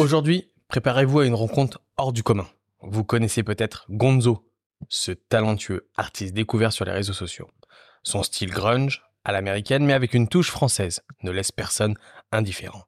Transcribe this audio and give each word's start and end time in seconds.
Aujourd'hui, 0.00 0.50
préparez-vous 0.68 1.20
à 1.20 1.26
une 1.26 1.34
rencontre 1.34 1.82
hors 1.98 2.14
du 2.14 2.22
commun. 2.22 2.48
Vous 2.80 3.04
connaissez 3.04 3.42
peut-être 3.42 3.84
Gonzo, 3.90 4.50
ce 4.88 5.12
talentueux 5.12 5.90
artiste 5.94 6.32
découvert 6.32 6.72
sur 6.72 6.86
les 6.86 6.92
réseaux 6.92 7.12
sociaux. 7.12 7.50
Son 8.02 8.22
style 8.22 8.48
grunge, 8.48 9.02
à 9.26 9.32
l'américaine, 9.32 9.84
mais 9.84 9.92
avec 9.92 10.14
une 10.14 10.26
touche 10.26 10.50
française, 10.50 11.02
ne 11.22 11.30
laisse 11.30 11.52
personne 11.52 11.96
indifférent. 12.32 12.84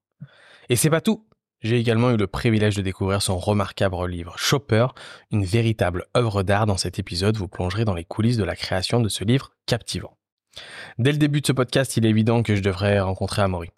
Et 0.71 0.77
c'est 0.77 0.89
pas 0.89 1.03
tout. 1.03 1.29
J'ai 1.61 1.79
également 1.79 2.12
eu 2.12 2.17
le 2.17 2.27
privilège 2.27 2.77
de 2.77 2.82
découvrir 2.82 3.21
son 3.21 3.39
remarquable 3.39 4.08
livre 4.08 4.39
Chopper, 4.39 4.86
une 5.31 5.44
véritable 5.44 6.07
œuvre 6.17 6.43
d'art. 6.43 6.64
Dans 6.64 6.79
cet 6.79 6.99
épisode, 6.99 7.36
vous 7.36 7.46
plongerez 7.46 7.85
dans 7.85 7.94
les 7.94 8.04
coulisses 8.04 8.39
de 8.39 8.44
la 8.44 8.57
création 8.57 9.00
de 9.00 9.11
ce 9.11 9.22
livre 9.22 9.53
captivant. 9.67 10.17
Dès 10.98 11.12
le 11.12 11.18
début 11.18 11.40
de 11.40 11.46
ce 11.46 11.52
podcast, 11.52 11.96
il 11.96 12.06
est 12.06 12.11
évident 12.11 12.42
que 12.42 12.54
je 12.54 12.62
devrais 12.62 13.00
rencontrer 13.00 13.42
Amaury. 13.42 13.70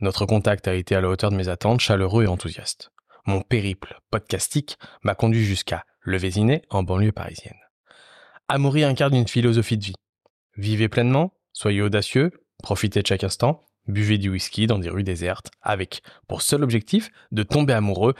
Notre 0.00 0.26
contact 0.26 0.68
a 0.68 0.74
été 0.74 0.94
à 0.94 1.00
la 1.00 1.08
hauteur 1.08 1.30
de 1.30 1.36
mes 1.36 1.48
attentes, 1.48 1.80
chaleureux 1.80 2.24
et 2.24 2.28
enthousiaste. 2.28 2.90
Mon 3.26 3.40
périple 3.40 4.00
podcastique 4.10 4.78
m'a 5.02 5.14
conduit 5.14 5.44
jusqu'à 5.44 5.84
Le 6.00 6.16
Vésinet, 6.16 6.62
en 6.70 6.82
banlieue 6.82 7.12
parisienne. 7.12 7.58
Amaury 8.48 8.84
incarne 8.84 9.14
une 9.14 9.28
philosophie 9.28 9.78
de 9.78 9.84
vie. 9.84 9.94
Vivez 10.56 10.88
pleinement, 10.88 11.34
soyez 11.52 11.82
audacieux, 11.82 12.32
profitez 12.62 13.02
de 13.02 13.06
chaque 13.06 13.24
instant, 13.24 13.64
buvez 13.86 14.18
du 14.18 14.28
whisky 14.28 14.66
dans 14.66 14.78
des 14.78 14.90
rues 14.90 15.04
désertes, 15.04 15.50
avec 15.62 16.02
pour 16.28 16.42
seul 16.42 16.62
objectif 16.62 17.10
de 17.30 17.42
tomber 17.42 17.72
amoureux 17.72 18.14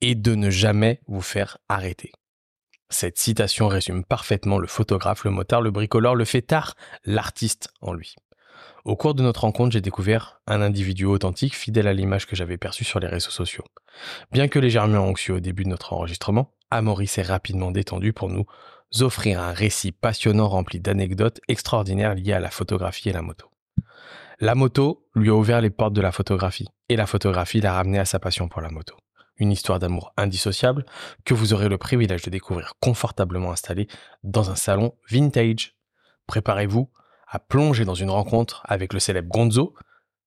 et 0.00 0.14
de 0.14 0.34
ne 0.34 0.50
jamais 0.50 1.00
vous 1.06 1.22
faire 1.22 1.58
arrêter. 1.68 2.12
Cette 2.90 3.18
citation 3.18 3.68
résume 3.68 4.02
parfaitement 4.02 4.58
le 4.58 4.66
photographe, 4.66 5.24
le 5.24 5.30
motard, 5.30 5.60
le 5.60 5.70
bricoleur, 5.70 6.14
le 6.14 6.24
fêtard, 6.24 6.74
l'artiste 7.04 7.68
en 7.82 7.92
lui. 7.92 8.14
Au 8.84 8.96
cours 8.96 9.14
de 9.14 9.22
notre 9.22 9.42
rencontre, 9.42 9.72
j'ai 9.72 9.82
découvert 9.82 10.40
un 10.46 10.62
individu 10.62 11.04
authentique, 11.04 11.54
fidèle 11.54 11.86
à 11.86 11.92
l'image 11.92 12.26
que 12.26 12.34
j'avais 12.34 12.56
perçue 12.56 12.84
sur 12.84 12.98
les 13.00 13.06
réseaux 13.06 13.30
sociaux. 13.30 13.64
Bien 14.32 14.48
que 14.48 14.58
légèrement 14.58 15.06
anxieux 15.06 15.34
au 15.34 15.40
début 15.40 15.64
de 15.64 15.68
notre 15.68 15.92
enregistrement, 15.92 16.54
Amaury 16.70 17.06
s'est 17.06 17.22
rapidement 17.22 17.70
détendu 17.70 18.14
pour 18.14 18.30
nous 18.30 18.46
offrir 19.00 19.40
un 19.40 19.52
récit 19.52 19.92
passionnant 19.92 20.48
rempli 20.48 20.80
d'anecdotes 20.80 21.40
extraordinaires 21.48 22.14
liées 22.14 22.32
à 22.32 22.40
la 22.40 22.50
photographie 22.50 23.10
et 23.10 23.12
la 23.12 23.22
moto. 23.22 23.50
La 24.40 24.54
moto 24.54 25.06
lui 25.14 25.28
a 25.28 25.34
ouvert 25.34 25.60
les 25.60 25.70
portes 25.70 25.92
de 25.92 26.00
la 26.00 26.12
photographie, 26.12 26.68
et 26.88 26.96
la 26.96 27.06
photographie 27.06 27.60
l'a 27.60 27.74
ramené 27.74 27.98
à 27.98 28.04
sa 28.06 28.18
passion 28.18 28.48
pour 28.48 28.62
la 28.62 28.70
moto 28.70 28.96
une 29.38 29.52
histoire 29.52 29.78
d'amour 29.78 30.12
indissociable 30.16 30.84
que 31.24 31.34
vous 31.34 31.52
aurez 31.52 31.68
le 31.68 31.78
privilège 31.78 32.22
de 32.22 32.30
découvrir 32.30 32.74
confortablement 32.80 33.52
installé 33.52 33.88
dans 34.22 34.50
un 34.50 34.56
salon 34.56 34.94
vintage. 35.08 35.76
Préparez-vous 36.26 36.90
à 37.26 37.38
plonger 37.38 37.84
dans 37.84 37.94
une 37.94 38.10
rencontre 38.10 38.62
avec 38.64 38.92
le 38.92 39.00
célèbre 39.00 39.28
Gonzo, 39.28 39.74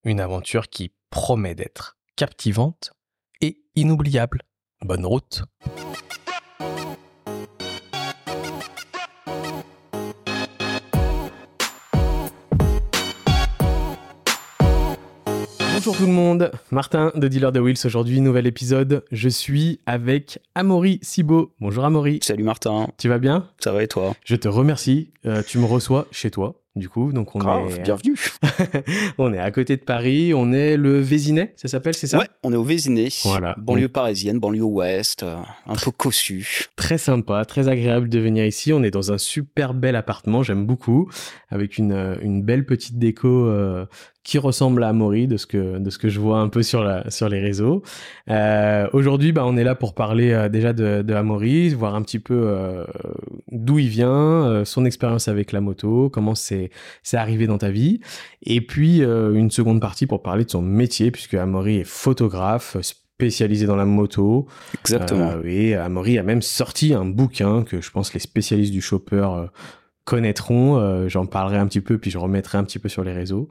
une 0.03 0.19
aventure 0.19 0.69
qui 0.69 0.93
promet 1.09 1.55
d'être 1.55 1.97
captivante 2.15 2.93
et 3.41 3.61
inoubliable. 3.75 4.41
Bonne 4.81 5.05
route 5.05 5.43
Bonjour 15.83 15.97
tout 15.97 16.05
le 16.05 16.11
monde, 16.11 16.51
Martin 16.69 17.11
de 17.15 17.27
Dealer 17.27 17.51
de 17.51 17.59
Wheels. 17.59 17.85
Aujourd'hui, 17.85 18.21
nouvel 18.21 18.45
épisode. 18.45 19.03
Je 19.11 19.27
suis 19.27 19.79
avec 19.87 20.37
Amaury 20.53 20.99
Sibo. 21.01 21.53
Bonjour 21.59 21.83
Amaury. 21.83 22.19
Salut 22.21 22.43
Martin. 22.43 22.89
Tu 22.99 23.09
vas 23.09 23.17
bien? 23.17 23.49
Ça 23.57 23.71
va 23.71 23.81
et 23.81 23.87
toi? 23.87 24.13
Je 24.23 24.35
te 24.35 24.47
remercie. 24.47 25.09
Euh, 25.25 25.41
tu 25.41 25.57
me 25.57 25.65
reçois 25.65 26.05
chez 26.11 26.29
toi 26.29 26.61
du 26.75 26.89
coup. 26.89 27.11
Donc 27.11 27.35
on 27.35 27.69
est 27.69 27.79
bienvenue. 27.81 28.17
on 29.17 29.33
est 29.33 29.39
à 29.39 29.51
côté 29.51 29.77
de 29.77 29.81
Paris, 29.81 30.33
on 30.33 30.53
est 30.53 30.77
le 30.77 30.99
Vésinet, 30.99 31.53
ça 31.55 31.67
s'appelle, 31.67 31.93
c'est 31.93 32.07
ça? 32.07 32.19
Ouais, 32.19 32.27
on 32.43 32.53
est 32.53 32.55
au 32.55 32.63
Vésinet. 32.63 33.09
Voilà. 33.23 33.55
Banlieue 33.57 33.89
parisienne, 33.89 34.39
banlieue 34.39 34.63
ouest, 34.63 35.23
euh, 35.23 35.37
un 35.67 35.75
peu 35.75 35.91
cossu. 35.91 36.67
Très 36.75 36.97
sympa, 36.97 37.43
très 37.45 37.67
agréable 37.67 38.09
de 38.09 38.19
venir 38.19 38.45
ici. 38.45 38.73
On 38.73 38.83
est 38.83 38.91
dans 38.91 39.11
un 39.11 39.17
super 39.17 39.73
bel 39.73 39.95
appartement, 39.95 40.43
j'aime 40.43 40.65
beaucoup, 40.65 41.09
avec 41.49 41.77
une, 41.77 41.91
euh, 41.91 42.15
une 42.21 42.41
belle 42.41 42.65
petite 42.65 42.97
déco 42.97 43.27
euh, 43.27 43.85
qui 44.23 44.37
ressemble 44.37 44.83
à 44.83 44.93
Maury 44.93 45.27
de 45.27 45.37
ce 45.37 45.45
que 45.45 45.79
de 45.79 45.89
ce 45.89 45.97
que 45.97 46.09
je 46.09 46.19
vois 46.19 46.39
un 46.39 46.49
peu 46.49 46.63
sur 46.63 46.83
la 46.83 47.09
sur 47.09 47.29
les 47.29 47.39
réseaux. 47.39 47.81
Euh, 48.29 48.87
Aujourd'hui, 48.93 49.31
bah, 49.31 49.43
on 49.45 49.57
est 49.57 49.63
là 49.63 49.75
pour 49.75 49.93
parler 49.93 50.47
déjà 50.51 50.73
de, 50.73 51.01
de 51.01 51.13
Amaury, 51.13 51.69
voir 51.69 51.95
un 51.95 52.01
petit 52.01 52.19
peu 52.19 52.85
d'où 53.51 53.79
il 53.79 53.87
vient, 53.87 54.63
son 54.65 54.85
expérience 54.85 55.27
avec 55.27 55.51
la 55.51 55.61
moto, 55.61 56.09
comment 56.09 56.35
c'est 56.35 56.69
c'est 57.03 57.17
arrivé 57.17 57.47
dans 57.47 57.57
ta 57.57 57.71
vie. 57.71 57.99
Et 58.43 58.61
puis 58.61 59.03
euh, 59.03 59.33
une 59.33 59.51
seconde 59.51 59.81
partie 59.81 60.07
pour 60.07 60.21
parler 60.21 60.45
de 60.45 60.49
son 60.49 60.61
métier, 60.61 61.11
puisque 61.11 61.35
Amaury 61.35 61.77
est 61.77 61.83
photographe 61.83 62.77
spécialisé 62.81 63.65
dans 63.65 63.75
la 63.75 63.85
moto. 63.85 64.47
Exactement. 64.79 65.31
Euh, 65.31 65.43
et 65.45 65.75
Amaury 65.75 66.17
a 66.17 66.23
même 66.23 66.41
sorti 66.41 66.93
un 66.93 67.05
bouquin 67.05 67.63
que 67.63 67.81
je 67.81 67.91
pense 67.91 68.13
les 68.13 68.19
spécialistes 68.19 68.73
du 68.73 68.81
shopper 70.07 70.17
euh, 70.17 70.21
connaîtront. 70.21 71.07
J'en 71.07 71.25
parlerai 71.25 71.57
un 71.57 71.67
petit 71.67 71.81
peu, 71.81 71.97
puis 71.97 72.11
je 72.11 72.17
remettrai 72.17 72.57
un 72.57 72.63
petit 72.63 72.79
peu 72.79 72.89
sur 72.89 73.03
les 73.03 73.13
réseaux. 73.13 73.47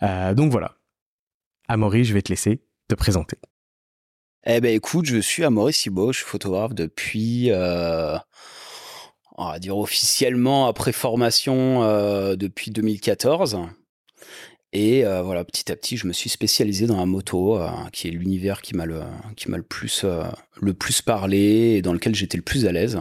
donc 0.00 0.50
voilà. 0.50 0.76
Amaury, 1.68 2.04
je 2.04 2.12
vais 2.12 2.22
te 2.22 2.30
laisser 2.30 2.62
te 2.88 2.94
présenter. 2.94 3.36
Eh 4.44 4.60
ben 4.60 4.74
écoute, 4.74 5.06
je 5.06 5.18
suis 5.18 5.44
Amaury 5.44 5.72
Sibo, 5.72 6.12
je 6.12 6.18
suis 6.18 6.26
photographe 6.26 6.74
depuis 6.74 7.50
on 9.36 9.50
va 9.50 9.58
dire 9.58 9.76
officiellement 9.76 10.66
après 10.66 10.92
formation 10.92 11.82
euh, 11.82 12.36
depuis 12.36 12.70
2014. 12.70 13.58
Et 14.74 15.04
euh, 15.04 15.22
voilà, 15.22 15.44
petit 15.44 15.70
à 15.70 15.76
petit, 15.76 15.96
je 15.96 16.06
me 16.06 16.12
suis 16.12 16.30
spécialisé 16.30 16.86
dans 16.86 16.96
la 16.96 17.06
moto, 17.06 17.60
euh, 17.60 17.68
qui 17.92 18.08
est 18.08 18.10
l'univers 18.10 18.62
qui 18.62 18.74
m'a 18.74 18.86
le, 18.86 19.02
le 19.46 19.62
plus, 19.62 20.04
le 20.60 20.74
plus 20.74 21.02
parlé 21.02 21.74
et 21.76 21.82
dans 21.82 21.92
lequel 21.92 22.14
j'étais 22.14 22.38
le 22.38 22.42
plus 22.42 22.66
à 22.66 22.72
l'aise. 22.72 22.98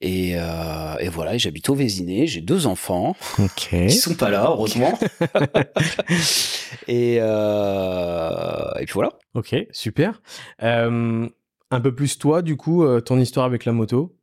Et, 0.00 0.30
et, 0.30 1.08
voilà, 1.08 1.36
j'habite 1.36 1.68
au 1.68 1.74
Vésiné, 1.74 2.26
j'ai 2.26 2.40
deux 2.40 2.66
enfants 2.66 3.16
okay. 3.38 3.88
qui 3.88 3.96
sont 3.96 4.14
pas 4.14 4.30
là, 4.30 4.46
heureusement. 4.48 4.98
et, 6.88 7.16
et 7.16 8.84
puis 8.84 8.94
voilà. 8.94 9.10
Ok, 9.34 9.54
super. 9.72 10.22
un 10.60 11.30
peu 11.82 11.94
plus 11.94 12.18
toi, 12.18 12.42
du 12.42 12.56
coup, 12.56 12.84
ton 13.00 13.20
histoire 13.20 13.46
avec 13.46 13.64
la 13.64 13.72
moto 13.72 14.16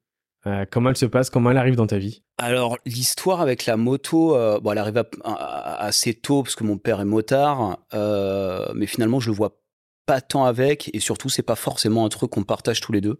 euh, 0.47 0.65
comment 0.69 0.89
elle 0.89 0.97
se 0.97 1.05
passe 1.05 1.29
Comment 1.29 1.51
elle 1.51 1.57
arrive 1.57 1.75
dans 1.75 1.87
ta 1.87 1.97
vie? 1.97 2.21
Alors 2.37 2.77
l'histoire 2.85 3.41
avec 3.41 3.65
la 3.65 3.75
moto, 3.75 4.35
euh, 4.35 4.59
bon, 4.59 4.71
elle 4.71 4.77
arrive 4.77 5.03
assez 5.23 6.13
tôt 6.13 6.43
parce 6.43 6.55
que 6.55 6.63
mon 6.63 6.77
père 6.77 7.01
est 7.01 7.05
motard, 7.05 7.79
euh, 7.93 8.65
mais 8.73 8.85
finalement 8.85 9.19
je 9.19 9.29
le 9.29 9.35
vois 9.35 9.59
pas 10.05 10.21
tant 10.21 10.45
avec 10.45 10.89
et 10.93 10.99
surtout 10.99 11.27
c'est 11.27 11.43
pas 11.43 11.55
forcément 11.55 12.05
un 12.05 12.09
truc 12.09 12.31
qu'on 12.31 12.43
partage 12.43 12.79
tous 12.79 12.93
les 12.93 13.01
deux. 13.01 13.19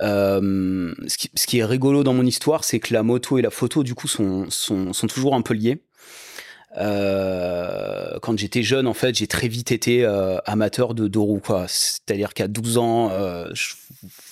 Ce 0.00 1.16
qui, 1.16 1.30
ce, 1.34 1.46
qui, 1.46 1.58
est 1.58 1.64
rigolo 1.64 2.02
dans 2.02 2.14
mon 2.14 2.24
histoire, 2.24 2.64
c'est 2.64 2.80
que 2.80 2.94
la 2.94 3.02
moto 3.02 3.38
et 3.38 3.42
la 3.42 3.50
photo 3.50 3.82
du 3.82 3.94
coup 3.94 4.08
sont, 4.08 4.48
sont, 4.50 4.92
sont 4.92 5.06
toujours 5.06 5.34
un 5.34 5.42
peu 5.42 5.54
liés. 5.54 5.82
Euh, 6.76 8.18
quand 8.22 8.38
j'étais 8.38 8.62
jeune, 8.62 8.86
en 8.86 8.94
fait, 8.94 9.14
j'ai 9.16 9.26
très 9.26 9.48
vite 9.48 9.72
été 9.72 10.04
euh, 10.04 10.38
amateur 10.44 10.94
de 10.94 11.08
deux 11.08 11.18
roues, 11.18 11.42
quoi. 11.44 11.66
C'est-à-dire 11.68 12.32
qu'à 12.32 12.46
12 12.46 12.78
ans, 12.78 13.10
euh, 13.10 13.50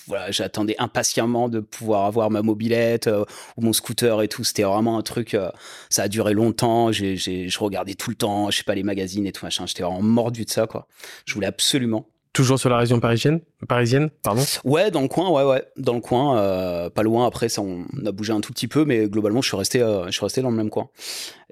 voilà, 0.07 0.31
j'attendais 0.31 0.75
impatiemment 0.79 1.49
de 1.49 1.59
pouvoir 1.59 2.05
avoir 2.05 2.29
ma 2.29 2.41
mobilette 2.41 3.07
euh, 3.07 3.25
ou 3.57 3.61
mon 3.61 3.73
scooter 3.73 4.21
et 4.21 4.27
tout. 4.27 4.43
C'était 4.43 4.63
vraiment 4.63 4.97
un 4.97 5.01
truc. 5.01 5.33
Euh, 5.33 5.49
ça 5.89 6.03
a 6.03 6.07
duré 6.07 6.33
longtemps. 6.33 6.91
J'ai, 6.91 7.17
je 7.17 7.59
regardais 7.59 7.95
tout 7.95 8.09
le 8.09 8.15
temps, 8.15 8.49
je 8.51 8.57
sais 8.57 8.63
pas 8.63 8.75
les 8.75 8.83
magazines 8.83 9.25
et 9.25 9.31
tout 9.31 9.45
machin. 9.45 9.65
J'étais 9.65 9.83
vraiment 9.83 10.01
mordu 10.01 10.45
de 10.45 10.49
ça, 10.49 10.65
quoi. 10.65 10.87
Je 11.25 11.33
voulais 11.33 11.47
absolument. 11.47 12.07
Toujours 12.39 12.57
sur 12.57 12.69
la 12.69 12.77
région 12.77 13.01
parisienne, 13.01 13.41
parisienne, 13.67 14.09
pardon. 14.23 14.41
Ouais, 14.63 14.91
dans 14.91 15.01
le 15.01 15.09
coin, 15.09 15.29
ouais, 15.29 15.43
ouais, 15.43 15.65
dans 15.75 15.93
le 15.93 15.99
coin, 15.99 16.37
euh, 16.39 16.89
pas 16.89 17.03
loin. 17.03 17.27
Après, 17.27 17.49
ça, 17.49 17.61
on 17.61 17.83
a 18.05 18.13
bougé 18.13 18.31
un 18.31 18.39
tout 18.39 18.53
petit 18.53 18.69
peu, 18.69 18.85
mais 18.85 19.09
globalement, 19.09 19.41
je 19.41 19.49
suis 19.49 19.57
resté, 19.57 19.79
je 19.79 20.11
suis 20.11 20.23
resté 20.23 20.41
dans 20.41 20.49
le 20.49 20.55
même 20.55 20.69
coin. 20.69 20.87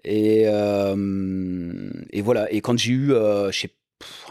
Et, 0.05 0.43
euh, 0.45 1.89
et 2.11 2.21
voilà. 2.21 2.49
Et 2.53 2.61
quand 2.61 2.77
j'ai 2.77 2.93
eu, 2.93 3.11
euh, 3.11 3.51
je 3.51 3.59
sais 3.59 3.71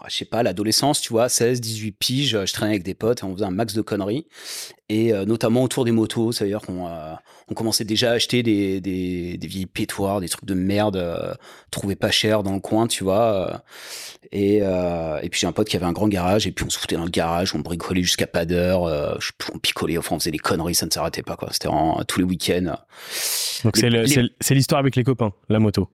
sais 0.08 0.25
pas, 0.25 0.43
l'adolescence, 0.43 1.03
tu 1.03 1.12
vois, 1.12 1.29
16, 1.29 1.61
18 1.61 1.93
piges, 1.93 2.44
je 2.47 2.53
traînais 2.55 2.73
avec 2.73 2.85
des 2.85 2.94
potes 2.94 3.23
on 3.23 3.35
faisait 3.35 3.44
un 3.44 3.50
max 3.50 3.75
de 3.75 3.82
conneries. 3.82 4.26
Et 4.88 5.12
euh, 5.12 5.25
notamment 5.25 5.62
autour 5.62 5.85
des 5.85 5.93
motos, 5.93 6.32
c'est-à-dire 6.32 6.62
qu'on 6.62 6.87
euh, 6.87 7.14
on 7.48 7.54
commençait 7.54 7.84
déjà 7.84 8.10
à 8.10 8.14
acheter 8.14 8.43
des, 8.43 8.81
des, 8.81 9.37
des, 9.37 9.46
vieilles 9.46 9.66
pétoires, 9.66 10.20
des 10.20 10.28
trucs 10.28 10.44
de 10.44 10.54
merde, 10.54 10.96
euh, 10.96 11.34
trouvés 11.70 11.96
pas 11.96 12.10
cher 12.10 12.43
dans 12.43 12.54
le 12.54 12.60
coin, 12.60 12.87
tu 12.87 13.04
vois. 13.04 13.62
et, 14.32 14.56
et 14.58 15.28
puis 15.31 15.40
j'ai 15.40 15.46
un 15.46 15.52
pote 15.52 15.69
qui 15.69 15.76
avait 15.76 15.87
un 15.87 15.93
grand 15.93 16.08
garage 16.08 16.46
et 16.46 16.52
puis 16.52 16.64
on 16.64 16.70
se 16.70 16.78
foutait 16.78 16.96
dans 16.96 17.04
le 17.04 17.10
garage, 17.10 17.54
on 17.54 17.60
bricolait 17.60 18.02
jusqu'à 18.02 18.26
pas 18.26 18.44
d'heure, 18.44 18.82
on 19.54 19.58
picolait, 19.58 19.98
enfin 19.98 20.16
on 20.16 20.19
faisait 20.19 20.31
des 20.31 20.38
conneries, 20.38 20.75
ça 20.75 20.87
ne 20.87 20.90
s'arrêtait 20.90 21.22
pas, 21.22 21.37
quoi. 21.37 21.48
C'était 21.52 21.69
tous 22.08 22.19
les 22.19 22.26
week-ends. 22.26 22.76
Donc 23.64 23.76
c'est 23.76 24.54
l'histoire 24.54 24.81
avec 24.81 24.96
les 24.96 25.04
copains, 25.04 25.32
la 25.49 25.58
moto. 25.58 25.88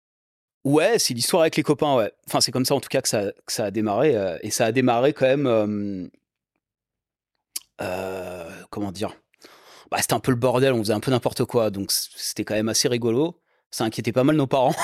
Ouais, 0.64 1.00
c'est 1.00 1.14
l'histoire 1.16 1.42
avec 1.42 1.56
les 1.56 1.64
copains, 1.64 1.96
ouais. 1.96 2.12
Enfin, 2.28 2.40
c'est 2.40 2.52
comme 2.52 2.66
ça 2.66 2.76
en 2.76 2.80
tout 2.80 2.90
cas 2.90 3.02
que 3.02 3.10
ça, 3.10 3.32
que 3.46 3.52
ça 3.52 3.66
a 3.66 3.72
démarré. 3.72 4.16
Euh, 4.16 4.38
et 4.44 4.52
ça 4.52 4.66
a 4.66 4.72
démarré 4.72 5.14
quand 5.14 5.26
même. 5.26 5.48
Euh, 5.48 6.08
euh, 7.82 8.50
comment 8.70 8.92
dire? 8.92 9.16
Bah, 9.92 9.98
C'était 10.00 10.14
un 10.14 10.20
peu 10.20 10.32
le 10.32 10.38
bordel, 10.38 10.74
on 10.74 10.80
faisait 10.80 10.94
un 10.94 11.00
peu 11.00 11.12
n'importe 11.12 11.46
quoi. 11.46 11.70
Donc 11.70 11.92
c'était 11.92 12.44
quand 12.44 12.56
même 12.56 12.70
assez 12.70 12.88
rigolo. 12.88 13.38
ça 13.70 13.84
inquiétait 13.84 14.12
pas 14.12 14.24
mal 14.24 14.36
nos 14.36 14.48
parents. 14.48 14.76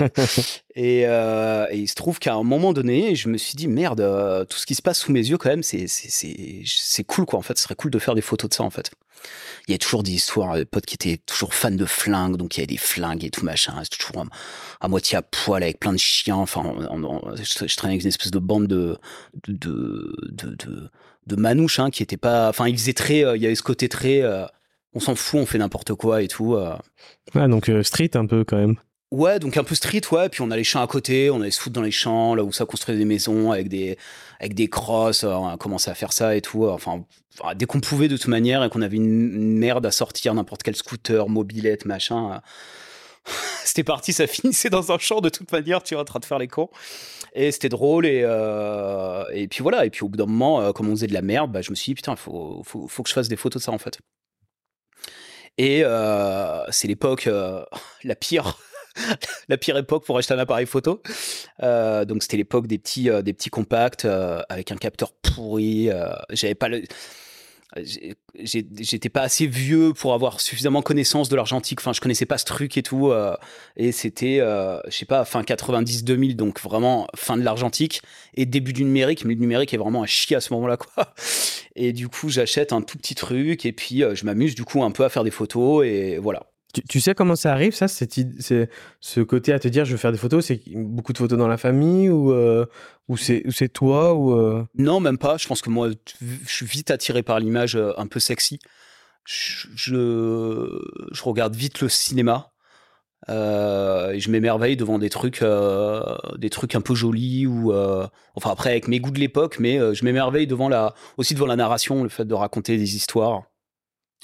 et, 0.74 1.06
euh, 1.06 1.66
et, 1.70 1.78
il 1.78 1.88
se 1.88 1.94
trouve 1.94 2.18
qu'à 2.18 2.34
un 2.34 2.42
moment 2.42 2.72
donné, 2.72 3.14
je 3.14 3.28
me 3.28 3.38
suis 3.38 3.54
dit 3.54 3.68
merde, 3.68 4.00
euh, 4.00 4.44
tout 4.44 4.58
ce 4.58 4.66
qui 4.66 4.74
se 4.74 4.82
passe 4.82 4.98
sous 4.98 5.12
mes 5.12 5.26
yeux 5.26 5.38
quand 5.38 5.50
même, 5.50 5.62
c'est 5.62 5.86
c'est 5.88 7.04
cool 7.04 7.26
quoi. 7.26 7.38
En 7.38 7.42
fait, 7.42 7.56
ce 7.56 7.64
serait 7.64 7.76
cool 7.76 7.90
de 7.90 7.98
faire 7.98 8.14
des 8.14 8.22
photos 8.22 8.50
de 8.50 8.54
ça 8.54 8.64
en 8.64 8.70
fait. 8.70 8.90
Il 9.68 9.72
y 9.72 9.74
a 9.74 9.78
toujours 9.78 10.02
des 10.02 10.12
histoires, 10.12 10.56
des 10.56 10.64
potes 10.64 10.86
qui 10.86 10.94
étaient 10.94 11.18
toujours 11.18 11.54
fans 11.54 11.70
de 11.70 11.84
flingues, 11.84 12.36
donc 12.36 12.56
il 12.56 12.60
y 12.60 12.62
a 12.62 12.66
des 12.66 12.76
flingues 12.78 13.24
et 13.24 13.30
tout 13.30 13.44
machin. 13.44 13.74
C'est 13.82 13.96
toujours 13.98 14.24
à, 14.80 14.88
moitié 14.88 15.18
à 15.18 15.22
poil 15.22 15.62
avec 15.62 15.78
plein 15.78 15.92
de 15.92 15.98
chiens. 15.98 16.36
Enfin, 16.36 16.74
je, 17.36 17.76
traînais 17.76 17.94
avec 17.94 18.02
une 18.02 18.08
espèce 18.08 18.30
de 18.30 18.38
bande 18.38 18.66
de 18.66 18.98
de 19.46 20.16
de, 20.30 20.54
de, 20.56 20.90
de 21.30 21.40
manouches 21.40 21.78
hein, 21.78 21.90
qui 21.90 22.02
étaient 22.02 22.16
pas. 22.16 22.48
Enfin, 22.48 22.68
il 22.68 22.76
faisait 22.76 22.92
très. 22.92 23.24
Euh, 23.24 23.36
il 23.36 23.42
y 23.42 23.46
avait 23.46 23.54
ce 23.54 23.62
côté 23.62 23.88
très 23.88 24.22
on 24.94 25.00
s'en 25.00 25.14
fout, 25.14 25.40
on 25.40 25.46
fait 25.46 25.58
n'importe 25.58 25.94
quoi 25.94 26.22
et 26.22 26.28
tout. 26.28 26.54
Euh. 26.54 26.76
Ouais, 27.34 27.48
donc 27.48 27.68
euh, 27.68 27.82
street 27.82 28.10
un 28.14 28.26
peu 28.26 28.44
quand 28.44 28.56
même. 28.56 28.76
Ouais, 29.10 29.40
donc 29.40 29.56
un 29.56 29.64
peu 29.64 29.74
street, 29.74 30.02
ouais. 30.12 30.28
Puis 30.28 30.40
on 30.40 30.50
a 30.50 30.56
les 30.56 30.64
champs 30.64 30.82
à 30.82 30.86
côté, 30.86 31.30
on 31.30 31.40
allait 31.40 31.50
se 31.50 31.60
foutre 31.60 31.74
dans 31.74 31.82
les 31.82 31.90
champs, 31.90 32.34
là 32.34 32.44
où 32.44 32.52
ça 32.52 32.64
construisait 32.64 32.98
des 32.98 33.04
maisons 33.04 33.50
avec 33.50 33.68
des, 33.68 33.98
avec 34.38 34.54
des 34.54 34.68
crosses. 34.68 35.24
On 35.24 35.48
a 35.48 35.56
commencé 35.56 35.90
à 35.90 35.94
faire 35.94 36.12
ça 36.12 36.36
et 36.36 36.40
tout. 36.40 36.66
Enfin, 36.66 37.04
dès 37.56 37.66
qu'on 37.66 37.80
pouvait 37.80 38.06
de 38.06 38.16
toute 38.16 38.28
manière 38.28 38.62
et 38.62 38.68
qu'on 38.68 38.82
avait 38.82 38.98
une 38.98 39.58
merde 39.58 39.84
à 39.84 39.90
sortir, 39.90 40.32
n'importe 40.34 40.62
quel 40.62 40.76
scooter, 40.76 41.28
mobilette, 41.28 41.86
machin. 41.86 42.40
Euh, 43.60 43.64
c'était 43.64 43.84
parti, 43.84 44.12
ça 44.12 44.26
finissait 44.28 44.70
dans 44.70 44.92
un 44.92 44.98
champ 44.98 45.20
de 45.20 45.28
toute 45.28 45.50
manière, 45.52 45.82
tu 45.82 45.94
es 45.94 45.96
en 45.96 46.04
train 46.04 46.18
de 46.18 46.24
faire 46.24 46.38
les 46.38 46.48
cons. 46.48 46.70
Et 47.34 47.52
c'était 47.52 47.68
drôle. 47.68 48.06
Et, 48.06 48.20
et 49.32 49.48
puis 49.48 49.62
voilà. 49.62 49.84
Et 49.86 49.90
puis 49.90 50.02
au 50.02 50.08
bout 50.08 50.16
d'un 50.18 50.26
moment, 50.26 50.72
comme 50.72 50.88
on 50.88 50.92
faisait 50.92 51.06
de 51.06 51.14
la 51.14 51.22
merde, 51.22 51.52
bah, 51.52 51.62
je 51.62 51.70
me 51.70 51.74
suis 51.76 51.90
dit, 51.90 51.94
putain, 51.94 52.12
il 52.12 52.18
faut, 52.18 52.62
faut, 52.64 52.88
faut, 52.88 53.02
que 53.02 53.08
je 53.08 53.14
fasse 53.14 53.28
des 53.28 53.36
photos 53.36 53.62
de 53.62 53.64
ça 53.64 53.72
en 53.72 53.78
fait. 53.78 53.98
Et 55.58 55.82
euh, 55.84 56.64
c'est 56.70 56.88
l'époque 56.88 57.26
euh, 57.26 57.62
la 58.04 58.16
pire. 58.16 58.58
la 59.48 59.56
pire 59.56 59.76
époque 59.76 60.04
pour 60.04 60.18
acheter 60.18 60.34
un 60.34 60.38
appareil 60.38 60.66
photo. 60.66 61.02
Euh, 61.62 62.04
donc 62.04 62.22
c'était 62.22 62.38
l'époque 62.38 62.66
des 62.66 62.78
petits, 62.78 63.08
des 63.22 63.32
petits 63.32 63.50
compacts 63.50 64.06
avec 64.48 64.72
un 64.72 64.76
capteur 64.76 65.12
pourri. 65.12 65.90
J'avais 66.30 66.54
pas 66.54 66.68
le, 66.68 66.82
j'étais 67.76 69.08
pas 69.08 69.22
assez 69.22 69.46
vieux 69.46 69.92
pour 69.92 70.12
avoir 70.14 70.40
suffisamment 70.40 70.82
connaissance 70.82 71.28
de 71.28 71.36
l'argentique. 71.36 71.80
Enfin, 71.80 71.92
je 71.92 72.00
connaissais 72.00 72.26
pas 72.26 72.38
ce 72.38 72.44
truc 72.44 72.76
et 72.76 72.82
tout. 72.82 73.10
Euh, 73.10 73.36
et 73.76 73.92
c'était, 73.92 74.40
euh, 74.40 74.80
je 74.88 74.96
sais 74.96 75.06
pas, 75.06 75.24
fin 75.24 75.42
90-2000, 75.42 76.36
donc 76.36 76.60
vraiment 76.60 77.06
fin 77.14 77.36
de 77.36 77.42
l'argentique 77.42 78.02
et 78.34 78.46
début 78.46 78.72
du 78.72 78.84
numérique. 78.84 79.24
Mais 79.24 79.34
le 79.34 79.40
numérique 79.40 79.72
est 79.72 79.78
vraiment 79.78 80.02
un 80.02 80.06
chier 80.06 80.36
à 80.36 80.40
ce 80.40 80.52
moment-là, 80.54 80.76
quoi. 80.76 81.14
Et 81.76 81.92
du 81.92 82.08
coup, 82.08 82.28
j'achète 82.28 82.72
un 82.72 82.82
tout 82.82 82.98
petit 82.98 83.14
truc 83.14 83.64
et 83.64 83.72
puis 83.72 84.02
euh, 84.02 84.14
je 84.14 84.24
m'amuse 84.24 84.54
du 84.54 84.64
coup 84.64 84.82
un 84.82 84.90
peu 84.90 85.04
à 85.04 85.08
faire 85.08 85.24
des 85.24 85.30
photos 85.30 85.86
et 85.86 86.18
voilà. 86.18 86.50
Tu, 86.88 87.00
sais 87.00 87.14
comment 87.14 87.36
ça 87.36 87.52
arrive, 87.52 87.74
ça 87.74 87.88
c'est, 87.88 88.08
Ce 89.00 89.20
côté 89.20 89.52
à 89.52 89.58
te 89.58 89.68
dire 89.68 89.84
je 89.84 89.92
veux 89.92 89.96
faire 89.96 90.12
des 90.12 90.18
photos, 90.18 90.46
c'est 90.46 90.60
beaucoup 90.74 91.12
de 91.12 91.18
photos 91.18 91.38
dans 91.38 91.48
la 91.48 91.56
famille 91.56 92.08
ou, 92.08 92.32
euh, 92.32 92.66
ou, 93.08 93.16
c'est, 93.16 93.42
toi 93.72 94.14
ou 94.14 94.34
euh? 94.34 94.64
Non, 94.76 95.00
même 95.00 95.18
pas. 95.18 95.36
Je 95.36 95.48
pense 95.48 95.62
que 95.62 95.70
moi, 95.70 95.88
je 96.20 96.52
suis 96.52 96.66
vite 96.66 96.90
attiré 96.90 97.22
par 97.22 97.40
l'image 97.40 97.76
euh, 97.76 97.92
un 97.96 98.06
peu 98.06 98.20
sexy. 98.20 98.60
Je, 99.24 99.68
je, 99.74 101.22
regarde 101.22 101.54
vite 101.54 101.80
le 101.80 101.88
cinéma. 101.88 102.52
et 103.28 103.32
je 104.18 104.30
m'émerveille 104.30 104.76
devant 104.76 104.98
des 104.98 105.10
trucs, 105.10 105.44
des 106.38 106.50
trucs 106.50 106.74
un 106.74 106.80
peu 106.80 106.94
jolis 106.94 107.46
ou 107.46 107.72
enfin 108.34 108.50
après 108.50 108.70
avec 108.70 108.88
mes 108.88 108.98
goûts 109.00 109.10
de 109.10 109.20
l'époque, 109.20 109.58
mais 109.58 109.78
je 109.94 110.04
m'émerveille 110.04 110.46
devant 110.46 110.68
la, 110.68 110.94
aussi 111.16 111.34
devant 111.34 111.46
la 111.46 111.56
narration, 111.56 112.02
le 112.02 112.08
fait 112.08 112.24
de 112.24 112.34
raconter 112.34 112.76
des 112.76 112.96
histoires 112.96 113.49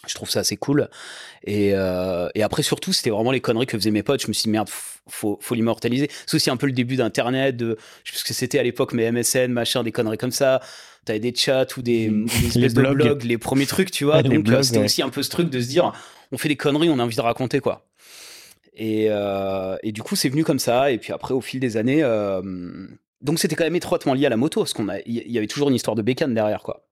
je 0.07 0.15
trouve 0.15 0.31
ça 0.31 0.41
assez 0.41 0.57
cool. 0.57 0.89
Et, 1.45 1.71
euh, 1.75 2.29
et 2.35 2.43
après, 2.43 2.63
surtout, 2.63 2.93
c'était 2.93 3.11
vraiment 3.11 3.31
les 3.31 3.41
conneries 3.41 3.67
que 3.67 3.77
faisaient 3.77 3.91
mes 3.91 4.03
potes. 4.03 4.23
Je 4.23 4.29
me 4.29 4.33
suis 4.33 4.45
dit, 4.45 4.51
merde, 4.51 4.69
faut, 5.09 5.39
faut 5.41 5.55
l'immortaliser. 5.55 6.09
C'est 6.27 6.37
aussi 6.37 6.51
un 6.51 6.57
peu 6.57 6.67
le 6.67 6.73
début 6.73 6.97
d'Internet, 6.97 7.57
de, 7.57 7.77
je 8.05 8.13
sais 8.13 8.25
que 8.27 8.35
c'était 8.35 8.59
à 8.59 8.63
l'époque, 8.63 8.93
mais 8.93 9.11
MSN, 9.11 9.49
machin, 9.49 9.83
des 9.83 9.93
conneries 9.93 10.19
comme 10.19 10.33
ça. 10.33 10.61
T'avais 11.05 11.21
des 11.21 11.35
chats 11.35 11.67
ou 11.77 11.83
des, 11.83 12.09
mm. 12.09 12.27
espèces 12.47 12.75
de 12.75 12.83
blogs, 12.83 13.23
les 13.23 13.39
premiers 13.39 13.67
trucs, 13.67 13.91
tu 13.91 14.05
vois. 14.05 14.23
Donc, 14.23 14.49
euh, 14.49 14.63
c'était 14.63 14.83
aussi 14.83 15.03
un 15.03 15.11
peu 15.11 15.23
ce 15.23 15.31
truc 15.31 15.51
de 15.51 15.61
se 15.61 15.69
dire, 15.69 15.93
on 16.33 16.39
fait 16.39 16.49
des 16.49 16.57
conneries, 16.57 16.91
on 16.91 16.99
a 16.99 17.03
envie 17.03 17.17
de 17.17 17.21
raconter, 17.21 17.61
quoi. 17.61 17.87
Et, 18.75 19.07
euh, 19.09 19.77
et 19.83 19.93
du 19.93 20.03
coup, 20.03 20.17
c'est 20.17 20.29
venu 20.29 20.45
comme 20.45 20.59
ça. 20.59 20.91
Et 20.91 20.99
puis 20.99 21.13
après, 21.13 21.33
au 21.33 21.41
fil 21.41 21.61
des 21.61 21.77
années, 21.77 22.03
euh, 22.03 22.43
donc 23.23 23.39
c'était 23.39 23.57
quand 23.57 23.65
même 23.65 23.77
étroitement 23.77 24.15
lié 24.15 24.27
à 24.27 24.31
la 24.31 24.37
moto, 24.37 24.61
parce 24.61 24.75
qu'on 24.75 24.89
a, 24.89 24.99
il 25.07 25.31
y 25.31 25.39
avait 25.39 25.47
toujours 25.47 25.69
une 25.69 25.75
histoire 25.75 25.95
de 25.95 26.03
bécane 26.03 26.35
derrière, 26.35 26.63
quoi. 26.63 26.87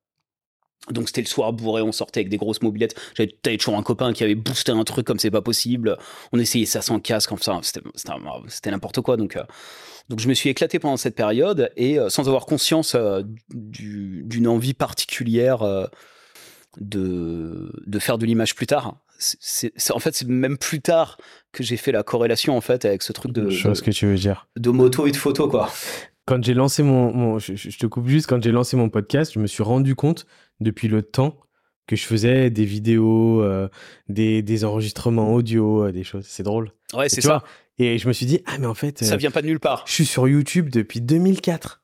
Donc 0.91 1.09
c'était 1.09 1.23
le 1.23 1.27
soir 1.27 1.53
bourré, 1.53 1.83
on 1.83 1.93
sortait 1.93 2.21
avec 2.21 2.29
des 2.29 2.37
grosses 2.37 2.63
mobilettes. 2.63 2.95
J'avais 3.17 3.57
toujours 3.57 3.77
un 3.77 3.83
copain 3.83 4.13
qui 4.13 4.23
avait 4.23 4.35
boosté 4.35 4.73
un 4.73 4.85
truc 4.85 5.07
comme 5.07 5.19
c'est 5.19 5.31
pas 5.31 5.43
possible. 5.43 5.97
On 6.33 6.39
essayait 6.39 6.67
ça 6.67 6.83
sans 6.83 7.01
casque, 7.01 7.31
ça, 7.41 7.61
c'était 7.63 8.71
n'importe 8.71 9.01
quoi. 9.01 9.17
Donc, 9.17 9.37
euh, 9.37 9.45
donc 10.09 10.21
je 10.21 10.29
me 10.29 10.35
suis 10.35 10.51
éclaté 10.51 10.79
pendant 10.79 10.97
cette 10.97 11.15
période 11.15 11.71
et 11.77 11.99
euh, 11.99 12.11
sans 12.11 12.29
avoir 12.29 12.45
conscience 12.45 12.95
euh, 12.95 13.23
d'une 13.51 14.47
envie 14.47 14.75
particulière 14.75 15.89
de, 16.79 17.73
de 17.87 17.99
faire 17.99 18.19
de 18.19 18.27
l'image 18.27 18.55
plus 18.55 18.67
tard. 18.67 18.97
C'est, 19.19 19.73
en 19.93 20.01
fait, 20.01 20.15
c'est 20.15 20.29
même 20.29 20.59
plus 20.59 20.81
tard 20.81 21.19
que 21.53 21.63
j'ai 21.63 21.77
fait 21.77 21.93
la 21.93 22.03
corrélation 22.03 22.57
en 22.57 22.61
fait 22.61 22.85
avec 22.85 23.03
ce 23.03 23.13
truc 23.13 23.33
de, 23.33 23.49
chose 23.49 23.81
que 23.81 23.93
tu 23.93 24.07
veux 24.07 24.17
dire, 24.17 24.49
de 24.57 24.71
moto 24.71 25.07
et 25.07 25.13
de 25.13 25.17
photo 25.17 25.49
quoi 25.49 25.71
quand 26.27 26.43
j'ai 26.43 26.55
lancé 26.55 26.83
mon, 26.83 27.39
je, 27.39 27.77
te 27.77 27.87
coupe 27.87 28.09
juste, 28.09 28.27
quand 28.27 28.43
j'ai 28.43 28.53
lancé 28.53 28.77
mon 28.77 28.89
podcast, 28.89 29.33
je 29.35 29.39
me 29.39 29.47
suis 29.47 29.63
rendu 29.63 29.95
compte 29.95 30.27
depuis 30.61 30.89
le 30.89 31.03
temps 31.03 31.39
que 31.87 31.97
je 31.97 32.05
faisais 32.05 32.49
des 32.49 32.65
vidéos, 32.65 33.43
euh, 33.43 33.69
des, 34.09 34.43
des, 34.43 34.65
enregistrements 34.65 35.35
audio, 35.35 35.85
euh, 35.85 35.93
des 35.93 36.03
choses. 36.03 36.25
C'est 36.27 36.43
drôle. 36.43 36.73
Ouais, 36.95 37.11
c'est 37.11 37.21
ça. 37.21 37.43
et 37.79 37.99
je 37.99 38.09
me 38.09 38.15
suis 38.15 38.25
dit, 38.25 38.41
ah, 38.47 38.57
mais 38.59 38.67
en 38.67 38.75
fait. 38.75 39.05
ça 39.05 39.15
euh, 39.15 39.17
vient 39.17 39.31
pas 39.31 39.43
de 39.43 39.47
nulle 39.47 39.61
part. 39.61 39.85
Je 39.87 39.93
suis 39.93 40.07
sur 40.07 40.27
YouTube 40.27 40.71
depuis 40.71 41.03
2004. 41.03 41.83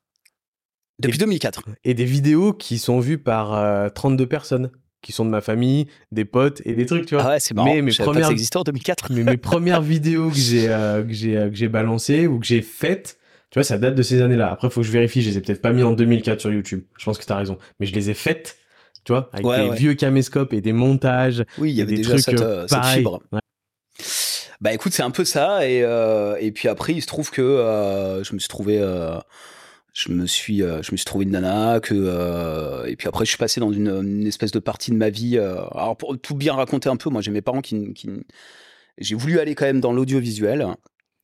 Depuis 0.97 1.19
2004. 1.19 1.63
Et 1.83 1.93
des 1.93 2.05
vidéos 2.05 2.53
qui 2.53 2.79
sont 2.79 2.99
vues 2.99 3.17
par 3.17 3.91
32 3.93 4.27
personnes 4.27 4.71
qui 5.01 5.11
sont 5.11 5.25
de 5.25 5.31
ma 5.31 5.41
famille, 5.41 5.87
des 6.11 6.25
potes 6.25 6.61
et 6.63 6.75
des 6.75 6.85
trucs, 6.85 7.07
tu 7.07 7.15
vois. 7.15 7.23
Ah 7.23 7.29
ouais, 7.29 7.39
c'est 7.39 7.55
marrant. 7.55 7.73
Mais 7.73 7.81
mes 7.81 7.91
premières, 7.91 8.29
pas 8.29 8.35
que 8.35 8.57
en 8.57 8.63
2004. 8.63 9.11
mais 9.11 9.23
mes 9.23 9.37
premières 9.37 9.81
vidéos 9.81 10.29
que 10.29 10.35
j'ai 10.35 10.67
que 10.67 11.11
j'ai 11.11 11.33
que 11.33 11.55
j'ai 11.55 11.67
balancées 11.69 12.27
ou 12.27 12.37
que 12.39 12.45
j'ai 12.45 12.61
faites, 12.61 13.17
tu 13.51 13.59
vois, 13.59 13.63
ça 13.63 13.77
date 13.77 13.95
de 13.95 14.01
ces 14.01 14.21
années-là. 14.21 14.49
Après, 14.51 14.69
faut 14.69 14.81
que 14.81 14.87
je 14.87 14.91
vérifie. 14.91 15.21
Je 15.21 15.29
les 15.29 15.37
ai 15.37 15.41
peut-être 15.41 15.61
pas 15.61 15.73
mis 15.73 15.83
en 15.83 15.91
2004 15.91 16.39
sur 16.39 16.51
YouTube. 16.51 16.83
Je 16.97 17.03
pense 17.03 17.17
que 17.17 17.25
tu 17.25 17.33
as 17.33 17.35
raison. 17.35 17.57
Mais 17.79 17.85
je 17.85 17.93
les 17.93 18.09
ai 18.09 18.13
faites, 18.13 18.57
tu 19.03 19.11
vois, 19.11 19.29
avec 19.33 19.45
des 19.45 19.75
vieux 19.75 19.93
caméscopes 19.93 20.53
et 20.53 20.61
des 20.61 20.73
montages. 20.73 21.43
Oui, 21.57 21.71
il 21.71 21.75
y 21.75 21.81
avait 21.81 21.91
des 21.91 21.97
déjà 21.97 22.11
trucs 22.11 22.23
cette, 22.23 22.41
euh, 22.41 22.65
cette 22.67 22.85
fibre. 22.85 23.21
Bah 24.61 24.71
écoute, 24.71 24.93
c'est 24.93 25.03
un 25.03 25.11
peu 25.11 25.25
ça. 25.25 25.67
Et, 25.67 25.81
euh, 25.83 26.37
et 26.39 26.51
puis 26.51 26.67
après, 26.69 26.93
il 26.93 27.01
se 27.01 27.07
trouve 27.07 27.31
que 27.31 27.41
euh, 27.41 28.23
je 28.23 28.33
me 28.33 28.39
suis 28.39 28.47
trouvé. 28.47 28.79
Euh, 28.79 29.19
je 29.93 30.13
me 30.13 30.25
suis, 30.25 30.59
je 30.59 30.91
me 30.93 30.97
suis 30.97 31.03
trouvé 31.03 31.25
une 31.25 31.31
nana 31.31 31.81
que 31.81 32.87
et 32.87 32.95
puis 32.95 33.09
après 33.09 33.25
je 33.25 33.29
suis 33.31 33.37
passé 33.37 33.59
dans 33.59 33.73
une, 33.73 33.89
une, 33.89 34.25
espèce 34.25 34.51
de 34.51 34.59
partie 34.59 34.89
de 34.89 34.95
ma 34.95 35.09
vie. 35.09 35.37
alors 35.37 35.97
pour 35.97 36.17
tout 36.17 36.33
bien 36.33 36.53
raconter 36.53 36.87
un 36.87 36.95
peu, 36.95 37.09
moi 37.09 37.21
j'ai 37.21 37.29
mes 37.29 37.41
parents 37.41 37.59
qui, 37.59 37.93
qui 37.93 38.09
j'ai 38.97 39.15
voulu 39.15 39.39
aller 39.39 39.53
quand 39.53 39.65
même 39.65 39.81
dans 39.81 39.91
l'audiovisuel 39.91 40.65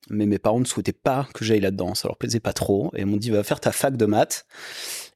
mais 0.09 0.25
mes 0.25 0.39
parents 0.39 0.59
ne 0.59 0.65
souhaitaient 0.65 0.93
pas 0.93 1.27
que 1.33 1.45
j'aille 1.45 1.59
là-dedans, 1.59 1.95
ça 1.95 2.07
leur 2.07 2.17
plaisait 2.17 2.39
pas 2.39 2.53
trop, 2.53 2.91
et 2.95 3.05
m'ont 3.05 3.17
dit 3.17 3.29
va 3.29 3.43
faire 3.43 3.59
ta 3.59 3.71
fac 3.71 3.97
de 3.97 4.05
maths, 4.05 4.45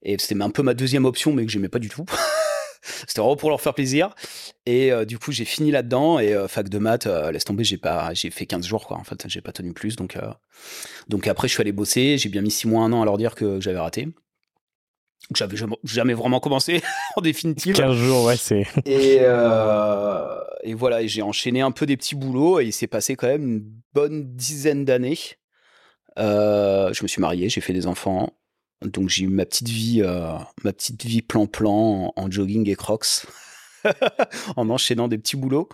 et 0.03 0.17
c'était 0.17 0.41
un 0.41 0.49
peu 0.49 0.63
ma 0.63 0.73
deuxième 0.73 1.05
option, 1.05 1.33
mais 1.33 1.45
que 1.45 1.51
j'aimais 1.51 1.69
pas 1.69 1.79
du 1.79 1.89
tout. 1.89 2.05
c'était 2.81 3.21
vraiment 3.21 3.35
pour 3.35 3.49
leur 3.49 3.61
faire 3.61 3.73
plaisir, 3.73 4.13
et 4.65 4.91
euh, 4.91 5.05
du 5.05 5.19
coup 5.19 5.31
j'ai 5.31 5.45
fini 5.45 5.71
là-dedans, 5.71 6.19
et 6.19 6.33
euh, 6.33 6.47
fac 6.47 6.69
de 6.69 6.77
maths, 6.77 7.07
euh, 7.07 7.31
laisse 7.31 7.45
tomber, 7.45 7.63
j'ai 7.63 7.77
pas, 7.77 8.13
j'ai 8.13 8.29
fait 8.29 8.45
15 8.45 8.65
jours 8.65 8.87
quoi, 8.87 8.97
en 8.97 9.03
fait, 9.03 9.23
j'ai 9.27 9.41
pas 9.41 9.51
tenu 9.51 9.73
plus, 9.73 9.95
donc 9.95 10.17
donc 11.07 11.27
après 11.27 11.47
je 11.47 11.53
suis 11.53 11.61
allé 11.61 11.71
bosser, 11.71 12.17
j'ai 12.17 12.29
bien 12.29 12.41
mis 12.41 12.51
6 12.51 12.67
mois, 12.67 12.83
un 12.83 12.93
an 12.93 13.01
à 13.01 13.05
leur 13.05 13.17
dire 13.17 13.35
que 13.35 13.59
j'avais 13.59 13.79
raté 13.79 14.09
j'avais 15.35 15.57
jamais 15.83 16.13
vraiment 16.13 16.39
commencé 16.39 16.81
en 17.15 17.21
définitive. 17.21 17.75
15 17.75 17.95
jours, 17.95 18.25
ouais, 18.25 18.37
c'est. 18.37 18.65
Et, 18.85 19.19
euh, 19.21 20.39
et 20.63 20.73
voilà, 20.73 21.05
j'ai 21.05 21.21
enchaîné 21.21 21.61
un 21.61 21.71
peu 21.71 21.85
des 21.85 21.97
petits 21.97 22.15
boulots 22.15 22.59
et 22.59 22.65
il 22.65 22.73
s'est 22.73 22.87
passé 22.87 23.15
quand 23.15 23.27
même 23.27 23.43
une 23.43 23.71
bonne 23.93 24.35
dizaine 24.35 24.85
d'années. 24.85 25.19
Euh, 26.19 26.91
je 26.93 27.03
me 27.03 27.07
suis 27.07 27.21
marié, 27.21 27.49
j'ai 27.49 27.61
fait 27.61 27.73
des 27.73 27.87
enfants. 27.87 28.33
Donc 28.81 29.09
j'ai 29.09 29.25
eu 29.25 29.27
ma 29.27 29.45
petite 29.45 29.69
vie, 29.69 30.01
euh, 30.03 30.33
ma 30.63 30.73
petite 30.73 31.05
vie 31.05 31.21
plan-plan 31.21 32.13
en, 32.15 32.31
jogging 32.31 32.67
et 32.67 32.75
crocs, 32.75 33.27
en 34.55 34.69
enchaînant 34.69 35.07
des 35.07 35.19
petits 35.19 35.37
boulots. 35.37 35.69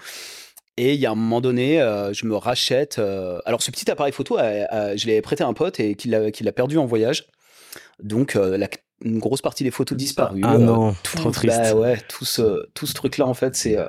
Et 0.75 0.93
il 0.93 0.99
y 0.99 1.05
a 1.07 1.11
un 1.11 1.15
moment 1.15 1.41
donné, 1.41 1.77
je 2.11 2.27
me 2.27 2.35
rachète. 2.35 2.99
alors 3.45 3.63
ce 3.63 3.71
petit 3.71 3.89
appareil 3.89 4.13
photo, 4.13 4.37
je 4.37 5.07
l'ai 5.07 5.19
prêté 5.23 5.43
à 5.43 5.47
un 5.47 5.53
pote 5.53 5.79
et 5.79 5.95
qu'il 5.95 6.11
l'a 6.11 6.51
perdu 6.51 6.77
en 6.77 6.85
voyage. 6.85 7.25
Donc 7.99 8.35
la 8.35 8.67
une 9.01 9.19
grosse 9.19 9.41
partie 9.41 9.63
des 9.63 9.71
photos 9.71 9.97
disparues. 9.97 10.41
Ah 10.43 10.57
non, 10.57 10.95
tout, 11.03 11.17
trop 11.17 11.31
triste. 11.31 11.57
Bah 11.57 11.75
ouais, 11.75 11.97
tout 12.07 12.25
ce, 12.25 12.67
tout 12.73 12.85
ce 12.87 12.93
truc-là, 12.93 13.25
en 13.25 13.33
fait, 13.33 13.55
c'est. 13.55 13.77
Euh, 13.77 13.87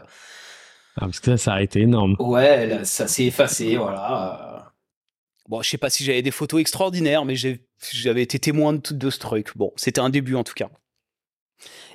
ah, 0.96 1.02
parce 1.02 1.20
que 1.20 1.36
ça, 1.36 1.54
a 1.54 1.62
été 1.62 1.80
énorme. 1.80 2.16
Ouais, 2.18 2.80
ça 2.84 3.06
s'est 3.06 3.24
effacé, 3.24 3.76
voilà. 3.76 4.72
Bon, 5.48 5.62
je 5.62 5.70
sais 5.70 5.78
pas 5.78 5.88
si 5.90 6.04
j'avais 6.04 6.22
des 6.22 6.30
photos 6.30 6.60
extraordinaires, 6.60 7.24
mais 7.24 7.36
j'avais 7.36 8.22
été 8.22 8.38
témoin 8.38 8.74
de, 8.74 8.80
de 8.90 9.10
ce 9.10 9.18
truc. 9.18 9.56
Bon, 9.56 9.72
c'était 9.76 10.00
un 10.00 10.10
début 10.10 10.34
en 10.34 10.44
tout 10.44 10.54
cas. 10.54 10.68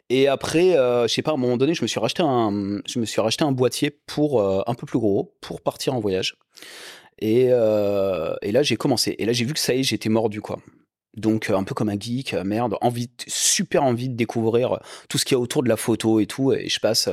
Et 0.09 0.27
après, 0.27 0.75
euh, 0.77 1.07
je 1.07 1.13
sais 1.13 1.21
pas, 1.21 1.31
à 1.31 1.33
un 1.35 1.37
moment 1.37 1.57
donné, 1.57 1.73
je 1.73 1.81
me 1.81 1.87
suis 1.87 1.99
racheté 1.99 2.23
un, 2.23 2.81
je 2.87 2.99
me 2.99 3.05
suis 3.05 3.21
racheté 3.21 3.43
un 3.43 3.51
boîtier 3.51 3.91
pour 3.91 4.41
euh, 4.41 4.61
un 4.65 4.73
peu 4.73 4.85
plus 4.85 4.99
gros 4.99 5.35
pour 5.39 5.61
partir 5.61 5.93
en 5.93 5.99
voyage. 5.99 6.35
Et, 7.19 7.45
et 7.45 8.51
là, 8.51 8.63
j'ai 8.63 8.75
commencé. 8.75 9.15
Et 9.19 9.25
là, 9.25 9.33
j'ai 9.33 9.45
vu 9.45 9.53
que 9.53 9.59
ça 9.59 9.75
y 9.75 9.81
est, 9.81 9.83
j'étais 9.83 10.09
mordu, 10.09 10.41
quoi. 10.41 10.59
Donc 11.15 11.49
un 11.49 11.63
peu 11.63 11.75
comme 11.75 11.89
un 11.89 11.99
geek, 11.99 12.33
merde, 12.33 12.75
envie, 12.81 13.09
super 13.27 13.83
envie 13.83 14.09
de 14.09 14.15
découvrir 14.15 14.79
tout 15.09 15.17
ce 15.17 15.25
qu'il 15.25 15.35
y 15.35 15.37
a 15.37 15.39
autour 15.39 15.63
de 15.63 15.69
la 15.69 15.77
photo 15.77 16.19
et 16.19 16.25
tout. 16.25 16.53
Et 16.53 16.69
je 16.69 16.79
passe 16.79 17.09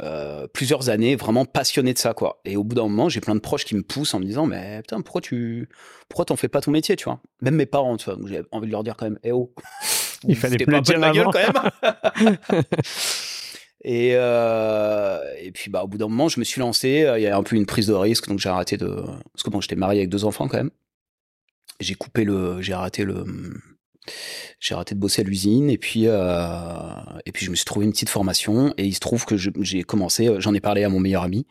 euh, 0.00 0.46
plusieurs 0.54 0.88
années 0.88 1.16
vraiment 1.16 1.44
passionné 1.44 1.92
de 1.92 1.98
ça 1.98 2.14
quoi. 2.14 2.40
Et 2.44 2.56
au 2.56 2.64
bout 2.64 2.74
d'un 2.74 2.84
moment 2.84 3.10
j'ai 3.10 3.20
plein 3.20 3.34
de 3.34 3.40
proches 3.40 3.66
qui 3.66 3.74
me 3.74 3.82
poussent 3.82 4.14
en 4.14 4.20
me 4.20 4.24
disant 4.24 4.46
mais 4.46 4.80
putain 4.80 5.02
pourquoi 5.02 5.20
tu 5.20 5.68
pourquoi 6.08 6.24
t'en 6.24 6.36
fais 6.36 6.48
pas 6.48 6.62
ton 6.62 6.70
métier 6.70 6.96
tu 6.96 7.04
vois? 7.04 7.20
Même 7.42 7.56
mes 7.56 7.66
parents 7.66 7.96
tu 7.98 8.06
vois. 8.10 8.18
J'ai 8.26 8.42
envie 8.52 8.68
de 8.68 8.72
leur 8.72 8.84
dire 8.84 8.96
quand 8.96 9.04
même 9.04 9.18
eh 9.22 9.32
oh. 9.32 9.52
Il 10.24 10.36
fallait 10.36 10.64
pas 10.64 10.80
dire 10.80 10.98
ma 10.98 11.10
gueule 11.10 11.26
quand 11.32 11.82
même. 12.22 12.38
Et 13.84 14.12
euh, 14.14 15.18
et 15.40 15.50
puis 15.50 15.68
bah 15.68 15.82
au 15.82 15.88
bout 15.88 15.98
d'un 15.98 16.06
moment 16.06 16.28
je 16.28 16.38
me 16.38 16.44
suis 16.44 16.60
lancé. 16.60 17.04
Il 17.16 17.22
y 17.22 17.26
a 17.26 17.36
un 17.36 17.42
peu 17.42 17.56
une 17.56 17.66
prise 17.66 17.88
de 17.88 17.92
risque 17.92 18.28
donc 18.28 18.38
j'ai 18.38 18.48
arrêté 18.48 18.76
de 18.76 18.88
parce 18.88 19.42
que 19.44 19.50
bon 19.50 19.60
j'étais 19.60 19.74
marié 19.74 20.00
avec 20.00 20.08
deux 20.08 20.24
enfants 20.24 20.46
quand 20.46 20.58
même 20.58 20.70
j'ai 21.82 21.94
coupé 21.94 22.24
le 22.24 22.60
j'ai 22.62 22.72
arrêté 22.72 23.04
le 23.04 23.24
j'ai 24.58 24.74
arrêté 24.74 24.94
de 24.94 25.00
bosser 25.00 25.22
à 25.22 25.24
l'usine 25.24 25.70
et 25.70 25.78
puis 25.78 26.04
euh, 26.06 26.94
et 27.24 27.32
puis 27.32 27.46
je 27.46 27.50
me 27.50 27.56
suis 27.56 27.64
trouvé 27.64 27.86
une 27.86 27.92
petite 27.92 28.08
formation 28.08 28.74
et 28.76 28.84
il 28.84 28.94
se 28.94 29.00
trouve 29.00 29.24
que 29.24 29.36
j'ai 29.36 29.82
commencé 29.82 30.28
euh, 30.28 30.40
j'en 30.40 30.54
ai 30.54 30.60
parlé 30.60 30.84
à 30.84 30.88
mon 30.88 31.00
meilleur 31.00 31.22
ami 31.22 31.46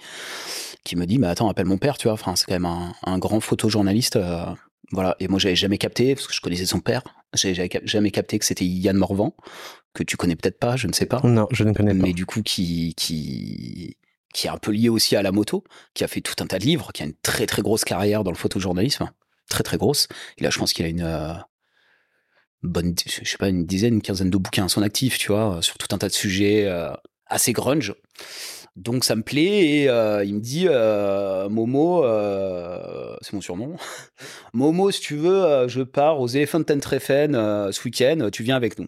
qui 0.83 0.95
me 0.95 1.05
dit 1.05 1.17
mais 1.17 1.27
attends 1.27 1.49
appelle 1.49 1.65
mon 1.65 1.77
père 1.77 1.97
tu 1.97 2.07
vois. 2.07 2.13
Enfin 2.13 2.35
c'est 2.35 2.45
quand 2.45 2.53
même 2.53 2.65
un, 2.65 2.93
un 3.03 3.17
grand 3.19 3.39
photojournaliste 3.39 4.17
euh, 4.17 4.45
voilà. 4.91 5.15
Et 5.19 5.27
moi 5.29 5.39
j'avais 5.39 5.55
jamais 5.55 5.77
capté 5.77 6.15
parce 6.15 6.27
que 6.27 6.33
je 6.33 6.41
connaissais 6.41 6.65
son 6.65 6.79
père 6.79 7.03
j'avais 7.33 7.69
jamais 7.83 8.11
capté 8.11 8.37
que 8.39 8.45
c'était 8.45 8.65
Yann 8.65 8.97
Morvan 8.97 9.33
que 9.93 10.03
tu 10.03 10.17
connais 10.17 10.35
peut-être 10.35 10.59
pas 10.59 10.75
je 10.75 10.87
ne 10.87 10.93
sais 10.93 11.05
pas. 11.05 11.21
Non 11.23 11.47
je 11.51 11.63
ne 11.63 11.73
connais 11.73 11.93
pas. 11.93 12.05
Mais 12.05 12.13
du 12.13 12.25
coup 12.25 12.41
qui 12.41 12.93
qui 12.95 13.95
qui 14.33 14.47
est 14.47 14.49
un 14.49 14.57
peu 14.57 14.71
lié 14.71 14.89
aussi 14.89 15.15
à 15.15 15.21
la 15.21 15.31
moto 15.31 15.63
qui 15.93 16.03
a 16.03 16.07
fait 16.07 16.21
tout 16.21 16.35
un 16.41 16.47
tas 16.47 16.59
de 16.59 16.65
livres 16.65 16.91
qui 16.93 17.03
a 17.03 17.05
une 17.05 17.15
très 17.21 17.45
très 17.45 17.61
grosse 17.61 17.85
carrière 17.85 18.25
dans 18.25 18.31
le 18.31 18.37
photojournalisme 18.37 19.09
très 19.51 19.63
très 19.63 19.77
grosse 19.77 20.07
et 20.37 20.43
là 20.43 20.49
je 20.49 20.57
pense 20.57 20.73
qu'il 20.73 20.85
a 20.85 20.89
une 20.89 21.03
euh, 21.03 21.33
bonne, 22.63 22.95
je 23.05 23.29
sais 23.29 23.37
pas, 23.37 23.49
une 23.49 23.65
dizaine, 23.65 23.95
une 23.95 24.01
quinzaine 24.01 24.29
de 24.29 24.37
bouquins 24.37 24.65
à 24.65 24.69
son 24.69 24.81
actif, 24.81 25.17
tu 25.17 25.31
vois, 25.31 25.59
sur 25.61 25.77
tout 25.77 25.93
un 25.93 25.97
tas 25.97 26.07
de 26.07 26.13
sujets 26.13 26.65
euh, 26.67 26.91
assez 27.25 27.53
grunge. 27.53 27.93
Donc 28.75 29.03
ça 29.03 29.15
me 29.15 29.23
plaît 29.23 29.67
et 29.67 29.89
euh, 29.89 30.23
il 30.23 30.35
me 30.35 30.39
dit 30.39 30.65
Momo, 31.53 32.03
c'est 33.21 33.33
mon 33.33 33.41
surnom. 33.41 33.75
Momo, 34.53 34.91
si 34.91 35.01
tu 35.01 35.15
veux, 35.15 35.67
je 35.67 35.81
pars 35.81 36.21
aux 36.21 36.27
Elephant 36.27 36.63
Treffen 36.63 37.33
ce 37.33 37.83
week-end, 37.83 38.29
tu 38.31 38.43
viens 38.43 38.55
avec 38.55 38.79
nous. 38.79 38.87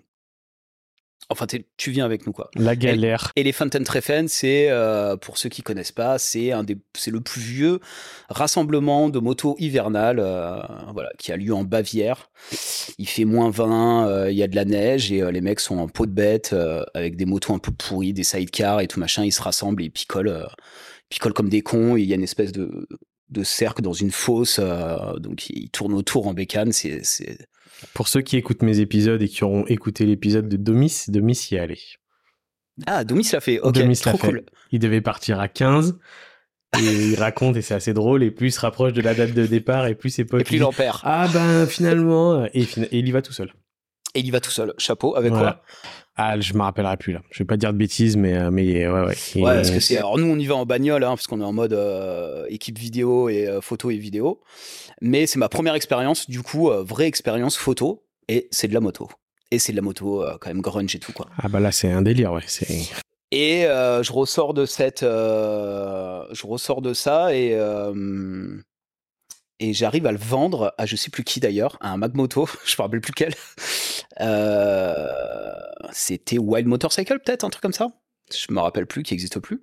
Enfin, 1.29 1.45
tu 1.77 1.91
viens 1.91 2.05
avec 2.05 2.27
nous, 2.27 2.33
quoi. 2.33 2.49
La 2.55 2.75
galère. 2.75 3.31
Et, 3.35 3.43
les 3.43 3.53
Treffen, 3.53 4.27
c'est, 4.27 4.69
euh, 4.69 5.15
pour 5.15 5.37
ceux 5.37 5.49
qui 5.49 5.61
connaissent 5.61 5.91
pas, 5.91 6.17
c'est 6.19 6.51
un 6.51 6.63
des, 6.63 6.77
c'est 6.95 7.11
le 7.11 7.21
plus 7.21 7.41
vieux 7.41 7.79
rassemblement 8.29 9.09
de 9.09 9.19
motos 9.19 9.55
hivernales, 9.59 10.19
euh, 10.19 10.59
voilà, 10.93 11.09
qui 11.17 11.31
a 11.31 11.37
lieu 11.37 11.53
en 11.53 11.63
Bavière. 11.63 12.29
Il 12.97 13.07
fait 13.07 13.25
moins 13.25 13.49
20, 13.49 14.07
euh, 14.07 14.31
il 14.31 14.37
y 14.37 14.43
a 14.43 14.47
de 14.47 14.55
la 14.55 14.65
neige 14.65 15.11
et 15.11 15.31
les 15.31 15.41
mecs 15.41 15.59
sont 15.59 15.77
en 15.77 15.87
peau 15.87 16.05
de 16.05 16.11
bête 16.11 16.55
avec 16.93 17.15
des 17.15 17.25
motos 17.25 17.53
un 17.53 17.59
peu 17.59 17.71
pourries, 17.71 18.13
des 18.13 18.23
sidecars 18.23 18.81
et 18.81 18.87
tout 18.87 18.99
machin. 18.99 19.23
Ils 19.23 19.31
se 19.31 19.41
rassemblent 19.41 19.81
et 19.81 19.85
ils 19.85 19.91
picolent, 19.91 20.47
picolent 21.09 21.33
comme 21.33 21.49
des 21.49 21.61
cons. 21.61 21.95
Et 21.95 22.01
il 22.01 22.07
y 22.07 22.11
a 22.11 22.15
une 22.15 22.23
espèce 22.23 22.51
de, 22.51 22.87
de 23.29 23.43
cercle 23.43 23.81
dans 23.81 23.93
une 23.93 24.11
fosse, 24.11 24.59
donc 25.19 25.49
ils 25.49 25.69
tournent 25.69 25.93
autour 25.93 26.27
en 26.27 26.33
bécane. 26.33 26.71
C'est, 26.71 27.03
c'est 27.03 27.37
pour 27.93 28.07
ceux 28.07 28.21
qui 28.21 28.37
écoutent 28.37 28.63
mes 28.63 28.79
épisodes 28.79 29.21
et 29.21 29.27
qui 29.27 29.43
auront 29.43 29.65
écouté 29.67 30.05
l'épisode 30.05 30.47
de 30.49 30.57
Domis, 30.57 31.05
Domis 31.07 31.47
y 31.51 31.55
est 31.55 31.59
allé. 31.59 31.79
Ah, 32.85 33.03
Domis 33.03 33.27
l'a 33.31 33.39
fait. 33.39 33.59
Ok, 33.59 33.73
Domis 33.73 33.97
trop 33.97 34.17
cool. 34.17 34.43
Il 34.71 34.79
devait 34.79 35.01
partir 35.01 35.39
à 35.39 35.47
15 35.47 35.97
et 36.79 36.81
il 37.11 37.15
raconte 37.15 37.55
et 37.57 37.61
c'est 37.61 37.73
assez 37.73 37.93
drôle 37.93 38.23
et 38.23 38.31
plus 38.31 38.47
il 38.47 38.51
se 38.51 38.59
rapproche 38.59 38.93
de 38.93 39.01
la 39.01 39.13
date 39.13 39.33
de 39.33 39.45
départ 39.45 39.87
et 39.87 39.95
plus 39.95 40.09
c'est 40.09 40.25
pas 40.25 40.39
et 40.39 40.43
plus 40.43 40.57
il 40.57 40.63
en 40.63 40.71
perd 40.71 40.99
ah 41.03 41.27
ben 41.31 41.67
finalement 41.67 42.45
et, 42.45 42.67
il 42.91 43.07
y 43.07 43.11
va 43.11 43.21
tout 43.21 43.33
seul 43.33 43.53
et 44.15 44.20
il 44.20 44.27
y 44.27 44.32
va 44.32 44.39
tout 44.39 44.51
seul 44.51 44.74
chapeau 44.77 45.15
avec 45.15 45.32
quoi 45.32 45.62
ah 46.15 46.39
je 46.39 46.53
me 46.53 46.62
rappellerai 46.62 46.98
plus 46.98 47.13
là 47.13 47.22
je 47.32 47.39
vais 47.39 47.46
pas 47.46 47.58
dire 47.58 47.74
de 47.74 47.77
bêtises 47.77 48.17
mais 48.17 48.38
euh, 48.38 48.51
mais 48.51 48.88
ouais 48.88 49.01
ouais 49.01 49.15
ouais 49.36 49.55
parce 49.55 49.72
que 49.72 49.79
c'est 49.79 49.98
alors 49.98 50.20
nous 50.20 50.27
on 50.27 50.38
y 50.38 50.46
va 50.46 50.55
en 50.55 50.65
bagnole 50.65 51.03
hein, 51.03 51.10
parce 51.10 51.25
qu'on 51.25 51.41
est 51.41 51.46
en 51.46 51.53
mode 51.53 51.74
euh, 51.74 52.46
équipe 52.50 52.77
vidéo 52.77 53.29
et 53.29 53.48
euh, 53.48 53.62
photo 53.62 53.89
et 53.89 53.98
vidéo 53.98 54.41
mais 55.01 55.27
c'est 55.27 55.38
ma 55.38 55.50
première 55.50 55.75
expérience, 55.75 56.29
du 56.29 56.41
coup, 56.41 56.70
euh, 56.70 56.82
vraie 56.82 57.08
expérience 57.08 57.58
photo, 57.58 58.05
et 58.29 58.48
c'est 58.51 58.70
de 58.70 58.74
la 58.74 58.79
moto. 58.79 59.10
Et 59.51 59.60
c'est 59.60 59.74
de 59.74 59.75
la 59.75 59.82
moto 59.82 60.24
quand 60.39 60.50
même 60.50 60.62
grunge 60.62 60.96
et 60.96 61.00
tout, 61.00 61.12
quoi. 61.12 61.27
Ah 61.38 61.50
bah 61.50 61.60
là, 61.60 61.74
c'est 61.74 61.91
un 61.91 62.01
délire, 62.01 62.32
ouais. 62.32 62.41
Et 63.32 63.63
je 63.63 64.12
ressors 64.12 64.53
de 64.53 64.65
cette, 64.65 65.01
je 65.01 66.48
ressors 66.48 66.82
de 66.82 66.93
ça 66.93 67.36
et 67.36 67.55
et 69.63 69.74
j'arrive 69.74 70.05
à 70.05 70.12
le 70.12 70.17
vendre 70.17 70.74
à 70.77 70.86
je 70.86 70.96
sais 70.96 71.10
plus 71.10 71.24
qui 71.24 71.39
d'ailleurs, 71.39 71.77
à 71.79 71.91
un 71.91 71.98
Magmoto, 71.98 72.48
je 72.65 72.75
me 72.77 72.82
rappelle 72.82 73.01
plus 73.01 73.13
quel. 73.13 73.34
C'était 75.91 76.38
Wild 76.38 76.67
Motorcycle 76.67 77.20
peut-être, 77.20 77.43
un 77.43 77.50
truc 77.50 77.62
comme 77.62 77.74
ça 77.74 77.91
je 78.32 78.53
me 78.53 78.60
rappelle 78.60 78.86
plus, 78.86 79.03
qui 79.03 79.13
existe 79.13 79.39
plus. 79.39 79.62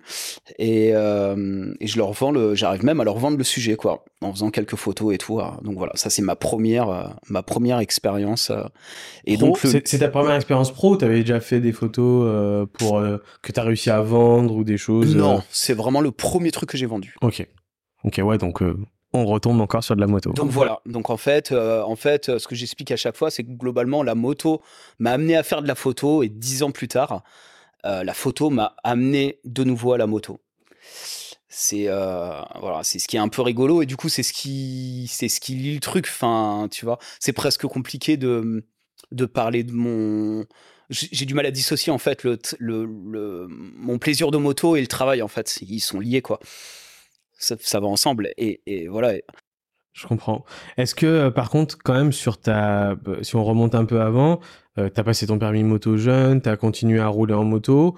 Et, 0.57 0.91
euh, 0.93 1.73
et 1.79 1.87
je 1.87 1.97
leur 1.97 2.11
vends 2.13 2.31
le, 2.31 2.55
j'arrive 2.55 2.85
même 2.85 2.99
à 2.99 3.03
leur 3.03 3.17
vendre 3.17 3.37
le 3.37 3.43
sujet, 3.43 3.75
quoi, 3.75 4.05
en 4.21 4.31
faisant 4.31 4.49
quelques 4.49 4.75
photos 4.75 5.13
et 5.13 5.17
tout. 5.17 5.39
Hein. 5.39 5.59
Donc 5.63 5.77
voilà, 5.77 5.93
ça 5.95 6.09
c'est 6.09 6.21
ma 6.21 6.35
première, 6.35 6.89
euh, 6.89 7.07
ma 7.27 7.43
première 7.43 7.79
expérience. 7.79 8.49
Euh. 8.49 8.63
Et 9.25 9.37
donc 9.37 9.59
c'est 9.59 9.99
ta 9.99 10.09
première 10.09 10.35
expérience 10.35 10.71
pro 10.71 10.91
ou 10.91 10.97
t'avais 10.97 11.21
déjà 11.21 11.39
fait 11.39 11.59
des 11.59 11.71
photos 11.71 12.67
pour 12.73 13.01
que 13.41 13.51
t'as 13.51 13.63
réussi 13.63 13.89
à 13.89 14.01
vendre 14.01 14.55
ou 14.55 14.63
des 14.63 14.77
choses 14.77 15.15
Non, 15.15 15.43
c'est 15.49 15.73
vraiment 15.73 16.01
le 16.01 16.11
premier 16.11 16.51
truc 16.51 16.69
que 16.69 16.77
j'ai 16.77 16.85
vendu. 16.85 17.15
Ok, 17.21 17.45
ok, 18.03 18.21
ouais, 18.23 18.37
donc 18.37 18.61
on 19.13 19.25
retombe 19.25 19.59
encore 19.61 19.83
sur 19.83 19.95
de 19.95 20.01
la 20.01 20.07
moto. 20.07 20.31
Donc 20.33 20.49
voilà. 20.49 20.79
Donc 20.85 21.09
en 21.09 21.17
fait, 21.17 21.51
en 21.51 21.95
fait, 21.95 22.37
ce 22.37 22.47
que 22.47 22.55
j'explique 22.55 22.91
à 22.91 22.95
chaque 22.95 23.17
fois, 23.17 23.29
c'est 23.29 23.43
que 23.43 23.51
globalement, 23.51 24.03
la 24.03 24.15
moto 24.15 24.61
m'a 24.99 25.11
amené 25.11 25.35
à 25.35 25.43
faire 25.43 25.61
de 25.61 25.67
la 25.67 25.75
photo 25.75 26.23
et 26.23 26.29
dix 26.29 26.63
ans 26.63 26.71
plus 26.71 26.87
tard, 26.87 27.23
euh, 27.85 28.03
la 28.03 28.13
photo 28.13 28.49
m'a 28.49 28.75
amené 28.83 29.39
de 29.45 29.63
nouveau 29.63 29.93
à 29.93 29.97
la 29.97 30.07
moto. 30.07 30.39
C'est 31.49 31.85
euh, 31.87 32.41
voilà, 32.59 32.83
c'est 32.83 32.99
ce 32.99 33.07
qui 33.07 33.17
est 33.17 33.19
un 33.19 33.27
peu 33.27 33.41
rigolo 33.41 33.81
et 33.81 33.85
du 33.85 33.97
coup 33.97 34.07
c'est 34.07 34.23
ce 34.23 34.31
qui 34.31 35.09
c'est 35.11 35.27
ce 35.27 35.41
qui 35.41 35.55
lit 35.55 35.73
le 35.73 35.79
truc. 35.79 36.07
Enfin, 36.07 36.67
tu 36.71 36.85
vois, 36.85 36.97
c'est 37.19 37.33
presque 37.33 37.65
compliqué 37.65 38.17
de 38.17 38.65
de 39.11 39.25
parler 39.25 39.63
de 39.63 39.73
mon 39.73 40.45
j'ai 40.89 41.25
du 41.25 41.33
mal 41.33 41.45
à 41.45 41.51
dissocier 41.51 41.91
en 41.91 41.97
fait 41.97 42.23
le, 42.23 42.37
le, 42.59 43.47
mon 43.49 43.97
plaisir 43.97 44.29
de 44.29 44.37
moto 44.37 44.75
et 44.75 44.81
le 44.81 44.87
travail 44.87 45.21
en 45.21 45.29
fait 45.29 45.59
ils 45.61 45.79
sont 45.79 46.01
liés 46.01 46.21
quoi 46.21 46.39
ça, 47.43 47.79
va 47.79 47.87
ensemble 47.87 48.31
et, 48.37 48.61
et 48.65 48.87
voilà 48.87 49.13
je 49.93 50.07
comprends. 50.07 50.45
Est-ce 50.77 50.95
que, 50.95 51.05
euh, 51.05 51.31
par 51.31 51.49
contre, 51.49 51.77
quand 51.83 51.93
même, 51.93 52.13
sur 52.13 52.39
ta, 52.39 52.95
si 53.23 53.35
on 53.35 53.43
remonte 53.43 53.75
un 53.75 53.85
peu 53.85 54.01
avant, 54.01 54.39
euh, 54.77 54.89
t'as 54.89 55.03
passé 55.03 55.27
ton 55.27 55.37
permis 55.37 55.63
moto 55.63 55.97
jeune, 55.97 56.41
t'as 56.41 56.55
continué 56.55 56.99
à 56.99 57.07
rouler 57.07 57.33
en 57.33 57.43
moto 57.43 57.97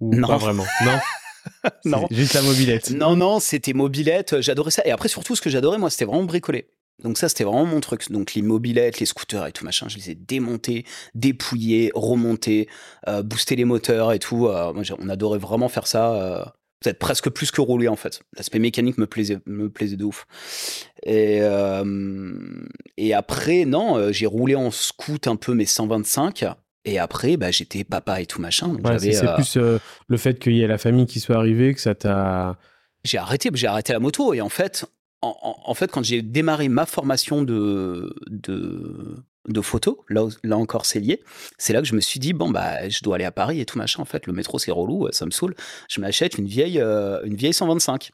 ou 0.00 0.14
non. 0.14 0.26
pas 0.26 0.38
vraiment? 0.38 0.64
Non? 0.84 1.70
non. 1.84 2.06
Juste 2.10 2.32
la 2.32 2.42
mobilette. 2.42 2.90
Non, 2.92 3.14
non, 3.14 3.40
c'était 3.40 3.74
mobilette. 3.74 4.40
J'adorais 4.40 4.70
ça. 4.70 4.82
Et 4.86 4.90
après, 4.90 5.08
surtout, 5.08 5.36
ce 5.36 5.42
que 5.42 5.50
j'adorais, 5.50 5.76
moi, 5.76 5.90
c'était 5.90 6.06
vraiment 6.06 6.24
bricoler. 6.24 6.70
Donc 7.02 7.18
ça, 7.18 7.28
c'était 7.28 7.44
vraiment 7.44 7.66
mon 7.66 7.80
truc. 7.80 8.10
Donc 8.10 8.34
les 8.34 8.42
mobilettes, 8.42 9.00
les 9.00 9.06
scooters 9.06 9.46
et 9.46 9.52
tout 9.52 9.64
machin, 9.64 9.86
je 9.88 9.96
les 9.96 10.10
ai 10.10 10.14
démontés, 10.14 10.86
dépouillés, 11.14 11.90
remontés, 11.94 12.68
euh, 13.08 13.22
booster 13.22 13.56
les 13.56 13.64
moteurs 13.64 14.12
et 14.12 14.18
tout. 14.18 14.46
Euh, 14.46 14.72
moi, 14.72 14.84
on 14.98 15.08
adorait 15.08 15.38
vraiment 15.38 15.68
faire 15.68 15.86
ça 15.86 16.54
peut-être 16.80 16.98
presque 16.98 17.30
plus 17.30 17.50
que 17.50 17.60
rouler 17.60 17.88
en 17.88 17.96
fait. 17.96 18.22
L'aspect 18.36 18.58
mécanique 18.58 18.98
me 18.98 19.06
plaisait, 19.06 19.38
me 19.46 19.68
plaisait 19.70 19.96
de 19.96 20.04
ouf. 20.04 20.26
Et, 21.02 21.38
euh, 21.42 22.34
et 22.96 23.14
après, 23.14 23.64
non, 23.64 23.96
euh, 23.96 24.12
j'ai 24.12 24.26
roulé 24.26 24.54
en 24.54 24.70
scoot 24.70 25.26
un 25.26 25.36
peu 25.36 25.54
mes 25.54 25.66
125. 25.66 26.44
Et 26.86 26.98
après, 26.98 27.36
bah, 27.36 27.50
j'étais 27.50 27.82
papa 27.82 28.20
et 28.20 28.26
tout 28.26 28.40
machin. 28.40 28.76
c'est 28.98 29.24
euh, 29.24 29.34
plus 29.34 29.56
le 30.08 30.16
fait 30.16 30.38
qu'il 30.38 30.54
y 30.54 30.62
ait 30.62 30.66
la 30.66 30.78
famille 30.78 31.06
qui 31.06 31.20
soit 31.20 31.36
arrivée 31.36 31.74
que 31.74 31.80
ça 31.80 31.94
t'a. 31.94 32.58
J'ai 33.04 33.18
arrêté, 33.18 33.50
j'ai 33.54 33.66
arrêté 33.66 33.92
la 33.92 34.00
moto. 34.00 34.34
Et 34.34 34.40
en 34.40 34.48
fait, 34.50 34.86
en, 35.22 35.74
fait, 35.74 35.90
quand 35.90 36.04
j'ai 36.04 36.22
démarré 36.22 36.68
ma 36.68 36.86
formation 36.86 37.42
de, 37.42 38.14
de, 38.28 39.16
de 39.48 39.60
photos, 39.60 39.96
là, 40.08 40.26
là 40.42 40.56
encore 40.56 40.86
c'est 40.86 41.00
lié, 41.00 41.22
c'est 41.58 41.72
là 41.72 41.82
que 41.82 41.86
je 41.86 41.94
me 41.94 42.00
suis 42.00 42.20
dit, 42.20 42.32
bon, 42.32 42.50
bah, 42.50 42.88
je 42.88 43.00
dois 43.02 43.16
aller 43.16 43.24
à 43.24 43.32
Paris 43.32 43.60
et 43.60 43.66
tout 43.66 43.78
machin. 43.78 44.02
En 44.02 44.04
fait, 44.04 44.26
le 44.26 44.32
métro 44.32 44.58
c'est 44.58 44.70
relou, 44.70 45.08
ça 45.12 45.26
me 45.26 45.30
saoule. 45.30 45.54
Je 45.88 46.00
m'achète 46.00 46.38
une 46.38 46.46
vieille, 46.46 46.80
euh, 46.80 47.20
une 47.24 47.36
vieille 47.36 47.52
125. 47.52 48.10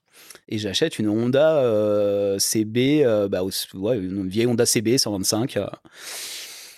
Et 0.48 0.58
j'achète 0.58 0.98
une 0.98 1.08
Honda 1.08 1.58
euh, 1.58 2.38
CB, 2.38 3.04
euh, 3.04 3.28
bah, 3.28 3.42
ouais, 3.74 3.98
une 3.98 4.28
vieille 4.28 4.46
Honda 4.46 4.66
CB 4.66 4.98
125. 4.98 5.58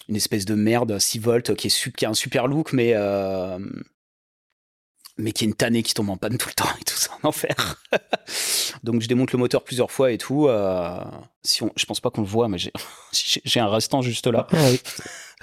une 0.08 0.16
espèce 0.16 0.44
de 0.44 0.54
merde 0.54 0.98
6 0.98 1.18
volts 1.18 1.54
qui, 1.54 1.68
est, 1.68 1.92
qui 1.92 2.04
a 2.04 2.10
un 2.10 2.14
super 2.14 2.46
look, 2.46 2.72
mais 2.72 2.94
mais 5.18 5.32
qui 5.32 5.44
est 5.44 5.48
une 5.48 5.54
tannée 5.54 5.82
qui 5.82 5.94
tombe 5.94 6.10
en 6.10 6.16
panne 6.16 6.38
tout 6.38 6.48
le 6.48 6.54
temps 6.54 6.68
et 6.80 6.84
tout 6.84 6.96
ça, 6.96 7.10
en 7.22 7.28
enfer. 7.28 7.82
Donc 8.82 9.02
je 9.02 9.08
démonte 9.08 9.32
le 9.32 9.38
moteur 9.38 9.62
plusieurs 9.62 9.90
fois 9.90 10.12
et 10.12 10.18
tout. 10.18 10.48
Euh, 10.48 11.02
si 11.42 11.62
on, 11.62 11.70
je 11.76 11.84
pense 11.84 12.00
pas 12.00 12.10
qu'on 12.10 12.22
le 12.22 12.26
voit, 12.26 12.48
mais 12.48 12.58
j'ai 12.58 13.60
un 13.60 13.68
restant 13.68 14.02
juste 14.02 14.26
là. 14.26 14.46
Ah 14.52 14.68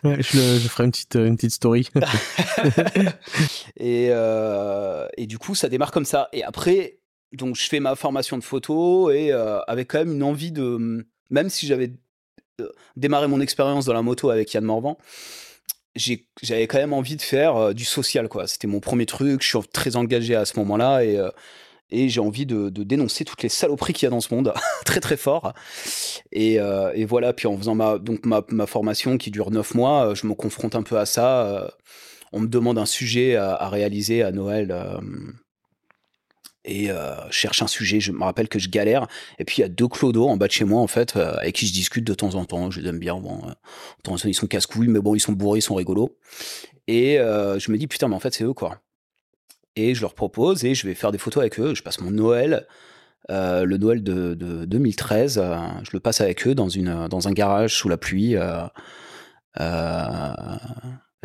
je, 0.04 0.68
ferai 0.70 0.86
une 0.86 0.92
petite, 0.92 1.16
une 1.16 1.36
petite 1.36 1.52
story. 1.52 1.90
et, 3.78 4.08
euh, 4.12 5.08
et 5.18 5.28
du 5.28 5.38
coup, 5.38 5.56
ça 5.56 5.70
démarre 5.70 5.92
comme 5.92 6.06
ça. 6.06 6.30
Et 6.32 6.44
après, 6.44 7.00
donc 7.34 7.56
je 7.56 7.68
fais 7.68 7.80
ma 7.80 7.96
formation 7.96 8.38
de 8.38 8.44
photo 8.44 9.12
et 9.12 9.32
avec 9.32 9.90
quand 9.90 10.00
même 10.00 10.14
une 10.14 10.24
envie 10.24 10.52
de, 10.52 11.06
même 11.30 11.50
si 11.50 11.68
j'avais 11.68 11.94
démarré 12.96 13.28
mon 13.28 13.42
expérience 13.42 13.86
dans 13.86 13.94
la 13.94 14.02
moto 14.02 14.30
avec 14.30 14.54
Yann 14.54 14.64
Morvan, 14.64 14.98
j'avais 16.42 16.68
quand 16.68 16.78
même 16.78 16.94
envie 16.94 17.16
de 17.16 17.22
faire 17.22 17.74
du 17.74 17.86
social 17.86 18.28
quoi. 18.28 18.48
C'était 18.48 18.68
mon 18.68 18.80
premier 18.80 19.06
truc. 19.06 19.44
Je 19.44 19.48
suis 19.48 19.68
très 19.72 19.96
engagé 19.96 20.36
à 20.36 20.46
ce 20.46 20.58
moment-là 20.60 21.04
et 21.04 21.20
et 21.92 22.08
j'ai 22.08 22.20
envie 22.20 22.46
de, 22.46 22.70
dénoncer 22.70 23.26
toutes 23.26 23.42
les 23.42 23.50
saloperies 23.50 23.94
qu'il 23.94 24.06
y 24.06 24.08
a 24.08 24.12
dans 24.12 24.22
ce 24.22 24.32
monde 24.32 24.54
très 24.86 25.00
très 25.00 25.18
fort 25.18 25.54
et, 26.32 26.60
et, 26.94 27.06
voilà 27.06 27.34
puis 27.34 27.48
en 27.48 27.58
faisant 27.58 27.74
ma 27.74 27.98
donc 27.98 28.28
ma, 28.28 28.44
ma, 28.50 28.68
formation 28.68 29.18
qui 29.18 29.32
dure 29.32 29.50
neuf 29.50 29.74
mois 29.74 30.14
je 30.14 30.28
me 30.28 30.36
confronte 30.36 30.76
un 30.76 30.84
peu 30.84 31.00
à 31.00 31.08
ça 31.08 31.74
on 32.32 32.42
me 32.42 32.48
demande 32.48 32.78
un 32.78 32.86
sujet 32.86 33.36
à, 33.36 33.68
réaliser 33.70 34.22
à 34.22 34.32
Noël 34.32 34.72
et 36.70 36.92
euh, 36.92 37.16
cherche 37.32 37.62
un 37.62 37.68
sujet. 37.68 38.00
Je 38.00 38.12
me 38.12 38.24
rappelle 38.24 38.48
que 38.48 38.60
je 38.60 38.70
galère. 38.70 39.08
Et 39.40 39.46
puis 39.46 39.58
il 39.58 39.62
y 39.62 39.64
a 39.64 39.70
deux 39.70 39.88
clodos 39.88 40.28
en 40.28 40.38
bas 40.38 40.48
de 40.48 40.52
chez 40.52 40.66
moi 40.66 40.80
en 40.80 40.88
fait, 40.88 41.16
euh, 41.16 41.36
avec 41.38 41.56
qui 41.56 41.68
je 41.68 41.74
discute 41.74 42.06
de 42.06 42.14
temps 42.14 42.36
en 42.36 42.46
temps. 42.46 42.72
Je 42.72 42.80
les 42.80 42.90
aime 42.90 43.00
bien. 43.00 43.16
Bon, 43.16 43.42
euh, 43.48 44.18
ils 44.26 44.36
sont 44.36 44.48
casse-couilles, 44.48 44.88
mais 44.88 45.00
bon, 45.00 45.16
ils 45.16 45.20
sont 45.20 45.34
bourrés, 45.34 45.60
ils 45.60 45.64
sont 45.64 45.76
rigolos. 45.76 46.16
Et 46.88 47.18
je 47.18 47.72
me 47.72 47.78
dis 47.78 47.88
putain, 47.88 48.08
mais 48.08 48.16
en 48.16 48.20
fait 48.20 48.34
c'est 48.34 48.44
eux 48.44 48.54
quoi. 48.54 48.82
Et 49.76 49.94
je 49.94 50.02
leur 50.02 50.14
propose 50.14 50.66
et 50.66 50.74
je 50.76 50.88
vais 50.88 50.96
faire 50.96 51.12
des 51.12 51.18
photos 51.18 51.42
avec 51.42 51.60
eux. 51.60 51.76
Je 51.76 51.84
passe 51.84 52.00
mon 52.00 52.12
Noël. 52.12 52.66
le 53.30 53.78
Noël 53.78 54.04
de, 54.04 54.34
2013, 54.34 55.42
je 55.84 55.90
le 55.94 56.00
passe 56.00 56.22
avec 56.22 56.48
eux 56.48 56.56
dans, 56.56 56.70
une, 56.70 57.08
dans 57.08 57.28
un 57.28 57.32
garage 57.32 57.76
sous 57.76 57.90
la 57.90 57.98
pluie. 57.98 58.36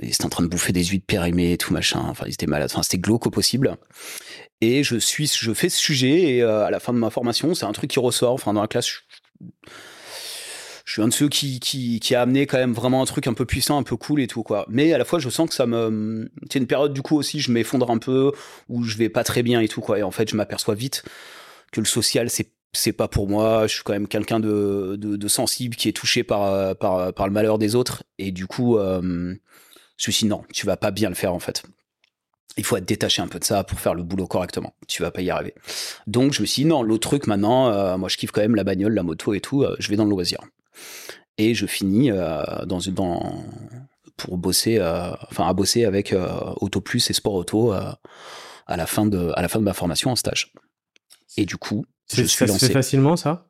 Ils 0.02 0.10
étaient 0.10 0.24
en 0.24 0.28
train 0.28 0.42
de 0.42 0.48
bouffer 0.48 0.72
des 0.72 0.84
huîtres 0.84 1.06
périmées 1.06 1.52
et 1.52 1.58
tout 1.58 1.72
machin. 1.72 2.00
Enfin, 2.08 2.24
ils 2.26 2.32
étaient 2.32 2.46
malades. 2.46 2.70
Enfin, 2.72 2.82
c'était 2.82 2.98
glauque 2.98 3.26
au 3.26 3.30
possible. 3.30 3.76
Et 4.60 4.82
je 4.82 4.96
suis, 4.96 5.26
je 5.26 5.52
fais 5.52 5.68
ce 5.68 5.78
sujet 5.78 6.34
et 6.34 6.42
euh, 6.42 6.64
à 6.64 6.70
la 6.70 6.80
fin 6.80 6.92
de 6.92 6.98
ma 6.98 7.10
formation, 7.10 7.54
c'est 7.54 7.66
un 7.66 7.72
truc 7.72 7.90
qui 7.90 7.98
ressort. 7.98 8.32
Enfin, 8.32 8.52
dans 8.54 8.62
la 8.62 8.68
classe, 8.68 8.88
je, 10.84 10.92
suis 10.92 11.02
un 11.02 11.08
de 11.08 11.12
ceux 11.12 11.28
qui, 11.28 11.60
qui, 11.60 12.14
a 12.14 12.22
amené 12.22 12.46
quand 12.46 12.58
même 12.58 12.72
vraiment 12.72 13.02
un 13.02 13.04
truc 13.04 13.26
un 13.26 13.34
peu 13.34 13.44
puissant, 13.44 13.78
un 13.78 13.82
peu 13.82 13.96
cool 13.96 14.20
et 14.20 14.26
tout 14.26 14.42
quoi. 14.42 14.66
Mais 14.68 14.92
à 14.92 14.98
la 14.98 15.04
fois, 15.04 15.18
je 15.18 15.28
sens 15.28 15.48
que 15.48 15.54
ça 15.54 15.66
me, 15.66 16.30
c'est 16.50 16.58
une 16.58 16.66
période 16.66 16.92
du 16.92 17.02
coup 17.02 17.16
aussi, 17.16 17.40
je 17.40 17.52
m'effondre 17.52 17.90
un 17.90 17.98
peu 17.98 18.32
où 18.68 18.84
je 18.84 18.96
vais 18.96 19.08
pas 19.08 19.24
très 19.24 19.42
bien 19.42 19.60
et 19.60 19.68
tout 19.68 19.80
quoi. 19.80 19.98
Et 19.98 20.02
en 20.02 20.10
fait, 20.10 20.28
je 20.30 20.36
m'aperçois 20.36 20.74
vite 20.74 21.04
que 21.72 21.80
le 21.80 21.86
social, 21.86 22.30
c'est 22.30 22.50
c'est 22.72 22.92
pas 22.92 23.06
pour 23.06 23.28
moi. 23.28 23.68
Je 23.68 23.74
suis 23.74 23.84
quand 23.84 23.92
même 23.92 24.08
quelqu'un 24.08 24.40
de, 24.40 24.96
de, 24.98 25.28
sensible 25.28 25.76
qui 25.76 25.88
est 25.88 25.92
touché 25.92 26.24
par, 26.24 26.74
par, 26.76 27.12
par 27.12 27.28
le 27.28 27.32
malheur 27.32 27.56
des 27.56 27.76
autres. 27.76 28.02
Et 28.18 28.32
du 28.32 28.48
coup, 28.48 28.78
euh, 28.78 29.36
je 29.96 30.10
me 30.10 30.12
suis 30.12 30.24
dit 30.24 30.30
non, 30.30 30.42
tu 30.52 30.66
vas 30.66 30.76
pas 30.76 30.90
bien 30.90 31.08
le 31.08 31.14
faire 31.14 31.34
en 31.34 31.38
fait. 31.38 31.62
Il 32.56 32.64
faut 32.64 32.76
être 32.76 32.84
détaché 32.84 33.20
un 33.20 33.26
peu 33.26 33.40
de 33.40 33.44
ça 33.44 33.64
pour 33.64 33.80
faire 33.80 33.94
le 33.94 34.04
boulot 34.04 34.28
correctement. 34.28 34.74
Tu 34.86 35.02
vas 35.02 35.10
pas 35.10 35.22
y 35.22 35.30
arriver. 35.30 35.54
Donc 36.06 36.32
je 36.32 36.40
me 36.40 36.46
suis 36.46 36.62
dit 36.62 36.68
non, 36.68 36.82
l'autre 36.82 37.08
truc 37.08 37.26
maintenant, 37.26 37.68
euh, 37.68 37.96
moi 37.96 38.08
je 38.08 38.16
kiffe 38.16 38.30
quand 38.30 38.42
même 38.42 38.54
la 38.54 38.64
bagnole, 38.64 38.94
la 38.94 39.02
moto 39.02 39.34
et 39.34 39.40
tout. 39.40 39.64
Euh, 39.64 39.74
je 39.78 39.88
vais 39.88 39.96
dans 39.96 40.04
le 40.04 40.10
loisir. 40.10 40.38
Et 41.36 41.54
je 41.54 41.66
finis 41.66 42.12
euh, 42.12 42.42
dans 42.66 42.78
dans 42.92 43.44
pour 44.16 44.38
bosser, 44.38 44.80
enfin 44.80 45.48
à 45.48 45.52
bosser 45.52 45.84
avec 45.84 46.14
Auto 46.60 46.80
Plus 46.80 47.10
et 47.10 47.12
Sport 47.12 47.34
Auto 47.34 47.72
à 47.72 47.98
la 48.68 48.86
fin 48.86 49.06
de 49.06 49.32
à 49.34 49.42
la 49.42 49.48
fin 49.48 49.58
de 49.58 49.64
ma 49.64 49.72
formation 49.72 50.10
en 50.12 50.16
stage. 50.16 50.52
Et 51.36 51.46
du 51.46 51.56
coup, 51.56 51.84
je 52.12 52.22
suis 52.22 52.46
lancé. 52.46 52.70
facilement 52.70 53.16
ça? 53.16 53.48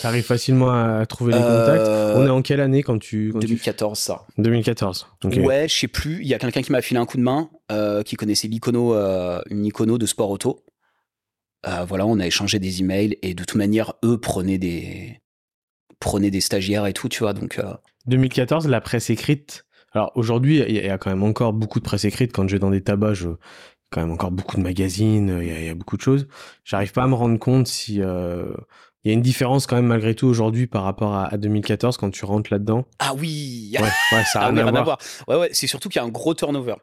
T'arrives 0.00 0.24
facilement 0.24 0.70
à 0.70 1.04
trouver 1.06 1.34
les 1.34 1.40
contacts. 1.40 1.86
Euh, 1.86 2.14
On 2.16 2.26
est 2.26 2.30
en 2.30 2.42
quelle 2.42 2.60
année 2.60 2.82
quand 2.82 2.98
tu 2.98 3.32
2014 3.32 3.98
ça. 3.98 4.26
2014. 4.38 5.06
Ouais, 5.24 5.68
je 5.68 5.74
sais 5.74 5.88
plus. 5.88 6.20
Il 6.22 6.26
y 6.26 6.34
a 6.34 6.38
quelqu'un 6.38 6.62
qui 6.62 6.72
m'a 6.72 6.80
filé 6.80 6.98
un 6.98 7.06
coup 7.06 7.18
de 7.18 7.22
main, 7.22 7.50
euh, 7.70 8.02
qui 8.02 8.16
connaissait 8.16 8.48
l'icono, 8.48 8.94
euh, 8.94 9.40
une 9.50 9.66
icono 9.66 9.98
de 9.98 10.06
sport 10.06 10.30
auto. 10.30 10.64
voilà, 11.86 12.06
on 12.06 12.18
a 12.18 12.26
échangé 12.26 12.58
des 12.58 12.80
emails 12.80 13.18
et 13.22 13.34
de 13.34 13.44
toute 13.44 13.58
manière, 13.58 13.94
eux 14.04 14.18
prenaient 14.18 14.58
des 14.58 15.20
prenaient 16.00 16.30
des 16.30 16.40
stagiaires 16.40 16.86
et 16.86 16.92
tout, 16.92 17.08
tu 17.08 17.20
vois. 17.20 17.32
Donc 17.32 17.60
2014, 18.06 18.68
la 18.68 18.80
presse 18.80 19.10
écrite. 19.10 19.64
Alors 19.92 20.12
aujourd'hui, 20.16 20.60
il 20.66 20.74
y, 20.74 20.88
a 20.88 20.98
quand 20.98 21.10
même 21.10 21.22
encore 21.22 21.52
beaucoup 21.52 21.78
de 21.78 21.84
presse 21.84 22.04
écrite. 22.04 22.32
Quand 22.32 22.48
je 22.48 22.56
vais 22.56 22.58
dans 22.58 22.70
des 22.70 22.82
tabacs, 22.82 23.14
je 23.14 23.28
quand 23.90 24.00
même 24.00 24.10
encore 24.10 24.32
beaucoup 24.32 24.56
de 24.56 24.62
magazines, 24.62 25.38
il 25.40 25.66
y, 25.66 25.68
a 25.68 25.74
beaucoup 25.74 25.96
de 25.96 26.02
choses. 26.02 26.26
J'arrive 26.64 26.92
pas 26.92 27.04
à 27.04 27.06
me 27.06 27.14
rendre 27.14 27.38
compte 27.38 27.68
si 27.68 28.00
il 29.04 29.08
y 29.08 29.10
a 29.10 29.14
une 29.14 29.22
différence 29.22 29.66
quand 29.66 29.76
même 29.76 29.86
malgré 29.86 30.14
tout 30.14 30.26
aujourd'hui 30.26 30.66
par 30.66 30.82
rapport 30.82 31.14
à, 31.14 31.36
2014 31.36 31.98
quand 31.98 32.10
tu 32.10 32.24
rentres 32.24 32.50
là-dedans. 32.50 32.86
Ah 32.98 33.12
oui. 33.14 33.76
Ouais, 33.78 34.24
ça 34.32 34.40
a 34.40 34.44
ah 34.46 34.48
rien, 34.48 34.74
à, 34.74 34.82
voir. 34.82 34.98
Ouais, 35.28 35.36
ouais, 35.36 35.50
c'est 35.52 35.66
surtout 35.66 35.90
qu'il 35.90 36.00
y 36.00 36.02
a 36.02 36.06
un 36.06 36.10
gros 36.10 36.34
turnover. 36.34 36.76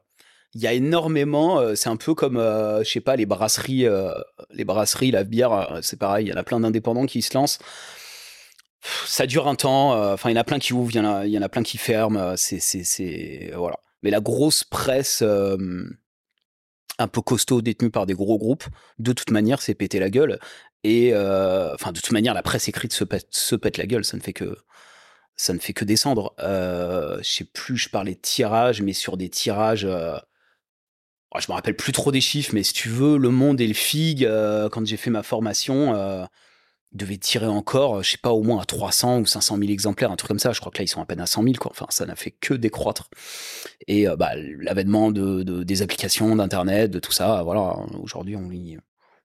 Il 0.53 0.61
y 0.61 0.67
a 0.67 0.73
énormément. 0.73 1.59
Euh, 1.59 1.73
c'est 1.75 1.89
un 1.89 1.95
peu 1.95 2.13
comme, 2.13 2.37
euh, 2.37 2.83
je 2.83 2.91
sais 2.91 3.01
pas, 3.01 3.15
les 3.15 3.25
brasseries, 3.25 3.87
euh, 3.87 4.11
les 4.51 4.65
brasseries, 4.65 5.09
la 5.09 5.23
bière, 5.23 5.79
c'est 5.81 5.97
pareil. 5.97 6.27
Il 6.27 6.29
y 6.29 6.33
en 6.33 6.37
a 6.37 6.43
plein 6.43 6.59
d'indépendants 6.59 7.07
qui 7.07 7.23
se 7.23 7.33
lancent. 7.33 7.57
Ça 9.05 9.25
dure 9.25 9.47
un 9.47 9.55
temps. 9.55 9.93
Enfin, 10.13 10.29
il 10.29 10.33
y 10.33 10.37
en 10.37 10.41
a 10.41 10.43
plein 10.43 10.59
qui 10.59 10.73
ouvrent, 10.73 10.91
il 10.91 10.97
y 10.97 10.99
en 10.99 11.05
a, 11.05 11.25
il 11.25 11.31
y 11.31 11.37
en 11.37 11.41
a 11.41 11.49
plein 11.49 11.63
qui 11.63 11.77
ferment. 11.77 12.35
C'est, 12.35 12.59
c'est, 12.59 12.83
c'est, 12.83 13.51
voilà. 13.55 13.77
Mais 14.03 14.11
la 14.11 14.19
grosse 14.19 14.63
presse 14.63 15.23
un 16.97 17.07
peu 17.07 17.21
costaud 17.21 17.61
détenue 17.61 17.89
par 17.89 18.05
des 18.05 18.13
gros 18.13 18.37
groupes, 18.37 18.65
de 18.99 19.13
toute 19.13 19.31
manière, 19.31 19.61
c'est 19.61 19.73
péter 19.73 19.99
la 19.99 20.09
gueule. 20.09 20.39
Et 20.83 21.13
euh, 21.13 21.73
enfin, 21.73 21.91
de 21.91 21.99
toute 21.99 22.11
manière, 22.11 22.33
la 22.33 22.43
presse 22.43 22.67
écrite 22.67 22.93
se 22.93 23.03
pète, 23.55 23.77
la 23.77 23.85
gueule. 23.85 24.05
Ça 24.05 24.17
ne 24.17 24.21
fait 24.21 24.33
que 24.33 24.57
ça 25.35 25.53
ne 25.53 25.59
fait 25.59 25.73
que 25.73 25.85
descendre. 25.85 26.33
Euh, 26.39 27.17
je 27.23 27.31
sais 27.31 27.43
plus, 27.45 27.77
je 27.77 27.89
parlais 27.89 28.15
de 28.15 28.19
tirage, 28.19 28.81
mais 28.81 28.93
sur 28.93 29.17
des 29.17 29.29
tirages. 29.29 29.85
Euh, 29.85 30.17
oh, 31.35 31.39
je 31.39 31.47
me 31.49 31.53
rappelle 31.53 31.75
plus 31.75 31.93
trop 31.93 32.11
des 32.11 32.21
chiffres, 32.21 32.51
mais 32.53 32.63
si 32.63 32.73
tu 32.73 32.89
veux, 32.89 33.17
Le 33.17 33.29
Monde 33.29 33.61
et 33.61 33.67
le 33.67 33.73
Fig, 33.73 34.25
euh, 34.25 34.69
quand 34.69 34.85
j'ai 34.85 34.97
fait 34.97 35.09
ma 35.09 35.23
formation, 35.23 35.95
euh, 35.95 36.25
devaient 36.93 37.17
tirer 37.17 37.47
encore, 37.47 38.03
je 38.03 38.11
sais 38.11 38.17
pas, 38.17 38.31
au 38.31 38.43
moins 38.43 38.61
à 38.61 38.65
300 38.65 39.19
ou 39.21 39.25
500 39.25 39.57
000 39.57 39.71
exemplaires, 39.71 40.11
un 40.11 40.15
truc 40.15 40.27
comme 40.27 40.39
ça. 40.39 40.51
Je 40.51 40.59
crois 40.59 40.71
que 40.71 40.79
là, 40.79 40.83
ils 40.83 40.87
sont 40.87 41.01
à 41.01 41.05
peine 41.05 41.21
à 41.21 41.27
100 41.27 41.43
000, 41.43 41.55
quoi. 41.59 41.71
Enfin, 41.71 41.87
ça 41.89 42.05
n'a 42.05 42.15
fait 42.15 42.31
que 42.31 42.53
décroître. 42.53 43.09
Et 43.87 44.07
bah, 44.17 44.31
l'avènement 44.35 45.11
de, 45.11 45.63
des 45.63 45.81
applications, 45.81 46.35
d'Internet, 46.35 46.91
de 46.91 46.99
tout 46.99 47.13
ça, 47.13 47.43
voilà, 47.43 47.77
aujourd'hui, 48.01 48.35
on 48.35 48.49
lit 48.49 48.77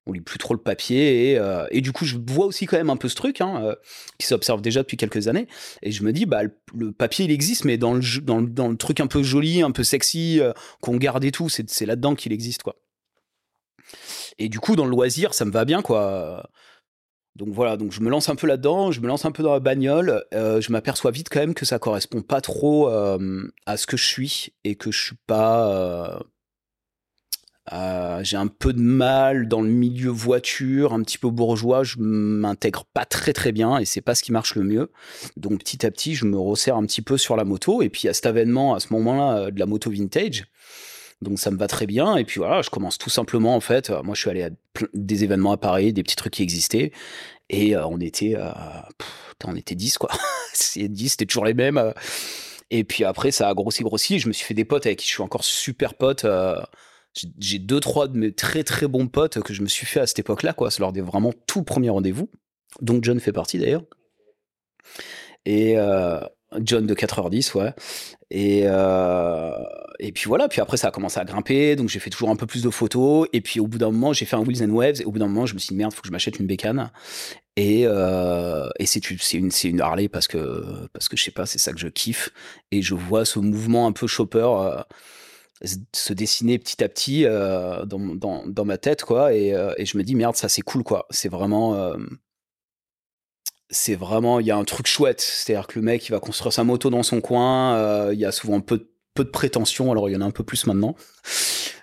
on 0.06 0.12
lit 0.12 0.20
plus 0.20 0.38
trop 0.38 0.54
le 0.54 0.60
papier 0.60 1.30
et, 1.30 1.38
euh, 1.38 1.66
et, 1.70 1.80
du 1.80 1.92
coup 1.92 2.04
je 2.04 2.16
vois 2.16 2.46
aussi 2.46 2.66
quand 2.66 2.76
même 2.76 2.90
un 2.90 2.96
peu 2.96 3.08
ce 3.08 3.16
truc 3.16 3.40
hein, 3.40 3.62
euh, 3.62 3.74
qui 4.18 4.26
s'observe 4.26 4.62
déjà 4.62 4.80
depuis 4.82 4.96
quelques 4.96 5.28
années. 5.28 5.48
Et 5.82 5.90
je 5.90 6.04
me 6.04 6.12
dis 6.12 6.26
bah 6.26 6.42
le, 6.74 6.92
papier 6.92 7.24
il 7.24 7.30
existe 7.30 7.64
mais 7.64 7.76
dans 7.76 7.94
le, 7.94 8.20
dans, 8.20 8.40
dans 8.40 8.68
le 8.68 8.76
truc 8.76 9.00
un 9.00 9.08
peu 9.08 9.22
joli 9.22 9.62
un 9.62 9.72
peu 9.72 9.82
sexy 9.82 10.40
euh, 10.40 10.52
qu'on 10.80 10.96
garde 10.96 11.24
et 11.24 11.32
tout 11.32 11.48
c'est 11.48 11.86
là 11.86 11.96
dedans 11.96 12.14
qu'il 12.14 12.32
existe 12.32 12.62
quoi. 12.62 12.76
Et 14.38 14.48
du 14.48 14.60
coup 14.60 14.76
dans 14.76 14.84
le 14.84 14.90
loisir 14.90 15.34
ça 15.34 15.44
me 15.44 15.50
va 15.50 15.64
bien 15.64 15.82
quoi. 15.82 16.48
Donc 17.34 17.48
voilà 17.50 17.76
donc 17.76 17.92
je 17.92 18.00
me 18.00 18.08
lance 18.08 18.28
un 18.28 18.36
peu 18.36 18.46
là 18.46 18.56
dedans 18.56 18.92
je 18.92 19.00
me 19.00 19.08
lance 19.08 19.24
un 19.24 19.32
peu 19.32 19.42
dans 19.42 19.52
la 19.52 19.60
bagnole 19.60 20.24
je 20.32 20.72
m'aperçois 20.72 21.10
vite 21.10 21.28
quand 21.30 21.40
même 21.40 21.52
que 21.52 21.66
ça 21.66 21.78
correspond 21.78 22.22
pas 22.22 22.40
trop 22.40 22.88
à 22.88 23.76
ce 23.76 23.86
que 23.86 23.98
je 23.98 24.06
suis 24.06 24.54
et 24.64 24.76
que 24.76 24.90
je 24.90 25.02
suis 25.02 25.16
pas 25.26 26.22
euh, 27.72 28.22
j'ai 28.22 28.37
un 28.37 28.46
peu 28.46 28.72
de 28.72 28.81
mal 28.81 29.48
dans 29.48 29.61
le 29.61 29.68
milieu 29.68 30.11
voiture, 30.11 30.92
un 30.92 31.02
petit 31.02 31.18
peu 31.18 31.31
bourgeois, 31.31 31.83
je 31.83 31.96
m'intègre 31.98 32.85
pas 32.85 33.05
très 33.05 33.33
très 33.33 33.50
bien 33.50 33.79
et 33.79 33.85
c'est 33.85 34.00
pas 34.00 34.14
ce 34.14 34.22
qui 34.22 34.31
marche 34.31 34.55
le 34.55 34.62
mieux. 34.62 34.90
Donc 35.37 35.59
petit 35.61 35.85
à 35.85 35.90
petit, 35.90 36.14
je 36.14 36.26
me 36.26 36.38
resserre 36.38 36.76
un 36.76 36.87
petit 36.87 37.02
peu 37.02 37.18
sur 37.18 37.37
la 37.37 37.44
moto 37.44 37.83
et 37.83 37.88
puis 37.88 38.09
à 38.09 38.14
cet 38.14 38.26
avènement, 38.26 38.74
à 38.74 38.81
ce 38.81 38.92
moment-là, 38.92 39.38
euh, 39.38 39.50
de 39.50 39.59
la 39.59 39.66
moto 39.66 39.90
vintage. 39.90 40.44
Donc 41.22 41.38
ça 41.38 41.50
me 41.50 41.57
va 41.57 41.66
très 41.66 41.87
bien 41.87 42.16
et 42.16 42.24
puis 42.24 42.38
voilà, 42.38 42.62
je 42.62 42.70
commence 42.70 42.98
tout 42.98 43.11
simplement 43.11 43.57
en 43.57 43.61
fait. 43.61 43.90
Euh, 43.90 44.02
moi, 44.02 44.14
je 44.14 44.20
suis 44.20 44.31
allé 44.31 44.44
à 44.44 44.50
des 44.94 45.24
événements 45.24 45.52
à 45.52 45.57
Paris, 45.57 45.92
des 45.92 46.02
petits 46.02 46.16
trucs 46.16 46.35
qui 46.35 46.42
existaient 46.42 46.92
et 47.48 47.76
on 47.76 47.98
était, 48.00 48.37
on 49.44 49.57
était 49.57 49.74
10 49.74 49.98
quoi. 49.98 50.11
c'est 50.52 50.88
10, 50.88 51.09
c'était 51.11 51.26
toujours 51.26 51.44
les 51.44 51.55
mêmes. 51.55 51.94
et 52.70 52.85
puis 52.85 53.05
après, 53.05 53.31
ça 53.31 53.48
a 53.48 53.55
grossi, 53.55 53.83
grossi. 53.83 54.18
Je 54.18 54.29
me 54.29 54.33
suis 54.33 54.44
fait 54.44 54.55
des 54.55 54.64
potes 54.64 54.87
avec 54.87 54.98
qui 54.98 55.07
je 55.07 55.12
suis 55.12 55.22
encore 55.22 55.44
super 55.44 55.94
pote 55.94 56.26
j'ai 57.38 57.59
deux 57.59 57.81
trois 57.81 58.09
de 58.09 58.18
mes 58.18 58.33
très 58.33 58.64
très 58.64 58.87
bons 58.87 59.09
potes 59.09 59.40
que 59.42 59.55
je 59.55 59.62
me 59.62 59.68
suis 59.68 59.87
fait 59.87 60.00
à 60.00 60.07
cette 60.07 60.18
époque-là, 60.18 60.52
quoi, 60.52 60.70
c'est 60.70 60.81
lors 60.81 60.92
des 60.92 61.00
vraiment 61.00 61.33
tout 61.46 61.62
premiers 61.62 61.90
rendez-vous, 61.90 62.31
dont 62.81 62.98
John 63.02 63.20
fait 63.20 63.33
partie 63.33 63.59
d'ailleurs. 63.59 63.85
Et 65.44 65.79
euh, 65.79 66.20
John 66.61 66.87
de 66.87 66.94
4h10, 66.94 67.57
ouais. 67.57 67.72
Et, 68.31 68.62
euh, 68.64 69.52
et 70.00 70.12
puis 70.12 70.24
voilà, 70.26 70.48
puis 70.48 70.61
après 70.61 70.76
ça 70.76 70.88
a 70.88 70.90
commencé 70.90 71.20
à 71.20 71.24
grimper, 71.24 71.76
donc 71.76 71.88
j'ai 71.88 72.00
fait 72.00 72.11
toujours 72.11 72.31
un 72.31 72.37
peu 72.37 72.46
plus 72.46 72.62
de 72.62 72.70
photos, 72.70 73.29
et 73.33 73.40
puis 73.40 73.61
au 73.61 73.66
bout 73.68 73.79
d'un 73.79 73.90
moment 73.90 74.12
j'ai 74.12 74.24
fait 74.24 74.37
un 74.37 74.44
Wheels 74.44 74.64
and 74.64 74.70
Waves, 74.70 75.00
et 75.00 75.05
au 75.05 75.12
bout 75.12 75.18
d'un 75.20 75.29
moment 75.29 75.46
je 75.46 75.55
me 75.55 75.59
suis 75.59 75.68
dit 75.68 75.76
merde, 75.76 75.92
faut 75.92 76.02
que 76.02 76.09
je 76.09 76.12
m'achète 76.12 76.38
une 76.38 76.46
bécane. 76.46 76.90
Et, 77.57 77.85
euh, 77.87 78.68
et 78.79 78.87
c'est 78.87 79.11
une, 79.11 79.50
une 79.64 79.81
Harley 79.81 80.09
parce 80.09 80.29
que, 80.29 80.88
parce 80.92 81.09
que 81.09 81.16
je 81.16 81.24
sais 81.24 81.31
pas, 81.31 81.46
c'est 81.46 81.59
ça 81.59 81.72
que 81.72 81.79
je 81.79 81.88
kiffe, 81.88 82.31
et 82.72 82.83
je 82.83 82.94
vois 82.94 83.24
ce 83.24 83.38
mouvement 83.38 83.87
un 83.87 83.92
peu 83.92 84.07
chopper. 84.07 84.48
Se 85.92 86.12
dessiner 86.12 86.58
petit 86.58 86.84
à 86.84 86.88
petit 86.88 87.24
euh, 87.24 87.84
dans, 87.86 87.98
dans, 87.98 88.46
dans, 88.46 88.64
ma 88.66 88.76
tête 88.76 89.04
quoi 89.04 89.32
et, 89.32 89.54
euh, 89.54 89.72
et, 89.78 89.86
je 89.86 89.96
me 89.96 90.02
dis 90.02 90.14
merde 90.14 90.36
ça 90.36 90.50
c'est 90.50 90.60
cool 90.60 90.82
quoi 90.82 91.06
c'est 91.08 91.30
vraiment 91.30 91.74
euh, 91.74 91.96
c'est 93.70 93.94
vraiment 93.94 94.38
il 94.38 94.46
y 94.46 94.50
a 94.50 94.56
un 94.56 94.64
truc 94.64 94.86
chouette 94.86 95.22
c'est 95.22 95.54
à 95.54 95.60
dire 95.60 95.66
que 95.66 95.78
le 95.78 95.84
mec 95.84 96.06
il 96.06 96.12
va 96.12 96.20
construire 96.20 96.52
sa 96.52 96.62
moto 96.62 96.90
dans 96.90 97.02
son 97.02 97.22
coin 97.22 98.12
il 98.12 98.18
y 98.18 98.26
a 98.26 98.32
souvent 98.32 98.60
peu 98.60 98.90
peu 99.14 99.24
de 99.24 99.30
prétention 99.30 99.90
alors 99.90 100.10
il 100.10 100.12
y 100.12 100.16
en 100.16 100.20
a 100.20 100.26
un 100.26 100.30
peu 100.30 100.44
plus 100.44 100.66
maintenant 100.66 100.94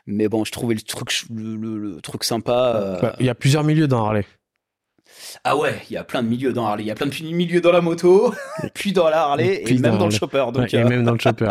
Mais 0.05 0.27
bon, 0.27 0.43
je 0.43 0.51
trouvais 0.51 0.75
le 0.75 0.81
truc, 0.81 1.23
le, 1.33 1.99
truc 2.01 2.23
sympa. 2.25 2.99
Bah, 3.01 3.15
il 3.19 3.25
y 3.25 3.29
a 3.29 3.35
plusieurs 3.35 3.63
milieux 3.63 3.87
dans 3.87 4.05
Harley. 4.05 4.25
Ah 5.43 5.55
ouais, 5.55 5.81
il 5.89 5.93
y 5.93 5.97
a 5.97 6.03
plein 6.03 6.23
de 6.23 6.27
milieux 6.27 6.53
dans 6.53 6.65
Harley. 6.65 6.83
Il 6.83 6.87
y 6.87 6.91
a 6.91 6.95
plein 6.95 7.07
de 7.07 7.13
milieux 7.13 7.61
dans 7.61 7.71
la 7.71 7.81
moto, 7.81 8.33
puis 8.73 8.91
dans 8.91 9.09
la 9.09 9.21
Harley, 9.21 9.63
et 9.65 9.77
même 9.77 9.97
dans, 9.97 10.05
le 10.05 10.11
chopper. 10.11 10.45
Donc, 10.53 10.73
Et 10.73 10.83
même 10.83 11.03
dans 11.03 11.13
le 11.13 11.19
chopper. 11.19 11.49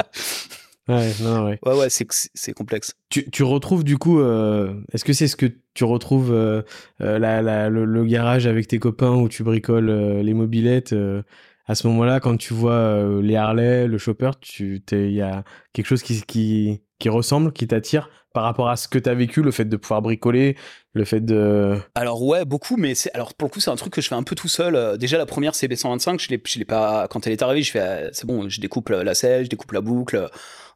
Ouais, 0.88 1.12
non, 1.20 1.44
ouais. 1.44 1.58
Ouais, 1.64 1.78
ouais, 1.78 1.88
c'est 1.90 2.52
complexe. 2.54 2.94
Tu, 3.08 3.30
tu 3.30 3.44
retrouves 3.44 3.84
du 3.84 3.98
coup, 3.98 4.20
euh, 4.20 4.74
est-ce 4.92 5.04
que 5.04 5.12
c'est 5.12 5.28
ce 5.28 5.36
que 5.36 5.46
tu 5.74 5.84
retrouves 5.84 6.32
euh, 6.32 6.62
euh 7.00 7.18
la, 7.18 7.40
la, 7.40 7.68
le, 7.68 8.04
garage 8.04 8.46
avec 8.46 8.66
tes 8.66 8.78
copains 8.78 9.14
où 9.14 9.28
tu 9.28 9.44
bricoles 9.44 9.90
euh, 9.90 10.22
les 10.22 10.34
mobilettes 10.34 10.92
euh, 10.92 11.22
À 11.66 11.76
ce 11.76 11.86
moment-là, 11.86 12.18
quand 12.18 12.36
tu 12.36 12.52
vois 12.52 13.20
les 13.22 13.36
Harley, 13.36 13.86
le 13.86 13.98
chopper, 13.98 14.32
il 14.58 15.12
y 15.12 15.22
a 15.22 15.44
quelque 15.72 15.86
chose 15.86 16.02
qui, 16.02 16.22
qui, 16.22 16.82
qui 16.98 17.08
ressemble, 17.08 17.52
qui 17.52 17.68
t'attire? 17.68 18.10
Par 18.32 18.44
rapport 18.44 18.68
à 18.68 18.76
ce 18.76 18.88
que 18.88 18.98
tu 18.98 19.08
as 19.08 19.14
vécu, 19.14 19.42
le 19.42 19.50
fait 19.50 19.64
de 19.64 19.76
pouvoir 19.76 20.02
bricoler, 20.02 20.56
le 20.92 21.04
fait 21.04 21.20
de... 21.20 21.78
Alors 21.94 22.22
ouais, 22.22 22.44
beaucoup, 22.44 22.76
mais 22.76 22.94
alors 23.14 23.34
pour 23.34 23.48
le 23.48 23.52
coup 23.52 23.60
c'est 23.60 23.70
un 23.70 23.76
truc 23.76 23.92
que 23.92 24.00
je 24.00 24.08
fais 24.08 24.14
un 24.14 24.22
peu 24.22 24.34
tout 24.34 24.48
seul. 24.48 24.74
Euh, 24.74 24.96
déjà 24.96 25.18
la 25.18 25.26
première 25.26 25.54
c'est 25.54 25.68
B125, 25.68 26.20
je 26.20 26.28
l'ai, 26.28 26.42
je 26.44 26.58
l'ai 26.58 26.64
pas 26.64 27.08
quand 27.08 27.26
elle 27.26 27.32
est 27.32 27.42
arrivée, 27.42 27.62
je 27.62 27.70
fais 27.72 27.80
euh, 27.80 28.10
c'est 28.12 28.26
bon, 28.26 28.48
je 28.48 28.60
découpe 28.60 28.88
la 28.90 29.14
selle, 29.14 29.44
je 29.44 29.50
découpe 29.50 29.72
la 29.72 29.80
boucle, 29.80 30.28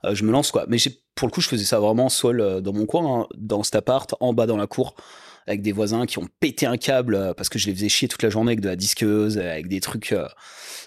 euh, 0.05 0.14
je 0.14 0.25
me 0.25 0.33
lance 0.33 0.51
quoi. 0.51 0.64
Mais 0.69 0.79
pour 1.14 1.29
le 1.29 1.33
coup 1.33 1.40
je 1.40 1.49
faisais 1.49 1.64
ça 1.64 1.81
vraiment 1.81 2.09
seul 2.09 2.61
dans 2.62 2.73
mon 2.73 2.87
coin, 2.87 3.21
hein, 3.23 3.27
dans 3.37 3.62
cet 3.62 3.77
appart, 3.77 4.14
en 4.21 4.33
bas 4.33 4.47
dans 4.47 4.57
la 4.57 4.66
cour 4.66 4.95
avec 5.46 5.62
des 5.62 5.72
voisins 5.72 6.06
qui 6.06 6.18
ont 6.18 6.28
pété 6.40 6.66
un 6.66 6.76
câble 6.76 7.35
parce 7.37 7.48
que 7.48 7.59
je 7.59 7.66
les 7.66 7.74
faisais 7.74 7.88
chier 7.88 8.09
toute 8.09 8.22
la 8.22 8.30
journée 8.30 8.50
avec 8.50 8.61
de 8.61 8.68
la 8.68 8.76
disqueuse, 8.76 9.38
avec 9.38 9.68
des 9.68 9.80
trucs. 9.80 10.14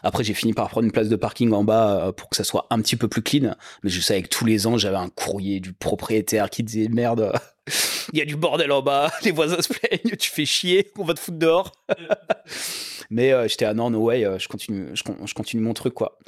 Après, 0.04 0.24
j'ai 0.24 0.34
fini 0.34 0.54
par 0.54 0.70
prendre 0.70 0.86
une 0.86 0.92
place 0.92 1.10
de 1.10 1.16
parking 1.16 1.52
en 1.54 1.64
bas 1.64 2.12
pour 2.16 2.30
que 2.30 2.36
ça 2.36 2.44
soit 2.44 2.68
un 2.70 2.82
petit 2.82 2.96
peu 2.96 3.08
plus 3.08 3.22
clean. 3.22 3.56
Mais 3.84 3.90
je 3.90 4.02
sais 4.02 4.22
que 4.22 4.28
tous 4.28 4.46
les 4.46 4.68
ans, 4.68 4.78
j'avais 4.78 4.98
un 4.98 5.10
courrier 5.10 5.60
du 5.60 5.74
propriétaire 5.74 6.50
qui 6.50 6.64
disait 6.64 6.88
merde, 6.90 7.32
il 8.14 8.20
y 8.20 8.22
a 8.22 8.26
du 8.26 8.36
bordel 8.36 8.72
en 8.72 8.82
bas, 8.82 9.12
les 9.24 9.32
voisins 9.32 9.62
se 9.62 9.74
plaignent, 9.74 10.16
tu 10.18 10.30
fais 10.30 10.46
chier, 10.46 10.92
on 10.98 11.04
va 11.04 11.14
te 11.14 11.20
foutre 11.20 11.38
dehors. 11.38 11.72
Mais 13.10 13.32
euh, 13.32 13.48
j'étais 13.48 13.66
à 13.66 13.74
non, 13.74 13.90
no 13.90 14.00
way, 14.00 14.24
euh, 14.24 14.38
je 14.38 14.48
continue, 14.48 14.90
je, 14.94 15.34
continue 15.34 15.64
mon 15.64 15.74
truc 15.74 15.94
quoi. 15.94 16.20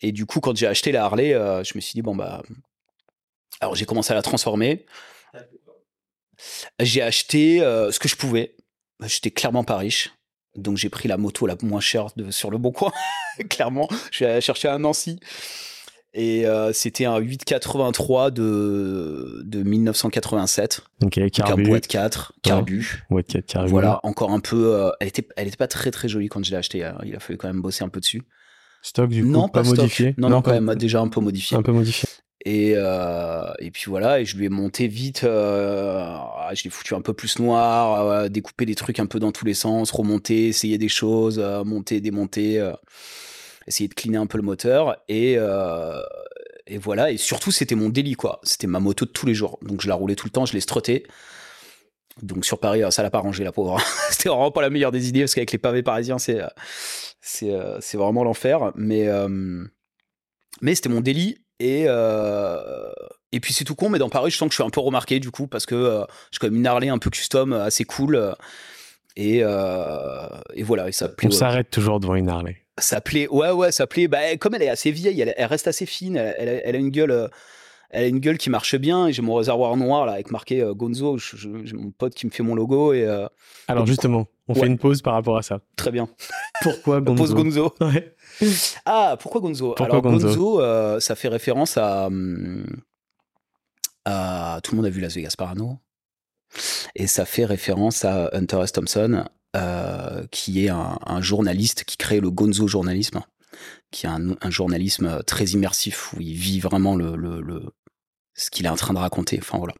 Et 0.00 0.12
du 0.12 0.24
coup, 0.24 0.40
quand 0.40 0.56
j'ai 0.56 0.66
acheté 0.66 0.90
la 0.92 1.04
Harley, 1.04 1.34
euh, 1.34 1.62
je 1.62 1.72
me 1.74 1.80
suis 1.80 1.92
dit 1.92 2.02
bon 2.02 2.16
bah, 2.16 2.42
alors 3.60 3.74
j'ai 3.74 3.84
commencé 3.84 4.12
à 4.12 4.14
la 4.14 4.22
transformer. 4.22 4.86
J'ai 6.80 7.02
acheté 7.02 7.58
ce 7.58 7.98
que 7.98 8.08
je 8.08 8.16
pouvais. 8.16 8.54
J'étais 9.04 9.30
clairement 9.30 9.64
pas 9.64 9.76
riche. 9.76 10.12
Donc 10.56 10.76
j'ai 10.76 10.90
pris 10.90 11.08
la 11.08 11.16
moto 11.16 11.46
la 11.46 11.56
moins 11.62 11.80
chère 11.80 12.08
de, 12.16 12.30
sur 12.30 12.50
le 12.50 12.58
bon 12.58 12.72
coin, 12.72 12.92
clairement. 13.48 13.88
J'ai 14.10 14.40
cherché 14.40 14.68
un 14.68 14.80
Nancy. 14.80 15.18
Et 16.14 16.46
euh, 16.46 16.74
c'était 16.74 17.06
un 17.06 17.16
883 17.16 18.30
de, 18.30 19.40
de 19.44 19.62
1987. 19.62 20.82
Donc, 21.00 21.18
Donc 21.18 21.40
un 21.40 21.56
boîte 21.56 21.86
4, 21.86 22.32
carbu. 22.42 23.02
Boîte 23.08 23.28
4 23.28 23.46
carbu. 23.46 23.70
Voilà, 23.70 23.98
encore 24.02 24.30
un 24.30 24.40
peu. 24.40 24.74
Euh, 24.74 24.90
elle, 25.00 25.08
était, 25.08 25.26
elle 25.36 25.48
était 25.48 25.56
pas 25.56 25.68
très 25.68 25.90
très 25.90 26.08
jolie 26.08 26.28
quand 26.28 26.44
je 26.44 26.50
l'ai 26.50 26.58
acheté. 26.58 26.84
Hein. 26.84 26.98
Il 27.04 27.16
a 27.16 27.20
fallu 27.20 27.38
quand 27.38 27.48
même 27.48 27.62
bosser 27.62 27.82
un 27.82 27.88
peu 27.88 28.00
dessus. 28.00 28.22
Stock 28.82 29.08
du 29.08 29.22
coup 29.22 29.30
Non, 29.30 29.48
pas, 29.48 29.62
modifié? 29.62 30.14
Non, 30.18 30.28
non, 30.28 30.42
quand 30.42 30.52
même, 30.52 30.74
déjà 30.74 31.00
un 31.00 31.08
peu 31.08 31.20
modifié. 31.20 31.56
Un 31.56 31.62
peu 31.62 31.72
modifié. 31.72 32.08
Et, 32.44 32.72
euh, 32.74 33.52
et 33.60 33.70
puis 33.70 33.84
voilà, 33.86 34.20
et 34.20 34.24
je 34.24 34.36
lui 34.36 34.46
ai 34.46 34.48
monté 34.48 34.88
vite, 34.88 35.22
euh, 35.22 36.04
ah, 36.04 36.50
je 36.54 36.64
l'ai 36.64 36.70
foutu 36.70 36.94
un 36.94 37.00
peu 37.00 37.12
plus 37.14 37.38
noir, 37.38 38.00
euh, 38.08 38.28
découper 38.28 38.66
des 38.66 38.74
trucs 38.74 38.98
un 38.98 39.06
peu 39.06 39.20
dans 39.20 39.30
tous 39.30 39.44
les 39.44 39.54
sens, 39.54 39.92
remonter, 39.92 40.48
essayer 40.48 40.76
des 40.76 40.88
choses, 40.88 41.38
monter, 41.38 42.00
démonter 42.00 42.72
essayer 43.68 43.86
de 43.86 43.94
cleaner 43.94 44.16
un 44.16 44.26
peu 44.26 44.38
le 44.38 44.42
moteur 44.42 44.96
et 45.08 45.36
et 46.66 46.78
voilà 46.78 47.10
et 47.10 47.16
surtout 47.16 47.52
c'était 47.52 47.74
mon 47.76 47.88
délit 47.88 48.14
quoi. 48.14 48.40
C'était 48.42 48.66
ma 48.66 48.80
moto 48.80 49.04
de 49.04 49.10
tous 49.10 49.26
les 49.26 49.34
jours. 49.34 49.58
Donc 49.62 49.80
je 49.80 49.88
la 49.88 49.94
roulais 49.94 50.16
tout 50.16 50.26
le 50.26 50.32
temps 50.32 50.46
je 50.46 50.52
l'ai 50.54 50.60
strutté 50.60 51.06
donc 52.22 52.44
sur 52.44 52.58
Paris 52.58 52.82
ça 52.90 53.02
l'a 53.02 53.10
pas 53.10 53.20
rangé 53.20 53.44
la 53.44 53.52
pauvre. 53.52 53.80
C'était 54.10 54.28
vraiment 54.28 54.50
pas 54.50 54.62
la 54.62 54.70
meilleure 54.70 54.92
des 54.92 55.08
idées 55.08 55.20
parce 55.20 55.34
qu'avec 55.34 55.52
les 55.52 55.58
pavés 55.58 55.82
parisiens 55.82 56.18
c'est 56.18 56.40
c'est 57.20 57.52
c'est 57.80 57.96
vraiment 57.96 58.24
l'enfer. 58.24 58.72
Mais 58.74 59.08
mais 60.60 60.74
c'était 60.74 60.88
mon 60.88 61.00
délit 61.00 61.41
et 61.64 61.86
et 63.34 63.40
puis 63.40 63.52
c'est 63.52 63.64
tout 63.64 63.74
con 63.74 63.88
mais 63.88 63.98
dans 63.98 64.08
Paris 64.08 64.30
je 64.30 64.36
sens 64.36 64.48
que 64.48 64.52
je 64.52 64.56
suis 64.56 64.66
un 64.66 64.70
peu 64.70 64.80
remarqué 64.80 65.20
du 65.20 65.30
coup 65.30 65.46
parce 65.46 65.66
que 65.66 66.04
j'ai 66.30 66.38
quand 66.38 66.48
même 66.48 66.56
une 66.56 66.66
Harley 66.66 66.88
un 66.88 66.98
peu 66.98 67.10
custom 67.10 67.52
assez 67.52 67.84
cool 67.84 68.34
et, 69.16 69.38
et 69.38 70.62
voilà 70.62 70.88
et 70.88 70.92
ça 70.92 71.08
on 71.22 71.30
s'arrête 71.30 71.70
toujours 71.70 72.00
devant 72.00 72.14
une 72.14 72.28
Harley 72.28 72.62
ça 72.78 73.00
plaît, 73.00 73.28
ouais, 73.28 73.50
ouais, 73.50 73.72
ça 73.72 73.86
plaît. 73.86 74.08
Bah, 74.08 74.36
comme 74.38 74.54
elle 74.54 74.62
est 74.62 74.68
assez 74.68 74.90
vieille, 74.90 75.20
elle, 75.20 75.46
reste 75.46 75.68
assez 75.68 75.86
fine. 75.86 76.16
Elle, 76.16 76.74
a 76.74 76.78
une 76.78 76.90
gueule, 76.90 77.10
euh, 77.10 77.28
elle 77.90 78.04
a 78.04 78.06
une 78.06 78.18
gueule 78.18 78.38
qui 78.38 78.50
marche 78.50 78.76
bien. 78.76 79.10
J'ai 79.10 79.22
mon 79.22 79.34
réservoir 79.34 79.76
noir 79.76 80.06
là 80.06 80.12
avec 80.12 80.30
marqué 80.30 80.62
euh, 80.62 80.74
Gonzo. 80.74 81.18
J'ai 81.18 81.48
mon 81.74 81.90
pote 81.90 82.14
qui 82.14 82.26
me 82.26 82.30
fait 82.30 82.42
mon 82.42 82.54
logo 82.54 82.92
et. 82.92 83.04
Euh, 83.04 83.26
Alors 83.68 83.86
justement, 83.86 84.26
on 84.48 84.54
fait 84.54 84.66
une 84.66 84.78
pause 84.78 85.02
par 85.02 85.14
rapport 85.14 85.36
à 85.36 85.42
ça. 85.42 85.60
Très 85.76 85.90
bien. 85.90 86.08
Pourquoi 86.62 87.00
Gonzo 87.02 87.22
Pause 87.22 87.34
Gonzo? 87.34 87.74
Ah, 88.84 89.16
pourquoi 89.20 89.40
Gonzo? 89.40 89.74
Alors 89.80 90.02
Gonzo, 90.02 90.60
ça 91.00 91.14
fait 91.14 91.28
référence 91.28 91.76
à, 91.76 92.06
hum, 92.06 92.64
à 94.04 94.60
tout 94.62 94.72
le 94.72 94.76
monde 94.76 94.86
a 94.86 94.90
vu 94.90 95.00
Las 95.00 95.14
Vegas 95.14 95.34
Parano. 95.36 95.78
Et 96.94 97.06
ça 97.06 97.24
fait 97.24 97.44
référence 97.44 98.04
à 98.04 98.28
Hunter 98.32 98.60
S. 98.62 98.72
Thompson, 98.72 99.24
euh, 99.56 100.26
qui 100.30 100.64
est 100.64 100.68
un, 100.68 101.20
journaliste 101.20 101.84
qui 101.84 101.96
crée 101.96 102.20
le 102.20 102.30
Gonzo 102.30 102.68
journalisme, 102.68 103.22
qui 103.90 104.06
est 104.06 104.10
un, 104.10 104.50
journalisme 104.50 105.22
très 105.26 105.44
immersif 105.46 106.12
où 106.12 106.20
il 106.20 106.34
vit 106.34 106.60
vraiment 106.60 106.96
le, 106.96 107.16
le 107.16 107.72
ce 108.34 108.50
qu'il 108.50 108.66
est 108.66 108.70
en 108.70 108.76
train 108.76 108.94
de 108.94 108.98
raconter. 108.98 109.38
Enfin 109.40 109.58
voilà. 109.58 109.74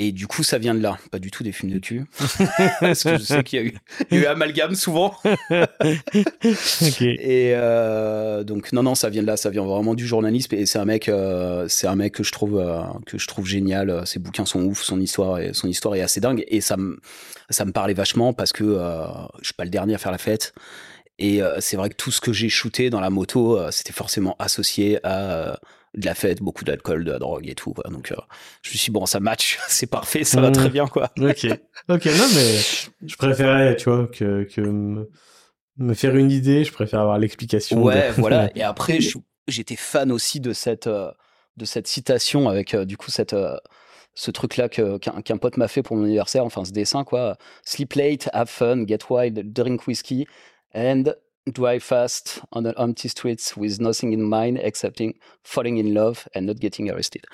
Et 0.00 0.10
du 0.10 0.26
coup, 0.26 0.42
ça 0.42 0.58
vient 0.58 0.74
de 0.74 0.80
là, 0.80 0.98
pas 1.12 1.20
du 1.20 1.30
tout 1.30 1.44
des 1.44 1.52
films 1.52 1.72
de 1.72 1.78
cul. 1.78 2.04
Parce 2.80 3.04
que 3.04 3.16
je 3.16 3.22
sais 3.22 3.44
qu'il 3.44 3.58
y 3.60 3.62
a 3.62 3.64
eu, 3.66 3.74
il 4.10 4.16
y 4.16 4.20
a 4.20 4.22
eu 4.24 4.26
amalgame 4.26 4.74
souvent. 4.74 5.14
Et 7.00 7.52
euh, 7.54 8.42
donc, 8.42 8.72
non, 8.72 8.82
non, 8.82 8.96
ça 8.96 9.08
vient 9.08 9.22
de 9.22 9.28
là, 9.28 9.36
ça 9.36 9.50
vient 9.50 9.62
vraiment 9.62 9.94
du 9.94 10.04
journalisme. 10.04 10.52
Et 10.56 10.66
c'est 10.66 10.80
un 10.80 10.84
mec, 10.84 11.08
euh, 11.08 11.66
c'est 11.68 11.86
un 11.86 11.94
mec 11.94 12.14
que 12.14 12.24
je 12.24 12.32
trouve, 12.32 12.58
euh, 12.58 12.82
que 13.06 13.18
je 13.18 13.28
trouve 13.28 13.46
génial. 13.46 14.04
Ses 14.04 14.18
bouquins 14.18 14.46
sont 14.46 14.64
ouf, 14.64 14.82
son 14.82 15.00
histoire, 15.00 15.38
est, 15.38 15.52
son 15.52 15.68
histoire 15.68 15.94
est 15.94 16.02
assez 16.02 16.18
dingue. 16.18 16.44
Et 16.48 16.60
ça 16.60 16.76
me, 16.76 16.98
ça 17.48 17.64
me 17.64 17.70
parlait 17.70 17.94
vachement 17.94 18.32
parce 18.32 18.52
que 18.52 18.64
je 18.64 19.44
suis 19.44 19.54
pas 19.54 19.64
le 19.64 19.70
dernier 19.70 19.94
à 19.94 19.98
faire 19.98 20.12
la 20.12 20.18
fête. 20.18 20.54
Et 21.20 21.40
c'est 21.60 21.76
vrai 21.76 21.90
que 21.90 21.94
tout 21.94 22.10
ce 22.10 22.20
que 22.20 22.32
j'ai 22.32 22.48
shooté 22.48 22.90
dans 22.90 23.00
la 23.00 23.10
moto, 23.10 23.60
c'était 23.70 23.92
forcément 23.92 24.34
associé 24.40 24.98
à 25.04 25.60
de 25.96 26.06
la 26.06 26.14
fête, 26.14 26.40
beaucoup 26.40 26.64
d'alcool, 26.64 27.04
de 27.04 27.12
la 27.12 27.18
drogue 27.18 27.48
et 27.48 27.54
tout. 27.54 27.72
Quoi. 27.72 27.84
Donc, 27.90 28.12
euh, 28.12 28.16
je 28.62 28.70
me 28.70 28.76
suis 28.76 28.86
dit, 28.86 28.90
bon, 28.90 29.06
ça 29.06 29.20
match, 29.20 29.58
c'est 29.68 29.86
parfait, 29.86 30.24
ça 30.24 30.40
va 30.40 30.50
très 30.50 30.68
bien, 30.68 30.86
quoi. 30.86 31.10
ok. 31.18 31.46
Ok, 31.88 32.06
non, 32.06 32.26
mais 32.34 32.58
je 33.06 33.16
préférais, 33.16 33.76
tu 33.76 33.90
vois, 33.90 34.06
que, 34.06 34.44
que 34.44 34.60
me, 34.60 35.94
faire 35.94 36.16
une 36.16 36.30
idée, 36.30 36.64
je 36.64 36.72
préfère 36.72 37.00
avoir 37.00 37.18
l'explication. 37.18 37.82
Ouais, 37.82 38.10
voilà. 38.12 38.50
Et 38.56 38.62
après, 38.62 38.98
j'étais 39.48 39.76
fan 39.76 40.10
aussi 40.10 40.40
de 40.40 40.52
cette, 40.52 40.86
euh, 40.86 41.10
de 41.56 41.64
cette 41.64 41.86
citation 41.86 42.48
avec, 42.48 42.74
euh, 42.74 42.84
du 42.84 42.96
coup, 42.96 43.10
cette. 43.10 43.36
ce 44.14 44.30
truc-là 44.30 44.68
qu'un 44.68 45.36
pote 45.36 45.56
m'a 45.56 45.68
fait 45.68 45.82
pour 45.82 45.96
mon 45.96 46.04
anniversaire, 46.04 46.44
enfin 46.44 46.64
ce 46.64 46.70
dessin 46.72 47.02
quoi. 47.04 47.36
Sleep 47.64 47.94
late, 47.94 48.28
have 48.32 48.48
fun, 48.48 48.86
get 48.86 49.00
wild, 49.10 49.52
drink 49.52 49.86
whiskey, 49.86 50.26
and 50.74 51.14
drive 51.52 51.82
fast 51.82 52.40
on 52.52 52.62
the 52.62 52.74
empty 52.78 53.08
streets 53.08 53.56
with 53.56 53.80
nothing 53.80 54.12
in 54.12 54.22
mind 54.22 54.58
excepting 54.62 55.14
falling 55.42 55.78
in 55.78 55.94
love 55.94 56.26
and 56.34 56.46
not 56.46 56.60
getting 56.60 56.90
arrested? 56.90 57.26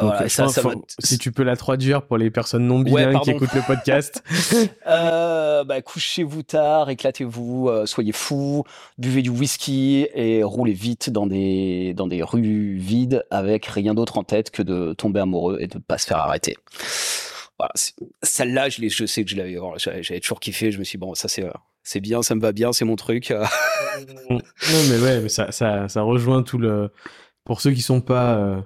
Voilà, 0.00 0.28
ça, 0.28 0.46
ça 0.46 0.62
si 1.00 1.18
tu 1.18 1.32
peux 1.32 1.42
la 1.42 1.56
traduire 1.56 2.02
pour 2.02 2.18
les 2.18 2.30
personnes 2.30 2.66
non 2.66 2.80
bilingues 2.80 3.20
qui 3.22 3.30
écoutent 3.30 3.54
le 3.54 3.66
podcast. 3.66 4.22
euh, 4.86 5.64
bah, 5.64 5.82
couchez-vous 5.82 6.44
tard, 6.44 6.88
éclatez-vous, 6.88 7.68
euh, 7.68 7.84
soyez 7.84 8.12
fous, 8.12 8.62
buvez 8.96 9.22
du 9.22 9.30
whisky 9.30 10.06
et 10.14 10.44
roulez 10.44 10.72
vite 10.72 11.10
dans 11.10 11.26
des, 11.26 11.94
dans 11.94 12.06
des 12.06 12.22
rues 12.22 12.76
vides 12.76 13.24
avec 13.30 13.66
rien 13.66 13.94
d'autre 13.94 14.18
en 14.18 14.22
tête 14.22 14.50
que 14.50 14.62
de 14.62 14.92
tomber 14.92 15.18
amoureux 15.18 15.58
et 15.60 15.66
de 15.66 15.78
pas 15.78 15.98
se 15.98 16.06
faire 16.06 16.18
arrêter. 16.18 16.56
Voilà, 17.58 17.72
celle-là, 18.22 18.68
je, 18.68 18.88
je 18.88 19.06
sais 19.06 19.24
que 19.24 19.30
je 19.30 19.36
l'avais, 19.36 19.58
j'avais 19.78 20.20
toujours 20.20 20.38
kiffé. 20.40 20.70
Je 20.70 20.78
me 20.78 20.84
suis 20.84 20.96
dit, 20.96 21.00
bon, 21.00 21.14
ça 21.14 21.28
c'est, 21.28 21.44
euh, 21.44 21.50
c'est 21.82 22.00
bien, 22.00 22.22
ça 22.22 22.34
me 22.34 22.40
va 22.40 22.52
bien, 22.52 22.72
c'est 22.72 22.84
mon 22.84 22.96
truc. 22.96 23.30
non, 24.30 24.40
mais 24.90 24.98
ouais, 25.00 25.20
mais 25.20 25.28
ça, 25.28 25.50
ça, 25.50 25.88
ça, 25.88 26.02
rejoint 26.02 26.42
tout 26.42 26.58
le. 26.58 26.90
Pour 27.44 27.60
ceux 27.60 27.72
qui 27.72 27.82
sont 27.82 28.00
pas 28.00 28.36
euh, 28.36 28.60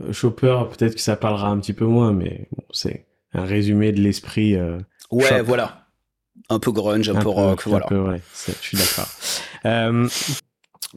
peut-être 0.00 0.94
que 0.96 1.00
ça 1.00 1.16
parlera 1.16 1.48
un 1.48 1.58
petit 1.60 1.72
peu 1.72 1.86
moins, 1.86 2.12
mais 2.12 2.48
bon, 2.52 2.64
c'est 2.72 3.06
un 3.32 3.44
résumé 3.44 3.92
de 3.92 4.00
l'esprit. 4.00 4.56
Euh, 4.56 4.78
ouais, 5.10 5.42
voilà. 5.42 5.86
Un 6.48 6.58
peu 6.58 6.72
grunge, 6.72 7.08
un, 7.08 7.14
peu, 7.14 7.28
rock, 7.28 7.62
voilà. 7.66 7.86
Peu, 7.86 7.98
ouais, 7.98 8.20
je 8.46 8.52
suis 8.52 8.76
d'accord. 8.76 9.08
euh, 9.64 10.08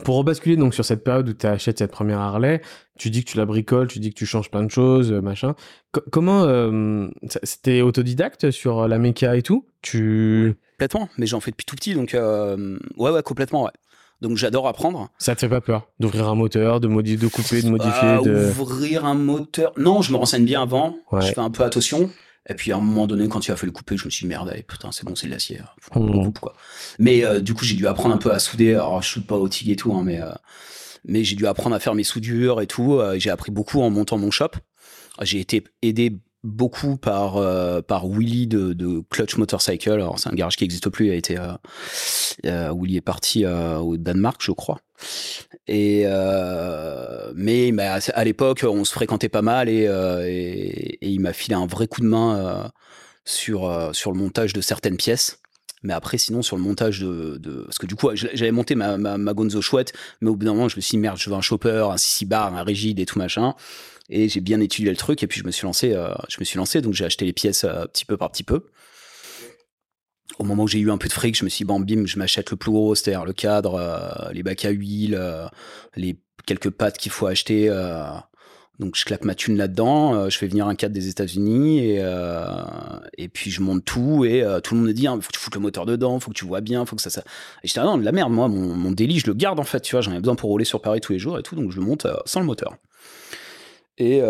pour 0.04 0.18
rebasculer 0.18 0.56
donc 0.56 0.74
sur 0.74 0.86
cette 0.86 1.04
période 1.04 1.30
où 1.30 1.34
tu 1.34 1.46
achètes 1.46 1.80
cette 1.80 1.92
première 1.92 2.20
Harley, 2.20 2.62
tu 2.98 3.10
dis 3.10 3.24
que 3.24 3.30
tu 3.30 3.38
la 3.38 3.46
bricoles, 3.46 3.88
tu 3.88 4.00
dis 4.00 4.10
que 4.10 4.18
tu 4.18 4.26
changes 4.26 4.50
plein 4.50 4.64
de 4.64 4.72
choses, 4.72 5.12
euh, 5.12 5.22
machin. 5.22 5.56
comment 6.12 6.44
euh, 6.44 7.08
c'était 7.44 7.82
autodidacte 7.82 8.52
sur 8.52 8.88
la 8.88 8.98
méca 8.98 9.36
et 9.36 9.42
tout? 9.42 9.66
Tu 9.82 10.56
complètement, 10.74 11.10
mais 11.18 11.26
j'en 11.26 11.40
fais 11.40 11.52
depuis 11.52 11.66
tout 11.66 11.76
petit 11.76 11.94
donc 11.94 12.14
euh, 12.14 12.78
ouais 12.98 13.12
ouais 13.12 13.24
complètement 13.24 13.64
ouais. 13.64 13.72
Donc 14.22 14.36
j'adore 14.36 14.68
apprendre. 14.68 15.10
Ça 15.18 15.34
te 15.34 15.40
fait 15.40 15.50
pas 15.50 15.62
peur 15.62 15.88
d'ouvrir 16.00 16.28
un 16.28 16.36
moteur, 16.36 16.80
de, 16.80 16.88
modifier, 16.88 17.18
de 17.18 17.28
couper, 17.28 17.62
de 17.62 17.70
modifier 17.70 18.08
Euh, 18.08 18.22
de... 18.22 18.60
Ouvrir 18.60 19.06
un 19.06 19.14
moteur. 19.14 19.72
Non, 19.78 20.02
je 20.02 20.12
me 20.12 20.18
renseigne 20.18 20.44
bien 20.44 20.62
avant. 20.62 20.98
Ouais. 21.12 21.22
Je 21.22 21.28
fais 21.28 21.40
un 21.40 21.50
peu 21.50 21.64
attention. 21.64 22.10
Et 22.48 22.54
puis 22.54 22.72
à 22.72 22.78
un 22.78 22.82
moment 22.82 23.08
donné, 23.08 23.28
quand 23.28 23.46
il 23.48 23.52
a 23.52 23.56
fallu 23.56 23.72
couper, 23.72 23.98
je 23.98 24.06
me 24.06 24.10
suis 24.10 24.26
dit 24.26 24.30
merde, 24.30 24.50
allez, 24.50 24.64
putain, 24.64 24.92
c'est 24.92 25.06
bon, 25.06 25.16
c'est 25.16 25.28
de 25.28 25.32
l'acier. 25.32 25.62
Quoi. 26.40 26.54
Mais 26.98 27.24
euh, 27.24 27.40
du 27.40 27.54
coup, 27.54 27.66
j'ai 27.66 27.76
dû 27.76 27.88
apprendre 27.88 28.16
un 28.16 28.18
peu 28.18 28.32
à 28.32 28.40
souder. 28.40 28.74
Alors, 28.74 29.02
je 29.02 29.08
shoot 29.08 29.26
pas 29.26 29.36
au 29.36 29.48
TIG 29.48 29.70
et 29.70 29.76
tout, 29.76 29.94
hein, 29.94 30.02
mais, 30.04 30.22
euh, 30.22 30.32
mais 31.06 31.24
j'ai 31.24 31.36
dû 31.36 31.46
apprendre 31.48 31.76
à 31.76 31.80
faire 31.80 31.96
mes 31.96 32.04
soudures 32.04 32.62
et 32.62 32.68
tout. 32.68 32.96
Euh, 32.96 33.20
j'ai 33.20 33.30
appris 33.30 33.52
beaucoup 33.52 33.82
en 33.82 33.90
montant 33.90 34.18
mon 34.18 34.32
shop. 34.32 34.52
J'ai 35.22 35.40
été 35.40 35.64
aidé 35.82 36.18
beaucoup 36.44 36.98
par 36.98 37.34
par 37.34 37.84
par 37.84 38.08
Willy 38.08 38.48
de, 38.48 38.74
de 38.74 39.04
Clutch 39.10 39.38
Motorcycle. 39.38 39.92
Alors 39.92 40.20
c'est 40.20 40.30
un 40.30 40.36
garage 40.36 40.56
qui 40.56 40.64
n'existe 40.64 40.90
plus. 40.90 41.12
A 41.12 41.16
été 41.16 41.38
euh, 41.38 41.54
euh, 42.46 42.74
Willy 42.74 42.98
est 42.98 43.02
parti 43.02 43.46
euh, 43.46 43.78
au 43.78 43.98
Danemark, 43.98 44.42
je 44.42 44.52
crois. 44.52 44.80
Et 45.68 46.04
euh, 46.06 47.32
mais 47.36 47.72
bah, 47.72 48.00
à 48.14 48.24
l'époque, 48.24 48.66
on 48.68 48.84
se 48.86 48.94
fréquentait 48.94 49.30
pas 49.30 49.42
mal 49.42 49.70
et, 49.70 49.86
euh, 49.88 50.28
il 51.02 51.20
m'a 51.20 51.34
filé 51.34 51.56
un 51.56 51.68
vrai 51.68 51.88
coup 51.88 52.02
de 52.02 52.08
main 52.08 52.38
euh, 52.38 52.68
sur 53.26 53.70
euh, 53.70 53.94
sur 53.94 54.12
le 54.12 54.18
montage 54.18 54.54
de 54.54 54.62
certaines 54.62 54.98
pièces. 54.98 55.40
Mais 55.82 55.94
après, 55.94 56.18
sinon, 56.18 56.42
sur 56.42 56.58
le 56.58 56.62
montage 56.62 57.00
de, 57.00 57.38
de... 57.38 57.62
parce 57.62 57.78
que 57.78 57.86
du 57.86 57.96
coup, 57.96 58.10
j'avais 58.14 58.52
monté 58.52 58.76
ma, 58.76 58.98
ma, 58.98 59.18
ma 59.18 59.34
Gonzo 59.34 59.62
chouette, 59.62 59.94
mais 60.20 60.30
au 60.30 60.36
bout 60.36 60.44
d'un 60.44 60.54
moment, 60.54 60.68
je 60.68 60.76
me 60.76 60.82
suis 60.82 60.92
dit 60.92 60.98
merde, 60.98 61.18
je 61.18 61.30
veux 61.30 61.36
un 61.38 61.42
chopper, 61.42 61.88
un 61.90 61.96
6 61.96 62.26
bar, 62.26 62.54
un 62.54 62.64
rigide 62.64 63.00
et 63.00 63.06
tout 63.06 63.18
machin. 63.18 63.56
Et 64.10 64.28
j'ai 64.28 64.42
bien 64.42 64.60
étudié 64.60 64.90
le 64.90 64.98
truc 64.98 65.22
et 65.24 65.28
puis 65.28 65.40
je 65.40 65.46
me 65.46 65.52
suis 65.52 65.66
lancé. 65.66 65.94
Euh, 65.94 66.14
je 66.30 66.38
me 66.40 66.46
suis 66.46 66.58
lancé, 66.58 66.82
donc 66.82 66.94
j'ai 66.94 67.06
acheté 67.06 67.26
les 67.26 67.34
pièces 67.34 67.64
euh, 67.64 67.86
petit 67.86 68.06
peu 68.06 68.18
par 68.18 68.32
petit 68.32 68.44
peu. 68.44 68.66
Au 70.40 70.44
moment 70.44 70.64
où 70.64 70.68
j'ai 70.68 70.80
eu 70.80 70.90
un 70.90 70.98
peu 70.98 71.08
de 71.08 71.14
fric, 71.14 71.38
je 71.38 71.44
me 71.44 71.50
suis 71.50 71.64
dit, 71.64 71.68
bon, 71.68 71.80
bim, 71.80 72.06
je 72.06 72.18
m'achète 72.18 72.50
le 72.50 72.58
plus 72.58 72.72
gros, 72.72 72.96
c'est-à-dire 72.96 73.26
le 73.26 73.34
cadre, 73.34 73.76
euh, 73.76 74.32
les 74.32 74.42
bacs 74.42 74.66
à 74.66 74.70
huile, 74.70 75.20
les 75.96 76.20
quelques 76.46 76.70
pattes 76.70 76.98
qu'il 76.98 77.12
faut 77.12 77.28
acheter. 77.28 77.68
donc 78.80 78.96
je 78.96 79.06
claque 79.06 79.26
ma 79.26 79.36
thune 79.36 79.58
là-dedans, 79.58 80.30
je 80.30 80.38
fais 80.38 80.48
venir 80.48 80.68
un 80.68 80.76
cadre 80.76 80.94
des 80.94 81.10
États-Unis 81.10 81.80
et 81.80 82.04
et 83.18 83.28
puis 83.28 83.52
je 83.52 83.62
monte 83.62 83.84
tout 83.84 84.24
et 84.24 84.44
tout 84.64 84.74
le 84.74 84.80
monde 84.80 84.88
me 84.88 84.94
dit 84.94 85.04
il 85.04 85.22
faut 85.22 85.28
que 85.28 85.34
tu 85.34 85.40
foutes 85.40 85.56
le 85.56 85.62
moteur 85.62 85.86
dedans, 85.86 86.20
faut 86.20 86.32
que 86.32 86.38
tu 86.38 86.46
vois 86.46 86.62
bien, 86.62 86.86
faut 86.86 86.96
que 86.96 87.02
ça 87.02 87.10
ça. 87.10 87.22
Et 87.64 87.68
j'étais 87.68 87.82
ah 87.82 87.86
non 87.86 87.98
de 87.98 88.06
la 88.06 88.14
merde 88.14 88.32
moi 88.32 88.48
mon 88.48 88.74
mon 88.76 88.92
délit 88.92 89.20
je 89.20 89.28
le 89.28 89.34
garde 89.34 89.60
en 89.60 89.64
fait 89.64 89.82
tu 89.82 89.96
vois 89.96 90.02
j'en 90.02 90.14
ai 90.14 90.20
besoin 90.20 90.36
pour 90.36 90.50
rouler 90.50 90.66
sur 90.66 90.82
Paris 90.82 91.02
tous 91.02 91.12
les 91.12 91.20
jours 91.20 91.38
et 91.38 91.44
tout 91.44 91.56
donc 91.56 91.72
je 91.72 91.80
le 91.80 91.86
monte 91.86 92.08
sans 92.26 92.40
le 92.40 92.46
moteur. 92.46 92.78
Et 94.00 94.22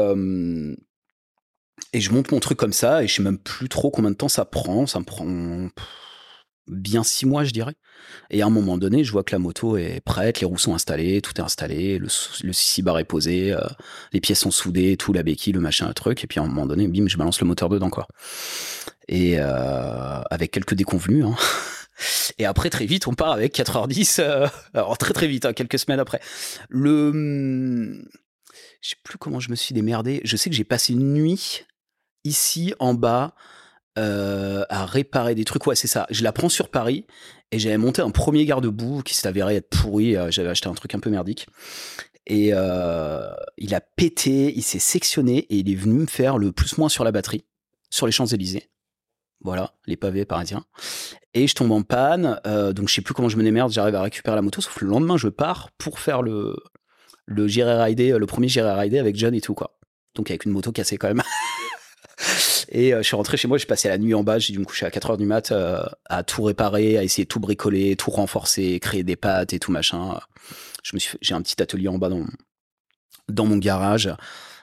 et 1.93 2.01
je 2.01 2.11
monte 2.11 2.31
mon 2.31 2.39
truc 2.39 2.57
comme 2.57 2.73
ça 2.73 3.03
et 3.03 3.07
je 3.07 3.15
sais 3.15 3.23
même 3.23 3.39
plus 3.39 3.69
trop 3.69 3.89
combien 3.89 4.11
de 4.11 4.15
temps 4.15 4.27
ça 4.27 4.45
prend, 4.45 4.85
ça 4.85 4.99
me 4.99 5.05
prend 5.05 5.25
bien 6.67 7.03
six 7.03 7.25
mois 7.25 7.43
je 7.43 7.51
dirais. 7.51 7.73
Et 8.29 8.41
à 8.41 8.45
un 8.45 8.49
moment 8.49 8.77
donné, 8.77 9.03
je 9.03 9.11
vois 9.11 9.23
que 9.23 9.33
la 9.33 9.39
moto 9.39 9.77
est 9.77 10.01
prête, 10.01 10.39
les 10.39 10.45
roues 10.45 10.57
sont 10.57 10.75
installées, 10.75 11.21
tout 11.21 11.33
est 11.37 11.41
installé, 11.43 11.97
le, 11.97 12.07
le 12.43 12.53
6 12.53 12.81
bar 12.81 12.99
est 12.99 13.05
posé, 13.05 13.55
les 14.13 14.21
pièces 14.21 14.39
sont 14.39 14.51
soudées, 14.51 14.97
tout, 14.97 15.13
la 15.13 15.23
béquille, 15.23 15.53
le 15.53 15.59
machin, 15.59 15.87
le 15.87 15.93
truc. 15.93 16.23
Et 16.23 16.27
puis 16.27 16.39
à 16.39 16.43
un 16.43 16.47
moment 16.47 16.65
donné, 16.65 16.87
bim, 16.87 17.07
je 17.07 17.17
balance 17.17 17.41
le 17.41 17.47
moteur 17.47 17.69
dedans, 17.69 17.89
quoi. 17.89 18.07
Et 19.07 19.39
avec 19.39 20.51
quelques 20.51 20.75
déconvenus. 20.75 21.25
Hein. 21.25 21.35
Et 22.37 22.45
après, 22.45 22.69
très 22.69 22.85
vite, 22.85 23.07
on 23.07 23.13
part 23.13 23.31
avec 23.31 23.55
4h10. 23.55 24.21
Euh, 24.21 24.47
alors 24.73 24.97
très 24.97 25.13
très 25.13 25.27
vite, 25.27 25.45
hein, 25.45 25.53
quelques 25.53 25.79
semaines 25.79 25.99
après. 25.99 26.21
Le... 26.69 28.01
Je 28.81 28.89
sais 28.89 28.95
plus 29.03 29.17
comment 29.17 29.39
je 29.39 29.49
me 29.49 29.55
suis 29.55 29.73
démerdé. 29.73 30.21
Je 30.23 30.37
sais 30.37 30.49
que 30.49 30.55
j'ai 30.55 30.63
passé 30.63 30.93
une 30.93 31.13
nuit 31.13 31.65
ici 32.23 32.73
en 32.79 32.93
bas 32.93 33.35
euh, 33.97 34.63
à 34.69 34.85
réparer 34.85 35.35
des 35.35 35.45
trucs. 35.45 35.65
Ouais, 35.67 35.75
c'est 35.75 35.87
ça. 35.87 36.07
Je 36.09 36.23
la 36.23 36.31
prends 36.31 36.49
sur 36.49 36.69
Paris 36.69 37.05
et 37.51 37.59
j'avais 37.59 37.77
monté 37.77 38.01
un 38.01 38.11
premier 38.11 38.45
garde-boue 38.45 39.01
qui 39.03 39.15
s'est 39.15 39.27
avéré 39.27 39.55
être 39.55 39.69
pourri. 39.69 40.15
Euh, 40.15 40.31
J'avais 40.31 40.49
acheté 40.49 40.69
un 40.69 40.73
truc 40.73 40.95
un 40.95 40.99
peu 40.99 41.09
merdique. 41.09 41.47
Et 42.25 42.51
euh, 42.53 43.29
il 43.57 43.73
a 43.73 43.81
pété, 43.81 44.53
il 44.55 44.61
s'est 44.61 44.79
sectionné 44.79 45.39
et 45.39 45.57
il 45.57 45.71
est 45.71 45.75
venu 45.75 46.01
me 46.01 46.05
faire 46.05 46.37
le 46.37 46.51
plus-moins 46.51 46.89
sur 46.89 47.03
la 47.03 47.11
batterie, 47.11 47.43
sur 47.89 48.05
les 48.05 48.11
Champs-Élysées. 48.11 48.69
Voilà, 49.41 49.73
les 49.87 49.97
pavés 49.97 50.25
parisiens. 50.25 50.63
Et 51.33 51.47
je 51.47 51.55
tombe 51.55 51.71
en 51.71 51.81
panne, 51.81 52.39
donc 52.45 52.89
je 52.89 52.93
sais 52.93 53.01
plus 53.01 53.13
comment 53.13 53.29
je 53.29 53.37
me 53.37 53.43
démerde, 53.43 53.71
j'arrive 53.71 53.95
à 53.95 54.01
récupérer 54.01 54.35
la 54.35 54.41
moto, 54.41 54.61
sauf 54.61 54.81
le 54.81 54.89
lendemain 54.89 55.15
je 55.15 55.29
pars 55.29 55.69
pour 55.77 55.99
faire 55.99 56.21
le, 56.21 56.55
le 57.29 57.47
J'irai 57.47 57.81
rider, 57.81 58.15
le 58.17 58.25
premier 58.25 58.47
J'irai 58.47 58.71
rider 58.73 58.99
avec 58.99 59.15
John 59.15 59.33
et 59.35 59.41
tout, 59.41 59.53
quoi. 59.53 59.77
Donc 60.15 60.29
avec 60.31 60.45
une 60.45 60.51
moto 60.51 60.71
cassée 60.71 60.97
quand 60.97 61.07
même. 61.07 61.21
Et 62.71 62.93
euh, 62.93 62.97
je 62.97 63.03
suis 63.03 63.15
rentré 63.15 63.37
chez 63.37 63.47
moi, 63.47 63.57
j'ai 63.57 63.65
passé 63.65 63.87
la 63.87 63.97
nuit 63.97 64.13
en 64.13 64.23
bas, 64.23 64.37
j'ai 64.39 64.53
dû 64.53 64.59
me 64.59 64.65
coucher 64.65 64.85
à 64.85 64.91
4 64.91 65.11
heures 65.11 65.17
du 65.17 65.25
mat 65.25 65.51
euh, 65.51 65.81
à 66.09 66.23
tout 66.23 66.43
réparer, 66.43 66.97
à 66.97 67.03
essayer 67.03 67.23
de 67.23 67.27
tout 67.29 67.39
bricoler, 67.39 67.95
tout 67.95 68.11
renforcer, 68.11 68.79
créer 68.79 69.03
des 69.03 69.15
pattes 69.15 69.53
et 69.53 69.59
tout 69.59 69.71
machin. 69.71 70.19
Je 70.83 70.91
me 70.95 70.99
suis, 70.99 71.17
j'ai 71.21 71.33
un 71.33 71.41
petit 71.41 71.59
atelier 71.61 71.87
en 71.87 71.97
bas 71.97 72.09
dans 72.09 72.25
dans 73.29 73.45
mon 73.45 73.57
garage. 73.57 74.07
Euh, 74.07 74.15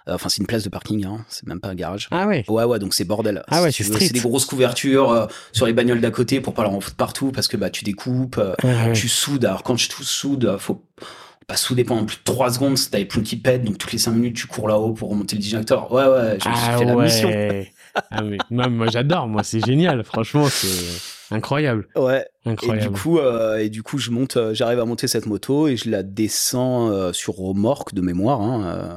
Enfin, 0.08 0.28
c'est 0.28 0.40
une 0.40 0.46
place 0.46 0.62
de 0.62 0.68
parking, 0.68 1.04
hein. 1.04 1.24
c'est 1.28 1.48
même 1.48 1.58
pas 1.58 1.66
un 1.66 1.74
garage. 1.74 2.06
Ah 2.12 2.28
ouais. 2.28 2.44
Ouais, 2.46 2.62
ouais, 2.62 2.78
donc 2.78 2.94
c'est 2.94 3.02
bordel. 3.02 3.42
Ah 3.48 3.60
ouais, 3.60 3.72
c'est. 3.72 3.82
C'est 3.82 4.12
des 4.12 4.20
grosses 4.20 4.44
couvertures 4.44 5.10
euh, 5.10 5.26
sur 5.50 5.66
les 5.66 5.72
bagnoles 5.72 6.00
d'à 6.00 6.12
côté 6.12 6.40
pour 6.40 6.54
pas 6.54 6.62
leur 6.62 6.70
en 6.74 6.80
foutre 6.80 6.94
partout 6.94 7.32
parce 7.32 7.48
que 7.48 7.56
bah 7.56 7.70
tu 7.70 7.82
découpes, 7.82 8.38
euh, 8.38 8.54
Ah 8.62 8.86
ouais. 8.86 8.92
tu 8.92 9.08
soudes. 9.08 9.44
Alors 9.44 9.64
quand 9.64 9.74
tu 9.74 9.88
soudes, 10.04 10.44
euh, 10.44 10.58
faut 10.58 10.84
pas 11.46 11.56
souder 11.56 11.84
pendant 11.84 12.04
plus 12.04 12.16
de 12.16 12.22
3 12.24 12.52
secondes, 12.54 12.76
si 12.76 12.90
t'as 12.90 12.98
les 12.98 13.04
plombs 13.04 13.22
qui 13.22 13.36
pètent, 13.36 13.62
donc 13.64 13.78
toutes 13.78 13.92
les 13.92 13.98
5 13.98 14.12
minutes 14.12 14.36
tu 14.36 14.46
cours 14.46 14.68
là-haut 14.68 14.92
pour 14.92 15.10
remonter 15.10 15.36
le 15.36 15.42
disjoncteur. 15.42 15.92
Ouais, 15.92 16.04
ouais, 16.06 16.38
je 16.42 16.48
me 16.48 16.54
suis 16.54 16.64
Ah 16.68 16.78
fait 16.78 16.84
la 16.84 16.94
mission. 16.96 17.28
ouais. 17.28 17.72
Ah 18.10 18.22
mais 18.22 18.36
moi, 18.50 18.68
moi, 18.68 18.86
j'adore, 18.88 19.26
moi 19.26 19.42
c'est 19.42 19.64
génial, 19.64 20.04
franchement 20.04 20.48
c'est 20.50 21.34
incroyable, 21.34 21.86
Ouais. 21.96 22.24
Et 22.44 22.48
du 22.48 22.52
incroyable. 22.52 22.98
coup, 22.98 23.18
euh, 23.18 23.56
et 23.58 23.68
du 23.70 23.82
coup, 23.82 23.98
je 23.98 24.10
monte, 24.10 24.36
euh, 24.36 24.54
j'arrive 24.54 24.80
à 24.80 24.84
monter 24.84 25.08
cette 25.08 25.26
moto 25.26 25.66
et 25.66 25.76
je 25.76 25.88
la 25.90 26.02
descends 26.02 26.90
euh, 26.90 27.12
sur 27.12 27.34
remorque 27.36 27.94
de 27.94 28.00
mémoire. 28.02 28.40
Hein, 28.42 28.62
euh, 28.66 28.96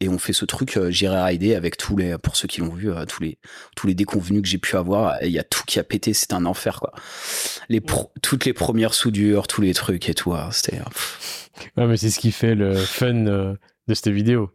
et 0.00 0.08
on 0.08 0.18
fait 0.18 0.32
ce 0.32 0.44
truc, 0.44 0.76
euh, 0.76 0.90
j'irai 0.90 1.22
rider 1.22 1.54
avec 1.54 1.76
tous 1.76 1.96
les, 1.96 2.18
pour 2.18 2.36
ceux 2.36 2.48
qui 2.48 2.60
l'ont 2.60 2.74
vu, 2.74 2.90
euh, 2.90 3.04
tous 3.06 3.22
les, 3.22 3.38
tous 3.76 3.86
les 3.86 3.94
déconvenus 3.94 4.42
que 4.42 4.48
j'ai 4.48 4.58
pu 4.58 4.76
avoir. 4.76 5.16
Il 5.22 5.30
y 5.30 5.38
a 5.38 5.44
tout 5.44 5.62
qui 5.66 5.78
a 5.78 5.84
pété, 5.84 6.12
c'était 6.12 6.34
un 6.34 6.44
enfer 6.46 6.80
quoi. 6.80 6.92
Les 7.68 7.80
pro- 7.80 8.12
toutes 8.22 8.44
les 8.44 8.52
premières 8.52 8.94
soudures, 8.94 9.46
tous 9.46 9.60
les 9.62 9.72
trucs 9.74 10.08
et 10.08 10.14
tout. 10.14 10.34
hein, 10.34 10.48
c'était. 10.52 10.78
euh. 10.78 11.76
Ouais, 11.76 11.86
mais 11.86 11.96
c'est 11.96 12.10
ce 12.10 12.18
qui 12.18 12.32
fait 12.32 12.54
le 12.54 12.74
fun 12.74 13.26
euh, 13.26 13.54
de 13.86 13.94
cette 13.94 14.08
vidéo. 14.08 14.50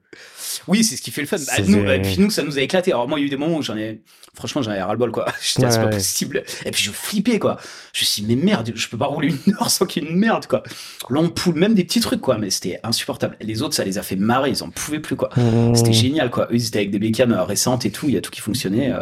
Oui, 0.67 0.83
c'est 0.83 0.97
ce 0.97 1.01
qui 1.01 1.11
fait 1.11 1.21
le 1.21 1.27
fun. 1.27 1.37
Bah, 1.37 1.43
C'est- 1.55 1.67
nous, 1.67 1.87
et 1.89 2.01
puis 2.01 2.17
nous, 2.19 2.29
ça 2.29 2.43
nous 2.43 2.57
a 2.57 2.61
éclaté. 2.61 2.91
Alors 2.91 3.07
moi, 3.07 3.19
il 3.19 3.21
y 3.21 3.25
a 3.25 3.27
eu 3.27 3.29
des 3.29 3.37
moments 3.37 3.57
où 3.57 3.61
j'en 3.61 3.77
ai, 3.77 4.01
franchement, 4.35 4.61
j'en 4.61 4.71
ai 4.71 4.81
ras 4.81 4.91
le 4.93 4.97
bol 4.97 5.11
quoi. 5.11 5.25
J'étais 5.41 5.65
Ouais, 5.65 5.71
c'est 5.71 5.79
pas 5.81 5.87
possible. 5.89 6.43
Et 6.65 6.71
puis 6.71 6.83
je 6.83 6.91
flippais 6.91 7.39
quoi. 7.39 7.57
Je 7.93 8.01
me 8.01 8.05
suis 8.05 8.21
dit, 8.23 8.35
mais 8.35 8.41
merde, 8.43 8.71
je 8.75 8.87
peux 8.87 8.97
pas 8.97 9.07
rouler 9.07 9.33
une 9.45 9.53
heure 9.61 9.69
sans 9.69 9.85
qu'il 9.85 10.03
y 10.03 10.07
ait 10.07 10.09
une 10.09 10.17
merde 10.17 10.45
quoi. 10.47 10.63
L'ampoule, 11.09 11.55
même 11.55 11.73
des 11.73 11.83
petits 11.83 11.99
trucs 11.99 12.21
quoi, 12.21 12.37
mais 12.37 12.49
c'était 12.49 12.79
insupportable. 12.83 13.37
Les 13.41 13.61
autres, 13.61 13.73
ça 13.75 13.83
les 13.85 13.97
a 13.97 14.03
fait 14.03 14.15
marrer, 14.15 14.49
ils 14.51 14.63
en 14.63 14.69
pouvaient 14.69 14.99
plus 14.99 15.15
quoi. 15.15 15.29
C'était 15.75 15.93
génial 15.93 16.29
quoi. 16.29 16.45
Eux, 16.51 16.55
ils 16.55 16.67
étaient 16.67 16.79
avec 16.79 16.91
des 16.91 16.99
bécanes 16.99 17.33
euh, 17.33 17.43
récentes 17.43 17.85
et 17.85 17.91
tout, 17.91 18.07
il 18.07 18.13
y 18.13 18.17
a 18.17 18.21
tout 18.21 18.31
qui 18.31 18.41
fonctionnait. 18.41 18.91
euh. 18.93 19.01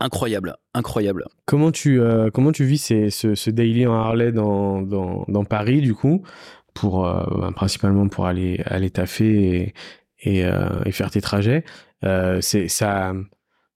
Incroyable, 0.00 0.56
incroyable. 0.74 1.24
Comment 1.46 1.70
tu 1.70 2.00
euh, 2.00 2.28
comment 2.32 2.50
tu 2.52 2.64
vis 2.64 2.78
ces- 2.78 3.10
ce, 3.10 3.34
ce 3.36 3.50
daily 3.50 3.86
en 3.86 3.94
Harley 3.94 4.32
dans, 4.32 4.82
dans, 4.82 5.24
dans 5.28 5.44
Paris 5.44 5.80
du 5.80 5.94
coup 5.94 6.24
pour 6.74 7.06
euh, 7.06 7.22
ben, 7.38 7.52
principalement 7.52 8.08
pour 8.08 8.26
aller 8.26 8.60
aller 8.66 8.90
taffer 8.90 9.54
et 9.56 9.74
et, 10.24 10.44
euh, 10.44 10.68
et 10.86 10.92
faire 10.92 11.10
tes 11.10 11.20
trajets? 11.20 11.64
C'est 12.40 12.66
ça 12.68 13.12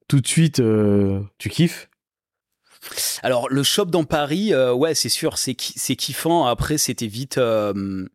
tout 0.09 0.21
de 0.21 0.27
suite 0.27 0.61
euh, 0.61 1.21
tu 1.39 1.49
kiffes? 1.49 1.89
Alors 3.23 3.49
le 3.49 3.63
shop 3.63 3.87
dans 3.87 4.05
Paris, 4.05 4.53
euh, 4.55 4.73
ouais, 4.73 4.95
c'est 4.95 5.09
sûr, 5.09 5.39
c'est 5.39 5.55
ki- 5.55 5.75
c'est 5.77 5.97
kiffant. 5.97 6.47
Après, 6.47 6.79
c'était 6.79 7.09
vite, 7.09 7.39
euh, 7.39 8.07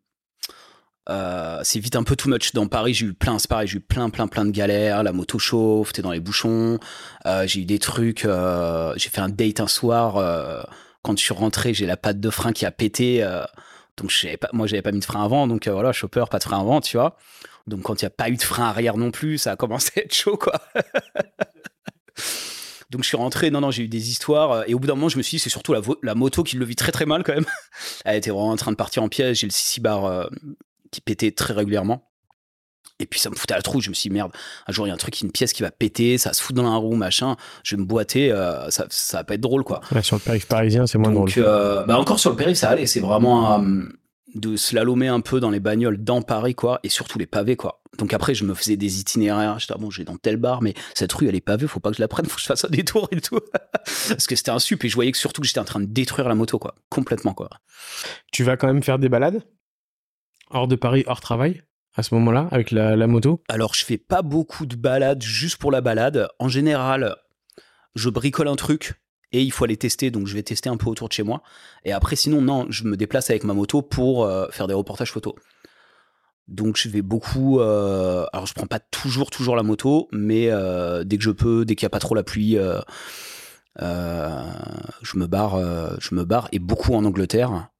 vite 1.74 1.96
un 1.96 2.02
peu 2.04 2.16
too 2.16 2.30
much. 2.30 2.52
Dans 2.52 2.66
Paris, 2.66 2.94
j'ai 2.94 3.06
eu 3.06 3.12
plein, 3.14 3.38
c'est 3.38 3.48
pareil, 3.48 3.68
j'ai 3.68 3.76
eu 3.78 3.80
plein, 3.80 4.08
plein, 4.08 4.28
plein 4.28 4.44
de 4.46 4.50
galères. 4.50 5.02
La 5.02 5.12
moto 5.12 5.38
chauffe, 5.38 5.92
t'es 5.92 6.00
dans 6.00 6.12
les 6.12 6.20
bouchons. 6.20 6.78
J'ai 7.44 7.60
eu 7.60 7.64
des 7.66 7.78
trucs. 7.78 8.20
j'ai 8.22 9.08
fait 9.10 9.20
un 9.20 9.28
date 9.28 9.60
un 9.60 9.66
soir. 9.68 10.66
quand 11.02 11.18
je 11.18 11.22
suis 11.22 11.34
rentré, 11.34 11.74
j'ai 11.74 11.84
la 11.86 11.96
patte 11.98 12.20
de 12.20 12.30
frein 12.30 12.52
qui 12.52 12.64
a 12.64 12.70
pété. 12.70 13.20
donc 13.98 14.10
pas, 14.40 14.48
moi, 14.54 14.66
j'avais 14.66 14.82
pas 14.82 14.92
mis 14.92 15.00
de 15.00 15.04
frein 15.04 15.22
avant. 15.24 15.46
Donc 15.46 15.68
voilà, 15.68 15.92
chopper, 15.92 16.24
pas 16.30 16.38
de 16.38 16.44
frein 16.44 16.60
avant, 16.60 16.80
tu 16.80 16.96
vois. 16.96 17.16
Donc 17.66 17.82
quand 17.82 18.00
il 18.00 18.04
y 18.04 18.06
a 18.06 18.10
pas 18.10 18.28
eu 18.30 18.36
de 18.36 18.42
frein 18.42 18.64
arrière 18.64 18.96
non 18.96 19.10
plus, 19.10 19.36
ça 19.38 19.52
a 19.52 19.56
commencé 19.56 19.90
à 19.96 20.00
être 20.00 20.14
chaud, 20.14 20.38
quoi. 20.38 20.60
Donc 22.90 23.02
je 23.02 23.08
suis 23.08 23.16
rentré, 23.16 23.50
non, 23.50 23.60
non, 23.60 23.70
j'ai 23.70 23.84
eu 23.84 23.88
des 23.88 24.10
histoires. 24.10 24.52
euh, 24.52 24.62
Et 24.66 24.74
au 24.74 24.78
bout 24.78 24.86
d'un 24.86 24.94
moment, 24.94 25.08
je 25.08 25.16
me 25.16 25.22
suis 25.22 25.36
dit, 25.36 25.42
c'est 25.42 25.50
surtout 25.50 25.74
la, 26.02 26.14
moto 26.14 26.42
qui 26.42 26.56
le 26.56 26.64
vit 26.66 26.76
très 26.76 26.92
très 26.92 27.06
mal 27.06 27.22
quand 27.24 27.32
même. 27.32 27.46
Elle 28.04 28.16
était 28.18 28.30
vraiment 28.30 28.50
en 28.50 28.56
train 28.56 28.70
de 28.70 28.76
partir 28.76 29.02
en 29.02 29.08
piège. 29.08 29.38
J'ai 29.40 29.46
le 29.46 29.52
6 29.52 29.80
bar 29.80 30.04
euh, 30.04 30.26
qui 30.90 31.00
pétait 31.00 31.30
très 31.32 31.54
régulièrement. 31.54 32.08
Et 32.98 33.06
puis 33.06 33.18
ça 33.18 33.30
me 33.30 33.34
foutait 33.34 33.54
à 33.54 33.56
la 33.56 33.62
trouille. 33.62 33.80
Je 33.80 33.88
me 33.88 33.94
suis 33.94 34.10
dit, 34.10 34.14
merde, 34.14 34.30
un 34.66 34.72
jour 34.72 34.86
il 34.86 34.90
y 34.90 34.92
a 34.92 34.94
un 34.94 34.98
truc, 34.98 35.18
une 35.22 35.32
pièce 35.32 35.52
qui 35.54 35.62
va 35.62 35.70
péter, 35.70 36.18
ça 36.18 36.34
se 36.34 36.42
fout 36.42 36.54
dans 36.54 36.62
la 36.62 36.76
roue, 36.76 36.94
machin. 36.94 37.36
Je 37.64 37.74
vais 37.74 37.80
me 37.80 37.86
boiter, 37.86 38.30
euh, 38.30 38.70
ça, 38.70 38.86
ça 38.90 39.18
va 39.18 39.24
pas 39.24 39.34
être 39.34 39.40
drôle 39.40 39.64
quoi. 39.64 39.80
Ouais, 39.90 40.02
sur 40.02 40.16
le 40.16 40.20
périph' 40.20 40.46
parisien 40.46 40.86
c'est 40.86 40.98
moins 40.98 41.10
Donc, 41.10 41.32
drôle 41.34 41.44
euh, 41.44 41.84
bah 41.84 41.98
encore 41.98 42.20
sur 42.20 42.30
le 42.30 42.36
périph', 42.36 42.58
ça 42.58 42.68
allait. 42.70 42.86
C'est 42.86 43.00
vraiment. 43.00 43.60
De 44.34 44.56
slalomer 44.56 45.08
un 45.08 45.20
peu 45.20 45.40
dans 45.40 45.50
les 45.50 45.60
bagnoles 45.60 46.02
dans 46.02 46.22
Paris, 46.22 46.54
quoi, 46.54 46.80
et 46.82 46.88
surtout 46.88 47.18
les 47.18 47.26
pavés, 47.26 47.56
quoi. 47.56 47.82
Donc 47.98 48.14
après, 48.14 48.34
je 48.34 48.44
me 48.44 48.54
faisais 48.54 48.76
des 48.76 49.00
itinéraires. 49.00 49.58
J'étais, 49.58 49.74
ah 49.76 49.78
bon, 49.78 49.90
j'ai 49.90 50.04
dans 50.04 50.16
tel 50.16 50.36
bar, 50.36 50.62
mais 50.62 50.74
cette 50.94 51.12
rue, 51.12 51.28
elle 51.28 51.34
est 51.34 51.40
pavée, 51.40 51.66
faut 51.66 51.80
pas 51.80 51.90
que 51.90 51.96
je 51.96 52.02
la 52.02 52.08
prenne, 52.08 52.26
faut 52.28 52.36
que 52.36 52.40
je 52.40 52.46
fasse 52.46 52.64
un 52.64 52.70
détour 52.70 53.08
et 53.10 53.20
tout. 53.20 53.40
Parce 54.08 54.26
que 54.26 54.36
c'était 54.36 54.50
un 54.50 54.58
sup, 54.58 54.84
et 54.84 54.88
je 54.88 54.94
voyais 54.94 55.12
que 55.12 55.18
surtout 55.18 55.42
que 55.42 55.46
j'étais 55.46 55.60
en 55.60 55.64
train 55.64 55.80
de 55.80 55.86
détruire 55.86 56.28
la 56.28 56.34
moto, 56.34 56.58
quoi. 56.58 56.74
Complètement, 56.88 57.34
quoi. 57.34 57.50
Tu 58.32 58.44
vas 58.44 58.56
quand 58.56 58.66
même 58.66 58.82
faire 58.82 58.98
des 58.98 59.08
balades? 59.08 59.42
Hors 60.50 60.68
de 60.68 60.76
Paris, 60.76 61.04
hors 61.06 61.20
travail 61.20 61.62
à 61.94 62.02
ce 62.02 62.14
moment-là, 62.14 62.48
avec 62.50 62.70
la, 62.70 62.96
la 62.96 63.06
moto? 63.06 63.42
Alors, 63.48 63.74
je 63.74 63.84
fais 63.84 63.98
pas 63.98 64.22
beaucoup 64.22 64.64
de 64.64 64.76
balades 64.76 65.22
juste 65.22 65.58
pour 65.58 65.70
la 65.70 65.82
balade. 65.82 66.28
En 66.38 66.48
général, 66.48 67.16
je 67.94 68.08
bricole 68.08 68.48
un 68.48 68.56
truc, 68.56 68.94
et 69.32 69.42
il 69.42 69.50
faut 69.50 69.64
aller 69.64 69.76
tester, 69.76 70.10
donc 70.10 70.26
je 70.26 70.34
vais 70.34 70.42
tester 70.42 70.68
un 70.68 70.76
peu 70.76 70.88
autour 70.88 71.08
de 71.08 71.12
chez 71.12 71.22
moi. 71.22 71.42
Et 71.84 71.92
après, 71.92 72.16
sinon, 72.16 72.42
non, 72.42 72.66
je 72.68 72.84
me 72.84 72.96
déplace 72.96 73.30
avec 73.30 73.44
ma 73.44 73.54
moto 73.54 73.80
pour 73.82 74.24
euh, 74.24 74.46
faire 74.50 74.66
des 74.66 74.74
reportages 74.74 75.10
photos. 75.10 75.34
Donc 76.48 76.76
je 76.76 76.88
vais 76.88 77.02
beaucoup. 77.02 77.60
Euh, 77.60 78.26
alors 78.32 78.46
je 78.46 78.52
prends 78.52 78.66
pas 78.66 78.80
toujours 78.80 79.30
toujours 79.30 79.56
la 79.56 79.62
moto, 79.62 80.08
mais 80.12 80.48
euh, 80.50 81.04
dès 81.04 81.16
que 81.16 81.22
je 81.24 81.30
peux, 81.30 81.64
dès 81.64 81.76
qu'il 81.76 81.84
y 81.84 81.86
a 81.86 81.90
pas 81.90 82.00
trop 82.00 82.14
la 82.14 82.24
pluie, 82.24 82.58
je 83.78 83.78
me 83.78 85.26
barre, 85.26 86.00
je 86.00 86.14
me 86.14 86.24
barre 86.24 86.48
et 86.52 86.58
beaucoup 86.58 86.94
en 86.94 87.04
Angleterre 87.04 87.70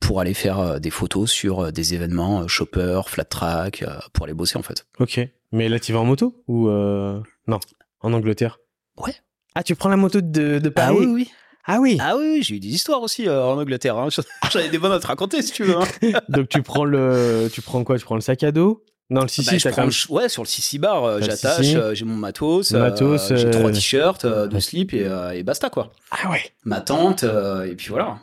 pour 0.00 0.20
aller 0.20 0.34
faire 0.34 0.80
des 0.80 0.90
photos 0.90 1.30
sur 1.30 1.72
des 1.72 1.94
événements 1.94 2.46
chopper, 2.48 3.02
flat 3.06 3.24
track, 3.24 3.84
pour 4.12 4.24
aller 4.24 4.34
bosser 4.34 4.56
en 4.56 4.62
fait. 4.62 4.86
Ok, 5.00 5.20
mais 5.50 5.68
là 5.68 5.80
tu 5.80 5.92
vas 5.92 5.98
en 5.98 6.04
moto 6.04 6.42
ou 6.46 6.70
non 6.70 7.58
en 8.00 8.12
Angleterre? 8.12 8.61
Ouais. 8.98 9.14
Ah, 9.54 9.62
tu 9.62 9.74
prends 9.74 9.88
la 9.88 9.96
moto 9.96 10.20
de, 10.20 10.58
de 10.58 10.68
Paris 10.68 10.96
Ah 10.96 11.00
oui, 11.00 11.06
oui. 11.06 11.30
Ah 11.64 11.78
oui. 11.80 11.96
Ah 12.00 12.16
oui, 12.16 12.42
j'ai 12.42 12.56
eu 12.56 12.60
des 12.60 12.68
histoires 12.68 13.02
aussi 13.02 13.28
euh, 13.28 13.44
en 13.44 13.58
Angleterre. 13.58 13.96
Hein. 13.96 14.08
J'en 14.52 14.58
ai 14.60 14.68
des 14.68 14.78
bonnes 14.78 14.92
à 14.92 14.98
te 14.98 15.06
raconter 15.06 15.42
si 15.42 15.52
tu 15.52 15.62
veux. 15.64 15.76
Hein. 15.76 16.18
Donc 16.28 16.48
tu 16.48 16.62
prends 16.62 16.84
le, 16.84 17.48
tu 17.52 17.62
prends 17.62 17.84
quoi? 17.84 17.98
Tu 17.98 18.04
prends 18.04 18.16
le 18.16 18.20
sac 18.20 18.42
à 18.42 18.50
dos? 18.50 18.84
Non, 19.10 19.20
le 19.22 19.28
Sissi, 19.28 19.56
bah, 19.56 19.60
t'as 19.62 19.72
quand 19.72 19.82
même... 19.82 19.90
Ouais, 20.08 20.28
sur 20.30 20.42
le 20.42 20.48
Sissi 20.48 20.78
bar, 20.78 21.04
euh, 21.04 21.20
j'attache, 21.20 21.66
Sissi. 21.66 21.76
euh, 21.76 21.94
j'ai 21.94 22.04
mon 22.06 22.16
matos, 22.16 22.72
Matos, 22.72 23.34
j'ai 23.34 23.50
trois 23.50 23.70
t-shirts, 23.70 24.24
deux 24.26 24.60
slips 24.60 24.94
et, 24.94 25.06
et 25.34 25.42
basta 25.42 25.68
quoi. 25.68 25.92
Ah 26.10 26.30
ouais. 26.30 26.40
Ma 26.64 26.80
tante 26.80 27.24
et 27.24 27.74
puis 27.76 27.88
voilà. 27.90 28.18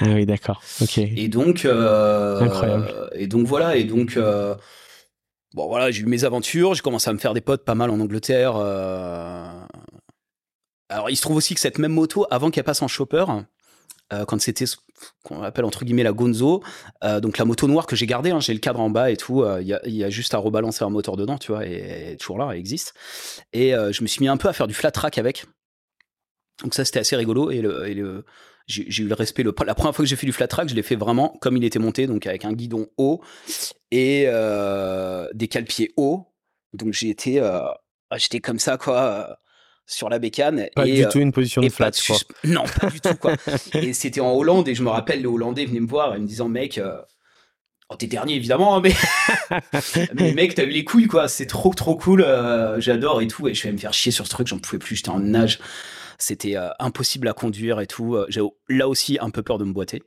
Ah 0.00 0.06
oui, 0.08 0.26
d'accord. 0.26 0.60
Ok. 0.82 0.98
Et 0.98 1.28
donc, 1.28 1.64
Incroyable. 1.64 2.92
Et 3.14 3.26
donc 3.28 3.46
voilà, 3.46 3.76
et 3.76 3.84
donc 3.84 4.18
bon 5.54 5.68
voilà, 5.68 5.92
j'ai 5.92 6.02
eu 6.02 6.06
mes 6.06 6.24
aventures, 6.24 6.74
j'ai 6.74 6.82
commencé 6.82 7.08
à 7.08 7.12
me 7.12 7.18
faire 7.18 7.32
des 7.34 7.40
potes 7.40 7.64
pas 7.64 7.76
mal 7.76 7.90
en 7.90 8.00
Angleterre. 8.00 8.54
Alors 10.94 11.10
il 11.10 11.16
se 11.16 11.22
trouve 11.22 11.36
aussi 11.36 11.54
que 11.54 11.60
cette 11.60 11.78
même 11.78 11.92
moto, 11.92 12.24
avant 12.30 12.52
qu'elle 12.52 12.62
passe 12.62 12.80
en 12.80 12.86
chopper, 12.86 13.24
euh, 14.12 14.24
quand 14.26 14.40
c'était 14.40 14.64
ce 14.64 14.76
qu'on 15.24 15.42
appelle 15.42 15.64
entre 15.64 15.84
guillemets 15.84 16.04
la 16.04 16.12
Gonzo, 16.12 16.62
euh, 17.02 17.18
donc 17.18 17.36
la 17.36 17.44
moto 17.44 17.66
noire 17.66 17.88
que 17.88 17.96
j'ai 17.96 18.06
gardée, 18.06 18.30
hein, 18.30 18.38
j'ai 18.38 18.52
le 18.52 18.60
cadre 18.60 18.78
en 18.78 18.90
bas 18.90 19.10
et 19.10 19.16
tout, 19.16 19.42
euh, 19.42 19.60
il 19.60 19.66
y, 19.66 20.04
a, 20.04 20.10
juste 20.10 20.34
à 20.34 20.38
rebalancer 20.38 20.84
un 20.84 20.90
moteur 20.90 21.16
dedans, 21.16 21.36
tu 21.36 21.50
vois, 21.50 21.66
et 21.66 21.72
elle 21.72 22.12
est 22.12 22.16
toujours 22.16 22.38
là, 22.38 22.48
elle 22.52 22.58
existe. 22.58 22.94
Et 23.52 23.70
je 23.72 24.02
me 24.02 24.06
suis 24.06 24.20
mis 24.20 24.28
un 24.28 24.36
peu 24.36 24.46
à 24.46 24.52
faire 24.52 24.68
du 24.68 24.74
flat 24.74 24.92
track 24.92 25.18
avec. 25.18 25.46
Donc 26.62 26.74
ça 26.74 26.84
c'était 26.84 27.00
assez 27.00 27.16
rigolo 27.16 27.50
et 27.50 27.60
j'ai 28.68 29.02
eu 29.02 29.08
le 29.08 29.14
respect. 29.14 29.42
La 29.42 29.74
première 29.74 29.96
fois 29.96 30.04
que 30.04 30.08
j'ai 30.08 30.14
fait 30.14 30.26
du 30.26 30.32
flat 30.32 30.46
track, 30.46 30.68
je 30.68 30.76
l'ai 30.76 30.84
fait 30.84 30.94
vraiment 30.94 31.36
comme 31.40 31.56
il 31.56 31.64
était 31.64 31.80
monté, 31.80 32.06
donc 32.06 32.24
avec 32.28 32.44
un 32.44 32.52
guidon 32.52 32.86
haut 32.98 33.20
et 33.90 34.26
des 35.32 35.48
cale-pieds 35.48 35.92
hauts. 35.96 36.32
Donc 36.72 36.92
j'étais 36.92 37.42
j'étais 38.16 38.38
comme 38.38 38.60
ça 38.60 38.78
quoi 38.78 39.40
sur 39.86 40.08
la 40.08 40.18
bécane. 40.18 40.68
Pas 40.74 40.86
et, 40.86 40.94
du 40.94 41.04
euh, 41.04 41.08
tout 41.10 41.18
une 41.18 41.32
position 41.32 41.62
de 41.62 41.68
flat, 41.68 41.90
quoi. 42.06 42.16
Non, 42.44 42.64
pas 42.80 42.88
du 42.88 43.00
tout 43.00 43.14
quoi. 43.16 43.34
et 43.74 43.92
c'était 43.92 44.20
en 44.20 44.32
Hollande 44.32 44.68
et 44.68 44.74
je 44.74 44.82
me 44.82 44.88
rappelle 44.88 45.20
les 45.20 45.26
Hollandais 45.26 45.66
venaient 45.66 45.80
me 45.80 45.88
voir 45.88 46.14
et 46.14 46.18
me 46.18 46.26
disant 46.26 46.48
mec. 46.48 46.78
euh, 46.78 47.00
Oh, 47.90 47.96
t'es 47.96 48.06
dernier 48.06 48.36
évidemment, 48.36 48.76
hein, 48.76 48.82
mais 48.82 48.94
mais 50.14 50.32
mec, 50.32 50.54
t'as 50.54 50.64
eu 50.64 50.70
les 50.70 50.84
couilles 50.84 51.06
quoi, 51.06 51.28
c'est 51.28 51.44
trop 51.44 51.74
trop 51.74 51.96
cool, 51.96 52.22
euh, 52.22 52.80
j'adore 52.80 53.20
et 53.20 53.26
tout. 53.26 53.46
Et 53.46 53.52
je 53.52 53.62
vais 53.62 53.72
me 53.72 53.76
faire 53.76 53.92
chier 53.92 54.10
sur 54.10 54.24
ce 54.24 54.30
truc, 54.30 54.46
j'en 54.46 54.58
pouvais 54.58 54.78
plus, 54.78 54.96
j'étais 54.96 55.10
en 55.10 55.20
nage, 55.20 55.60
c'était 56.18 56.56
euh, 56.56 56.70
impossible 56.78 57.28
à 57.28 57.34
conduire 57.34 57.80
et 57.80 57.86
tout. 57.86 58.16
J'ai 58.28 58.40
là 58.70 58.88
aussi 58.88 59.18
un 59.20 59.28
peu 59.28 59.42
peur 59.42 59.58
de 59.58 59.64
me 59.64 59.74
boiter. 59.74 60.02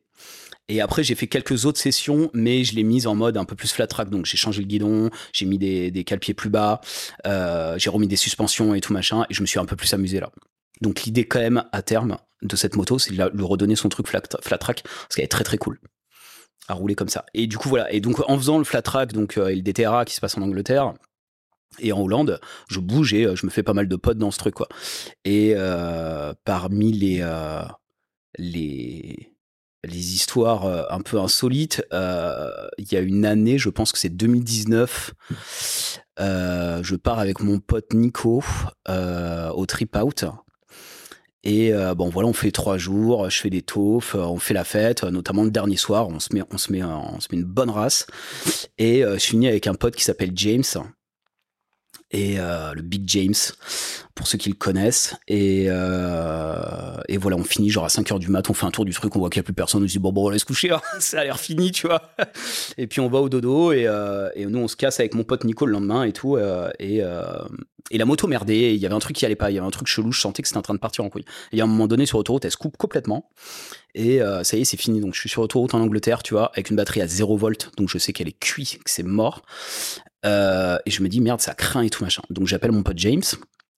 Et 0.69 0.81
après, 0.81 1.03
j'ai 1.03 1.15
fait 1.15 1.27
quelques 1.27 1.65
autres 1.65 1.79
sessions, 1.79 2.29
mais 2.33 2.63
je 2.63 2.75
l'ai 2.75 2.83
mise 2.83 3.07
en 3.07 3.15
mode 3.15 3.37
un 3.37 3.45
peu 3.45 3.55
plus 3.55 3.71
flat 3.71 3.87
track. 3.87 4.09
Donc, 4.09 4.25
j'ai 4.25 4.35
changé 4.35 4.61
le 4.61 4.67
guidon, 4.67 5.09
j'ai 5.31 5.45
mis 5.45 5.57
des, 5.57 5.91
des 5.91 6.03
plus 6.03 6.49
bas, 6.49 6.81
euh, 7.25 7.77
j'ai 7.77 7.89
remis 7.89 8.07
des 8.07 8.17
suspensions 8.17 8.75
et 8.75 8.81
tout 8.81 8.91
machin, 8.91 9.25
et 9.29 9.33
je 9.33 9.41
me 9.41 9.47
suis 9.47 9.59
un 9.59 9.65
peu 9.65 9.77
plus 9.77 9.93
amusé 9.93 10.19
là. 10.19 10.29
Donc, 10.81 11.03
l'idée, 11.03 11.25
quand 11.25 11.39
même, 11.39 11.63
à 11.71 11.81
terme, 11.81 12.17
de 12.41 12.55
cette 12.55 12.75
moto, 12.75 12.99
c'est 12.99 13.13
de 13.15 13.31
lui 13.33 13.45
redonner 13.45 13.75
son 13.75 13.89
truc 13.89 14.07
flat, 14.07 14.21
flat 14.41 14.57
track, 14.57 14.83
parce 14.83 15.15
qu'elle 15.15 15.25
est 15.25 15.29
très 15.29 15.45
très 15.45 15.57
cool 15.57 15.79
à 16.67 16.73
rouler 16.73 16.95
comme 16.95 17.07
ça. 17.07 17.25
Et 17.33 17.47
du 17.47 17.57
coup, 17.57 17.69
voilà. 17.69 17.91
Et 17.93 18.01
donc, 18.01 18.19
en 18.29 18.37
faisant 18.37 18.57
le 18.57 18.65
flat 18.65 18.81
track, 18.81 19.13
donc, 19.13 19.37
euh, 19.37 19.47
et 19.47 19.55
le 19.55 19.61
DTRA 19.61 20.03
qui 20.03 20.13
se 20.15 20.19
passe 20.19 20.37
en 20.37 20.41
Angleterre, 20.41 20.93
et 21.79 21.93
en 21.93 22.01
Hollande, 22.01 22.41
je 22.69 22.79
bouge 22.79 23.13
et 23.13 23.25
euh, 23.25 23.35
je 23.35 23.45
me 23.45 23.51
fais 23.51 23.63
pas 23.63 23.73
mal 23.73 23.87
de 23.87 23.95
potes 23.95 24.17
dans 24.17 24.31
ce 24.31 24.37
truc, 24.37 24.55
quoi. 24.55 24.67
Et 25.23 25.55
parmi 26.43 26.91
les, 26.91 27.25
les, 28.37 29.36
les 29.83 30.13
histoires 30.13 30.65
euh, 30.65 30.83
un 30.89 31.01
peu 31.01 31.19
insolites, 31.19 31.83
euh, 31.93 32.49
il 32.77 32.91
y 32.91 32.95
a 32.95 33.01
une 33.01 33.25
année, 33.25 33.57
je 33.57 33.69
pense 33.69 33.91
que 33.91 33.97
c'est 33.97 34.09
2019, 34.09 35.13
euh, 36.19 36.81
je 36.83 36.95
pars 36.95 37.19
avec 37.19 37.41
mon 37.41 37.59
pote 37.59 37.93
Nico 37.93 38.43
au 38.87 39.65
Trip 39.65 39.95
Out. 39.95 40.25
Et 41.43 41.71
bon 41.95 42.09
voilà, 42.09 42.27
on 42.27 42.33
fait 42.33 42.51
trois 42.51 42.77
jours, 42.77 43.29
je 43.29 43.39
fais 43.39 43.49
des 43.49 43.61
taufs, 43.61 44.15
on 44.15 44.37
fait 44.37 44.53
la 44.53 44.65
fête, 44.65 45.03
notamment 45.03 45.45
le 45.45 45.51
dernier 45.51 45.77
soir, 45.77 46.09
on 46.09 46.19
se 46.19 46.33
met, 46.33 46.41
une 47.31 47.43
bonne 47.45 47.69
race. 47.69 48.05
Et 48.77 49.03
je 49.03 49.17
finis 49.17 49.47
avec 49.47 49.65
un 49.65 49.73
pote 49.73 49.95
qui 49.95 50.03
s'appelle 50.03 50.31
James, 50.35 50.63
et 52.11 52.39
euh, 52.39 52.73
le 52.73 52.81
Big 52.81 53.03
James, 53.07 53.33
pour 54.15 54.27
ceux 54.27 54.37
qui 54.37 54.49
le 54.49 54.55
connaissent. 54.55 55.15
Et, 55.27 55.65
euh, 55.67 56.97
et 57.07 57.17
voilà, 57.17 57.37
on 57.37 57.43
finit 57.43 57.69
genre 57.69 57.85
à 57.85 57.89
5h 57.89 58.19
du 58.19 58.29
mat, 58.29 58.49
on 58.49 58.53
fait 58.53 58.65
un 58.65 58.71
tour 58.71 58.85
du 58.85 58.93
truc, 58.93 59.15
on 59.15 59.19
voit 59.19 59.29
qu'il 59.29 59.39
n'y 59.39 59.43
a 59.43 59.45
plus 59.45 59.53
personne, 59.53 59.83
on 59.83 59.87
se 59.87 59.91
dit 59.91 59.99
bon, 59.99 60.11
bon, 60.11 60.27
on 60.27 60.29
laisse 60.29 60.45
coucher, 60.45 60.71
hein, 60.71 60.81
ça 60.99 61.19
a 61.19 61.23
l'air 61.23 61.39
fini, 61.39 61.71
tu 61.71 61.87
vois. 61.87 62.01
Et 62.77 62.87
puis 62.87 63.01
on 63.01 63.09
va 63.09 63.19
au 63.19 63.29
dodo, 63.29 63.71
et, 63.71 63.85
euh, 63.87 64.29
nous 64.37 64.59
on 64.59 64.67
se 64.67 64.75
casse 64.75 64.99
avec 64.99 65.13
mon 65.15 65.23
pote 65.23 65.43
Nico 65.43 65.65
le 65.65 65.73
lendemain 65.73 66.03
et 66.03 66.13
tout. 66.13 66.37
et, 66.79 67.03
et 67.89 67.97
la 67.97 68.05
moto 68.05 68.27
merdait, 68.27 68.75
il 68.75 68.81
y 68.81 68.85
avait 68.85 68.95
un 68.95 68.99
truc 68.99 69.15
qui 69.15 69.25
allait 69.25 69.35
pas, 69.35 69.49
il 69.49 69.55
y 69.55 69.57
avait 69.57 69.67
un 69.67 69.71
truc 69.71 69.87
chelou, 69.87 70.11
je 70.11 70.19
sentais 70.19 70.41
que 70.41 70.47
c'était 70.47 70.57
en 70.57 70.61
train 70.61 70.73
de 70.73 70.79
partir 70.79 71.03
en 71.03 71.09
couille. 71.09 71.25
Et 71.51 71.61
à 71.61 71.63
un 71.63 71.67
moment 71.67 71.87
donné, 71.87 72.05
sur 72.05 72.17
l'autoroute, 72.17 72.43
elle 72.45 72.51
se 72.51 72.57
coupe 72.57 72.77
complètement. 72.77 73.29
Et 73.97 74.21
euh, 74.21 74.43
ça 74.43 74.57
y 74.57 74.61
est, 74.61 74.63
c'est 74.63 74.77
fini. 74.77 75.01
Donc 75.01 75.15
je 75.15 75.19
suis 75.19 75.29
sur 75.29 75.41
l'autoroute 75.41 75.73
en 75.73 75.81
Angleterre, 75.81 76.21
tu 76.21 76.35
vois, 76.35 76.51
avec 76.53 76.69
une 76.69 76.75
batterie 76.75 77.01
à 77.01 77.07
0 77.07 77.35
volts, 77.35 77.71
donc 77.77 77.89
je 77.89 77.97
sais 77.97 78.13
qu'elle 78.13 78.27
est 78.27 78.39
cuite, 78.39 78.77
que 78.83 78.91
c'est 78.91 79.03
mort. 79.03 79.41
Euh, 80.23 80.77
et 80.85 80.91
je 80.91 81.01
me 81.01 81.09
dis 81.09 81.19
merde, 81.19 81.41
ça 81.41 81.55
craint 81.55 81.81
et 81.81 81.89
tout 81.89 82.03
machin. 82.03 82.21
Donc 82.29 82.45
j'appelle 82.45 82.71
mon 82.71 82.83
pote 82.83 82.99
James. 82.99 83.23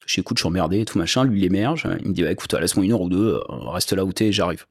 Je 0.06 0.16
dis 0.16 0.20
écoute, 0.20 0.38
je 0.38 0.42
suis 0.42 0.48
emmerdé 0.48 0.82
et 0.82 0.86
tout 0.86 0.98
machin. 0.98 1.24
Lui, 1.24 1.40
il 1.40 1.46
émerge. 1.46 1.88
Il 2.02 2.10
me 2.10 2.14
dit 2.14 2.24
bah, 2.24 2.32
écoute, 2.32 2.54
laisse-moi 2.54 2.86
une 2.86 2.92
heure 2.92 3.02
ou 3.02 3.10
deux, 3.10 3.36
euh, 3.36 3.42
reste 3.48 3.94
là 3.94 4.04
où 4.04 4.12
t'es, 4.12 4.34
j'arrive. 4.34 4.66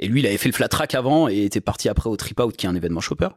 Et 0.00 0.08
lui, 0.08 0.20
il 0.20 0.26
avait 0.26 0.36
fait 0.36 0.48
le 0.48 0.54
flat 0.54 0.68
track 0.68 0.96
avant 0.96 1.28
et 1.28 1.44
était 1.44 1.60
parti 1.60 1.88
après 1.88 2.10
au 2.10 2.16
Trip 2.16 2.40
Out, 2.40 2.56
qui 2.56 2.66
est 2.66 2.68
un 2.68 2.74
événement 2.74 3.00
chopper. 3.00 3.28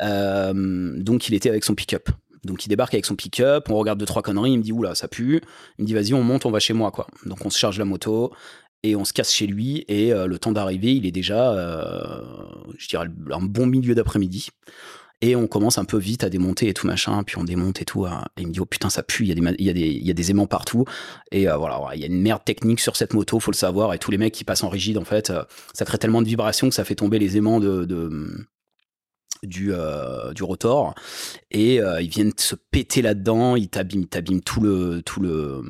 Euh, 0.00 0.92
donc 0.98 1.28
il 1.28 1.34
était 1.34 1.48
avec 1.48 1.64
son 1.64 1.74
pick-up. 1.74 2.10
Donc 2.44 2.64
il 2.64 2.68
débarque 2.68 2.94
avec 2.94 3.04
son 3.04 3.16
pick-up, 3.16 3.68
on 3.68 3.76
regarde 3.76 3.98
deux 3.98 4.06
trois 4.06 4.22
conneries, 4.22 4.52
il 4.52 4.58
me 4.58 4.62
dit 4.62 4.72
oula 4.72 4.94
ça 4.94 5.08
pue, 5.08 5.42
il 5.78 5.82
me 5.82 5.86
dit 5.86 5.94
vas-y 5.94 6.14
on 6.14 6.22
monte, 6.22 6.46
on 6.46 6.50
va 6.50 6.58
chez 6.58 6.72
moi 6.72 6.90
quoi. 6.90 7.06
Donc 7.26 7.44
on 7.44 7.50
se 7.50 7.58
charge 7.58 7.78
la 7.78 7.84
moto 7.84 8.32
et 8.82 8.96
on 8.96 9.04
se 9.04 9.12
casse 9.12 9.32
chez 9.32 9.46
lui 9.46 9.84
et 9.88 10.12
euh, 10.12 10.26
le 10.26 10.38
temps 10.38 10.52
d'arriver 10.52 10.94
il 10.94 11.06
est 11.06 11.12
déjà, 11.12 11.52
euh, 11.52 12.22
je 12.78 12.88
dirais 12.88 13.06
un 13.30 13.42
bon 13.42 13.66
milieu 13.66 13.94
d'après-midi. 13.94 14.48
Et 15.22 15.36
on 15.36 15.46
commence 15.46 15.76
un 15.76 15.84
peu 15.84 15.98
vite 15.98 16.24
à 16.24 16.30
démonter 16.30 16.68
et 16.68 16.72
tout 16.72 16.86
machin, 16.86 17.22
puis 17.24 17.36
on 17.36 17.44
démonte 17.44 17.82
et 17.82 17.84
tout. 17.84 18.06
hein. 18.06 18.24
Et 18.38 18.40
il 18.40 18.46
me 18.46 18.52
dit, 18.52 18.60
oh 18.60 18.64
putain, 18.64 18.88
ça 18.88 19.02
pue, 19.02 19.24
il 19.24 19.28
y 19.28 19.32
a 19.32 19.34
des, 19.74 19.86
y 19.90 20.06
y 20.06 20.10
a 20.10 20.14
des 20.14 20.30
aimants 20.30 20.46
partout. 20.46 20.86
Et 21.30 21.46
euh, 21.46 21.58
voilà, 21.58 21.78
il 21.94 22.00
y 22.00 22.04
a 22.04 22.06
une 22.06 22.22
merde 22.22 22.42
technique 22.42 22.80
sur 22.80 22.96
cette 22.96 23.12
moto, 23.12 23.38
faut 23.38 23.50
le 23.50 23.56
savoir. 23.56 23.92
Et 23.92 23.98
tous 23.98 24.10
les 24.10 24.16
mecs 24.16 24.32
qui 24.32 24.44
passent 24.44 24.64
en 24.64 24.70
rigide, 24.70 24.96
en 24.96 25.04
fait, 25.04 25.30
ça 25.74 25.84
crée 25.84 25.98
tellement 25.98 26.22
de 26.22 26.26
vibrations 26.26 26.70
que 26.70 26.74
ça 26.74 26.84
fait 26.84 26.94
tomber 26.94 27.18
les 27.18 27.36
aimants 27.36 27.60
de, 27.60 27.84
du, 29.42 29.72
du 30.34 30.42
rotor. 30.42 30.94
Et 31.50 31.80
ils 32.00 32.08
viennent 32.08 32.32
se 32.38 32.54
péter 32.54 33.02
là-dedans, 33.02 33.56
ils 33.56 33.68
t'abîment, 33.68 34.06
t'abîment 34.06 34.40
tout 34.40 34.62
le, 34.62 35.02
tout 35.02 35.20
le, 35.20 35.62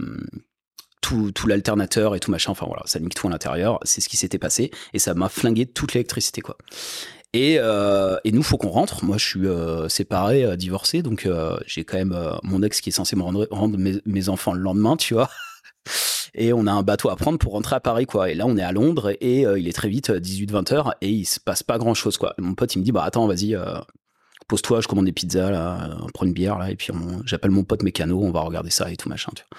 tout, 1.00 1.32
l'alternateur 1.46 2.14
et 2.14 2.20
tout 2.20 2.30
machin. 2.30 2.52
Enfin 2.52 2.66
voilà, 2.66 2.82
ça 2.86 3.00
nique 3.00 3.14
tout 3.14 3.26
à 3.26 3.30
l'intérieur. 3.30 3.78
C'est 3.82 4.00
ce 4.00 4.08
qui 4.08 4.16
s'était 4.16 4.38
passé. 4.38 4.70
Et 4.92 4.98
ça 4.98 5.14
m'a 5.14 5.28
flingué 5.28 5.66
toute 5.66 5.94
l'électricité, 5.94 6.40
quoi. 6.40 6.56
Et, 7.32 7.58
euh, 7.60 8.16
et 8.24 8.32
nous, 8.32 8.42
faut 8.42 8.56
qu'on 8.56 8.70
rentre. 8.70 9.04
Moi, 9.04 9.16
je 9.16 9.24
suis 9.24 9.46
euh, 9.46 9.88
séparé, 9.88 10.44
euh, 10.44 10.56
divorcé, 10.56 11.02
donc 11.02 11.26
euh, 11.26 11.56
j'ai 11.66 11.84
quand 11.84 11.96
même 11.96 12.16
mon 12.42 12.62
ex 12.62 12.80
qui 12.80 12.88
est 12.88 12.92
censé 12.92 13.14
me 13.14 13.22
rendre, 13.22 13.78
mes, 13.78 14.28
enfants 14.28 14.52
le 14.52 14.60
lendemain, 14.60 14.96
tu 14.96 15.14
vois. 15.14 15.30
Et 16.34 16.52
on 16.52 16.66
a 16.66 16.72
un 16.72 16.82
bateau 16.82 17.08
à 17.08 17.16
prendre 17.16 17.38
pour 17.38 17.52
rentrer 17.52 17.76
à 17.76 17.80
Paris, 17.80 18.06
quoi. 18.06 18.30
Et 18.30 18.34
là, 18.34 18.46
on 18.46 18.56
est 18.56 18.62
à 18.62 18.70
Londres 18.70 19.16
et 19.20 19.40
il 19.40 19.66
est 19.66 19.72
très 19.72 19.88
vite 19.88 20.10
18-20 20.10 20.72
heures 20.72 20.94
et 21.00 21.08
il 21.08 21.24
se 21.24 21.40
passe 21.40 21.64
pas 21.64 21.76
grand 21.76 21.94
chose, 21.94 22.18
quoi. 22.18 22.34
Mon 22.38 22.54
pote, 22.54 22.72
il 22.76 22.78
me 22.78 22.84
dit, 22.84 22.92
bah 22.92 23.02
attends, 23.02 23.26
vas-y, 23.26 23.58
pose-toi, 24.46 24.80
je 24.80 24.86
commande 24.86 25.06
des 25.06 25.12
pizzas, 25.12 25.50
là, 25.50 25.96
on 26.00 26.06
prend 26.06 26.26
une 26.26 26.32
bière, 26.32 26.56
là, 26.56 26.70
et 26.70 26.76
puis 26.76 26.92
j'appelle 27.24 27.50
mon 27.50 27.64
pote 27.64 27.82
mécano, 27.82 28.20
on 28.22 28.30
va 28.30 28.42
regarder 28.42 28.70
ça 28.70 28.92
et 28.92 28.96
tout 28.96 29.08
machin, 29.08 29.32
tu 29.34 29.42
vois. 29.50 29.58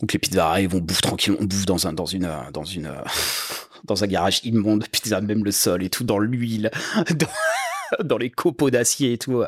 Donc 0.00 0.12
les 0.12 0.18
pizzas 0.18 0.48
arrivent, 0.48 0.74
on 0.74 0.80
bouffe 0.80 1.00
tranquille, 1.00 1.36
on 1.38 1.44
bouffe 1.44 1.66
dans 1.66 1.86
un, 1.86 1.92
dans 1.92 2.06
une, 2.06 2.24
euh, 2.24 2.50
dans 2.52 2.64
une, 2.64 2.86
euh, 2.86 3.02
dans 3.84 4.04
un 4.04 4.06
garage 4.06 4.40
immonde, 4.44 4.86
putain, 4.92 5.20
même 5.20 5.44
le 5.44 5.52
sol 5.52 5.82
et 5.82 5.90
tout, 5.90 6.04
dans 6.04 6.18
l'huile, 6.18 6.70
dans, 8.04 8.18
les 8.18 8.30
copeaux 8.30 8.70
d'acier 8.70 9.12
et 9.12 9.18
tout. 9.18 9.42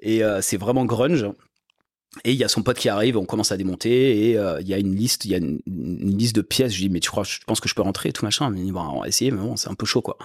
Et 0.00 0.22
c'est 0.40 0.56
vraiment 0.56 0.84
grunge. 0.84 1.26
Et 2.24 2.32
il 2.32 2.36
y 2.36 2.44
a 2.44 2.48
son 2.48 2.62
pote 2.62 2.76
qui 2.76 2.90
arrive, 2.90 3.16
on 3.16 3.24
commence 3.24 3.52
à 3.52 3.56
démonter 3.56 4.30
et 4.30 4.38
il 4.60 4.68
y 4.68 4.74
a 4.74 4.78
une 4.78 4.94
liste, 4.94 5.24
il 5.24 5.30
y 5.30 5.34
a 5.34 5.38
une, 5.38 5.60
liste 5.66 6.34
de 6.34 6.42
pièces. 6.42 6.72
Je 6.72 6.80
dis 6.80 6.88
mais 6.88 7.00
tu 7.00 7.08
crois, 7.08 7.22
je 7.22 7.38
pense 7.46 7.60
que 7.60 7.68
je 7.68 7.74
peux 7.74 7.82
rentrer 7.82 8.08
et 8.08 8.12
tout 8.12 8.24
machin. 8.24 8.50
Dit 8.50 8.72
bon, 8.72 8.80
on 8.80 9.00
va 9.02 9.08
essayer, 9.08 9.30
mais 9.30 9.40
bon, 9.40 9.56
c'est 9.56 9.70
un 9.70 9.74
peu 9.74 9.86
chaud 9.86 10.02
quoi. 10.02 10.18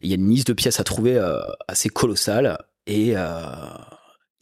Il 0.00 0.08
y 0.08 0.12
a 0.12 0.14
une 0.14 0.30
liste 0.30 0.46
de 0.46 0.52
pièces 0.52 0.78
à 0.78 0.84
trouver 0.84 1.20
assez 1.66 1.88
colossale 1.88 2.58
et 2.86 3.14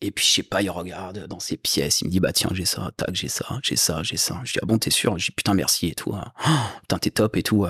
et 0.02 0.10
puis, 0.10 0.26
je 0.26 0.30
sais 0.30 0.42
pas, 0.42 0.60
il 0.60 0.68
regarde 0.68 1.26
dans 1.26 1.40
ses 1.40 1.56
pièces, 1.56 2.02
il 2.02 2.06
me 2.06 2.10
dit, 2.10 2.20
bah 2.20 2.32
tiens, 2.32 2.50
j'ai 2.52 2.66
ça, 2.66 2.90
tac, 2.96 3.14
j'ai 3.14 3.28
ça, 3.28 3.46
j'ai 3.62 3.76
ça, 3.76 4.02
j'ai 4.02 4.18
ça. 4.18 4.40
Je 4.44 4.52
dis, 4.52 4.58
ah 4.62 4.66
bon, 4.66 4.76
t'es 4.78 4.90
sûr? 4.90 5.18
Je 5.18 5.26
dis, 5.26 5.32
putain, 5.32 5.54
merci 5.54 5.88
et 5.88 5.94
tout. 5.94 6.14
Hein. 6.14 6.32
putain, 6.82 6.98
t'es 6.98 7.10
top 7.10 7.36
et 7.36 7.42
tout. 7.42 7.66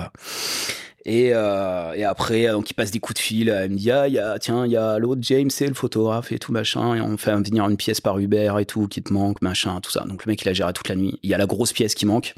Et, 1.05 1.29
euh, 1.33 1.93
et, 1.93 2.03
après, 2.03 2.47
donc 2.47 2.69
il 2.69 2.73
passe 2.73 2.91
des 2.91 2.99
coups 2.99 3.15
de 3.15 3.23
fil. 3.23 3.47
Elle 3.47 3.71
me 3.71 3.77
dit, 3.77 3.91
ah, 3.91 4.37
tiens, 4.39 4.65
il 4.65 4.73
y 4.73 4.77
a 4.77 4.99
l'autre 4.99 5.21
James, 5.23 5.49
c'est 5.49 5.67
le 5.67 5.73
photographe 5.73 6.33
et 6.33 6.39
tout, 6.39 6.51
machin. 6.51 6.95
Et 6.95 7.01
on 7.01 7.15
fait 7.17 7.33
venir 7.33 7.69
une 7.69 7.77
pièce 7.77 8.01
par 8.01 8.19
Uber 8.19 8.53
et 8.59 8.65
tout, 8.65 8.89
qui 8.89 9.01
te 9.01 9.13
manque, 9.13 9.41
machin, 9.41 9.79
tout 9.79 9.91
ça. 9.91 10.03
Donc 10.03 10.25
le 10.25 10.31
mec, 10.31 10.41
il 10.41 10.49
a 10.49 10.53
géré 10.53 10.73
toute 10.73 10.89
la 10.89 10.95
nuit. 10.95 11.19
Il 11.23 11.29
y 11.29 11.33
a 11.33 11.37
la 11.37 11.45
grosse 11.45 11.71
pièce 11.71 11.95
qui 11.95 12.05
manque. 12.05 12.35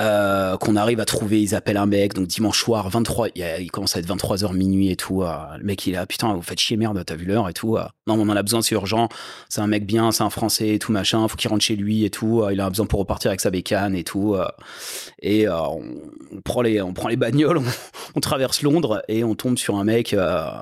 Euh, 0.00 0.56
qu'on 0.58 0.76
arrive 0.76 1.00
à 1.00 1.04
trouver, 1.04 1.42
ils 1.42 1.56
appellent 1.56 1.76
un 1.76 1.86
mec, 1.86 2.14
donc 2.14 2.28
dimanche 2.28 2.62
soir, 2.62 2.88
23, 2.88 3.30
il, 3.34 3.70
commence 3.72 3.96
à 3.96 3.98
être 3.98 4.06
23h 4.06 4.54
minuit 4.54 4.92
et 4.92 4.96
tout. 4.96 5.24
Euh, 5.24 5.34
le 5.58 5.64
mec 5.64 5.84
il 5.86 5.90
est 5.90 5.96
là, 5.96 6.06
putain, 6.06 6.34
vous 6.34 6.42
faites 6.42 6.60
chier 6.60 6.76
merde, 6.76 7.02
t'as 7.04 7.16
vu 7.16 7.24
l'heure 7.24 7.48
et 7.48 7.52
tout. 7.52 7.76
Euh. 7.76 7.84
non, 8.06 8.14
on 8.14 8.28
en 8.28 8.36
a 8.36 8.42
besoin, 8.44 8.62
c'est 8.62 8.76
urgent. 8.76 9.08
C'est 9.48 9.60
un 9.60 9.66
mec 9.66 9.86
bien, 9.86 10.12
c'est 10.12 10.22
un 10.22 10.30
français 10.30 10.68
et 10.74 10.78
tout 10.78 10.92
machin, 10.92 11.26
faut 11.26 11.36
qu'il 11.36 11.50
rentre 11.50 11.64
chez 11.64 11.74
lui 11.74 12.04
et 12.04 12.10
tout. 12.10 12.44
il 12.48 12.60
a 12.60 12.70
besoin 12.70 12.86
pour 12.86 13.00
repartir 13.00 13.32
avec 13.32 13.40
sa 13.40 13.50
bécane 13.50 13.96
et 13.96 14.04
tout. 14.04 14.36
et 15.20 15.48
on, 15.48 15.82
prend 16.44 16.62
les, 16.62 16.80
on 16.80 16.92
prend 16.92 17.08
les 17.08 17.16
bagnoles, 17.16 17.60
on, 18.14 18.20
traverse 18.20 18.62
Londres 18.62 19.02
et 19.08 19.24
on 19.24 19.34
tombe 19.34 19.58
sur 19.58 19.78
un 19.78 19.84
mec, 19.84 20.10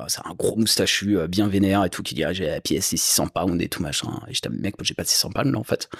c'est 0.08 0.20
un 0.24 0.34
gros 0.34 0.56
moustachu 0.56 1.18
bien 1.28 1.46
vénère 1.46 1.84
et 1.84 1.90
tout, 1.90 2.02
qui 2.02 2.14
dit 2.14 2.24
ah, 2.24 2.32
j'ai 2.32 2.46
la 2.46 2.62
pièce, 2.62 2.86
c'est 2.86 2.96
600 2.96 3.28
pounds 3.28 3.62
et 3.62 3.68
tout 3.68 3.82
machin. 3.82 4.08
Et 4.30 4.32
je 4.32 4.40
mec, 4.48 4.76
j'ai 4.80 4.94
pas 4.94 5.02
de 5.02 5.08
600 5.08 5.28
pounds 5.34 5.52
là 5.52 5.58
en 5.58 5.64
fait. 5.64 5.90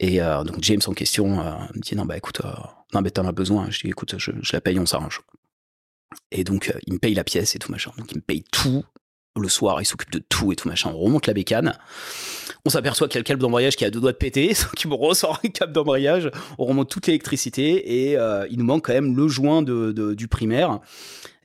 Et 0.00 0.20
euh, 0.22 0.44
donc 0.44 0.58
James 0.62 0.80
en 0.86 0.92
question 0.92 1.40
euh, 1.40 1.54
me 1.74 1.80
dit 1.80 1.96
non 1.96 2.04
bah 2.04 2.16
écoute, 2.16 2.40
euh, 2.44 2.50
non 2.94 3.02
mais 3.02 3.10
t'en 3.10 3.26
as 3.26 3.32
besoin. 3.32 3.68
Je 3.70 3.80
dis 3.80 3.88
écoute, 3.88 4.14
je, 4.18 4.30
la 4.52 4.60
paye, 4.60 4.78
on 4.78 4.86
s'arrange. 4.86 5.20
Et 6.30 6.44
donc 6.44 6.72
il 6.86 6.94
me 6.94 6.98
paye 6.98 7.14
la 7.14 7.24
pièce 7.24 7.54
et 7.54 7.58
tout 7.58 7.72
machin. 7.72 7.92
Donc 7.98 8.10
il 8.12 8.16
me 8.16 8.22
paye 8.22 8.44
tout 8.52 8.84
le 9.36 9.48
soir, 9.48 9.80
il 9.80 9.84
s'occupe 9.84 10.10
de 10.10 10.18
tout 10.18 10.52
et 10.52 10.56
tout 10.56 10.68
machin. 10.68 10.90
On 10.94 10.98
remonte 10.98 11.26
la 11.26 11.32
bécane. 11.32 11.76
On 12.64 12.70
s'aperçoit 12.70 13.08
qu'il 13.08 13.16
y 13.16 13.18
a 13.18 13.20
le 13.20 13.24
câble 13.24 13.40
d'embrayage 13.40 13.76
qui 13.76 13.84
a 13.84 13.90
deux 13.90 14.00
doigts 14.00 14.12
de 14.12 14.16
péter, 14.16 14.52
qui 14.76 14.88
me 14.88 14.94
ressort 14.94 15.40
un 15.44 15.48
câble 15.48 15.72
d'embrayage. 15.72 16.30
On 16.58 16.64
remonte 16.64 16.90
toute 16.90 17.06
l'électricité 17.06 18.10
et 18.10 18.18
il 18.50 18.58
nous 18.58 18.64
manque 18.64 18.86
quand 18.86 18.92
même 18.92 19.16
le 19.16 19.28
joint 19.28 19.62
de, 19.62 20.14
du 20.14 20.28
primaire. 20.28 20.80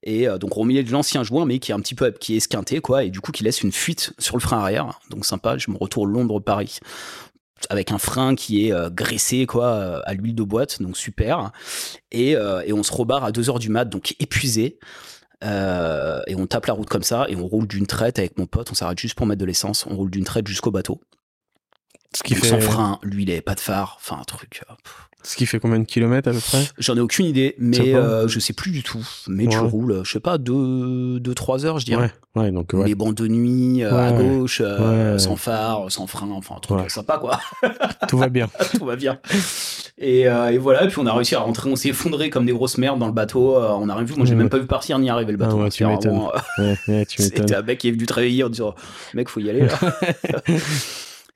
Et 0.06 0.28
donc 0.40 0.58
on 0.58 0.62
remet 0.62 0.84
de 0.84 0.92
l'ancien 0.92 1.24
joint, 1.24 1.46
mais 1.46 1.60
qui 1.60 1.72
est 1.72 1.76
un 1.76 1.80
petit 1.80 1.96
peu 1.96 2.12
qui 2.12 2.34
est 2.34 2.38
esquinté, 2.38 2.82
quoi, 2.82 3.04
et 3.04 3.10
du 3.10 3.22
coup 3.22 3.32
qui 3.32 3.44
laisse 3.44 3.62
une 3.62 3.72
fuite 3.72 4.14
sur 4.18 4.36
le 4.36 4.42
frein 4.42 4.60
arrière. 4.60 5.00
Donc 5.10 5.26
sympa, 5.26 5.58
je 5.58 5.72
me 5.72 5.78
retourne 5.78 6.12
Londres-Paris 6.12 6.80
avec 7.70 7.92
un 7.92 7.98
frein 7.98 8.36
qui 8.36 8.68
est 8.68 8.74
euh, 8.74 8.90
graissé 8.90 9.46
quoi 9.46 9.68
euh, 9.68 10.02
à 10.06 10.14
l'huile 10.14 10.36
de 10.36 10.44
boîte 10.44 10.82
donc 10.82 10.98
super. 10.98 11.52
Et, 12.12 12.36
euh, 12.36 12.62
et 12.66 12.74
on 12.74 12.84
se 12.84 12.92
rebarre 12.92 13.24
à 13.24 13.32
2 13.32 13.50
heures 13.50 13.60
du 13.60 13.70
mat 13.70 13.86
donc 13.86 14.16
épuisé. 14.20 14.80
Et 15.46 16.36
on 16.36 16.48
tape 16.48 16.68
la 16.68 16.74
route 16.74 16.88
comme 16.88 17.04
ça 17.04 17.26
et 17.28 17.36
on 17.36 17.46
roule 17.46 17.68
d'une 17.68 17.86
traite 17.86 18.18
avec 18.18 18.38
mon 18.38 18.46
pote 18.46 18.72
on 18.72 18.76
s'arrête 18.76 18.98
juste 18.98 19.16
pour 19.16 19.26
mettre 19.26 19.42
de 19.42 19.46
l'essence 19.46 19.86
on 19.86 19.96
roule 19.98 20.10
d'une 20.10 20.24
traite 20.24 20.48
jusqu'au 20.48 20.72
bateau. 20.72 21.02
Ce 22.16 22.24
qui 22.24 22.34
fait 22.34 22.48
sans 22.48 22.62
frein 22.62 22.98
lui 23.04 23.24
il 23.24 23.32
avait 23.32 23.42
pas 23.42 23.56
de 23.56 23.60
phare 23.60 23.98
enfin 24.00 24.20
un 24.22 24.24
truc 24.24 24.62
ce 25.24 25.36
qui 25.38 25.46
fait 25.46 25.60
combien 25.60 25.80
de 25.80 25.86
kilomètres 25.86 26.30
à 26.30 26.32
peu 26.34 26.40
près? 26.40 26.64
J'en 26.78 26.96
ai 26.96 27.00
aucune 27.00 27.26
idée, 27.26 27.56
mais 27.58 27.96
euh, 27.96 28.28
je 28.28 28.40
sais 28.40 28.54
plus 28.54 28.72
du 28.72 28.84
tout. 28.84 29.06
Mais 29.28 29.48
tu 29.48 29.58
roules, 29.58 30.02
je 30.04 30.12
sais 30.12 30.20
pas, 30.20 30.38
2 30.38 31.20
deux, 31.20 31.34
trois 31.34 31.66
heures, 31.66 31.80
je 31.80 31.86
dirais. 31.86 32.12
Ouais, 32.36 32.52
donc 32.52 32.74
Les 32.74 32.96
bancs 32.96 33.16
de 33.16 33.28
nuit, 33.28 33.84
euh, 33.84 33.96
à 33.96 34.12
gauche, 34.12 34.62
euh, 34.64 35.18
sans 35.18 35.36
phare, 35.36 35.92
sans 35.92 36.08
frein, 36.08 36.30
enfin 36.32 36.56
un 36.58 36.60
truc 36.60 36.92
sympa 36.92 37.18
quoi. 37.18 37.40
tout 38.08 38.18
va 38.18 38.28
bien. 38.30 38.50
tout 38.78 38.86
va 38.86 38.96
bien. 38.96 39.20
Et, 39.98 40.22
et, 40.22 40.58
voilà, 40.58 40.84
et 40.84 40.88
puis 40.88 41.00
on 41.00 41.06
a 41.06 41.14
réussi 41.14 41.36
à 41.36 41.40
rentrer, 41.40 41.70
on 41.70 41.76
s'est 41.76 41.90
effondré 41.90 42.30
comme 42.30 42.46
des 42.46 42.52
grosses 42.52 42.78
merdes 42.78 43.00
dans 43.00 43.08
le 43.08 43.14
bateau. 43.14 43.56
on 43.58 43.88
a 43.88 43.96
rien 43.96 44.04
vu, 44.04 44.16
moi 44.16 44.26
j'ai 44.26 44.36
même 44.36 44.50
pas 44.50 44.60
vu 44.60 44.66
partir 44.66 45.00
ni 45.00 45.10
arriver 45.10 45.32
le 45.32 45.38
bateau. 45.38 45.62
Ah 45.64 45.70
tu 45.70 45.86
m'étonnes. 45.86 46.28
C'était 47.08 47.56
un 47.56 47.62
mec 47.62 47.78
qui 47.80 47.88
est 47.90 47.92
venu 47.92 48.06
te 48.06 48.14
réveiller 48.14 48.44
en 48.44 48.50
disant, 48.50 48.76
mec, 49.14 49.30
faut 49.30 49.40
y 49.40 49.50
aller 49.50 49.68
là. 49.68 49.78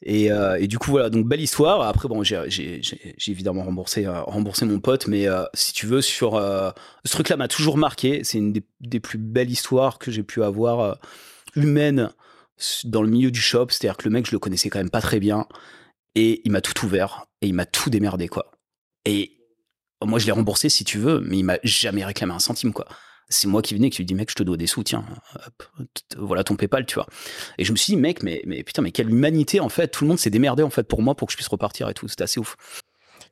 Et, 0.03 0.31
euh, 0.31 0.57
et, 0.59 0.67
du 0.67 0.77
coup, 0.77 0.91
voilà, 0.91 1.09
donc 1.09 1.27
belle 1.27 1.41
histoire. 1.41 1.81
Après, 1.81 2.07
bon, 2.07 2.23
j'ai 2.23 2.81
évidemment 3.27 3.63
remboursé, 3.63 4.05
euh, 4.05 4.21
remboursé 4.21 4.65
mon 4.65 4.79
pote, 4.79 5.07
mais 5.07 5.27
euh, 5.27 5.43
si 5.53 5.73
tu 5.73 5.87
veux, 5.87 6.01
sur 6.01 6.33
ce 6.33 7.11
truc-là 7.11 7.37
m'a 7.37 7.47
toujours 7.47 7.77
marqué. 7.77 8.23
C'est 8.23 8.37
une 8.37 8.53
des, 8.53 8.63
des, 8.79 8.99
plus 8.99 9.17
belles 9.17 9.49
histoires 9.49 9.97
que 9.97 10.11
j'ai 10.11 10.23
pu 10.23 10.43
avoir 10.43 10.97
humaines 11.55 12.11
dans 12.83 13.01
le 13.01 13.09
milieu 13.09 13.31
du 13.31 13.41
shop. 13.41 13.67
C'est-à-dire 13.69 13.97
que 13.97 14.07
le 14.07 14.11
mec, 14.11 14.27
je 14.27 14.31
le 14.31 14.39
connaissais 14.39 14.69
quand 14.69 14.79
même 14.79 14.89
pas 14.89 15.01
très 15.01 15.19
bien. 15.19 15.47
Et 16.15 16.41
il 16.45 16.51
m'a 16.51 16.61
tout 16.61 16.85
ouvert 16.85 17.25
et 17.41 17.47
il 17.47 17.53
m'a 17.53 17.65
tout 17.65 17.89
démerdé, 17.89 18.27
quoi. 18.27 18.51
Et 19.05 19.33
moi, 20.03 20.19
je 20.19 20.25
l'ai 20.25 20.31
remboursé 20.31 20.69
si 20.69 20.83
tu 20.83 20.99
veux, 20.99 21.21
mais 21.21 21.37
il 21.39 21.43
m'a 21.43 21.57
jamais 21.63 22.05
réclamé 22.05 22.33
un 22.33 22.39
centime, 22.39 22.73
quoi 22.73 22.87
c'est 23.29 23.47
moi 23.47 23.61
qui 23.61 23.73
venais 23.73 23.89
qui 23.89 23.97
lui 23.97 24.05
dis 24.05 24.15
mec 24.15 24.29
je 24.29 24.35
te 24.35 24.43
dois 24.43 24.57
des 24.57 24.67
sous 24.67 24.83
tiens 24.83 25.03
voilà 26.17 26.43
ton 26.43 26.55
PayPal 26.55 26.85
tu 26.85 26.95
vois. 26.95 27.07
Et 27.57 27.65
je 27.65 27.71
me 27.71 27.77
suis 27.77 27.93
dit 27.93 27.97
mec 27.97 28.23
mais 28.23 28.41
mais 28.45 28.63
putain 28.63 28.81
mais 28.81 28.91
quelle 28.91 29.09
humanité 29.09 29.59
en 29.59 29.69
fait. 29.69 29.89
Tout 29.89 30.03
le 30.03 30.09
monde 30.09 30.19
s'est 30.19 30.29
démerdé 30.29 30.63
en 30.63 30.69
fait 30.69 30.83
pour 30.83 31.01
moi 31.01 31.15
pour 31.15 31.27
que 31.27 31.31
je 31.33 31.37
puisse 31.37 31.47
repartir 31.47 31.89
et 31.89 31.93
tout. 31.93 32.07
C'était 32.07 32.23
assez 32.23 32.39
ouf. 32.39 32.55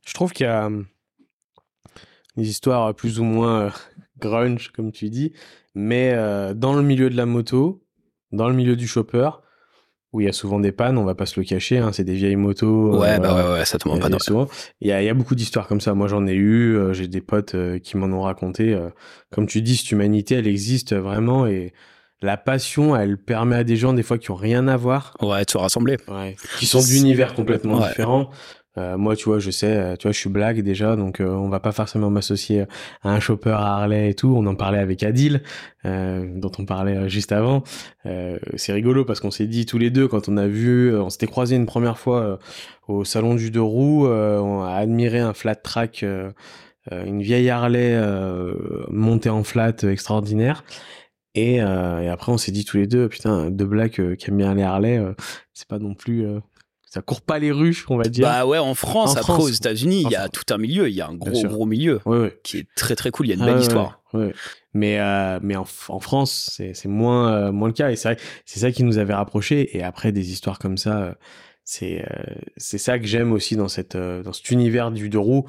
Je 0.05 0.13
trouve 0.13 0.33
qu'il 0.33 0.45
y 0.45 0.49
a 0.49 0.67
hum, 0.67 0.85
des 2.35 2.49
histoires 2.49 2.93
plus 2.93 3.19
ou 3.19 3.23
moins 3.23 3.61
euh, 3.61 3.69
grunge 4.19 4.71
comme 4.71 4.91
tu 4.91 5.09
dis. 5.09 5.33
Mais 5.73 6.11
euh, 6.13 6.53
dans 6.53 6.73
le 6.73 6.81
milieu 6.81 7.09
de 7.09 7.17
la 7.17 7.25
moto 7.25 7.85
dans 8.31 8.49
le 8.49 8.55
milieu 8.55 8.75
du 8.75 8.87
chopper 8.87 9.29
où 10.15 10.21
il 10.21 10.25
y 10.25 10.29
a 10.29 10.33
souvent 10.33 10.59
des 10.59 10.71
pannes, 10.71 10.97
on 10.97 11.03
va 11.03 11.13
pas 11.13 11.25
se 11.25 11.39
le 11.39 11.45
cacher, 11.45 11.79
hein, 11.79 11.91
c'est 11.91 12.05
des 12.05 12.13
vieilles 12.13 12.37
motos. 12.37 12.97
Ouais, 12.97 13.19
bah 13.19 13.35
ouais, 13.35 13.59
ouais, 13.59 13.65
ça 13.65 13.77
tombe 13.77 13.99
pas 13.99 14.19
souvent. 14.19 14.47
Il 14.79 14.87
y 14.87 14.93
a, 14.93 15.03
y 15.03 15.09
a 15.09 15.13
beaucoup 15.13 15.35
d'histoires 15.35 15.67
comme 15.67 15.81
ça. 15.81 15.93
Moi, 15.93 16.07
j'en 16.07 16.25
ai 16.25 16.33
eu, 16.33 16.75
euh, 16.77 16.93
j'ai 16.93 17.07
des 17.07 17.19
potes 17.19 17.55
euh, 17.55 17.79
qui 17.79 17.97
m'en 17.97 18.07
ont 18.07 18.21
raconté. 18.21 18.73
Euh, 18.73 18.89
comme 19.31 19.45
tu 19.45 19.61
dis, 19.61 19.75
cette 19.75 19.91
humanité, 19.91 20.35
elle 20.35 20.47
existe 20.47 20.95
vraiment 20.95 21.45
et 21.47 21.73
la 22.21 22.37
passion, 22.37 22.95
elle 22.95 23.17
permet 23.17 23.57
à 23.57 23.63
des 23.65 23.75
gens 23.75 23.91
des 23.91 24.03
fois 24.03 24.17
qui 24.17 24.31
ont 24.31 24.35
rien 24.35 24.67
à 24.69 24.77
voir. 24.77 25.17
Ouais, 25.21 25.43
de 25.43 25.49
se 25.49 25.57
rassembler. 25.57 25.97
Ouais, 26.07 26.37
qui 26.57 26.65
sont 26.65 26.81
d'univers 26.81 27.33
complètement 27.33 27.85
différents. 27.85 28.29
Euh, 28.77 28.97
moi, 28.97 29.15
tu 29.15 29.25
vois, 29.25 29.39
je 29.39 29.51
sais, 29.51 29.67
euh, 29.67 29.95
tu 29.95 30.03
vois, 30.03 30.11
je 30.11 30.19
suis 30.19 30.29
blague 30.29 30.61
déjà, 30.61 30.95
donc 30.95 31.21
euh, 31.21 31.27
on 31.27 31.47
va 31.49 31.59
pas 31.59 31.71
forcément 31.71 32.09
m'associer 32.09 32.65
à 33.03 33.11
un 33.11 33.19
chopper 33.19 33.51
à 33.51 33.77
Harley 33.77 34.09
et 34.09 34.13
tout. 34.13 34.33
On 34.35 34.45
en 34.45 34.55
parlait 34.55 34.79
avec 34.79 35.03
Adil, 35.03 35.41
dont 35.83 36.51
on 36.57 36.65
parlait 36.65 37.07
juste 37.09 37.31
avant. 37.31 37.63
c'est 38.55 38.73
rigolo 38.73 39.05
parce 39.05 39.19
qu'on 39.19 39.31
s'est 39.31 39.47
dit 39.47 39.65
tous 39.65 39.77
les 39.77 39.91
deux 39.91 40.07
quand 40.07 40.29
on 40.29 40.37
a 40.37 40.47
vu, 40.47 40.95
on 40.95 41.09
s'était 41.09 41.27
croisés 41.27 41.55
une 41.55 41.67
première 41.67 41.99
fois 41.99 42.39
au 42.87 43.03
salon 43.03 43.35
du 43.35 43.51
deux 43.51 43.61
roues, 43.61 44.07
on 44.07 44.63
a 44.63 44.73
admiré 44.73 45.19
un 45.19 45.33
flat 45.33 45.55
track, 45.55 46.03
une 46.91 47.21
vieille 47.21 47.49
Harley 47.49 47.99
montée 48.89 49.29
en 49.29 49.43
flat 49.43 49.75
extraordinaire. 49.83 50.63
Et, 51.35 51.55
et, 51.57 51.59
après, 51.61 52.31
on 52.31 52.37
s'est 52.37 52.51
dit 52.51 52.65
tous 52.65 52.77
les 52.77 52.87
deux, 52.87 53.07
putain, 53.09 53.51
deux 53.51 53.65
blacks 53.65 54.01
qui 54.17 54.29
aiment 54.29 54.37
bien 54.37 54.55
les 54.55 54.63
Harley, 54.63 54.99
c'est 55.53 55.67
pas 55.67 55.79
non 55.79 55.93
plus 55.93 56.25
ça 56.95 57.01
court 57.01 57.19
pas 57.19 57.39
les 57.39 57.51
rues, 57.51 57.83
on 57.89 57.97
va 57.97 58.05
dire. 58.05 58.25
Bah 58.25 58.45
ouais, 58.45 58.57
en 58.57 58.73
France, 58.73 59.17
après 59.17 59.33
aux 59.33 59.49
États-Unis, 59.49 60.03
il 60.05 60.11
y 60.11 60.15
a 60.15 60.29
tout 60.29 60.45
un 60.53 60.57
milieu, 60.57 60.87
il 60.87 60.95
y 60.95 61.01
a 61.01 61.07
un 61.07 61.13
gros 61.13 61.43
gros 61.43 61.65
milieu 61.65 61.99
qui 62.41 62.59
est 62.59 62.67
très 62.73 62.95
très 62.95 63.11
cool. 63.11 63.25
Il 63.25 63.29
y 63.31 63.33
a 63.33 63.35
une 63.35 63.43
belle 63.43 63.61
histoire. 63.61 64.01
Mais 64.73 64.97
euh, 64.99 65.39
mais 65.43 65.57
en, 65.57 65.65
France, 65.65 66.51
c'est 66.55 66.73
c'est 66.73 66.87
moins 66.87 67.33
euh, 67.33 67.51
moins 67.51 67.67
le 67.67 67.73
cas 67.73 67.91
et 67.91 67.97
c'est 67.97 68.17
c'est 68.45 68.61
ça 68.61 68.71
qui 68.71 68.85
nous 68.85 68.97
avait 68.97 69.13
rapprochés. 69.13 69.75
Et 69.75 69.83
après 69.83 70.13
des 70.13 70.31
histoires 70.31 70.57
comme 70.57 70.77
ça, 70.77 71.01
euh, 71.01 71.13
c'est 71.65 72.05
c'est 72.55 72.77
ça 72.77 72.97
que 72.97 73.05
j'aime 73.05 73.33
aussi 73.33 73.57
dans 73.57 73.67
cette 73.67 73.97
dans 73.97 74.31
cet 74.31 74.51
univers 74.51 74.91
du 74.91 75.09
deux 75.09 75.19
roues. 75.19 75.45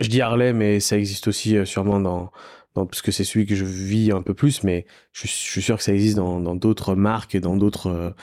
Je 0.00 0.08
dis 0.08 0.22
Harley, 0.22 0.54
mais 0.54 0.80
ça 0.80 0.96
existe 0.96 1.28
aussi 1.28 1.66
sûrement 1.66 2.00
dans 2.00 2.30
parce 2.74 3.02
que 3.02 3.12
c'est 3.12 3.24
celui 3.24 3.46
que 3.46 3.54
je 3.54 3.64
vis 3.64 4.12
un 4.12 4.22
peu 4.22 4.34
plus, 4.34 4.64
mais 4.64 4.86
je, 5.12 5.26
suis 5.26 5.62
sûr 5.62 5.76
que 5.76 5.82
ça 5.82 5.92
existe 5.92 6.16
dans 6.16 6.54
d'autres 6.54 6.94
marques 6.94 7.34
et 7.34 7.40
dans 7.40 7.56
d'autres 7.56 8.14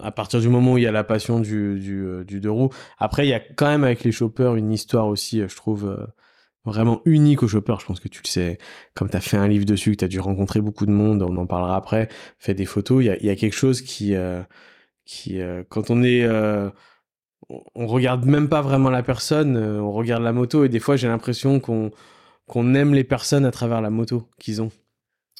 à 0.00 0.10
partir 0.10 0.40
du 0.40 0.48
moment 0.48 0.74
où 0.74 0.78
il 0.78 0.84
y 0.84 0.86
a 0.86 0.92
la 0.92 1.04
passion 1.04 1.40
du, 1.40 1.78
du, 1.78 2.04
euh, 2.04 2.24
deux 2.24 2.50
roues. 2.50 2.70
Après, 2.98 3.26
il 3.26 3.30
y 3.30 3.34
a 3.34 3.40
quand 3.40 3.66
même 3.66 3.84
avec 3.84 4.04
les 4.04 4.12
choppers 4.12 4.56
une 4.56 4.72
histoire 4.72 5.06
aussi, 5.06 5.40
euh, 5.40 5.48
je 5.48 5.56
trouve, 5.56 5.86
euh, 5.86 6.06
vraiment 6.64 7.02
unique 7.04 7.42
aux 7.42 7.48
choppers. 7.48 7.80
Je 7.80 7.86
pense 7.86 8.00
que 8.00 8.08
tu 8.08 8.22
le 8.22 8.28
sais, 8.28 8.58
comme 8.94 9.10
tu 9.10 9.16
as 9.16 9.20
fait 9.20 9.36
un 9.36 9.48
livre 9.48 9.64
dessus, 9.64 9.92
que 9.92 9.96
tu 9.96 10.04
as 10.04 10.08
dû 10.08 10.20
rencontrer 10.20 10.60
beaucoup 10.60 10.86
de 10.86 10.92
monde, 10.92 11.22
on 11.22 11.36
en 11.36 11.46
parlera 11.46 11.76
après, 11.76 12.08
fait 12.38 12.54
des 12.54 12.66
photos. 12.66 13.04
Il 13.04 13.26
y 13.26 13.30
a, 13.30 13.36
quelque 13.36 13.54
chose 13.54 13.82
qui, 13.82 14.14
qui 15.04 15.38
quand 15.68 15.90
on 15.90 16.02
est... 16.02 16.26
on 17.74 17.86
regarde 17.86 18.24
même 18.24 18.48
pas 18.48 18.62
vraiment 18.62 18.88
la 18.88 19.02
personne, 19.02 19.58
on 19.58 19.92
regarde 19.92 20.22
la 20.22 20.32
moto 20.32 20.64
et 20.64 20.70
des 20.70 20.80
fois 20.80 20.96
j'ai 20.96 21.08
l'impression 21.08 21.60
qu'on 21.60 21.90
qu'on 22.46 22.74
aime 22.74 22.94
les 22.94 23.04
personnes 23.04 23.44
à 23.44 23.50
travers 23.50 23.80
la 23.80 23.90
moto 23.90 24.28
qu'ils 24.38 24.62
ont. 24.62 24.70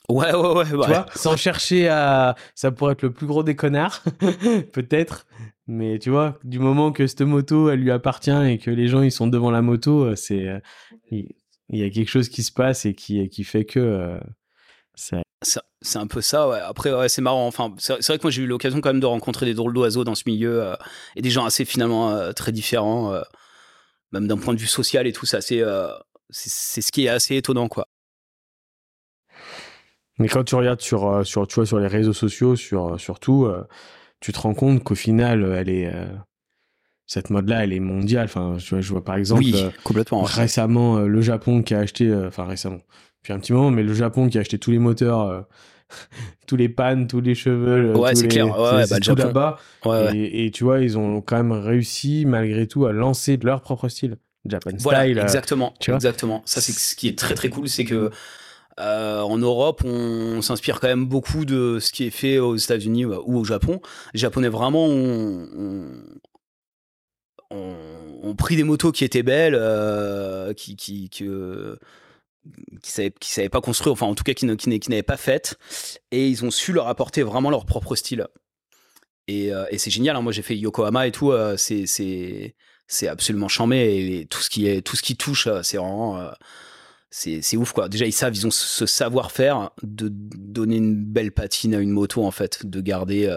Ouais, 0.09 0.35
ouais, 0.35 0.55
ouais. 0.55 0.65
Tu 0.69 0.75
vois, 0.75 1.07
sans 1.15 1.37
chercher 1.37 1.89
à. 1.89 2.35
Ça 2.55 2.71
pourrait 2.71 2.93
être 2.93 3.03
le 3.03 3.11
plus 3.13 3.27
gros 3.27 3.43
des 3.43 3.57
connards, 3.57 4.03
peut-être. 4.73 5.27
Mais 5.67 5.99
tu 5.99 6.11
vois, 6.11 6.39
du 6.45 6.59
moment 6.59 6.93
que 6.93 7.07
cette 7.07 7.23
moto, 7.23 7.71
elle 7.71 7.81
lui 7.81 7.91
appartient 7.91 8.31
et 8.31 8.59
que 8.59 8.71
les 8.71 8.87
gens, 8.87 9.01
ils 9.01 9.13
sont 9.13 9.27
devant 9.27 9.51
la 9.51 9.63
moto, 9.63 10.05
euh, 10.05 10.15
c'est. 10.17 10.47
Euh, 10.47 10.59
Il 11.11 11.33
y 11.71 11.83
a 11.83 11.89
quelque 11.89 12.11
chose 12.11 12.29
qui 12.29 12.43
se 12.43 12.53
passe 12.53 12.85
et 12.85 12.95
qui, 12.95 13.27
qui 13.31 13.45
fait 13.45 13.65
que 13.65 13.81
euh, 13.81 14.21
c'est 15.81 15.99
un 15.99 16.07
peu 16.07 16.21
ça, 16.21 16.49
ouais. 16.49 16.61
Après, 16.61 16.93
ouais, 16.93 17.09
c'est 17.09 17.23
marrant. 17.23 17.47
Enfin, 17.47 17.75
c'est 17.79 18.07
vrai 18.07 18.19
que 18.19 18.23
moi, 18.25 18.31
j'ai 18.31 18.43
eu 18.43 18.47
l'occasion 18.47 18.81
quand 18.83 18.91
même 18.91 19.01
de 19.01 19.07
rencontrer 19.07 19.47
des 19.47 19.55
drôles 19.55 19.73
d'oiseaux 19.73 20.05
dans 20.05 20.15
ce 20.15 20.25
milieu 20.27 20.63
euh, 20.63 20.77
et 21.17 21.23
des 21.23 21.31
gens 21.31 21.47
assez 21.47 21.65
finalement 21.65 22.11
euh, 22.11 22.33
très 22.33 22.53
différents, 22.53 23.19
même 24.13 24.29
d'un 24.29 24.37
point 24.37 24.53
de 24.53 24.59
vue 24.61 24.67
social 24.67 25.07
et 25.07 25.13
tout. 25.13 25.25
ça 25.27 25.41
c'est 25.41 25.63
c'est 26.31 26.81
ce 26.81 26.93
qui 26.93 27.07
est 27.07 27.09
assez 27.09 27.37
étonnant, 27.37 27.69
quoi. 27.69 27.89
Mais 30.19 30.29
quand 30.29 30.45
tu 30.45 30.55
regardes 30.55 30.81
sur, 30.81 31.27
sur, 31.27 31.47
tu 31.47 31.57
vois, 31.57 31.67
sur 31.67 31.79
les 31.79 31.89
réseaux 31.89 32.13
sociaux, 32.13 32.55
sur, 32.57 33.01
sur 33.01 33.19
tout, 33.19 33.49
tu 34.21 34.33
te 34.33 34.39
rends 34.39 34.55
compte 34.55 34.85
qu'au 34.85 34.95
final, 34.95 35.45
elle 35.57 35.69
est, 35.69 35.93
cette 37.07 37.31
mode-là, 37.31 37.65
elle 37.65 37.73
est 37.73 37.81
mondiale. 37.81 38.27
Enfin, 38.27 38.57
je 38.59 38.71
vois, 38.71 38.81
je 38.81 38.91
vois 38.91 39.05
par 39.05 39.17
exemple, 39.17 39.43
oui, 39.43 39.55
complètement, 39.83 40.23
récemment, 40.23 41.01
le 41.01 41.21
Japon 41.21 41.63
qui 41.63 41.75
a 41.75 41.81
acheté, 41.81 42.15
enfin 42.15 42.45
récemment, 42.45 42.81
depuis 43.23 43.33
un 43.33 43.41
petit 43.41 43.53
moment, 43.53 43.73
mais 43.73 43.83
le 43.83 43.93
Japon 43.93 44.29
qui 44.29 44.39
a 44.39 44.43
acheté 44.43 44.57
tous 44.59 44.71
les 44.71 44.79
moteurs 44.79 45.49
tous 46.47 46.57
les 46.57 46.69
pannes, 46.69 47.07
tous 47.07 47.21
les 47.21 47.35
cheveux. 47.35 47.97
Ouais, 47.97 48.15
c'est 48.15 48.29
clair. 48.29 48.47
Ouais, 48.47 48.87
bah, 48.89 49.01
tout 49.01 49.15
là-bas. 49.15 49.59
Et, 50.13 50.51
tu 50.53 50.65
vois, 50.65 50.81
ils 50.81 50.99
ont 50.99 51.21
quand 51.21 51.37
même 51.37 51.53
réussi, 51.53 52.25
malgré 52.27 52.67
tout, 52.67 52.87
à 52.87 52.93
lancer 52.93 53.39
leur 53.43 53.61
propre 53.61 53.89
style. 53.89 54.17
Japan 54.47 54.71
voilà, 54.79 55.05
style. 55.05 55.19
Euh, 55.19 55.23
exactement. 55.23 55.75
exactement. 55.87 56.43
Ça, 56.45 56.61
c'est 56.61 56.73
ce 56.73 56.95
qui 56.95 57.09
est 57.09 57.19
très 57.19 57.35
très 57.35 57.49
cool, 57.49 57.69
c'est 57.69 57.85
que 57.85 58.11
euh, 58.81 59.21
en 59.21 59.39
Europe, 59.39 59.83
on, 59.85 60.43
s'inspire 60.43 60.81
quand 60.81 60.89
même 60.89 61.07
beaucoup 61.07 61.45
de 61.45 61.79
ce 61.81 61.93
qui 61.93 62.05
est 62.05 62.11
fait 62.11 62.39
aux 62.39 62.57
États-Unis 62.57 63.05
ou 63.05 63.39
au 63.39 63.45
Japon. 63.45 63.81
Les 64.13 64.21
Japonais 64.21 64.49
vraiment 64.49 64.87
ont, 64.87 65.95
pris 68.37 68.57
des 68.57 68.65
motos 68.65 68.91
qui 68.91 69.05
étaient 69.05 69.23
belles, 69.23 69.55
euh, 69.57 70.53
qui, 70.55 70.77
qui, 70.77 71.09
qui 71.09 71.25
savaient, 72.83 73.13
qui 73.13 73.31
savaient 73.31 73.49
pas 73.49 73.61
construire, 73.61 73.93
enfin 73.93 74.07
en 74.07 74.15
tout 74.15 74.25
cas 74.25 74.35
qui, 74.35 74.47
qui, 74.57 74.81
qui 74.81 74.91
n'avaient 74.91 75.03
pas 75.03 75.17
fait, 75.17 75.57
et 76.11 76.29
ils 76.29 76.45
ont 76.45 76.51
su 76.51 76.73
leur 76.73 76.89
apporter 76.89 77.23
vraiment 77.23 77.51
leur 77.51 77.65
propre 77.65 77.95
style. 77.95 78.27
Et, 79.29 79.53
et 79.71 79.79
c'est 79.79 79.91
génial. 79.91 80.17
Hein. 80.17 80.23
Moi 80.23 80.33
j'ai 80.33 80.43
fait 80.43 80.57
Yokohama 80.57 81.07
et 81.07 81.13
tout, 81.13 81.33
c'est 81.57 81.87
c'est 81.87 82.55
c'est 82.87 83.09
absolument 83.09 83.49
chambé 83.49 84.19
et 84.21 84.27
tout 84.27 84.41
ce 84.41 84.51
qui 84.51 84.67
est 84.67 84.83
tout 84.83 84.97
ce 84.97 85.03
qui 85.03 85.17
touche, 85.17 85.47
euh, 85.47 85.63
c'est 85.63 85.77
vraiment 85.77 86.31
c'est 87.11 87.43
c'est 87.43 87.57
ouf 87.57 87.73
quoi. 87.73 87.89
Déjà 87.89 88.07
ils 88.07 88.13
savent, 88.13 88.35
ils 88.35 88.47
ont 88.47 88.51
ce 88.51 88.87
savoir-faire 88.87 89.71
de 89.83 90.09
donner 90.11 90.77
une 90.77 90.97
belle 90.97 91.33
patine 91.33 91.75
à 91.75 91.79
une 91.79 91.91
moto 91.91 92.25
en 92.25 92.31
fait, 92.31 92.67
de 92.67 92.81
garder 92.81 93.37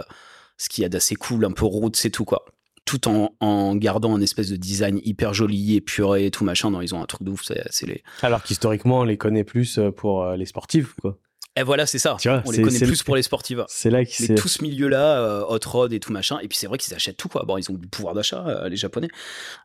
ce 0.57 0.69
qu'il 0.69 0.81
y 0.81 0.85
a 0.85 0.89
d'assez 0.89 1.15
cool, 1.15 1.45
un 1.45 1.51
peu 1.51 1.65
route, 1.65 1.95
c'est 1.95 2.09
tout 2.09 2.25
quoi 2.25 2.45
tout 2.87 3.07
en, 3.07 3.35
en, 3.41 3.75
gardant 3.75 4.15
un 4.15 4.21
espèce 4.21 4.49
de 4.49 4.55
design 4.55 4.99
hyper 5.03 5.33
joli, 5.33 5.75
épuré 5.75 6.31
tout 6.31 6.43
machin. 6.43 6.71
Non, 6.71 6.81
ils 6.81 6.95
ont 6.95 7.01
un 7.03 7.05
truc 7.05 7.21
de 7.21 7.29
ouf. 7.29 7.43
C'est 7.43 7.85
les... 7.85 8.01
Alors 8.23 8.41
qu'historiquement, 8.41 9.01
on 9.01 9.03
les 9.03 9.17
connaît 9.17 9.43
plus 9.43 9.77
euh, 9.77 9.91
pour 9.91 10.23
euh, 10.23 10.37
les 10.37 10.45
sportifs, 10.45 10.95
quoi. 11.01 11.19
Et 11.57 11.63
voilà, 11.63 11.85
c'est 11.85 11.99
ça. 11.99 12.17
on 12.45 12.51
les 12.51 12.61
connaît 12.61 12.79
plus 12.79 13.03
pour 13.03 13.15
les 13.15 13.23
sportifs. 13.23 13.57
C'est 13.67 13.89
là 13.89 14.05
qu'ils 14.05 14.35
tout 14.35 14.47
ce 14.47 14.61
milieu-là, 14.63 15.19
euh, 15.19 15.43
hot 15.47 15.59
rod 15.65 15.93
et 15.93 15.99
tout 15.99 16.11
machin. 16.11 16.37
Et 16.41 16.47
puis 16.47 16.57
c'est 16.57 16.67
vrai 16.67 16.77
qu'ils 16.77 16.93
achètent 16.93 17.17
tout, 17.17 17.29
quoi. 17.29 17.43
Bon, 17.45 17.57
ils 17.57 17.71
ont 17.71 17.73
du 17.73 17.87
pouvoir 17.87 18.13
d'achat, 18.13 18.67
les 18.69 18.77
Japonais. 18.77 19.09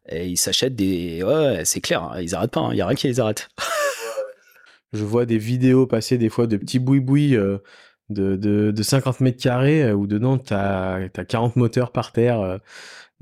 Et 0.09 0.27
ils 0.27 0.37
s'achètent 0.37 0.75
des. 0.75 1.23
Ouais, 1.23 1.63
c'est 1.65 1.81
clair. 1.81 2.03
Hein, 2.03 2.21
ils 2.21 2.35
arrêtent 2.35 2.53
pas. 2.53 2.61
Il 2.61 2.73
hein. 2.73 2.75
y 2.75 2.81
a 2.81 2.87
rien 2.87 2.97
qui 2.97 3.09
les 3.09 3.21
arrête. 3.21 3.49
Je 4.93 5.05
vois 5.05 5.27
des 5.27 5.39
vidéos 5.39 5.87
passer 5.87 6.19
des 6.19 6.29
fois 6.29 6.47
de 6.47 6.57
petits 6.57 6.79
boui-boui 6.79 7.31
de, 7.31 7.63
de, 8.11 8.71
de, 8.71 8.83
50 8.83 9.21
mètres 9.21 9.43
carrés 9.43 9.91
où 9.93 10.07
dedans, 10.07 10.37
t'as 10.37 11.09
as 11.17 11.25
40 11.25 11.57
moteurs 11.57 11.93
par 11.93 12.13
terre 12.13 12.59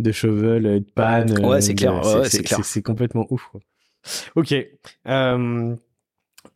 de 0.00 0.12
cheval, 0.12 0.62
de 0.62 0.84
panne. 0.94 1.46
Ouais, 1.46 1.60
c'est 1.60 1.74
clair. 1.74 2.02
c'est 2.64 2.82
complètement 2.82 3.26
ouf. 3.30 3.46
Quoi. 3.52 3.60
Ok. 4.34 4.54
Euh, 5.06 5.76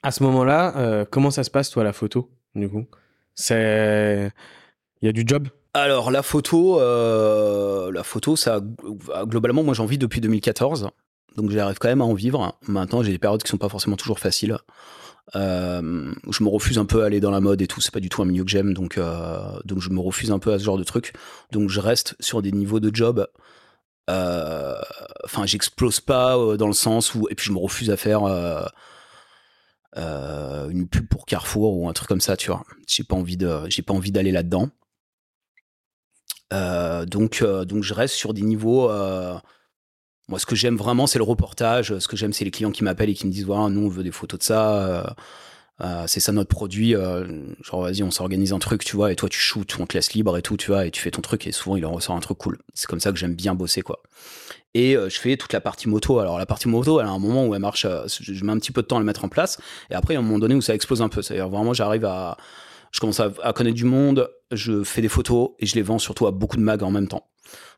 à 0.03 0.11
ce 0.11 0.23
moment-là, 0.23 0.77
euh, 0.77 1.05
comment 1.09 1.31
ça 1.31 1.45
se 1.45 1.51
passe, 1.51 1.71
toi, 1.71 1.85
la 1.85 1.93
photo, 1.93 2.31
du 2.55 2.69
coup? 2.69 2.87
C'est. 3.35 4.31
Il 5.03 5.07
y 5.07 5.09
a 5.09 5.13
du 5.13 5.25
job? 5.27 5.49
Alors, 5.75 6.11
la 6.11 6.23
photo, 6.23 6.81
euh, 6.81 7.91
la 7.93 8.05
photo, 8.05 8.37
ça. 8.37 8.61
Globalement, 9.25 9.63
moi, 9.63 9.75
j'en 9.75 9.87
vis 9.87 9.99
depuis 9.99 10.21
2014. 10.21 10.91
Donc, 11.37 11.51
j'arrive 11.51 11.79
quand 11.79 11.89
même 11.89 12.01
à 12.01 12.05
en 12.05 12.15
vivre. 12.15 12.57
Maintenant, 12.69 13.03
j'ai 13.03 13.11
des 13.11 13.19
périodes 13.19 13.43
qui 13.43 13.51
sont 13.51 13.59
pas 13.59 13.69
forcément 13.69 13.97
toujours 13.97 14.21
faciles. 14.21 14.57
Euh, 15.37 16.13
je 16.31 16.45
me 16.45 16.49
refuse 16.49 16.79
un 16.79 16.85
peu 16.85 17.03
à 17.03 17.07
aller 17.07 17.21
dans 17.21 17.31
la 17.31 17.41
mode 17.41 17.63
et 17.63 17.67
tout. 17.67 17.81
C'est 17.81 17.93
pas 17.93 18.01
du 18.01 18.09
tout 18.09 18.23
un 18.23 18.27
milieu 18.27 18.45
que 18.45 18.51
j'aime, 18.51 18.75
donc 18.75 18.99
euh, 18.99 19.59
donc 19.65 19.81
je 19.81 19.91
me 19.91 20.01
refuse 20.01 20.31
un 20.31 20.39
peu 20.39 20.53
à 20.53 20.59
ce 20.59 20.65
genre 20.65 20.79
de 20.79 20.85
truc. 20.85 21.13
Donc 21.51 21.71
je 21.71 21.81
reste 21.81 22.15
sur 22.21 22.43
des 22.43 22.53
niveaux 22.53 22.81
de 22.81 22.95
job. 22.95 23.27
Euh, 24.11 24.77
enfin, 25.25 25.47
j'explose 25.47 26.01
pas 26.01 26.37
dans 26.57 26.67
le 26.67 26.75
sens 26.75 27.15
où 27.15 27.27
et 27.31 27.35
puis 27.35 27.47
je 27.47 27.53
me 27.53 27.59
refuse 27.59 27.91
à 27.91 27.97
faire 27.97 28.23
une 29.97 30.89
pub 30.89 31.07
pour 31.09 31.27
Carrefour 31.27 31.77
ou 31.77 31.89
un 31.89 31.93
truc 31.93 32.09
comme 32.09 32.21
ça, 32.21 32.37
tu 32.37 32.51
vois. 32.51 32.65
J'ai 32.87 33.05
pas 33.05 33.17
envie 33.17 33.37
pas 33.37 33.95
envie 33.95 34.13
d'aller 34.13 34.33
là-dedans. 34.33 34.71
donc 37.07 37.45
donc 37.45 37.83
je 37.83 37.95
reste 37.95 38.15
sur 38.15 38.35
des 38.35 38.43
niveaux 38.43 38.89
moi, 40.29 40.39
ce 40.39 40.47
que 40.47 40.57
j'aime 40.57 40.77
vraiment, 40.77 41.07
c'est 41.07 41.19
le 41.19 41.25
reportage. 41.25 41.99
Ce 41.99 42.09
que 42.09 42.17
j'aime, 42.17 42.33
c'est 42.33 42.45
les 42.45 42.51
clients 42.51 42.71
qui 42.71 42.83
m'appellent 42.83 43.11
et 43.11 43.15
qui 43.15 43.27
me 43.27 43.33
disent 43.33 43.45
voilà, 43.45 43.69
nous, 43.69 43.85
on 43.85 43.89
veut 43.89 44.03
des 44.03 44.11
photos 44.11 44.39
de 44.39 44.45
ça. 44.45 44.79
Euh, 44.79 45.05
euh, 45.83 46.05
c'est 46.07 46.21
ça 46.21 46.33
notre 46.33 46.49
produit. 46.49 46.95
Euh, 46.95 47.27
genre, 47.63 47.83
vas-y, 47.83 48.03
on 48.03 48.11
s'organise 48.11 48.53
un 48.53 48.59
truc, 48.59 48.85
tu 48.85 48.97
vois, 48.97 49.13
et 49.13 49.17
toi, 49.17 49.29
tu 49.29 49.39
shoots, 49.39 49.79
on 49.79 49.87
te 49.87 49.95
laisse 49.95 50.15
libre 50.15 50.37
et 50.39 50.43
tout, 50.43 50.57
tu 50.57 50.71
vois, 50.71 50.87
et 50.87 50.91
tu 50.91 51.03
fais 51.03 51.11
ton 51.11 51.21
truc. 51.21 51.47
Et 51.47 51.53
souvent, 51.53 51.77
il 51.77 51.85
en 51.85 51.93
ressort 51.93 52.17
un 52.17 52.21
truc 52.21 52.39
cool. 52.39 52.59
C'est 52.73 52.87
comme 52.87 53.01
ça 53.01 53.13
que 53.13 53.19
j'aime 53.19 53.35
bien 53.35 53.55
bosser, 53.55 53.83
quoi. 53.83 54.03
Et 54.75 54.95
je 54.95 55.19
fais 55.21 55.37
toute 55.37 55.53
la 55.53 55.61
partie 55.61 55.89
moto. 55.89 56.19
Alors, 56.19 56.39
la 56.39 56.47
partie 56.47 56.69
moto, 56.69 57.01
elle 57.01 57.07
a 57.07 57.11
un 57.11 57.19
moment 57.19 57.47
où 57.47 57.55
elle 57.55 57.61
marche. 57.61 57.87
je 58.09 58.45
mets 58.45 58.53
un 58.53 58.59
petit 58.59 58.73
peu 58.73 58.83
de 58.83 58.87
temps 58.89 58.97
à 58.97 58.99
la 58.99 59.05
mettre 59.05 59.25
en 59.25 59.29
place. 59.29 59.59
Et 59.91 59.95
après, 59.95 60.15
il 60.15 60.17
y 60.17 60.19
a 60.19 60.21
un 60.21 60.25
moment 60.25 60.41
donné 60.41 60.57
où 60.57 60.61
ça 60.61 60.75
explose 60.75 61.01
un 61.01 61.09
peu. 61.09 61.23
C'est-à-dire, 61.23 61.49
vraiment, 61.49 61.73
j'arrive 61.75 62.05
à. 62.05 62.37
Je 62.91 63.01
commence 63.01 63.21
à, 63.21 63.31
connaître 63.53 63.77
du 63.77 63.85
monde. 63.85 64.31
Je 64.53 64.85
fais 64.85 65.03
des 65.03 65.09
photos 65.09 65.51
et 65.59 65.67
je 65.67 65.75
les 65.75 65.83
vends 65.83 65.99
surtout 65.99 66.27
à 66.27 66.31
beaucoup 66.31 66.57
de 66.57 66.63
mags 66.63 66.83
en 66.83 66.91
même 66.91 67.09
temps. 67.09 67.29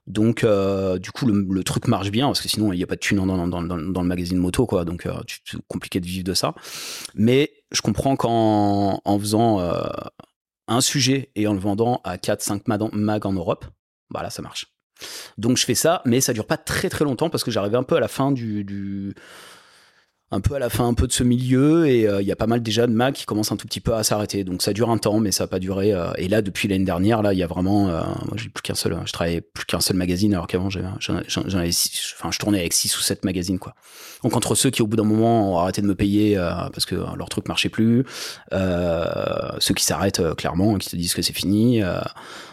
Donc, 0.07 0.45
euh, 0.45 0.99
du 0.99 1.11
coup, 1.11 1.27
le, 1.27 1.65
truc 1.65 1.89
marche 1.89 2.11
bien 2.11 2.27
parce 2.27 2.41
que 2.41 2.49
sinon, 2.49 2.73
il 2.73 2.77
n'y 2.77 2.83
a 2.83 2.87
pas 2.87 2.95
de 2.95 3.01
thunes 3.01 3.19
dans, 3.19 3.49
dans, 3.49 3.63
dans, 3.63 4.03
le 4.03 4.09
magazine 4.09 4.39
moto, 4.39 4.67
quoi. 4.67 4.85
Donc, 4.85 5.07
euh, 5.07 5.15
c'est 5.45 5.59
compliqué 5.69 6.01
de 6.01 6.07
vivre 6.07 6.25
de 6.25 6.35
ça. 6.35 6.55
Mais 7.15 7.51
je 7.73 7.81
comprends 7.83 8.15
qu'en 8.17 9.01
en 9.05 9.19
faisant 9.19 9.61
euh, 9.61 9.85
un 10.69 10.81
sujet 10.81 11.33
et 11.35 11.47
en 11.47 11.55
le 11.55 11.61
vendant 11.61 12.01
à 12.05 12.17
4-5 12.19 12.63
mags 12.93 13.27
en 13.27 13.33
Europe, 13.33 13.65
bah 14.11 14.23
là, 14.23 14.31
ça 14.31 14.43
marche. 14.43 14.76
Donc, 15.39 15.57
je 15.57 15.65
fais 15.65 15.75
ça, 15.75 16.03
mais 16.05 16.21
ça 16.21 16.33
dure 16.33 16.47
pas 16.47 16.57
très 16.57 16.89
très 16.89 17.05
longtemps 17.05 17.31
parce 17.31 17.45
que 17.45 17.51
j'arrivais 17.51 17.77
un 17.77 17.83
peu 17.83 17.97
à 17.97 18.01
la 18.01 18.09
fin 18.09 18.33
du, 18.33 18.65
du 18.65 19.15
un 20.37 20.41
peu 20.41 20.55
à 20.55 20.59
la 20.59 20.69
fin 20.69 20.87
un 20.87 20.95
peu 20.95 21.07
de 21.07 21.13
ce 21.13 21.25
milieu 21.25 21.89
et 21.89 22.07
euh, 22.07 22.21
il 22.21 22.29
y 22.29 22.33
a 22.33 22.37
pas 22.37 22.47
mal 22.47 22.63
déjà 22.63 22.87
de 22.87 22.93
Mac 22.93 23.15
qui 23.15 23.25
commencent 23.25 23.53
un 23.53 23.57
tout 23.57 23.67
petit 23.67 23.81
peu 23.81 23.95
à 23.95 24.05
s'arrêter. 24.05 24.45
Donc 24.45 24.63
ça 24.63 24.73
dure 24.73 24.91
un 24.91 24.99
temps 24.99 25.19
mais 25.19 25.33
ça 25.33 25.45
n'a 25.45 25.49
pas 25.49 25.59
duré 25.59 25.93
euh, 25.93 26.13
et 26.19 26.29
là 26.29 26.43
depuis 26.43 26.69
l'année 26.69 26.85
dernière 26.85 27.23
là 27.23 27.33
il 27.33 27.39
y 27.39 27.43
a 27.43 27.47
vraiment 27.47 27.89
euh, 27.89 28.03
moi 28.27 28.37
j'ai 28.37 28.51
plus 28.51 28.63
qu'un 28.63 28.75
seul 28.75 28.99
je 29.07 29.13
travaillais 29.13 29.41
plus 29.41 29.65
qu'un 29.65 29.81
seul 29.81 29.97
magazine 29.97 30.35
alors 30.35 30.47
qu'avant 30.47 30.69
j'en 30.71 30.93
enfin 31.01 32.31
je 32.31 32.39
tournais 32.39 32.61
avec 32.61 32.75
six 32.75 32.97
ou 32.97 33.01
sept 33.01 33.25
magazines 33.25 33.59
quoi. 33.59 33.75
Donc 34.23 34.37
entre 34.37 34.55
ceux 34.55 34.71
qui 34.71 34.83
au 34.83 34.87
bout 34.87 34.97
d'un 34.97 35.05
moment 35.05 35.55
ont 35.55 35.59
arrêté 35.59 35.81
de 35.81 35.87
me 35.87 35.95
payer 35.95 36.37
parce 36.37 36.85
que 36.85 36.95
leur 36.95 37.29
truc 37.29 37.49
marchait 37.49 37.69
plus 37.69 38.05
ceux 38.53 39.75
qui 39.75 39.85
s'arrêtent 39.85 40.23
clairement 40.37 40.77
qui 40.77 40.91
te 40.91 40.97
disent 40.97 41.15
que 41.15 41.23
c'est 41.23 41.33
fini 41.33 41.81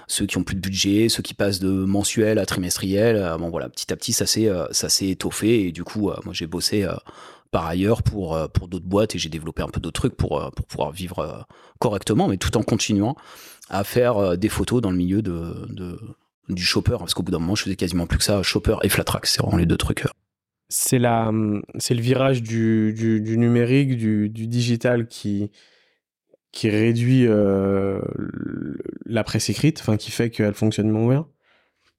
ceux 0.08 0.26
qui 0.26 0.38
ont 0.38 0.44
plus 0.44 0.56
de 0.56 0.62
budget 0.62 1.10
ceux 1.10 1.24
qui 1.24 1.34
passent 1.34 1.60
de 1.60 1.70
mensuel 1.70 2.40
à 2.40 2.46
trimestriel 2.46 3.36
bon 3.40 3.50
voilà 3.50 3.70
petit 3.70 3.92
à 3.92 3.96
petit 3.96 4.14
ça 4.14 4.26
s'est 4.26 4.50
ça 4.72 4.90
s'est 4.90 5.10
étoffé 5.10 5.68
et 5.68 5.72
du 5.72 5.84
coup 5.84 6.12
moi 6.24 6.34
j'ai 6.34 6.48
bossé 6.48 6.88
par 7.54 7.68
ailleurs 7.68 8.02
pour, 8.02 8.36
euh, 8.36 8.48
pour 8.48 8.68
d'autres 8.68 8.88
boîtes 8.88 9.16
et 9.16 9.20
j'ai 9.20 9.30
développé 9.30 9.62
un 9.62 9.68
peu 9.68 9.80
d'autres 9.80 10.02
trucs 10.02 10.18
pour, 10.18 10.42
euh, 10.42 10.50
pouvoir 10.68 10.92
vivre 10.92 11.20
euh, 11.20 11.40
correctement, 11.80 12.28
mais 12.28 12.38
tout 12.38 12.58
en 12.58 12.64
continuant 12.64 13.16
à 13.70 13.84
faire 13.84 14.38
des 14.38 14.50
photos 14.50 14.82
dans 14.82 14.92
le 14.92 14.98
milieu 14.98 15.22
du 15.22 16.64
shopper, 16.64 16.98
parce 17.00 17.14
qu'au 17.14 17.24
bout 17.24 17.32
d'un 17.32 17.40
moment, 17.40 17.56
je 17.56 17.64
faisais 17.64 17.76
quasiment 17.78 18.08
plus 18.08 18.18
que 18.18 18.24
ça, 18.24 18.44
shopper 18.44 18.76
et 18.84 18.90
flat 18.90 19.06
track, 19.06 19.26
c'est 19.26 19.42
vraiment 19.42 19.58
les 19.58 19.66
deux 19.66 19.78
trucs. 19.78 20.04
C'est 20.70 21.00
le 21.00 22.02
virage 22.02 22.44
du, 22.44 22.94
numérique, 23.38 23.96
du, 23.96 24.30
digital 24.30 25.08
qui, 25.08 25.50
qui 26.52 26.70
réduit 26.70 27.26
la 29.06 29.24
presse 29.24 29.50
écrite, 29.50 29.80
enfin 29.80 29.96
qui 29.98 30.12
fait 30.12 30.30
qu'elle 30.30 30.56
fonctionne 30.56 30.90
moins 30.90 31.08
bien. 31.08 31.28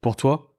Pour 0.00 0.16
toi, 0.16 0.53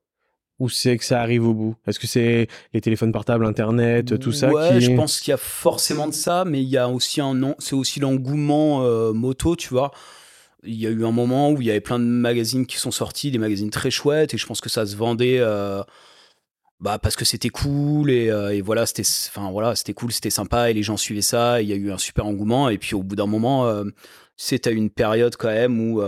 ou 0.60 0.70
c'est 0.70 0.98
que 0.98 1.04
ça 1.04 1.22
arrive 1.22 1.46
au 1.48 1.54
bout? 1.54 1.76
Est-ce 1.86 2.00
que 2.00 2.08
c'est 2.08 2.48
les 2.74 2.82
téléphones 2.82 3.12
portables, 3.12 3.46
Internet, 3.46 4.18
tout 4.20 4.32
ça 4.32 4.50
Ouais, 4.50 4.80
je 4.80 4.92
pense 4.92 5.20
qu'il 5.20 5.32
y 5.32 5.34
a 5.34 5.38
forcément 5.38 6.08
de 6.08 6.14
ça, 6.14 6.46
mais 6.46 6.62
il 6.62 6.70
y 6.70 6.78
a 6.78 6.88
aussi 6.90 7.20
un 7.22 7.34
non, 7.34 7.56
c'est 7.60 7.76
aussi 7.76 8.00
l'engouement 8.00 8.84
euh, 8.84 9.12
moto, 9.12 9.56
tu 9.56 9.70
vois. 9.70 9.92
Il 10.64 10.76
y 10.76 10.88
a 10.88 10.90
eu 10.90 11.06
un 11.06 11.12
moment 11.12 11.52
où 11.52 11.62
il 11.62 11.68
y 11.68 11.72
avait 11.72 11.82
plein 11.82 12.00
de 12.00 12.06
magazines 12.06 12.66
qui 12.66 12.78
sont 12.78 12.92
sortis, 12.92 13.32
des 13.32 13.38
magazines 13.38 13.70
très 13.70 13.92
chouettes, 13.92 14.34
et 14.34 14.38
je 14.38 14.46
pense 14.46 14.62
que 14.62 14.70
ça 14.70 14.86
se 14.86 14.96
vendait. 14.96 15.40
Euh, 15.40 15.84
bah 16.82 17.00
parce 17.00 17.16
que 17.16 17.24
c'était 17.24 17.50
cool 17.50 18.12
et, 18.12 18.30
euh, 18.30 18.54
et 18.54 18.60
voilà 18.60 18.86
c'était 18.86 19.04
enfin 19.30 19.50
voilà 19.50 19.76
c'était 19.78 19.94
cool 19.94 20.12
c'était 20.12 20.30
sympa 20.30 20.70
et 20.70 20.74
les 20.74 20.84
gens 20.84 20.98
suivaient 20.98 21.22
ça 21.22 21.62
il 21.62 21.70
y 21.70 21.72
a 21.72 21.78
eu 21.78 21.90
un 21.90 21.98
super 21.98 22.26
engouement 22.26 22.68
et 22.68 22.78
puis 22.78 22.96
au 22.96 23.02
bout 23.02 23.16
d'un 23.16 23.28
moment 23.28 23.82
c'était 24.36 24.74
une 24.74 24.90
période 24.90 25.38
quand 25.38 25.48
même 25.48 25.80
où 25.80 26.02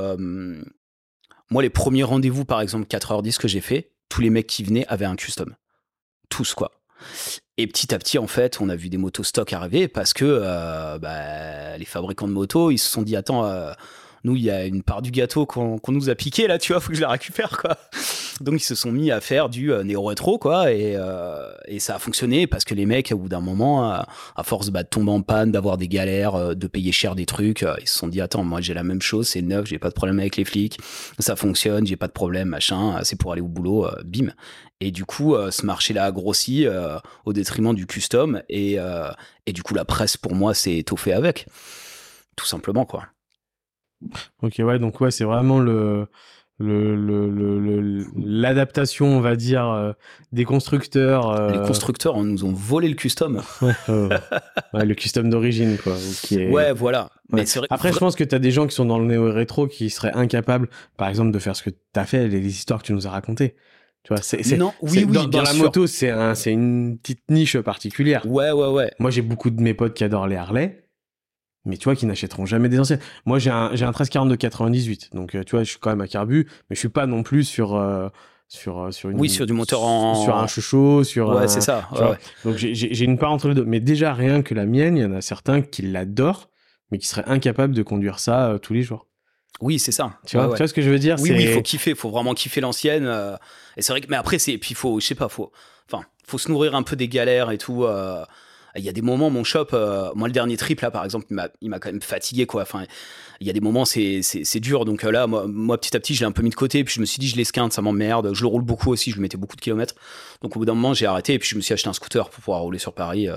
moi 1.50 1.62
les 1.62 1.70
premiers 1.70 2.04
rendez-vous 2.04 2.44
par 2.44 2.60
exemple 2.60 2.86
4h10 2.86 3.38
que 3.38 3.48
j'ai 3.48 3.62
fait 3.62 3.92
tous 4.10 4.22
les 4.22 4.30
mecs 4.30 4.48
qui 4.48 4.64
venaient 4.64 4.86
avaient 4.88 5.06
un 5.06 5.16
custom. 5.16 5.56
Tous, 6.30 6.54
quoi. 6.54 6.72
Et 7.58 7.68
petit 7.68 7.94
à 7.94 8.00
petit, 8.00 8.18
en 8.18 8.28
fait, 8.28 8.62
on 8.62 8.70
a 8.70 8.76
vu 8.76 8.90
des 8.90 8.98
motos 8.98 9.24
stock 9.24 9.52
arriver 9.54 9.88
parce 9.88 10.14
que 10.14 10.26
euh, 10.26 11.00
bah, 11.00 11.78
les 11.78 11.86
fabricants 11.86 12.28
de 12.28 12.34
motos, 12.34 12.72
ils 12.72 12.78
se 12.78 12.90
sont 12.90 13.02
dit 13.02 13.16
attends, 13.16 13.46
euh, 13.46 13.74
nous, 14.28 14.36
il 14.36 14.44
y 14.44 14.52
a 14.52 14.66
une 14.66 14.84
part 14.84 15.02
du 15.02 15.12
gâteau 15.12 15.46
qu'on 15.46 15.80
nous 15.88 16.10
a 16.10 16.16
piqué 16.16 16.48
là, 16.48 16.58
tu 16.58 16.74
vois, 16.74 16.82
faut 16.82 16.90
que 16.90 16.96
je 16.96 17.02
la 17.02 17.10
récupère 17.10 17.58
quoi. 17.58 17.78
Donc 18.42 18.56
ils 18.56 18.64
se 18.64 18.76
sont 18.76 18.92
mis 18.92 19.10
à 19.10 19.20
faire 19.20 19.50
du 19.50 19.72
euh, 19.72 19.84
néo-rétro 19.84 20.38
quoi, 20.38 20.72
et, 20.72 20.96
et 21.68 21.80
ça 21.80 21.96
a 21.96 22.00
fonctionné 22.00 22.48
parce 22.48 22.66
que 22.66 22.76
les 22.76 22.86
mecs, 22.86 23.12
au 23.12 23.18
bout 23.18 23.30
d'un 23.30 23.42
moment, 23.42 23.92
à, 23.92 24.08
force 24.44 24.70
bah, 24.70 24.84
de 24.84 24.88
tomber 24.88 25.12
en 25.12 25.22
panne, 25.22 25.52
d'avoir 25.52 25.78
des 25.78 25.88
galères, 25.88 26.56
de 26.56 26.68
payer 26.68 26.92
cher 26.92 27.16
des 27.16 27.26
trucs, 27.26 27.66
ils 27.82 27.88
se 27.88 27.98
sont 27.98 28.08
dit 28.08 28.22
attends, 28.22 28.44
moi 28.44 28.62
j'ai 28.62 28.74
la 28.74 28.84
même 28.84 29.02
chose, 29.02 29.28
c'est 29.28 29.42
neuf, 29.42 29.66
j'ai 29.66 29.80
pas 29.80 29.90
de 29.90 29.94
problème 29.94 30.20
avec 30.20 30.38
les 30.38 30.46
flics, 30.46 30.78
ça 31.20 31.36
fonctionne, 31.36 31.88
j'ai 31.88 31.98
pas 31.98 32.08
de 32.08 32.14
problème, 32.14 32.50
machin, 32.50 33.00
c'est 33.04 33.18
pour 33.18 33.32
aller 33.32 33.42
au 33.42 33.48
boulot, 33.48 33.88
bim. 34.06 34.32
Et 34.80 34.92
du 34.92 35.06
coup, 35.06 35.36
euh, 35.36 35.52
ce 35.52 35.66
marché-là 35.66 36.06
a 36.06 36.12
grossi 36.12 36.68
euh, 36.68 37.00
au 37.26 37.34
détriment 37.34 37.74
du 37.74 37.88
custom. 37.88 38.42
Et, 38.50 38.80
euh, 38.80 39.10
et, 39.46 39.54
du 39.54 39.64
coup, 39.64 39.74
la 39.74 39.86
presse, 39.86 40.18
pour 40.18 40.36
moi, 40.36 40.54
s'est 40.54 40.78
étoffée 40.78 41.14
avec. 41.14 41.48
Tout 42.36 42.46
simplement, 42.46 42.86
quoi. 42.86 43.08
Ok, 44.42 44.56
ouais, 44.60 44.80
donc 44.80 45.00
ouais, 45.02 45.12
c'est 45.12 45.24
vraiment 45.24 45.60
le 45.60 46.08
l'adaptation, 46.60 49.06
le, 49.06 49.12
le, 49.12 49.18
on 49.18 49.22
va 49.22 49.36
dire, 49.36 49.94
des 50.32 50.44
constructeurs. 50.44 51.52
Les 51.52 51.60
constructeurs 51.60 52.22
nous 52.24 52.46
ont 52.46 52.54
volé 52.54 52.90
le 52.90 52.96
custom. 52.96 53.44
ouais, 53.62 54.86
le 54.86 54.96
custom 54.96 55.30
d'origine, 55.30 55.78
quoi. 55.78 55.96
Qui 56.24 56.42
est... 56.42 56.50
Ouais, 56.50 56.74
voilà. 56.74 57.12
Mais 57.32 57.46
Après, 57.70 57.94
je 57.94 58.00
pense 58.00 58.16
que 58.16 58.24
tu 58.24 58.34
as 58.34 58.40
des 58.40 58.52
gens 58.52 58.66
qui 58.66 58.76
sont 58.76 58.86
dans 58.86 58.98
le 58.98 59.06
néo-rétro 59.06 59.68
qui 59.68 59.92
seraient 59.92 60.14
incapables, 60.14 60.68
par 60.98 61.10
exemple, 61.10 61.32
de 61.32 61.40
faire 61.40 61.56
ce 61.56 61.62
que 61.62 61.70
tu 61.70 61.78
as 61.96 62.06
fait, 62.06 62.28
les, 62.28 62.42
les 62.42 62.50
histoires 62.50 62.82
que 62.82 62.88
tu 62.88 62.94
nous 62.94 63.06
as 63.06 63.12
racontées. 63.12 63.56
Tu 64.04 64.14
vois, 64.14 64.24
c'est, 64.24 64.58
non, 64.58 64.74
oui, 64.82 65.06
oui, 65.08 65.28
dans, 65.28 65.42
la 65.42 65.54
moto, 65.54 65.86
c'est 65.86 66.10
un, 66.10 66.34
c'est 66.34 66.54
une 66.54 66.98
petite 66.98 67.30
niche 67.30 67.60
particulière. 67.60 68.26
Ouais, 68.26 68.52
ouais, 68.52 68.70
ouais. 68.70 68.92
Moi, 69.00 69.12
j'ai 69.12 69.22
beaucoup 69.22 69.50
de 69.50 69.62
mes 69.62 69.74
potes 69.74 69.96
qui 69.96 70.06
adorent 70.06 70.28
les 70.28 70.38
Harley, 70.38 70.87
mais 71.68 71.78
tu 71.78 71.86
vois, 71.86 71.96
qui 71.96 72.06
n'achèteront 72.06 72.46
jamais 72.46 72.70
des 72.70 72.80
anciennes. 72.80 73.00
Moi, 73.26 73.40
j'ai 73.40 73.52
un, 73.52 73.70
j'ai 73.74 73.86
un 73.86 73.90
1340 73.90 74.30
de 74.30 74.36
98, 74.36 75.10
donc 75.14 75.36
euh, 75.36 75.44
tu 75.44 75.52
vois, 75.52 75.64
je 75.64 75.70
suis 75.70 75.80
quand 75.80 75.90
même 75.90 76.02
à 76.02 76.08
carbu, 76.08 76.48
mais 76.70 76.76
je 76.76 76.80
suis 76.80 76.90
pas 76.90 77.06
non 77.06 77.24
plus 77.24 77.44
sur. 77.44 77.76
Euh, 77.76 78.10
sur 78.50 78.80
euh, 78.80 78.92
sur 78.92 79.10
une, 79.10 79.20
oui 79.20 79.30
sur 79.30 79.46
du 79.46 79.52
moteur 79.52 79.84
en 79.84 80.24
sur 80.24 80.38
un 80.38 80.48
chouchou 80.48 81.04
sur 81.04 81.32
ouais 81.32 81.50
c'est 81.50 81.60
ça 81.60 81.90
ouais, 81.92 82.18
donc 82.46 82.56
j'ai, 82.56 82.74
j'ai 82.74 83.04
une 83.04 83.18
part 83.18 83.34
entre 83.34 83.50
les 83.50 83.54
deux 83.54 83.66
mais 83.66 83.82
déjà 83.82 84.14
rien 84.14 84.42
que 84.42 84.54
la 84.54 84.66
mienne 84.66 84.96
il 84.96 85.02
y 85.02 85.06
en 85.06 85.12
a 85.12 85.20
certains 85.20 85.62
qui 85.62 85.82
l'adorent 85.82 86.48
mais 86.90 86.98
qui 86.98 87.08
seraient 87.08 87.26
incapables 87.28 87.76
de 87.76 87.84
conduire 87.84 88.20
ça 88.20 88.58
tous 88.62 88.72
les 88.72 88.84
jours 88.84 89.08
oui, 89.62 89.80
c'est 89.80 89.92
ça. 89.92 90.20
Tu 90.26 90.38
vois, 90.38 90.50
tu 90.50 90.58
vois 90.58 90.68
ce 90.68 90.74
que 90.74 90.82
je 90.82 90.90
veux 90.90 91.00
dire? 91.00 91.16
Oui, 91.20 91.32
oui, 91.32 91.44
il 91.44 91.54
faut 91.54 91.62
kiffer, 91.62 91.92
il 91.92 91.96
faut 91.96 92.10
vraiment 92.10 92.34
kiffer 92.34 92.62
l'ancienne. 92.62 93.06
Euh, 93.08 93.36
et 93.76 93.82
c'est 93.82 93.92
vrai 93.92 94.02
que, 94.02 94.08
mais 94.10 94.16
après, 94.16 94.40
c'est, 94.40 94.58
puis 94.58 94.72
il 94.72 94.76
faut, 94.76 95.00
je 95.00 95.06
sais 95.06 95.16
pas, 95.16 95.30
faut, 95.30 95.52
enfin, 95.92 96.06
faut 96.26 96.38
se 96.38 96.50
nourrir 96.50 96.76
un 96.76 96.84
peu 96.84 96.96
des 96.96 97.08
galères 97.08 97.52
et 97.52 97.58
tout. 97.58 97.84
Euh, 97.84 98.24
il 98.78 98.84
y 98.84 98.90
a 98.90 98.92
des 98.92 99.02
moments, 99.02 99.30
mon 99.30 99.44
shop, 99.44 99.68
euh, 99.74 100.10
moi 100.16 100.28
le 100.28 100.34
dernier 100.34 100.58
trip 100.58 100.82
là 100.82 100.92
par 100.92 101.04
exemple, 101.04 101.26
il 101.62 101.70
m'a 101.70 101.80
quand 101.80 101.92
même 101.92 102.02
fatigué 102.02 102.46
quoi. 102.46 102.62
Enfin, 102.62 102.86
il 103.40 103.48
y 103.48 103.50
a 103.50 103.54
des 103.54 103.60
moments, 103.60 103.86
c'est 103.86 104.60
dur. 104.60 104.86
Donc 104.86 105.04
là, 105.04 105.28
moi, 105.28 105.46
moi, 105.48 105.80
petit 105.80 105.96
à 105.96 106.00
petit, 106.00 106.16
je 106.16 106.22
l'ai 106.22 106.26
un 106.26 106.32
peu 106.32 106.42
mis 106.42 106.50
de 106.50 106.56
côté. 106.56 106.84
Puis 106.84 106.96
je 106.96 107.00
me 107.00 107.06
suis 107.06 107.20
dit, 107.20 107.28
je 107.28 107.36
l'esquinte, 107.36 107.72
ça 107.74 107.82
m'emmerde. 107.82 108.34
Je 108.34 108.42
le 108.42 108.48
roule 108.48 108.64
beaucoup 108.64 108.92
aussi, 108.92 109.12
je 109.12 109.16
lui 109.16 109.22
mettais 109.22 109.38
beaucoup 109.38 109.56
de 109.56 109.62
kilomètres. 109.62 109.96
Donc 110.42 110.56
au 110.56 110.60
bout 110.60 110.66
d'un 110.66 110.74
moment, 110.74 110.94
j'ai 110.94 111.06
arrêté 111.06 111.34
et 111.34 111.40
puis 111.40 111.50
je 111.50 111.56
me 111.56 111.62
suis 111.62 111.74
acheté 111.74 111.90
un 111.90 111.94
scooter 111.94 112.30
pour 112.30 112.42
pouvoir 112.42 112.62
rouler 112.62 112.80
sur 112.80 112.94
Paris. 112.94 113.28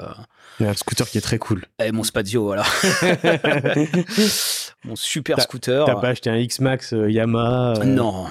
Il 0.60 0.64
y 0.64 0.66
a 0.66 0.70
un 0.70 0.74
scooter 0.74 1.08
qui 1.08 1.18
est 1.18 1.22
très 1.22 1.38
cool. 1.38 1.66
Et 1.82 1.92
mon 1.92 2.02
Spadio, 2.02 2.44
voilà. 2.44 2.64
mon 4.84 4.96
super 4.96 5.40
scooter. 5.40 5.84
T'as 5.84 5.96
pas 5.96 6.08
acheté 6.08 6.30
un 6.30 6.36
X-Max 6.36 6.94
euh, 6.94 7.10
Yamaha 7.10 7.74
euh 7.80 7.84
Non, 7.84 8.26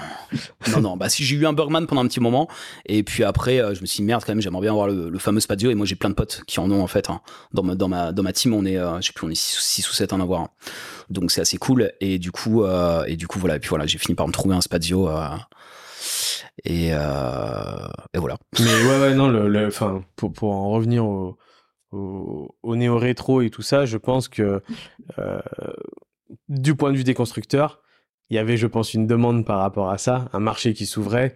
non, 0.72 0.80
non. 0.80 0.96
Bah 0.96 1.08
si 1.08 1.24
j'ai 1.24 1.36
eu 1.36 1.46
un 1.46 1.52
Bergman 1.52 1.86
pendant 1.86 2.02
un 2.02 2.08
petit 2.08 2.20
moment, 2.20 2.48
et 2.86 3.02
puis 3.02 3.22
après, 3.22 3.60
euh, 3.60 3.74
je 3.74 3.80
me 3.80 3.86
suis 3.86 3.98
dit 3.98 4.02
merde 4.02 4.24
quand 4.24 4.32
même, 4.32 4.40
j'aimerais 4.40 4.62
bien 4.62 4.72
avoir 4.72 4.88
le, 4.88 5.18
fameux 5.18 5.40
Spadio. 5.40 5.70
Et 5.70 5.74
moi, 5.74 5.86
j'ai 5.86 5.94
plein 5.94 6.10
de 6.10 6.14
potes 6.14 6.42
qui 6.46 6.58
en 6.58 6.70
ont 6.70 6.82
en 6.82 6.86
fait. 6.86 7.08
Hein. 7.08 7.20
Dans 7.52 7.62
ma 7.62 7.74
dans 7.74 7.88
ma 7.88 8.12
dans 8.12 8.22
ma 8.22 8.32
team, 8.32 8.54
on 8.54 8.64
est, 8.64 8.76
je 8.76 9.06
sais 9.06 9.12
plus, 9.12 9.26
on 9.26 9.30
est 9.30 9.40
6 9.40 9.88
ou 9.88 9.92
7 9.92 10.12
à 10.12 10.16
en 10.16 10.20
avoir. 10.20 10.48
Donc 11.08 11.30
c'est 11.30 11.40
assez 11.40 11.56
cool. 11.56 11.92
Et 12.00 12.18
du 12.18 12.32
coup, 12.32 12.64
et 13.06 13.16
du 13.16 13.26
coup 13.26 13.38
voilà. 13.38 13.56
Et 13.56 13.60
puis 13.60 13.68
voilà, 13.68 13.86
j'ai 13.86 13.98
fini 13.98 14.16
par 14.16 14.26
me 14.26 14.32
trouver 14.32 14.54
un 14.56 14.60
Spadio. 14.60 15.08
Et, 16.64 16.88
et, 16.88 16.92
voilà. 18.18 18.36
Mais 18.58 18.64
ouais, 18.64 19.00
ouais, 19.00 19.14
non, 19.14 19.28
le, 19.28 19.66
enfin, 19.66 20.02
pour, 20.16 20.32
pour 20.32 20.52
en 20.52 20.70
revenir 20.70 21.04
au, 21.04 21.38
au, 21.92 22.76
néo-rétro 22.76 23.42
et 23.42 23.50
tout 23.50 23.62
ça, 23.62 23.84
je 23.84 23.96
pense 23.96 24.28
que 24.28 24.62
euh, 25.18 25.40
du 26.50 26.74
point 26.74 26.92
de 26.92 26.96
vue 26.96 27.04
des 27.04 27.14
constructeurs, 27.14 27.80
il 28.28 28.36
y 28.36 28.38
avait, 28.38 28.56
je 28.56 28.66
pense, 28.66 28.92
une 28.92 29.06
demande 29.06 29.46
par 29.46 29.60
rapport 29.60 29.90
à 29.90 29.98
ça, 29.98 30.28
un 30.32 30.40
marché 30.40 30.74
qui 30.74 30.84
s'ouvrait. 30.84 31.34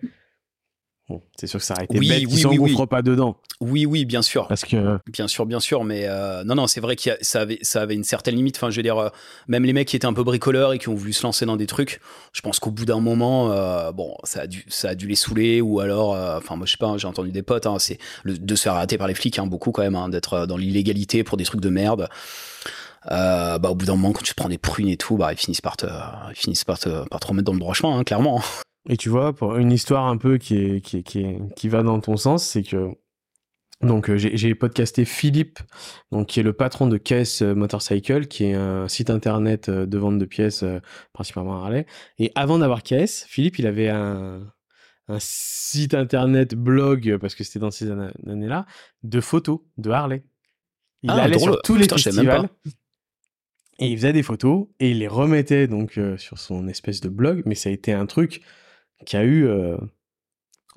Bon, 1.09 1.23
c'est 1.37 1.47
sûr 1.47 1.61
que 1.61 1.67
ça 1.67 1.75
aurait 1.75 1.85
été 1.85 1.99
bête 1.99 2.27
qu'ils 2.27 2.39
s'engouffrent 2.39 2.87
pas 2.87 3.03
dedans. 3.03 3.37
Oui, 3.61 3.85
oui, 3.85 4.07
bien 4.07 4.23
sûr. 4.23 4.49
Parce 4.49 4.65
que 4.65 4.99
bien 5.13 5.29
sûr, 5.29 5.45
bien 5.45 5.61
sûr, 5.61 5.85
mais 5.85 6.07
euh, 6.07 6.45
non, 6.45 6.55
non, 6.55 6.67
c'est 6.67 6.81
vrai 6.81 6.97
que 6.97 7.11
ça 7.21 7.43
avait, 7.43 7.59
ça 7.61 7.83
avait 7.83 7.95
une 7.95 8.05
certaine 8.05 8.35
limite. 8.35 8.57
Enfin, 8.57 8.71
je 8.71 8.77
veux 8.77 8.83
dire, 8.83 8.97
euh, 8.97 9.09
même 9.47 9.65
les 9.65 9.75
mecs 9.75 9.87
qui 9.87 9.97
étaient 9.97 10.07
un 10.07 10.15
peu 10.15 10.25
bricoleurs 10.25 10.73
et 10.73 10.79
qui 10.79 10.89
ont 10.89 10.95
voulu 10.95 11.13
se 11.13 11.23
lancer 11.23 11.45
dans 11.45 11.57
des 11.57 11.67
trucs, 11.67 12.01
je 12.33 12.41
pense 12.41 12.59
qu'au 12.59 12.71
bout 12.71 12.87
d'un 12.87 13.01
moment, 13.01 13.53
euh, 13.53 13.93
bon, 13.93 14.17
ça 14.25 14.43
a 14.43 14.47
dû, 14.47 14.65
ça 14.69 14.91
a 14.91 14.95
dû 14.95 15.07
les 15.07 15.15
saouler 15.15 15.61
ou 15.61 15.81
alors, 15.81 16.13
enfin, 16.39 16.57
moi, 16.57 16.65
je 16.65 16.73
sais 16.73 16.79
pas, 16.79 16.87
hein, 16.87 16.97
j'ai 16.97 17.07
entendu 17.07 17.33
des 17.33 17.43
potes, 17.43 17.67
hein, 17.67 17.79
c'est 17.79 17.99
de 18.25 18.55
se 18.55 18.63
faire 18.63 18.73
arrêter 18.73 18.97
par 18.97 19.07
les 19.07 19.15
flics, 19.15 19.39
hein, 19.39 19.47
beaucoup 19.47 19.73
quand 19.73 19.89
même, 19.89 20.11
d'être 20.11 20.47
dans 20.47 20.57
l'illégalité 20.57 21.23
pour 21.23 21.37
des 21.37 21.45
trucs 21.45 21.61
de 21.61 21.71
merde. 21.71 22.09
Bah, 23.09 23.71
au 23.71 23.75
bout 23.75 23.87
d'un 23.87 23.97
moment, 23.97 24.13
quand 24.13 24.23
tu 24.23 24.33
te 24.33 24.41
prends 24.41 24.49
des 24.49 24.59
prunes 24.59 24.89
et 24.89 24.97
tout, 24.97 25.17
bah, 25.17 25.33
ils 25.33 25.39
finissent 25.39 25.61
par 25.61 25.77
te, 25.77 25.87
ils 26.31 26.37
finissent 26.37 26.65
par 26.65 26.79
te, 26.79 27.09
par 27.09 27.21
te 27.21 27.27
remettre 27.27 27.47
dans 27.47 27.53
le 27.53 27.61
droit 27.61 27.75
chemin, 27.75 28.03
clairement. 28.05 28.41
Et 28.87 28.99
tu 28.99 29.09
vois, 29.09 29.33
pour 29.33 29.57
une 29.57 29.73
histoire 29.73 30.07
un 30.07 30.19
peu 30.19 30.37
qui, 30.37 30.57
est, 30.59 30.81
qui, 30.83 31.03
qui, 31.03 31.25
qui 31.57 31.69
va 31.71 31.83
dans 31.83 32.01
ton 32.01 32.19
sens, 32.19 32.45
c'est 32.45 32.63
que 32.63 32.91
donc 33.83 34.09
euh, 34.09 34.17
j'ai 34.17 34.55
podcasté 34.55 35.05
Philippe, 35.05 35.59
donc 36.11 36.29
qui 36.29 36.41
est 36.41 36.43
le 36.43 36.53
patron 36.53 36.87
de 36.87 36.97
KS 36.97 37.43
Motorcycle, 37.43 38.27
qui 38.27 38.45
est 38.45 38.55
un 38.55 38.89
site 38.89 39.11
internet 39.11 39.69
euh, 39.69 39.87
de 39.87 39.99
vente 39.99 40.19
de 40.19 40.25
pièces 40.25 40.63
euh, 40.63 40.81
principalement 41.13 41.61
à 41.61 41.65
Harley. 41.65 41.87
Et 42.19 42.33
avant 42.35 42.59
d'avoir 42.59 42.83
KS, 42.83 43.25
Philippe, 43.27 43.59
il 43.59 43.67
avait 43.67 43.89
un, 43.89 44.47
un 45.09 45.19
site 45.19 45.95
internet 45.95 46.55
blog 46.55 47.19
parce 47.19 47.35
que 47.35 47.45
c'était 47.45 47.59
dans 47.59 47.71
ces 47.71 47.91
années-là 47.91 48.67
de 49.03 49.21
photos 49.21 49.61
de 49.77 49.91
Harley. 49.91 50.25
Il 51.03 51.11
ah, 51.11 51.23
allait 51.25 51.39
sur 51.39 51.61
tous 51.63 51.77
les 51.77 51.89
festivals 51.89 52.49
et 53.79 53.89
il 53.89 53.97
faisait 53.97 54.13
des 54.13 54.23
photos 54.23 54.67
et 54.81 54.91
il 54.91 55.01
les 55.01 55.09
remettait 55.09 55.67
donc 55.67 55.99
sur 56.17 56.39
son 56.39 56.69
espèce 56.69 57.01
de 57.01 57.09
blog. 57.09 57.43
Mais 57.47 57.55
ça 57.55 57.69
a 57.69 57.73
été 57.73 57.93
un 57.93 58.07
truc 58.07 58.43
qui 59.05 59.17
a 59.17 59.25
eu, 59.25 59.47
euh, 59.47 59.77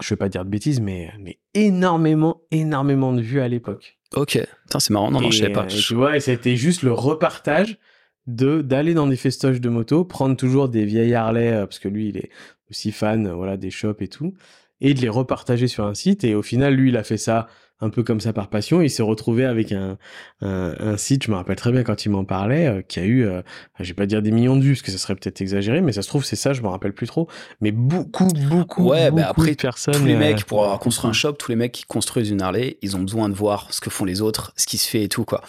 je 0.02 0.10
vais 0.10 0.18
pas 0.18 0.30
dire 0.30 0.46
de 0.46 0.50
bêtises, 0.50 0.80
mais, 0.80 1.12
mais 1.20 1.40
énormément, 1.54 2.42
énormément 2.52 3.14
de 3.14 3.22
vues 3.22 3.42
à 3.42 3.48
l'époque. 3.48 3.98
Ok, 4.16 4.40
c'est 4.70 4.90
marrant, 4.90 5.12
non, 5.12 5.22
non, 5.22 5.32
je 5.32 5.44
sais 5.44 5.50
pas. 5.50 5.66
tu 5.66 5.94
vois, 5.94 6.16
et 6.16 6.20
c'était 6.22 6.56
juste 6.56 6.82
le 6.82 6.94
repartage 6.94 7.78
de 8.26 8.62
d'aller 8.62 8.94
dans 8.94 9.08
des 9.08 9.18
festoches 9.18 9.60
de 9.60 9.70
moto, 9.70 10.06
prendre 10.06 10.36
toujours 10.36 10.70
des 10.70 10.86
vieilles 10.86 11.14
Harley, 11.14 11.52
euh, 11.52 11.66
parce 11.66 11.80
que 11.80 11.90
lui, 11.90 12.10
il 12.10 12.18
est 12.18 12.30
aussi 12.70 12.92
fan, 12.92 13.30
voilà, 13.30 13.58
des 13.58 13.70
shops 13.70 14.02
et 14.02 14.08
tout, 14.08 14.34
et 14.80 14.94
de 14.94 15.02
les 15.02 15.10
repartager 15.10 15.68
sur 15.68 15.86
un 15.86 15.94
site. 15.94 16.24
Et 16.24 16.36
au 16.36 16.42
final, 16.42 16.76
lui, 16.76 16.90
il 16.90 16.98
a 16.98 17.04
fait 17.04 17.18
ça 17.18 17.48
un 17.80 17.90
peu 17.90 18.04
comme 18.04 18.20
ça 18.20 18.34
par 18.34 18.50
passion. 18.50 18.82
Il 18.82 18.90
s'est 18.90 19.04
retrouvé 19.04 19.46
avec 19.46 19.72
un, 19.72 19.98
un, 20.42 20.98
site, 20.98 21.24
je 21.24 21.32
me 21.32 21.36
rappelle 21.36 21.56
très 21.56 21.72
bien 21.72 21.84
quand 21.84 22.06
il 22.06 22.10
m'en 22.10 22.26
parlait, 22.26 22.68
euh, 22.68 22.82
qui 22.82 23.00
a 23.00 23.04
eu, 23.04 23.26
euh, 23.26 23.42
je 23.80 23.88
vais 23.88 23.94
pas 23.94 24.06
dire 24.06 24.22
des 24.22 24.32
millions 24.32 24.56
de 24.56 24.62
vues, 24.62 24.74
parce 24.74 24.82
que 24.82 24.92
ça 24.92 24.98
serait 24.98 25.16
peut-être 25.16 25.42
exagéré, 25.42 25.82
mais 25.82 25.92
ça 25.92 26.02
se 26.02 26.08
trouve 26.08 26.26
c'est 26.26 26.36
ça, 26.36 26.54
je 26.54 26.62
me 26.62 26.68
rappelle 26.68 26.94
plus 26.94 27.08
trop. 27.08 27.28
Mais 27.62 27.72
beaucoup, 27.72 28.28
beaucoup, 28.50 28.90
ouais, 28.90 29.12
bah 29.12 29.28
beaucoup 29.28 29.42
après, 29.42 29.52
de 29.52 29.58
personnes. 29.58 29.94
Tous 29.94 30.06
les 30.06 30.16
mecs, 30.16 30.40
euh, 30.40 30.46
pour 30.48 30.64
avoir 30.64 30.80
construit 30.80 31.10
un 31.10 31.14
shop, 31.14 31.34
tous 31.34 31.52
les 31.52 31.56
mecs 31.56 31.72
qui 31.72 31.84
construisent 31.86 32.30
une 32.30 32.42
Harley, 32.42 32.78
ils 32.82 32.96
ont 32.96 33.02
besoin 33.02 33.30
de 33.30 33.36
voir 33.36 33.72
ce 33.72 33.82
que 33.82 33.90
font 33.90 34.06
les 34.06 34.22
autres, 34.22 34.54
ce 34.56 34.66
qui 34.66 34.78
se 34.78 34.90
fait 34.90 35.04
et 35.04 35.10
tout 35.10 35.26
quoi 35.26 35.44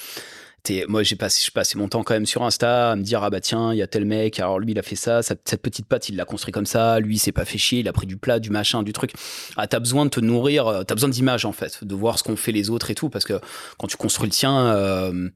moi 0.89 1.03
j'ai 1.03 1.17
passé 1.17 1.43
je 1.45 1.51
passais 1.51 1.79
mon 1.79 1.89
temps 1.89 2.03
quand 2.03 2.15
même 2.15 2.27
sur 2.27 2.43
Insta 2.43 2.93
à 2.93 2.97
me 2.97 3.03
dire 3.03 3.23
ah 3.23 3.31
bah 3.31 3.41
tiens 3.41 3.73
il 3.73 3.79
y 3.79 3.83
a 3.83 3.87
tel 3.87 4.05
mec 4.05 4.39
alors 4.39 4.59
lui 4.59 4.73
il 4.73 4.79
a 4.79 4.83
fait 4.83 4.97
ça 4.97 5.23
cette 5.23 5.63
petite 5.63 5.87
patte 5.87 6.09
il 6.09 6.17
l'a 6.17 6.25
construit 6.25 6.53
comme 6.53 6.67
ça 6.67 7.01
lui 7.01 7.17
il 7.17 7.19
s'est 7.19 7.33
pas 7.33 7.45
fait 7.45 7.59
chier 7.59 7.81
il 7.81 7.89
a 7.89 7.93
pris 7.93 8.07
du 8.07 8.17
plat 8.17 8.39
du 8.39 8.51
machin 8.51 8.83
du 8.83 8.93
truc. 8.93 9.13
Ah 9.57 9.67
t'as 9.67 9.79
besoin 9.79 10.05
de 10.05 10.11
te 10.11 10.21
nourrir 10.21 10.67
euh, 10.67 10.83
t'as 10.85 10.95
besoin 10.95 11.09
d'images 11.09 11.45
en 11.45 11.53
fait 11.53 11.85
de 11.85 11.95
voir 11.95 12.19
ce 12.19 12.25
qu'ont 12.25 12.37
fait 12.37 12.53
les 12.53 12.71
autres 12.71 12.91
et 12.91 12.95
tout 12.95 13.09
parce 13.09 13.25
que 13.25 13.41
quand 13.79 13.87
tu 13.87 13.97
construis 13.97 14.29
le 14.29 14.33
tien 14.33 14.59
euh, 14.59 15.31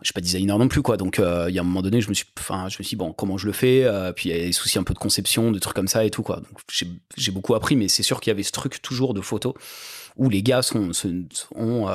je 0.00 0.08
suis 0.08 0.14
pas 0.14 0.20
designer 0.20 0.58
non 0.58 0.66
plus 0.66 0.82
quoi. 0.82 0.96
Donc 0.96 1.20
euh, 1.20 1.46
il 1.48 1.54
y 1.54 1.58
a 1.58 1.62
un 1.62 1.64
moment 1.64 1.82
donné 1.82 2.00
je 2.00 2.08
me 2.08 2.14
suis 2.14 2.26
enfin 2.38 2.68
je 2.68 2.76
me 2.78 2.84
suis 2.84 2.90
dit, 2.90 2.96
bon 2.96 3.12
comment 3.12 3.38
je 3.38 3.46
le 3.46 3.52
fais 3.52 3.86
puis 4.16 4.30
il 4.30 4.36
y 4.36 4.40
a 4.40 4.44
des 4.44 4.52
soucis 4.52 4.78
un 4.78 4.82
peu 4.82 4.94
de 4.94 4.98
conception 4.98 5.50
de 5.52 5.58
trucs 5.58 5.76
comme 5.76 5.88
ça 5.88 6.04
et 6.04 6.10
tout 6.10 6.22
quoi. 6.22 6.36
Donc 6.36 6.88
j'ai 7.16 7.32
beaucoup 7.32 7.54
appris 7.54 7.76
mais 7.76 7.88
c'est 7.88 8.02
sûr 8.02 8.20
qu'il 8.20 8.30
y 8.30 8.34
avait 8.34 8.42
ce 8.42 8.52
truc 8.52 8.82
toujours 8.82 9.14
de 9.14 9.20
photos 9.20 9.54
où 10.16 10.28
les 10.28 10.42
gars 10.42 10.62
sont, 10.62 10.92
sont 10.92 11.24
ont 11.54 11.86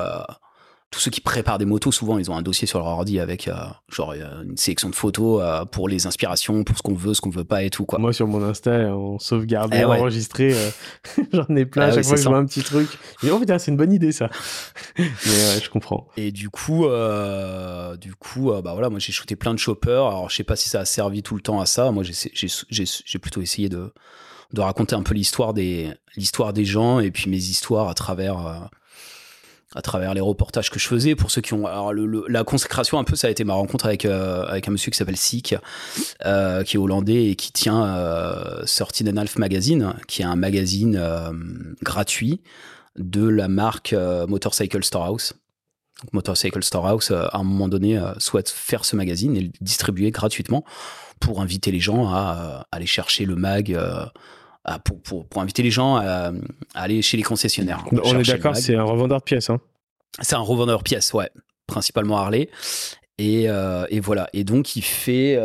tous 0.90 1.00
ceux 1.00 1.10
qui 1.10 1.20
préparent 1.20 1.58
des 1.58 1.66
motos, 1.66 1.92
souvent, 1.92 2.18
ils 2.18 2.30
ont 2.30 2.36
un 2.36 2.42
dossier 2.42 2.66
sur 2.66 2.78
leur 2.78 2.88
ordi 2.88 3.20
avec 3.20 3.46
euh, 3.46 3.54
genre 3.90 4.12
euh, 4.12 4.42
une 4.42 4.56
sélection 4.56 4.88
de 4.88 4.94
photos 4.94 5.42
euh, 5.42 5.64
pour 5.66 5.86
les 5.86 6.06
inspirations, 6.06 6.64
pour 6.64 6.78
ce 6.78 6.82
qu'on 6.82 6.94
veut, 6.94 7.12
ce 7.12 7.20
qu'on 7.20 7.28
veut 7.28 7.44
pas 7.44 7.62
et 7.62 7.68
tout 7.68 7.84
quoi. 7.84 7.98
Moi 7.98 8.14
sur 8.14 8.26
mon 8.26 8.42
Insta, 8.42 8.70
on 8.96 9.18
sauvegarde, 9.18 9.74
eh 9.76 9.84
enregistré, 9.84 10.54
j'en 11.32 11.56
ai 11.56 11.66
plein. 11.66 11.88
Ah 11.88 11.92
chaque 11.92 12.04
fois 12.04 12.14
que 12.14 12.22
je 12.22 12.28
vois 12.28 12.38
un 12.38 12.46
petit 12.46 12.62
truc, 12.62 12.88
je 13.20 13.26
dis 13.26 13.32
oh 13.32 13.38
putain 13.38 13.58
c'est 13.58 13.70
une 13.70 13.76
bonne 13.76 13.92
idée 13.92 14.12
ça. 14.12 14.30
Mais 14.98 15.04
ouais, 15.06 15.60
je 15.62 15.68
comprends. 15.68 16.08
Et 16.16 16.32
du 16.32 16.48
coup, 16.48 16.86
du 18.00 18.14
coup, 18.14 18.50
bah 18.64 18.72
voilà, 18.72 18.88
moi 18.88 18.98
j'ai 18.98 19.12
shooté 19.12 19.36
plein 19.36 19.52
de 19.52 19.58
choppers. 19.58 20.06
Alors 20.06 20.30
je 20.30 20.36
sais 20.36 20.44
pas 20.44 20.56
si 20.56 20.70
ça 20.70 20.80
a 20.80 20.84
servi 20.86 21.22
tout 21.22 21.34
le 21.34 21.42
temps 21.42 21.60
à 21.60 21.66
ça. 21.66 21.90
Moi 21.90 22.02
j'ai 22.02 23.18
plutôt 23.18 23.42
essayé 23.42 23.68
de 23.68 23.92
de 24.54 24.62
raconter 24.62 24.96
un 24.96 25.02
peu 25.02 25.12
l'histoire 25.12 25.52
des 25.52 25.92
l'histoire 26.16 26.54
des 26.54 26.64
gens 26.64 27.00
et 27.00 27.10
puis 27.10 27.28
mes 27.28 27.36
histoires 27.36 27.88
à 27.88 27.94
travers 27.94 28.70
à 29.74 29.82
travers 29.82 30.14
les 30.14 30.20
reportages 30.20 30.70
que 30.70 30.78
je 30.78 30.86
faisais. 30.86 31.14
Pour 31.14 31.30
ceux 31.30 31.40
qui 31.40 31.54
ont, 31.54 31.66
alors 31.66 31.92
la 31.92 32.44
consécration 32.44 32.98
un 32.98 33.04
peu, 33.04 33.16
ça 33.16 33.26
a 33.26 33.30
été 33.30 33.44
ma 33.44 33.54
rencontre 33.54 33.86
avec 33.86 34.04
avec 34.04 34.68
un 34.68 34.70
monsieur 34.70 34.90
qui 34.90 34.96
s'appelle 34.96 35.16
Sik, 35.16 35.54
qui 36.64 36.76
est 36.76 36.76
hollandais 36.76 37.26
et 37.30 37.36
qui 37.36 37.52
tient 37.52 37.86
euh, 37.86 38.64
13 38.64 39.16
Half 39.16 39.36
Magazine, 39.36 39.94
qui 40.06 40.22
est 40.22 40.26
un 40.26 40.36
magazine 40.36 41.00
gratuit 41.82 42.40
de 42.96 43.28
la 43.28 43.48
marque 43.48 43.94
Motorcycle 44.28 44.82
Storehouse. 44.82 45.34
Motorcycle 46.12 46.62
Storehouse, 46.62 47.10
à 47.10 47.38
un 47.38 47.42
moment 47.42 47.68
donné, 47.68 48.00
souhaite 48.18 48.48
faire 48.48 48.84
ce 48.84 48.96
magazine 48.96 49.36
et 49.36 49.40
le 49.40 49.50
distribuer 49.60 50.10
gratuitement 50.10 50.64
pour 51.20 51.40
inviter 51.40 51.70
les 51.72 51.80
gens 51.80 52.08
à, 52.08 52.66
aller 52.70 52.86
chercher 52.86 53.24
le 53.24 53.36
mag. 53.36 53.76
Pour, 54.84 55.00
pour, 55.02 55.26
pour, 55.26 55.42
inviter 55.42 55.62
les 55.62 55.70
gens 55.70 55.96
à, 55.96 56.32
aller 56.74 57.02
chez 57.02 57.16
les 57.16 57.22
concessionnaires. 57.22 57.84
On 57.92 58.18
est 58.18 58.26
d'accord, 58.26 58.56
c'est 58.56 58.74
un 58.74 58.84
revendeur 58.84 59.18
de 59.18 59.24
pièces. 59.24 59.50
Hein. 59.50 59.60
C'est 60.20 60.36
un 60.36 60.40
revendeur 60.40 60.78
de 60.78 60.82
pièces, 60.82 61.12
ouais. 61.12 61.30
Principalement 61.66 62.18
Harley. 62.18 62.48
Et, 63.18 63.44
et, 63.44 64.00
voilà. 64.00 64.28
Et 64.32 64.44
donc, 64.44 64.76
il 64.76 64.82
fait, 64.82 65.38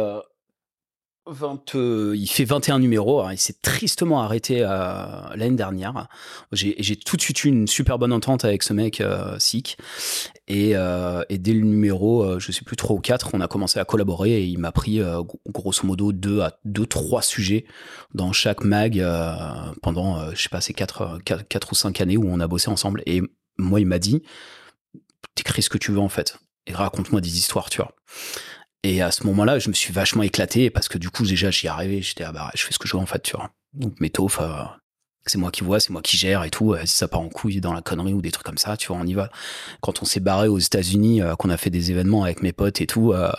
20, 1.26 1.76
euh, 1.76 2.14
il 2.18 2.28
fait 2.28 2.44
21 2.44 2.80
numéros. 2.80 3.30
il 3.30 3.38
s'est 3.38 3.56
tristement 3.62 4.22
arrêté 4.22 4.62
euh, 4.62 5.06
l'année 5.36 5.56
dernière. 5.56 6.08
J'ai 6.52 6.98
tout 6.98 7.16
de 7.16 7.22
suite 7.22 7.46
eu 7.46 7.48
une 7.48 7.68
super 7.68 7.98
bonne 7.98 8.12
entente 8.12 8.44
avec 8.44 8.62
ce 8.64 8.74
mec 8.74 9.00
euh. 9.00 9.38
Et, 10.50 10.72
et, 10.72 11.38
dès 11.38 11.54
le 11.54 11.62
numéro, 11.62 12.40
je 12.40 12.52
sais 12.52 12.64
plus 12.64 12.76
3 12.76 12.96
ou 12.96 13.00
4, 13.00 13.30
on 13.34 13.42
a 13.42 13.48
commencé 13.48 13.80
à 13.80 13.86
collaborer 13.86 14.42
et 14.42 14.46
il 14.46 14.58
m'a 14.60 14.72
pris 14.72 15.00
grosso 15.48 15.88
modo 15.88 16.12
2 16.12 16.42
à 16.42 16.60
2, 16.66 16.86
3 16.86 17.22
sujets 17.22 17.66
dans 18.14 18.34
chaque 18.34 18.64
mag 18.64 19.04
pendant, 19.82 20.32
je 20.34 20.42
sais 20.42 20.50
pas, 20.50 20.60
ces 20.60 20.74
4, 20.74 21.20
4, 21.24 21.48
4, 21.48 21.72
ou 21.72 21.76
5 21.76 22.02
années 22.02 22.18
où 22.18 22.26
on 22.28 22.40
a 22.40 22.48
bossé 22.48 22.70
ensemble. 22.70 23.02
Et 23.06 23.22
moi, 23.58 23.80
il 23.80 23.86
m'a 23.86 24.00
dit, 24.00 24.22
t'écris 25.36 25.62
ce 25.62 25.70
que 25.70 25.78
tu 25.78 25.92
veux 25.92 26.00
en 26.00 26.10
fait. 26.10 26.38
Et 26.68 26.74
raconte-moi 26.74 27.22
des 27.22 27.38
histoires, 27.38 27.70
tu 27.70 27.78
vois. 27.78 27.94
Et 28.84 29.02
à 29.02 29.12
ce 29.12 29.26
moment-là, 29.28 29.60
je 29.60 29.70
me 29.70 29.74
suis 29.74 29.94
vachement 29.94 30.24
éclaté 30.24 30.70
parce 30.70 30.90
que 30.90 30.98
du 30.98 31.10
coup, 31.10 31.26
déjà, 31.26 31.52
j'y 31.52 31.68
arrivais. 31.68 32.02
J'étais, 32.02 32.24
ah 32.24 32.32
bah, 32.32 32.52
je 32.54 32.64
fais 32.64 32.74
ce 32.74 32.80
que 32.80 32.88
je 32.88 32.96
veux 32.96 33.02
en 33.02 33.06
fait, 33.06 33.22
tu 33.22 33.36
vois. 33.36 33.50
Donc, 33.74 34.00
mes 34.00 34.10
taufs, 34.10 34.40
euh, 34.42 34.64
c'est 35.26 35.38
moi 35.38 35.52
qui 35.52 35.64
vois, 35.64 35.80
c'est 35.80 35.92
moi 35.92 36.02
qui 36.02 36.18
gère 36.18 36.44
et 36.44 36.50
tout. 36.50 36.76
si 36.84 36.96
ça 36.96 37.08
part 37.08 37.22
en 37.22 37.30
couille 37.30 37.62
dans 37.62 37.74
la 37.74 37.82
connerie 37.82 38.14
ou 38.14 38.22
des 38.22 38.32
trucs 38.32 38.46
comme 38.46 38.58
ça, 38.58 38.76
tu 38.76 38.88
vois, 38.90 38.98
on 38.98 39.08
y 39.08 39.14
va. 39.14 39.30
Quand 39.82 40.02
on 40.02 40.06
s'est 40.06 40.20
barré 40.20 40.48
aux 40.48 40.60
États-Unis, 40.60 41.22
euh, 41.22 41.36
qu'on 41.36 41.50
a 41.50 41.58
fait 41.58 41.70
des 41.70 41.92
événements 41.92 42.24
avec 42.24 42.44
mes 42.44 42.52
potes 42.52 42.82
et 42.82 42.88
tout, 42.88 43.14
euh, 43.14 43.32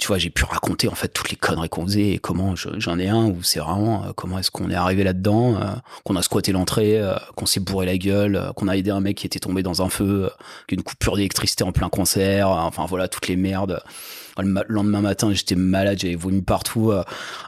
tu 0.00 0.06
vois, 0.06 0.18
j'ai 0.18 0.30
pu 0.30 0.44
raconter 0.44 0.88
en 0.88 0.94
fait 0.94 1.08
toutes 1.08 1.30
les 1.30 1.36
conneries 1.36 1.68
qu'on 1.68 1.84
faisait 1.84 2.12
et 2.12 2.18
comment 2.18 2.54
j'en 2.56 2.98
ai 2.98 3.08
un 3.08 3.26
où 3.26 3.42
c'est 3.42 3.60
vraiment 3.60 4.04
euh, 4.04 4.12
comment 4.16 4.38
est-ce 4.38 4.50
qu'on 4.50 4.70
est 4.70 4.74
arrivé 4.74 5.04
là-dedans, 5.04 5.56
euh, 5.56 5.66
qu'on 6.04 6.16
a 6.16 6.22
squatté 6.22 6.52
l'entrée, 6.52 6.98
euh, 6.98 7.14
qu'on 7.36 7.44
s'est 7.44 7.60
bourré 7.60 7.84
la 7.84 7.98
gueule, 7.98 8.50
qu'on 8.56 8.66
a 8.68 8.76
aidé 8.76 8.90
un 8.90 9.00
mec 9.00 9.18
qui 9.18 9.26
était 9.26 9.38
tombé 9.38 9.62
dans 9.62 9.82
un 9.82 9.90
feu, 9.90 10.30
qu'une 10.66 10.82
coupure 10.82 11.16
d'électricité 11.16 11.64
en 11.64 11.72
plein 11.72 11.90
concert, 11.90 12.48
enfin 12.48 12.86
voilà 12.86 13.08
toutes 13.08 13.28
les 13.28 13.36
merdes. 13.36 13.82
Le 14.42 14.64
lendemain 14.68 15.00
matin, 15.00 15.32
j'étais 15.32 15.54
malade, 15.54 15.98
j'avais 15.98 16.14
vomi 16.14 16.42
partout. 16.42 16.92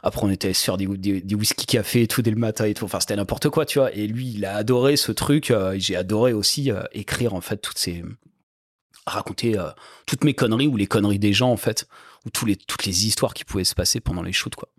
après, 0.03 0.25
on 0.25 0.29
était 0.29 0.53
se 0.53 0.63
faire 0.63 0.77
des, 0.77 0.87
des, 0.87 1.35
whisky 1.35 1.65
café 1.65 2.03
et 2.03 2.07
tout 2.07 2.21
dès 2.21 2.31
le 2.31 2.37
matin 2.37 2.65
et 2.65 2.73
tout. 2.73 2.85
Enfin, 2.85 2.99
c'était 2.99 3.15
n'importe 3.15 3.49
quoi, 3.49 3.65
tu 3.65 3.79
vois. 3.79 3.93
Et 3.93 4.07
lui, 4.07 4.33
il 4.35 4.45
a 4.45 4.55
adoré 4.55 4.97
ce 4.97 5.11
truc. 5.11 5.53
j'ai 5.75 5.95
adoré 5.95 6.33
aussi 6.33 6.71
écrire 6.91 7.33
en 7.33 7.41
fait 7.41 7.57
toutes 7.57 7.77
ces 7.77 8.03
raconter 9.05 9.57
toutes 10.05 10.23
mes 10.23 10.33
conneries 10.33 10.67
ou 10.67 10.77
les 10.77 10.87
conneries 10.87 11.19
des 11.19 11.33
gens 11.33 11.51
en 11.51 11.57
fait 11.57 11.87
ou 12.25 12.29
tous 12.29 12.45
les, 12.45 12.55
toutes 12.55 12.85
les 12.85 13.05
histoires 13.05 13.33
qui 13.33 13.43
pouvaient 13.43 13.63
se 13.63 13.75
passer 13.75 13.99
pendant 13.99 14.21
les 14.21 14.33
shoots, 14.33 14.55
quoi. 14.55 14.69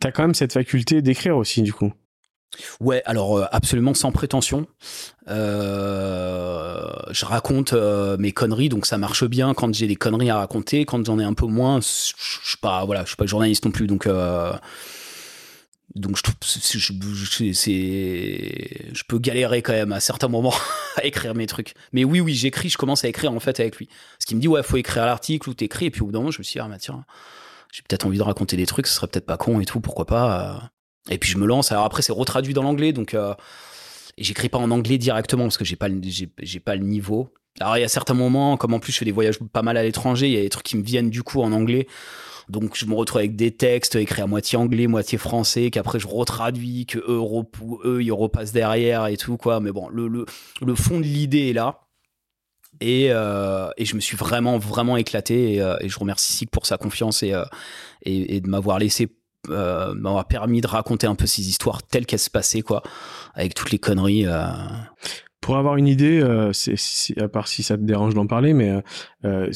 T'as 0.00 0.12
quand 0.12 0.22
même 0.22 0.34
cette 0.34 0.52
faculté 0.52 1.02
d'écrire 1.02 1.36
aussi, 1.36 1.62
du 1.62 1.72
coup. 1.72 1.92
Ouais, 2.80 3.02
alors 3.04 3.38
euh, 3.38 3.46
absolument 3.52 3.94
sans 3.94 4.12
prétention. 4.12 4.66
Euh, 5.28 6.88
je 7.10 7.24
raconte 7.24 7.72
euh, 7.72 8.16
mes 8.18 8.32
conneries, 8.32 8.68
donc 8.68 8.86
ça 8.86 8.98
marche 8.98 9.24
bien 9.24 9.54
quand 9.54 9.72
j'ai 9.74 9.86
des 9.86 9.96
conneries 9.96 10.30
à 10.30 10.38
raconter. 10.38 10.84
Quand 10.84 11.04
j'en 11.04 11.18
ai 11.18 11.24
un 11.24 11.34
peu 11.34 11.46
moins, 11.46 11.80
je 11.80 11.86
suis 11.86 12.58
pas, 12.60 12.86
suis 13.06 13.16
pas 13.16 13.26
journaliste 13.26 13.64
non 13.64 13.70
plus, 13.70 13.86
donc 13.86 14.06
je, 14.06 14.52
peux 19.08 19.18
galérer 19.18 19.62
quand 19.62 19.72
même 19.72 19.92
à 19.92 20.00
certains 20.00 20.28
moments 20.28 20.54
à 20.96 21.04
écrire 21.04 21.34
mes 21.34 21.46
trucs. 21.46 21.74
Mais 21.92 22.04
oui, 22.04 22.20
oui, 22.20 22.34
j'écris, 22.34 22.68
je 22.68 22.78
commence 22.78 23.04
à 23.04 23.08
écrire 23.08 23.32
en 23.32 23.40
fait 23.40 23.60
avec 23.60 23.76
lui. 23.76 23.88
Ce 24.18 24.26
qui 24.26 24.34
me 24.34 24.40
dit, 24.40 24.48
ouais, 24.48 24.62
faut 24.62 24.76
écrire 24.76 25.06
l'article 25.06 25.50
ou 25.50 25.54
t'écris. 25.54 25.86
Et 25.86 25.90
puis 25.90 26.02
au 26.02 26.06
bout 26.06 26.12
d'un 26.12 26.18
moment, 26.18 26.30
je 26.32 26.38
me 26.38 26.44
suis 26.44 26.54
dit, 26.54 26.60
ah 26.60 26.68
tiens, 26.78 27.04
j'ai 27.72 27.82
peut-être 27.82 28.06
envie 28.06 28.18
de 28.18 28.22
raconter 28.24 28.56
des 28.56 28.66
trucs, 28.66 28.88
ce 28.88 28.94
serait 28.94 29.06
peut-être 29.06 29.26
pas 29.26 29.36
con 29.36 29.60
et 29.60 29.64
tout, 29.64 29.80
pourquoi 29.80 30.06
pas. 30.06 30.70
Et 31.10 31.18
puis 31.18 31.30
je 31.30 31.38
me 31.38 31.46
lance. 31.46 31.72
Alors 31.72 31.84
après, 31.84 32.02
c'est 32.02 32.12
retraduit 32.12 32.54
dans 32.54 32.62
l'anglais, 32.62 32.92
donc 32.92 33.14
euh, 33.14 33.34
j'écris 34.16 34.48
pas 34.48 34.58
en 34.58 34.70
anglais 34.70 34.98
directement 34.98 35.44
parce 35.44 35.58
que 35.58 35.64
j'ai 35.64 35.76
pas 35.76 35.88
pas 35.88 36.76
le 36.76 36.84
niveau. 36.84 37.28
Alors 37.58 37.76
il 37.76 37.80
y 37.80 37.84
a 37.84 37.88
certains 37.88 38.14
moments, 38.14 38.56
comme 38.56 38.74
en 38.74 38.78
plus 38.78 38.92
je 38.92 38.98
fais 38.98 39.04
des 39.04 39.12
voyages 39.12 39.38
pas 39.38 39.62
mal 39.62 39.76
à 39.76 39.82
l'étranger, 39.82 40.28
il 40.28 40.32
y 40.32 40.38
a 40.38 40.42
des 40.42 40.48
trucs 40.48 40.66
qui 40.66 40.76
me 40.76 40.82
viennent 40.82 41.10
du 41.10 41.22
coup 41.22 41.42
en 41.42 41.52
anglais. 41.52 41.86
Donc 42.48 42.76
je 42.76 42.86
me 42.86 42.94
retrouve 42.94 43.18
avec 43.18 43.36
des 43.36 43.52
textes 43.52 43.94
écrits 43.96 44.22
à 44.22 44.26
moitié 44.26 44.58
anglais, 44.58 44.86
moitié 44.86 45.18
français, 45.18 45.70
qu'après 45.70 46.00
je 46.00 46.08
retraduis, 46.08 46.86
que 46.86 46.98
eux, 46.98 48.02
ils 48.02 48.12
repassent 48.12 48.52
derrière 48.52 49.06
et 49.06 49.16
tout 49.16 49.36
quoi. 49.36 49.60
Mais 49.60 49.72
bon, 49.72 49.88
le, 49.88 50.26
fond 50.74 50.98
de 50.98 51.04
l'idée 51.04 51.50
est 51.50 51.52
là. 51.52 51.80
Et, 52.80 53.08
euh, 53.10 53.68
et, 53.76 53.84
je 53.84 53.94
me 53.94 54.00
suis 54.00 54.16
vraiment 54.16 54.56
vraiment 54.56 54.96
éclaté 54.96 55.54
et, 55.54 55.60
euh, 55.60 55.76
je 55.84 55.98
remercie 55.98 56.32
Sig 56.32 56.48
pour 56.48 56.66
sa 56.66 56.78
confiance 56.78 57.22
et, 57.22 57.34
euh, 57.34 57.44
et, 58.02 58.40
de 58.40 58.48
m'avoir 58.48 58.78
laissé 58.78 59.08
m'avoir 59.48 60.26
permis 60.26 60.60
de 60.60 60.66
raconter 60.66 61.06
un 61.06 61.14
peu 61.14 61.26
ces 61.26 61.48
histoires 61.48 61.82
telles 61.82 62.06
qu'elles 62.06 62.18
se 62.18 62.30
passaient 62.30 62.62
quoi 62.62 62.82
avec 63.34 63.54
toutes 63.54 63.70
les 63.70 63.78
conneries 63.78 64.26
pour 65.40 65.56
avoir 65.56 65.76
une 65.76 65.88
idée, 65.88 66.20
euh, 66.20 66.52
c'est, 66.52 67.20
à 67.20 67.28
part 67.28 67.48
si 67.48 67.62
ça 67.62 67.76
te 67.76 67.82
dérange 67.82 68.14
d'en 68.14 68.26
parler, 68.26 68.52
mais 68.52 68.70
euh, 68.70 68.80
euh 69.24 69.50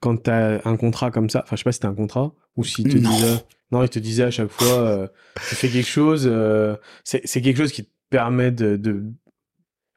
quand 0.00 0.24
tu 0.24 0.30
as 0.30 0.60
un 0.64 0.76
contrat 0.76 1.10
comme 1.10 1.28
ça, 1.28 1.40
enfin 1.42 1.56
je 1.56 1.60
sais 1.60 1.64
pas 1.64 1.72
si 1.72 1.80
t'as 1.80 1.88
un 1.88 1.94
contrat 1.94 2.32
ou 2.56 2.64
si 2.64 2.84
te 2.84 2.96
disait, 2.96 3.44
non, 3.72 3.82
il 3.82 3.88
te 3.88 3.98
disait 3.98 4.24
à 4.24 4.30
chaque 4.30 4.50
fois, 4.50 4.78
euh, 4.78 5.08
tu 5.48 5.54
fais 5.56 5.68
quelque 5.68 5.88
chose, 5.88 6.28
euh, 6.30 6.76
c'est, 7.02 7.22
c'est 7.24 7.42
quelque 7.42 7.56
chose 7.56 7.72
qui 7.72 7.84
te 7.84 7.90
permet 8.10 8.52
de, 8.52 8.76
de 8.76 9.02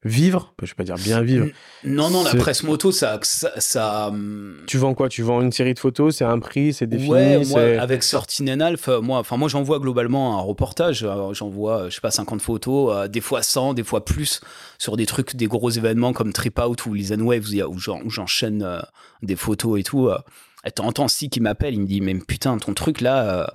vivre, 0.04 0.54
je 0.62 0.68
vais 0.68 0.76
pas 0.76 0.84
dire 0.84 0.96
bien 0.96 1.22
vivre. 1.22 1.48
Non, 1.84 2.10
non, 2.10 2.24
la 2.24 2.36
presse 2.36 2.64
moto, 2.64 2.92
ça, 2.92 3.20
ça, 3.24 4.08
hum, 4.08 4.58
Tu 4.68 4.78
vends 4.78 4.94
quoi? 4.94 5.10
Tu 5.10 5.24
vends 5.24 5.42
une 5.42 5.52
série 5.52 5.74
de 5.74 5.80
photos, 5.80 6.16
c'est 6.16 6.26
un 6.26 6.40
prix, 6.40 6.74
c'est 6.74 6.88
défini? 6.88 7.10
Ouais, 7.10 7.46
moi, 7.46 7.62
avec 7.80 8.04
Sortine 8.04 8.62
Alf, 8.62 8.88
moi, 9.02 9.20
enfin 9.20 9.38
moi 9.38 9.50
j'envoie 9.50 9.80
globalement 9.80 10.38
un 10.38 10.42
reportage, 10.42 11.06
j'envoie, 11.32 11.90
je 11.90 11.96
sais 11.96 12.02
pas, 12.02 12.12
50 12.12 12.42
photos, 12.42 12.96
euh, 12.96 13.08
des 13.08 13.22
fois 13.22 13.42
100, 13.42 13.74
des 13.74 13.84
fois 13.84 14.06
plus, 14.06 14.40
sur 14.78 14.98
des 14.98 15.06
trucs, 15.06 15.36
des 15.36 15.48
gros 15.48 15.70
événements 15.70 16.14
comme 16.14 16.32
Trip 16.32 16.60
Out 16.60 16.86
ou 16.86 16.94
Lisan 16.94 17.22
Waves, 17.22 17.48
où 17.68 17.80
j'enchaîne 18.10 18.64
euh, 18.64 18.80
des 19.24 19.36
photos 19.36 19.80
et 19.80 19.84
tout. 19.84 20.08
Euh. 20.08 20.18
Et 20.66 20.72
t'entends 20.72 21.08
si 21.08 21.30
qui 21.30 21.40
m'appelle, 21.40 21.74
il 21.74 21.82
me 21.82 21.88
dit, 21.88 22.02
mais 22.02 22.16
putain, 22.16 22.58
ton 22.58 22.74
truc 22.74 23.02
là, 23.02 23.52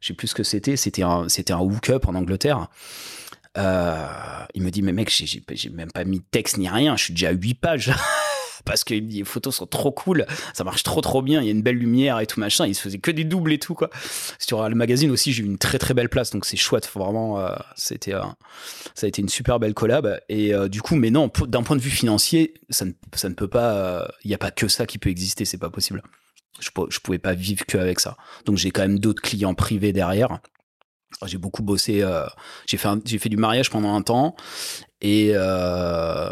je 0.00 0.08
sais 0.08 0.14
plus 0.14 0.28
ce 0.28 0.34
que 0.34 0.42
c'était, 0.44 0.76
c'était 0.76 1.02
un, 1.02 1.28
c'était 1.28 1.52
un 1.52 1.60
hook-up 1.60 2.06
en 2.06 2.14
Angleterre. 2.14 2.68
Euh, 3.56 4.06
il 4.54 4.62
me 4.62 4.70
dit, 4.70 4.82
mais 4.82 4.92
mec, 4.92 5.10
j'ai 5.10 5.70
même 5.70 5.90
pas 5.90 6.04
mis 6.04 6.18
de 6.18 6.24
texte 6.30 6.58
ni 6.58 6.68
rien, 6.68 6.96
je 6.96 7.04
suis 7.04 7.14
déjà 7.14 7.28
à 7.28 7.32
8 7.32 7.54
pages. 7.54 7.92
Parce 8.64 8.82
que 8.82 8.94
les 8.94 9.24
photos 9.24 9.56
sont 9.56 9.66
trop 9.66 9.92
cool, 9.92 10.24
ça 10.54 10.64
marche 10.64 10.84
trop 10.84 11.02
trop 11.02 11.20
bien, 11.20 11.42
il 11.42 11.44
y 11.44 11.48
a 11.48 11.52
une 11.52 11.60
belle 11.60 11.76
lumière 11.76 12.18
et 12.20 12.26
tout 12.26 12.40
machin, 12.40 12.66
il 12.66 12.74
se 12.74 12.80
faisait 12.80 12.98
que 12.98 13.10
des 13.10 13.24
doubles 13.24 13.52
et 13.52 13.58
tout 13.58 13.74
quoi. 13.74 13.90
Sur 14.38 14.66
le 14.66 14.74
magazine 14.74 15.10
aussi, 15.10 15.34
j'ai 15.34 15.42
eu 15.42 15.46
une 15.46 15.58
très 15.58 15.76
très 15.76 15.92
belle 15.92 16.08
place, 16.08 16.30
donc 16.30 16.46
c'est 16.46 16.56
chouette, 16.56 16.90
vraiment, 16.94 17.40
euh, 17.40 17.54
c'était, 17.76 18.12
ça 18.94 19.04
a 19.04 19.06
été 19.06 19.20
une 19.20 19.28
super 19.28 19.58
belle 19.60 19.74
collab. 19.74 20.18
Et 20.30 20.54
euh, 20.54 20.68
du 20.68 20.80
coup, 20.80 20.94
mais 20.94 21.10
non, 21.10 21.30
d'un 21.46 21.62
point 21.62 21.76
de 21.76 21.82
vue 21.82 21.90
financier, 21.90 22.54
ça 22.70 22.86
ne, 22.86 22.92
ça 23.12 23.28
ne 23.28 23.34
peut 23.34 23.48
pas, 23.48 24.08
il 24.24 24.28
n'y 24.28 24.34
a 24.34 24.38
pas 24.38 24.50
que 24.50 24.66
ça 24.66 24.86
qui 24.86 24.96
peut 24.96 25.10
exister, 25.10 25.44
c'est 25.44 25.58
pas 25.58 25.70
possible. 25.70 26.02
Je, 26.58 26.70
je 26.88 27.00
pouvais 27.00 27.18
pas 27.18 27.34
vivre 27.34 27.66
qu'avec 27.66 28.00
ça. 28.00 28.16
Donc 28.46 28.56
j'ai 28.56 28.70
quand 28.70 28.82
même 28.82 28.98
d'autres 28.98 29.20
clients 29.20 29.54
privés 29.54 29.92
derrière. 29.92 30.38
J'ai 31.26 31.38
beaucoup 31.38 31.62
bossé. 31.62 32.02
Euh, 32.02 32.24
j'ai 32.66 32.76
fait 32.76 33.18
fait 33.18 33.28
du 33.28 33.36
mariage 33.36 33.70
pendant 33.70 33.94
un 33.94 34.02
temps 34.02 34.34
et 35.00 35.30
euh, 35.34 36.28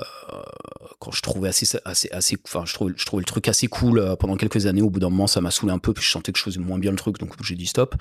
quand 0.99 1.11
je 1.11 1.23
trouvais 1.23 1.49
assez 1.49 1.79
assez 1.85 2.11
assez 2.11 2.37
enfin 2.47 2.65
je 2.67 2.75
trouvais 2.75 2.93
je 2.97 3.05
trouvais 3.05 3.21
le 3.21 3.27
truc 3.27 3.49
assez 3.49 3.67
cool 3.69 3.99
euh, 3.99 4.17
pendant 4.17 4.37
quelques 4.37 4.67
années. 4.67 4.83
Au 4.83 4.91
bout 4.91 5.01
d'un 5.01 5.11
moment, 5.11 5.27
ça 5.27 5.41
m'a 5.41 5.51
saoulé 5.51 5.73
un 5.73 5.79
peu 5.79 5.93
puis 5.93 6.05
je 6.05 6.11
sentais 6.11 6.33
que 6.33 6.39
je 6.39 6.45
faisais 6.45 6.61
moins 6.61 6.79
bien 6.79 6.91
le 6.91 6.97
truc 6.97 7.19
donc 7.19 7.35
j'ai 7.43 7.55
dit 7.55 7.67
stop. 7.67 7.95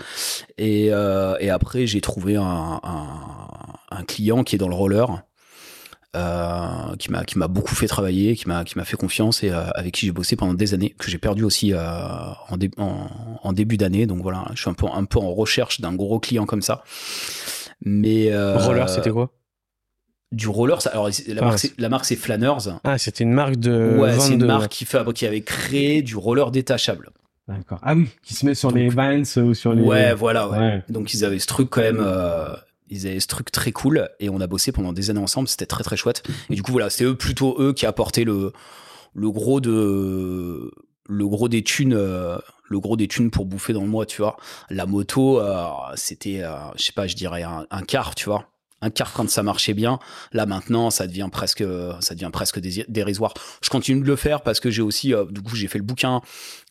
Et 0.57 0.87
et 0.87 1.49
après 1.49 1.87
j'ai 1.87 2.01
trouvé 2.01 2.35
un, 2.35 2.79
un, 2.83 3.07
un 3.91 4.03
client 4.03 4.43
qui 4.43 4.55
est 4.55 4.59
dans 4.59 4.69
le 4.69 4.75
roller 4.75 5.23
euh, 6.13 6.93
qui 6.99 7.09
m'a 7.09 7.23
qui 7.23 7.37
m'a 7.37 7.47
beaucoup 7.47 7.73
fait 7.73 7.87
travailler, 7.87 8.35
qui 8.35 8.45
m'a 8.49 8.65
qui 8.65 8.77
m'a 8.77 8.83
fait 8.83 8.97
confiance 8.97 9.43
et 9.43 9.49
euh, 9.49 9.69
avec 9.75 9.93
qui 9.93 10.05
j'ai 10.05 10.11
bossé 10.11 10.35
pendant 10.35 10.53
des 10.53 10.73
années, 10.73 10.93
que 10.97 11.09
j'ai 11.09 11.17
perdu 11.17 11.45
aussi 11.45 11.73
euh, 11.73 11.79
en, 11.79 12.57
en, 13.41 13.53
début 13.53 13.77
d'année. 13.77 14.07
Donc 14.07 14.21
voilà, 14.21 14.45
je 14.53 14.59
suis 14.59 14.69
un 14.69 14.73
peu 14.73 14.87
un 14.93 15.05
peu 15.05 15.19
en 15.19 15.33
recherche 15.33 15.79
d'un 15.79 15.93
gros 15.95 16.19
client 16.19 16.45
comme 16.45 16.61
ça. 16.61 16.83
Mais 17.85 18.29
roller, 18.35 18.89
c'était 18.89 19.11
quoi? 19.11 19.31
Du 20.33 20.49
roller. 20.49 20.79
Alors 20.91 21.09
la, 21.27 21.41
marque, 21.41 21.71
la 21.77 21.87
marque 21.87 22.05
c'est 22.05 22.17
Flanners. 22.17 22.71
Ah, 22.83 22.97
c'était 22.97 23.23
une 23.23 23.33
marque 23.33 23.55
de. 23.55 23.95
Ouais, 23.97 24.19
c'est 24.19 24.33
une 24.33 24.45
marque 24.45 24.69
qui, 24.69 24.83
fait, 24.83 25.13
qui 25.13 25.25
avait 25.25 25.41
créé 25.41 26.01
du 26.01 26.17
roller 26.17 26.51
détachable. 26.51 27.11
D'accord. 27.47 27.79
Ah 27.83 27.95
oui, 27.95 28.09
qui 28.21 28.33
se 28.33 28.45
met 28.45 28.53
sur 28.53 28.71
les 28.71 28.89
Vans 28.89 29.23
ou 29.37 29.53
sur 29.53 29.73
les. 29.73 29.81
Ouais, 29.81 30.13
voilà. 30.13 30.49
Ouais. 30.49 30.83
Donc 30.89 31.13
ils 31.13 31.23
avaient 31.23 31.39
ce 31.39 31.47
truc 31.47 31.69
quand 31.69 31.81
même 31.81 32.05
Ils 32.91 33.07
avaient 33.07 33.19
ce 33.19 33.27
truc 33.27 33.51
très 33.51 33.71
cool 33.71 34.09
et 34.19 34.29
on 34.29 34.39
a 34.41 34.47
bossé 34.47 34.71
pendant 34.71 34.93
des 34.93 35.09
années 35.09 35.19
ensemble. 35.19 35.47
C'était 35.47 35.65
très 35.65 35.83
très 35.83 35.97
chouette. 35.97 36.23
Et 36.49 36.55
du 36.55 36.61
coup, 36.61 36.71
voilà, 36.71 36.89
c'est 36.89 37.05
eux 37.05 37.15
plutôt 37.15 37.55
eux 37.59 37.73
qui 37.73 37.85
apportaient 37.85 38.25
le, 38.25 38.51
le 39.13 39.31
gros 39.31 39.61
de 39.61 40.71
le 41.07 41.27
gros 41.27 41.49
des 41.49 41.63
thunes 41.63 41.93
euh, 41.93 42.37
le 42.63 42.79
gros 42.79 42.95
des 42.95 43.07
thunes 43.07 43.31
pour 43.31 43.45
bouffer 43.45 43.73
dans 43.73 43.81
le 43.81 43.89
mois 43.89 44.05
tu 44.05 44.21
vois 44.21 44.37
la 44.69 44.85
moto 44.85 45.39
euh, 45.39 45.67
c'était 45.95 46.41
euh, 46.41 46.55
je 46.75 46.83
sais 46.83 46.93
pas 46.93 47.07
je 47.07 47.15
dirais 47.15 47.43
un, 47.43 47.81
quart 47.83 48.15
tu 48.15 48.25
vois 48.25 48.47
un 48.81 48.89
quart 48.89 49.11
quand 49.11 49.29
ça 49.29 49.43
marchait 49.43 49.73
bien 49.73 49.99
là 50.31 50.45
maintenant 50.45 50.89
ça 50.89 51.07
devient 51.07 51.27
presque 51.31 51.65
ça 51.99 52.15
devient 52.15 52.29
presque 52.31 52.59
dérisoire 52.87 53.33
je 53.61 53.69
continue 53.69 54.01
de 54.01 54.07
le 54.07 54.15
faire 54.15 54.41
parce 54.41 54.59
que 54.59 54.69
j'ai 54.71 54.81
aussi 54.81 55.13
du 55.29 55.41
coup 55.41 55.55
j'ai 55.55 55.67
fait 55.67 55.79
le 55.79 55.83
bouquin 55.83 56.21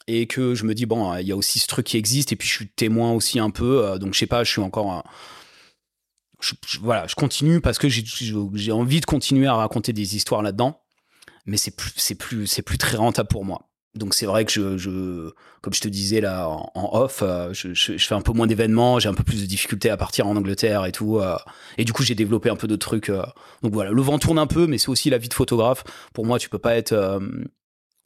et 0.07 0.27
que 0.27 0.55
je 0.55 0.65
me 0.65 0.75
dis 0.75 0.87
bon 0.87 1.15
il 1.17 1.27
y 1.27 1.33
a 1.33 1.37
aussi 1.37 1.59
ce 1.59 1.67
truc 1.67 1.87
qui 1.87 1.99
existe 1.99 2.33
et 2.33 2.37
puis 2.37 2.49
je 2.49 2.55
suis 2.55 2.69
témoin 2.69 3.13
aussi 3.13 3.39
un 3.39 3.51
peu 3.51 3.99
donc 3.99 4.15
je 4.15 4.21
sais 4.21 4.27
pas 4.27 4.43
je 4.43 4.51
suis 4.51 4.63
encore 4.63 5.05
voilà 6.81 7.07
je 7.07 7.15
continue 7.15 7.61
parce 7.61 7.79
que 7.79 7.89
j'ai 7.89 8.73
envie 8.73 9.01
de 9.01 9.07
continuer 9.07 9.47
à 9.47 9.55
raconter 9.55 9.93
des 9.93 10.17
histoires 10.17 10.43
là-dedans 10.43 10.81
mais 11.47 11.57
c'est 11.57 11.77
plus 11.77 12.15
plus 12.15 12.61
plus 12.63 12.79
très 12.79 12.97
rentable 12.97 13.29
pour 13.29 13.45
moi 13.45 13.71
donc 13.95 14.15
c'est 14.15 14.27
vrai 14.27 14.45
que 14.45 14.77
je, 14.77 15.31
comme 15.63 15.75
je 15.75 15.81
te 15.81 15.89
disais 15.89 16.21
là 16.21 16.49
en, 16.49 16.91
off, 16.93 17.23
euh, 17.23 17.53
je, 17.53 17.97
fais 17.99 18.15
un 18.15 18.21
peu 18.21 18.33
moins 18.33 18.47
d'événements, 18.47 19.01
j'ai 19.01 19.09
un 19.09 19.15
peu 19.15 19.25
plus 19.25 19.41
de 19.43 19.47
difficultés 19.47 19.91
à 19.91 19.97
partir 19.97 20.29
en 20.29 20.37
Angleterre 20.37 20.87
et 20.87 20.93
tout. 20.93 21.19
Euh, 21.19 21.37
et 21.77 21.85
du 21.85 21.93
coup 21.93 22.05
j'ai 22.05 22.15
développé 22.15 22.51
un 22.51 22.57
peu 22.57 22.69
de 22.69 22.77
trucs. 22.77 23.09
Euh. 23.09 23.25
donc 23.63 23.73
voilà, 23.73 23.91
le 23.91 24.01
vent 24.01 24.21
tourne 24.21 24.39
un 24.39 24.47
peu, 24.47 24.69
mais 24.69 24.79
c'est 24.79 24.91
aussi 24.91 25.11
la 25.11 25.19
vie 25.19 25.29
de 25.29 25.35
photographe. 25.35 25.83
Pour 26.15 26.25
moi, 26.25 26.39
tu 26.39 26.49
peux 26.49 26.59
pas 26.59 26.77
être 26.77 27.21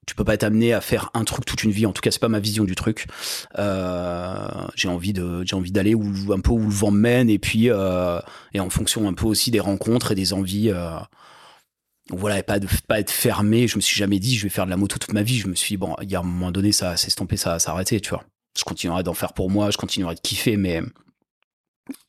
tu 0.07 0.14
peux 0.14 0.24
pas 0.24 0.34
être 0.34 0.44
amené 0.44 0.72
à 0.72 0.80
faire 0.80 1.11
un 1.14 1.24
truc 1.24 1.44
toute 1.44 1.62
une 1.64 1.70
vie. 1.70 1.86
En 1.86 1.92
tout 1.92 2.02
cas, 2.02 2.11
c'est 2.11 2.20
pas 2.20 2.28
ma 2.28 2.40
vision 2.40 2.64
du 2.64 2.74
truc. 2.74 3.07
j'ai 3.57 4.88
envie 4.88 5.12
de, 5.12 5.44
j'ai 5.44 5.57
envie 5.57 5.72
d'aller 5.72 5.94
où 5.94 6.32
un 6.32 6.40
peu 6.40 6.50
où 6.50 6.59
le 6.59 6.74
vent 6.74 6.90
me 6.90 6.98
mène 6.98 7.30
et 7.30 7.38
puis 7.38 7.66
et 7.66 8.61
en 8.61 8.70
fonction 8.70 9.09
un 9.09 9.14
peu 9.14 9.26
aussi 9.26 9.50
des 9.50 9.61
rencontres 9.61 10.12
et 10.12 10.14
des 10.14 10.32
envies 10.32 10.72
voilà, 12.11 12.42
pas 12.42 12.59
de 12.59 12.66
pas 12.86 13.00
être 13.00 13.11
fermé. 13.11 13.66
Je 13.66 13.76
me 13.76 13.80
suis 13.80 13.96
jamais 13.96 14.18
dit 14.18 14.36
je 14.36 14.42
vais 14.42 14.48
faire 14.50 14.66
de 14.66 14.70
la 14.70 14.76
moto 14.76 14.98
toute 14.98 15.12
ma 15.12 15.22
vie. 15.22 15.38
Je 15.38 15.48
me 15.48 15.55
suis 15.55 15.74
dit, 15.74 15.76
bon, 15.76 15.96
il 16.02 16.11
y 16.11 16.16
a 16.16 16.20
un 16.20 16.24
moment 16.24 16.52
donné, 16.52 16.72
ça 16.72 16.96
s'est 16.96 17.09
estompé, 17.09 17.36
ça 17.36 17.59
s'est 17.59 17.70
arrêté, 17.70 18.00
tu 18.00 18.11
vois. 18.11 18.24
Je 18.59 18.64
continuerai 18.64 19.02
d'en 19.02 19.14
faire 19.14 19.32
pour 19.32 19.50
moi, 19.50 19.70
je 19.70 19.78
continuerai 19.78 20.14
de 20.14 20.20
kiffer, 20.20 20.57
mais 20.57 20.80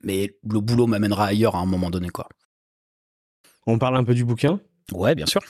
mais 0.01 0.37
le 0.49 0.59
boulot 0.59 0.87
m'amènera 0.87 1.27
ailleurs 1.27 1.55
à 1.55 1.59
un 1.59 1.65
moment 1.65 1.89
donné, 1.89 2.09
quoi. 2.09 2.29
On 3.67 3.79
parle 3.79 3.97
un 3.97 4.03
peu 4.03 4.13
du 4.13 4.23
bouquin? 4.23 4.59
Ouais, 4.91 5.15
bien 5.15 5.25
sûr. 5.25 5.41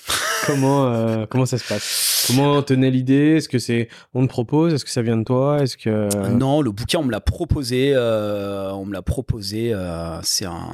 Comment 0.45 0.85
euh, 0.85 1.25
comment 1.29 1.45
ça 1.45 1.57
se 1.57 1.67
passe? 1.67 2.25
Comment 2.27 2.61
tenait 2.61 2.91
l'idée? 2.91 3.37
Est-ce 3.37 3.49
que 3.49 3.59
c'est 3.59 3.89
on 4.13 4.23
te 4.23 4.29
propose? 4.29 4.73
Est-ce 4.73 4.85
que 4.85 4.91
ça 4.91 5.01
vient 5.01 5.17
de 5.17 5.23
toi? 5.23 5.61
Est-ce 5.61 5.77
que 5.77 6.29
non, 6.29 6.61
le 6.61 6.71
bouquin 6.71 6.99
on 6.99 7.03
me 7.03 7.11
l'a 7.11 7.21
proposé. 7.21 7.91
Euh, 7.93 8.71
on 8.73 8.85
me 8.85 8.93
l'a 8.93 9.01
proposé. 9.01 9.73
Euh, 9.73 10.19
c'est 10.23 10.45
un 10.45 10.67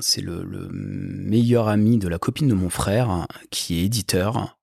c'est 0.00 0.22
le, 0.22 0.42
le, 0.42 0.68
meilleur 0.70 1.68
ami 1.68 1.98
de 1.98 2.08
la 2.08 2.18
copine 2.18 2.48
de 2.48 2.54
mon 2.54 2.70
frère 2.70 3.26
qui 3.50 3.80
est 3.80 3.84
éditeur. 3.84 4.56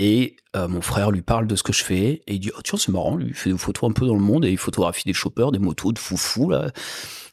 Et 0.00 0.36
mon 0.56 0.80
frère 0.80 1.12
lui 1.12 1.22
parle 1.22 1.46
de 1.46 1.54
ce 1.54 1.62
que 1.62 1.72
je 1.72 1.84
fais 1.84 2.22
et 2.26 2.34
il 2.34 2.40
dit 2.40 2.50
oh 2.56 2.60
tiens 2.64 2.78
c'est 2.78 2.90
marrant 2.90 3.14
lui 3.16 3.28
il 3.28 3.34
fait 3.34 3.50
des 3.50 3.56
photos 3.56 3.90
un 3.90 3.92
peu 3.92 4.06
dans 4.06 4.14
le 4.14 4.20
monde 4.20 4.44
et 4.44 4.50
il 4.50 4.58
photographie 4.58 5.04
des 5.04 5.12
choppers 5.12 5.52
des 5.52 5.60
motos 5.60 5.92
de 5.92 5.98
foufou 6.00 6.50
là 6.50 6.72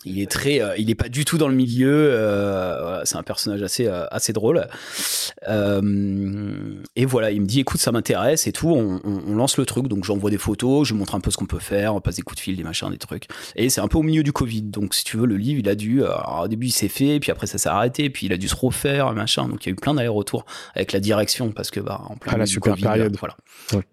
il 0.06 0.20
est 0.20 0.30
très, 0.30 0.62
euh, 0.62 0.76
il 0.78 0.90
est 0.90 0.96
pas 0.96 1.10
du 1.10 1.26
tout 1.26 1.38
dans 1.38 1.48
le 1.48 1.54
milieu. 1.54 2.12
Euh, 2.12 3.02
c'est 3.06 3.18
un 3.18 3.24
personnage 3.24 3.62
assez, 3.62 3.88
euh, 3.88 4.06
assez 4.12 4.34
drôle. 4.34 4.68
et 5.48 7.06
voilà, 7.06 7.32
il 7.32 7.42
me 7.42 7.46
dit, 7.46 7.60
écoute, 7.60 7.80
ça 7.80 7.92
m'intéresse 7.92 8.48
et 8.48 8.52
tout. 8.52 8.70
On, 8.70 9.02
on, 9.04 9.36
lance 9.36 9.58
le 9.58 9.66
truc, 9.66 9.88
donc 9.88 10.04
j'envoie 10.04 10.30
des 10.30 10.38
photos, 10.38 10.88
je 10.88 10.94
montre 10.94 11.16
un 11.16 11.20
peu 11.20 11.32
ce 11.32 11.38
qu'on 11.38 11.46
peut 11.46 11.60
faire, 11.60 11.96
on 11.96 12.02
passe 12.02 12.18
des 12.18 12.22
coups 12.22 12.38
de 12.38 12.42
fil, 12.42 12.56
des 12.56 12.64
machins, 12.64 12.90
des 12.90 12.98
trucs. 12.98 13.28
Et 13.56 13.70
c'est 13.70 13.82
un 13.82 13.88
peu 13.88 13.98
au 13.98 14.04
milieu 14.04 14.24
du 14.24 14.32
Covid, 14.32 14.64
donc 14.64 14.94
si 14.94 15.04
tu 15.04 15.18
veux, 15.18 15.26
le 15.26 15.38
livre, 15.38 15.60
il 15.60 15.70
a 15.70 15.76
dû, 15.76 16.04
au 16.04 16.48
début, 16.48 16.68
il 16.68 16.72
s'est 16.72 16.90
fait, 16.90 17.20
puis 17.20 17.32
après 17.32 17.48
ça 17.48 17.58
s'est 17.58 17.70
arrêté, 17.70 18.10
puis 18.10 18.26
il 18.26 18.34
a 18.34 18.38
dû 18.38 18.48
se 18.48 18.56
refaire, 18.56 19.14
machin. 19.14 19.48
Donc 19.48 19.66
il 19.66 19.70
y 19.70 19.72
a 19.72 19.74
eu 19.74 19.76
plein 19.76 19.94
d'allers-retours 19.94 20.46
avec 20.76 20.92
la 20.92 21.00
direction 21.00 21.52
parce 21.52 21.72
que 21.72 21.80
bah 21.80 22.02
en 22.08 22.18
plein 22.18 22.34
à 22.34 22.38
la 22.38 22.46
super 22.46 22.76
période, 22.76 23.16
voilà. 23.18 23.36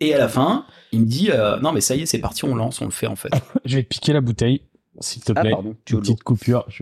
Et 0.00 0.14
à 0.14 0.18
la 0.18 0.28
fin, 0.28 0.66
il 0.92 1.00
me 1.00 1.06
dit, 1.06 1.30
non 1.62 1.72
mais 1.72 1.80
ça 1.80 1.94
y 1.94 2.02
est, 2.02 2.06
c'est 2.06 2.18
parti, 2.18 2.44
on 2.44 2.54
lance, 2.54 2.80
on 2.80 2.86
le 2.86 2.90
fait 2.90 3.06
en 3.06 3.16
fait. 3.16 3.30
je 3.64 3.76
vais 3.76 3.82
te 3.82 3.88
piquer 3.88 4.12
la 4.12 4.20
bouteille. 4.20 4.62
S'il 5.00 5.22
te 5.22 5.32
ah, 5.34 5.40
plaît, 5.40 5.54
une 5.62 5.74
petite 5.74 6.22
coupure. 6.22 6.66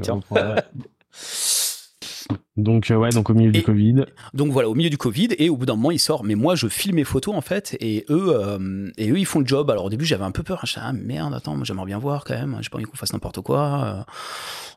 donc 2.56 2.90
euh, 2.90 2.96
ouais, 2.96 3.10
donc 3.10 3.30
au 3.30 3.34
milieu 3.34 3.52
du 3.52 3.62
Covid. 3.62 4.04
Donc 4.34 4.52
voilà, 4.52 4.68
au 4.68 4.74
milieu 4.74 4.90
du 4.90 4.98
Covid 4.98 5.28
et 5.38 5.48
au 5.48 5.56
bout 5.56 5.66
d'un 5.66 5.76
moment 5.76 5.90
il 5.90 5.98
sort. 5.98 6.24
Mais 6.24 6.34
moi 6.34 6.54
je 6.54 6.68
filme 6.68 6.96
mes 6.96 7.04
photos 7.04 7.34
en 7.34 7.40
fait 7.40 7.76
et 7.80 8.04
eux 8.10 8.28
euh, 8.34 8.90
et 8.96 9.10
eux 9.10 9.18
ils 9.18 9.26
font 9.26 9.40
le 9.40 9.46
job. 9.46 9.70
Alors 9.70 9.84
au 9.84 9.90
début 9.90 10.04
j'avais 10.04 10.24
un 10.24 10.30
peu 10.30 10.42
peur. 10.42 10.60
Je 10.64 10.74
disais, 10.74 10.80
ah 10.82 10.92
merde, 10.92 11.34
attends, 11.34 11.62
j'aimerais 11.64 11.86
bien 11.86 11.98
voir 11.98 12.24
quand 12.24 12.34
même. 12.34 12.58
J'ai 12.60 12.68
pas 12.68 12.76
envie 12.76 12.86
qu'on 12.86 12.96
fasse 12.96 13.12
n'importe 13.12 13.40
quoi. 13.40 13.84
Euh. 13.84 14.02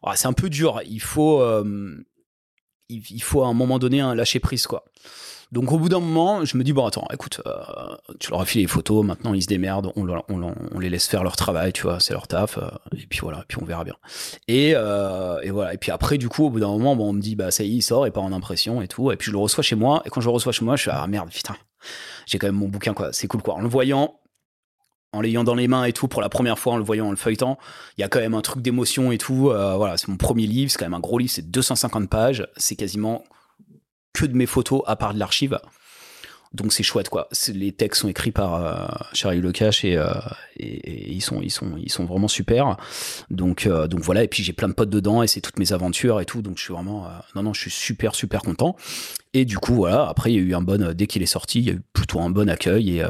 Ah, 0.03 0.15
c'est 0.15 0.27
un 0.27 0.33
peu 0.33 0.49
dur. 0.49 0.81
Il 0.85 1.01
faut 1.01 1.41
il, 2.89 3.21
faut 3.21 3.43
à 3.43 3.47
un 3.47 3.53
moment 3.53 3.79
donné 3.79 4.01
un 4.01 4.15
lâcher 4.15 4.39
prise 4.39 4.67
quoi. 4.67 4.85
Donc 5.51 5.71
au 5.71 5.79
bout 5.79 5.89
d'un 5.89 5.99
moment, 5.99 6.45
je 6.45 6.57
me 6.57 6.63
dis 6.63 6.73
bon 6.73 6.85
attends, 6.85 7.07
écoute, 7.11 7.41
euh, 7.47 7.51
tu 8.19 8.29
leur 8.29 8.41
as 8.41 8.45
filé 8.45 8.65
les 8.65 8.67
photos, 8.67 9.03
maintenant 9.03 9.33
ils 9.33 9.41
se 9.41 9.47
démerdent, 9.47 9.91
on, 9.95 10.79
les 10.79 10.89
laisse 10.89 11.07
faire 11.07 11.23
leur 11.23 11.35
travail, 11.35 11.73
tu 11.73 11.83
vois, 11.83 11.99
c'est 11.99 12.13
leur 12.13 12.27
taf, 12.27 12.59
euh, 12.59 12.69
et 12.95 13.07
puis 13.07 13.19
voilà, 13.21 13.39
et 13.39 13.45
puis 13.47 13.57
on 13.59 13.65
verra 13.65 13.83
bien. 13.83 13.95
Et, 14.47 14.73
euh, 14.75 15.39
et, 15.41 15.49
voilà, 15.49 15.73
et 15.73 15.77
puis 15.77 15.89
après 15.89 16.19
du 16.19 16.29
coup 16.29 16.45
au 16.45 16.49
bout 16.51 16.59
d'un 16.59 16.67
moment, 16.67 16.95
bon, 16.95 17.09
on 17.09 17.13
me 17.13 17.21
dit 17.21 17.35
bah 17.35 17.49
ça 17.49 17.63
y 17.63 17.67
est, 17.67 17.75
il 17.77 17.81
sort, 17.81 18.05
et 18.05 18.11
pas 18.11 18.21
en 18.21 18.31
impression 18.31 18.81
et 18.83 18.87
tout, 18.87 19.11
et 19.11 19.15
puis 19.15 19.27
je 19.27 19.31
le 19.31 19.39
reçois 19.39 19.63
chez 19.63 19.75
moi, 19.75 20.03
et 20.05 20.09
quand 20.09 20.21
je 20.21 20.27
le 20.27 20.33
reçois 20.33 20.51
chez 20.51 20.65
moi, 20.65 20.75
je 20.75 20.83
suis 20.83 20.91
ah 20.93 21.07
merde, 21.07 21.29
putain, 21.31 21.55
j'ai 22.27 22.37
quand 22.37 22.47
même 22.47 22.55
mon 22.55 22.67
bouquin 22.67 22.93
quoi, 22.93 23.11
c'est 23.11 23.27
cool 23.27 23.41
quoi. 23.41 23.55
En 23.55 23.61
le 23.61 23.69
voyant, 23.69 24.19
en 25.11 25.21
l'ayant 25.21 25.43
dans 25.43 25.55
les 25.55 25.67
mains 25.67 25.85
et 25.85 25.93
tout 25.93 26.07
pour 26.07 26.21
la 26.21 26.29
première 26.29 26.59
fois 26.59 26.73
en 26.73 26.77
le 26.77 26.83
voyant 26.83 27.07
en 27.07 27.11
le 27.11 27.17
feuilletant 27.17 27.57
il 27.97 28.01
y 28.01 28.03
a 28.03 28.09
quand 28.09 28.19
même 28.19 28.35
un 28.35 28.41
truc 28.41 28.61
d'émotion 28.61 29.11
et 29.11 29.17
tout 29.17 29.51
voilà 29.51 29.97
c'est 29.97 30.07
mon 30.07 30.17
premier 30.17 30.45
livre 30.45 30.69
c'est 30.71 30.77
quand 30.77 30.85
même 30.85 30.93
un 30.93 30.99
gros 30.99 31.17
livre 31.17 31.31
c'est 31.31 31.49
250 31.49 32.09
pages 32.09 32.47
c'est 32.57 32.75
quasiment 32.75 33.23
que 34.13 34.25
de 34.25 34.35
mes 34.35 34.45
photos 34.45 34.81
à 34.85 34.95
part 34.95 35.13
de 35.13 35.19
l'archive. 35.19 35.59
Donc 36.51 36.73
c'est 36.73 36.81
chouette 36.81 37.09
quoi. 37.09 37.29
Les 37.53 37.71
textes 37.71 38.01
sont 38.01 38.07
écrits 38.07 38.31
par 38.31 38.55
euh, 38.55 38.87
Charlie 39.13 39.39
Lecache 39.39 39.85
et, 39.85 39.95
euh, 39.95 40.09
et, 40.57 41.11
ils 41.11 41.21
sont 41.21 41.41
ils 41.43 41.51
sont 41.51 41.77
ils 41.77 41.91
sont 41.91 42.05
vraiment 42.05 42.27
super. 42.27 42.75
Donc 43.29 43.67
euh, 43.67 43.87
donc 43.87 43.99
voilà 43.99 44.23
et 44.23 44.27
puis 44.27 44.41
j'ai 44.41 44.53
plein 44.53 44.67
de 44.67 44.73
potes 44.73 44.89
dedans 44.89 45.21
et 45.21 45.27
c'est 45.27 45.41
toutes 45.41 45.59
mes 45.59 45.73
aventures 45.73 46.19
et 46.19 46.25
tout 46.25 46.41
donc 46.41 46.57
je 46.57 46.63
suis 46.63 46.73
vraiment 46.73 47.07
non 47.35 47.43
non 47.43 47.53
je 47.53 47.61
suis 47.61 47.71
super 47.71 48.15
super 48.15 48.41
content. 48.41 48.75
Et 49.35 49.45
du 49.45 49.59
coup 49.59 49.75
voilà 49.75 50.09
après 50.09 50.33
il 50.33 50.35
y 50.37 50.39
a 50.39 50.41
eu 50.41 50.55
un 50.55 50.61
bon 50.61 50.91
dès 50.91 51.05
qu'il 51.05 51.21
est 51.21 51.27
sorti 51.27 51.59
il 51.59 51.65
y 51.67 51.69
a 51.69 51.73
eu 51.73 51.81
plutôt 51.93 52.19
un 52.19 52.31
bon 52.31 52.49
accueil 52.49 52.97
et 52.97 53.03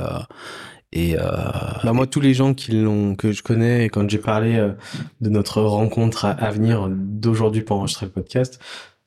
et 0.92 1.16
bah 1.16 1.92
moi 1.94 2.08
tous 2.08 2.20
les 2.20 2.34
gens 2.34 2.54
qui 2.54 2.72
l'ont 2.72 3.16
que 3.16 3.32
je 3.32 3.44
connais 3.44 3.86
et 3.86 3.90
quand 3.90 4.10
j'ai 4.10 4.18
parlé 4.18 4.58
de 5.22 5.30
notre 5.30 5.62
rencontre 5.62 6.26
à, 6.26 6.32
à 6.32 6.52
venir 6.52 6.88
d'aujourd'hui 6.90 7.62
pour 7.62 7.78
enregistrer 7.78 8.08
le 8.08 8.12
podcast 8.12 8.60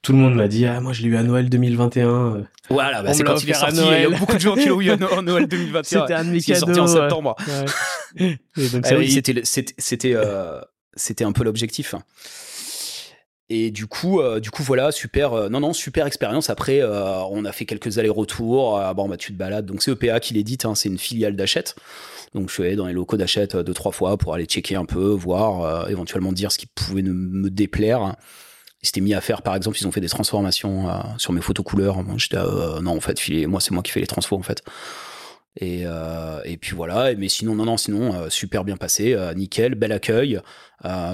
tout 0.03 0.13
le 0.13 0.19
monde 0.19 0.35
m'a 0.35 0.49
dit 0.49 0.67
ah 0.67 0.81
moi 0.81 0.93
je 0.93 1.03
l'ai 1.03 1.09
eu 1.09 1.17
à 1.17 1.23
Noël 1.23 1.49
2021 1.49 2.43
voilà 2.71 3.03
bah 3.03 3.15
c'est 3.15 3.25
quand 3.25 3.43
il 3.43 3.51
est 3.51 3.55
sorti 3.55 3.81
il 3.81 4.03
y 4.03 4.05
a 4.05 4.11
beaucoup 4.11 4.35
de 4.35 4.41
gens 4.41 4.55
qui 4.55 4.67
l'ont 4.67 4.81
eu 4.81 4.91
à 4.91 4.97
Noël 5.23 5.47
2021 5.47 5.83
c'était 5.83 6.15
un 6.15 6.25
de 6.25 6.31
mes 6.31 6.41
cadeaux 6.41 6.61
sorti 6.67 6.81
en 6.81 6.87
septembre. 6.87 7.37
ouais. 8.19 8.39
ah 8.85 8.97
oui, 8.97 9.11
c'était 9.11 9.41
c'était 9.45 10.13
euh, 10.15 10.61
c'était 10.95 11.25
un 11.25 11.33
peu 11.33 11.45
l'objectif 11.45 11.95
et 13.53 13.71
du 13.71 13.87
coup 13.87 14.21
euh, 14.21 14.41
du 14.41 14.51
coup 14.51 14.63
voilà 14.63 14.93
super 14.93 15.33
euh, 15.33 15.49
non 15.49 15.61
non 15.61 15.73
super 15.73 16.07
expérience 16.07 16.51
après 16.51 16.83
on 16.83 17.45
a 17.45 17.53
fait 17.53 17.65
quelques 17.65 17.99
allers-retours 17.99 18.81
bon 18.95 19.09
bah 19.09 19.17
tu 19.17 19.33
te 19.33 19.39
balades 19.39 19.67
donc 19.67 19.83
c'est 19.83 19.93
EPA 19.93 20.21
qui 20.21 20.35
l'édite 20.35 20.65
hein, 20.65 20.75
c'est 20.75 20.89
une 20.89 20.99
filiale 20.99 21.37
d'Achète 21.37 21.75
donc 22.35 22.49
je 22.49 22.55
suis 22.55 22.63
allé 22.65 22.77
dans 22.77 22.87
les 22.87 22.93
locaux 22.93 23.17
d'Achète 23.17 23.57
deux 23.57 23.75
trois 23.75 23.93
fois 23.93 24.17
pour 24.17 24.35
aller 24.35 24.47
checker 24.47 24.77
un 24.77 24.85
peu 24.85 25.11
voir 25.11 25.89
éventuellement 25.89 26.33
dire 26.33 26.51
ce 26.51 26.59
qui 26.59 26.67
pouvait 26.67 27.03
me 27.03 27.51
déplaire 27.51 28.17
ils 28.83 28.87
s'étaient 28.87 29.01
mis 29.01 29.15
à 29.15 29.21
faire, 29.21 29.43
par 29.43 29.55
exemple, 29.55 29.79
ils 29.81 29.87
ont 29.87 29.93
fait 29.93 30.01
des 30.01 30.09
transformations 30.09 30.89
euh, 30.89 30.95
sur 31.17 31.33
mes 31.33 31.41
photos 31.41 31.65
couleurs. 31.65 32.03
Moi, 32.03 32.17
j'étais, 32.19 32.37
euh, 32.37 32.81
non, 32.81 32.97
en 32.97 33.01
fait, 33.01 33.17
moi, 33.47 33.61
c'est 33.61 33.71
moi 33.71 33.83
qui 33.83 33.93
fais 33.93 34.01
les 34.01 34.09
transfos, 34.09 34.37
en 34.37 34.43
fait. 34.43 34.63
Et, 35.57 35.83
euh, 35.85 36.41
et 36.45 36.57
puis 36.57 36.75
voilà. 36.75 37.15
Mais 37.15 37.29
sinon, 37.29 37.55
non, 37.55 37.65
non, 37.65 37.77
sinon, 37.77 38.31
super 38.31 38.65
bien 38.65 38.77
passé, 38.77 39.17
nickel, 39.37 39.75
bel 39.75 39.93
accueil. 39.93 40.41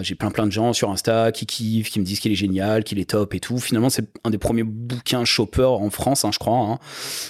j'ai 0.00 0.14
plein, 0.14 0.30
plein 0.30 0.46
de 0.46 0.52
gens 0.52 0.72
sur 0.72 0.90
Insta 0.90 1.32
qui 1.32 1.46
kiffent, 1.46 1.90
qui 1.90 2.00
me 2.00 2.04
disent 2.04 2.20
qu'il 2.20 2.32
est 2.32 2.36
génial, 2.36 2.84
qu'il 2.84 2.98
est 2.98 3.10
top 3.10 3.34
et 3.34 3.40
tout. 3.40 3.58
Finalement, 3.58 3.90
c'est 3.90 4.08
un 4.24 4.30
des 4.30 4.38
premiers 4.38 4.64
bouquins 4.64 5.24
shopper 5.24 5.62
en 5.64 5.90
France, 5.90 6.24
hein, 6.24 6.30
je 6.32 6.38
crois. 6.38 6.58
Hein. 6.58 6.78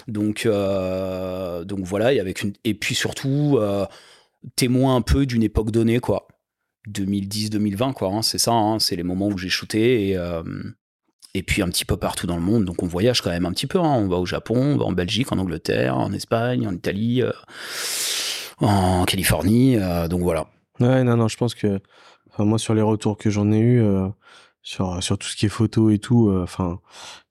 Donc, 0.07 0.47
donc 0.47 1.81
voilà. 1.85 2.13
Et 2.13 2.75
puis 2.75 2.95
surtout, 2.95 3.59
témoin 4.57 4.97
un 4.97 5.03
peu 5.03 5.27
d'une 5.27 5.43
époque 5.43 5.71
donnée, 5.71 6.01
quoi. 6.01 6.29
2010-2020, 6.89 7.93
quoi. 7.93 8.09
Hein, 8.09 8.23
c'est 8.23 8.39
ça, 8.39 8.53
hein, 8.53 8.79
c'est 8.79 8.97
les 8.97 9.03
moments 9.03 9.29
où 9.29 9.39
j'ai 9.39 9.49
shooté 9.49 10.09
et, 10.09 10.17
euh, 10.17 10.43
et 11.35 11.43
puis 11.43 11.63
un 11.63 11.69
petit 11.69 11.85
peu 11.85 11.97
partout 11.97 12.27
dans 12.27 12.37
le 12.37 12.43
monde. 12.43 12.65
Donc 12.65 12.83
on 12.83 12.87
voyage 12.87 13.21
quand 13.21 13.31
même 13.31 13.47
un 13.47 13.53
petit 13.53 13.67
peu. 13.67 13.79
Hein. 13.79 13.95
On 13.95 14.09
va 14.09 14.17
au 14.17 14.27
Japon, 14.27 14.57
on 14.57 14.77
va 14.77 14.85
en 14.85 14.93
Belgique, 14.93 15.33
en 15.33 15.39
Angleterre, 15.39 15.97
en 15.97 16.13
Espagne, 16.13 16.67
en 16.67 16.75
Italie, 16.75 17.23
euh, 17.23 17.33
en 18.61 19.05
Californie. 19.05 19.77
Euh, 19.77 20.09
donc 20.09 20.23
voilà. 20.23 20.49
Ouais, 20.81 21.05
non, 21.05 21.17
non, 21.17 21.29
je 21.29 21.37
pense 21.37 21.55
que 21.55 21.81
moi 22.39 22.59
sur 22.59 22.75
les 22.75 22.83
retours 22.83 23.17
que 23.17 23.31
j'en 23.31 23.51
ai 23.51 23.59
eu 23.59 23.83
sur 24.63 25.03
sur 25.03 25.19
tout 25.19 25.27
ce 25.27 25.37
qui 25.37 25.47
est 25.47 25.49
photo 25.49 25.91
et 25.91 25.99
tout, 25.99 26.31
enfin, 26.41 26.79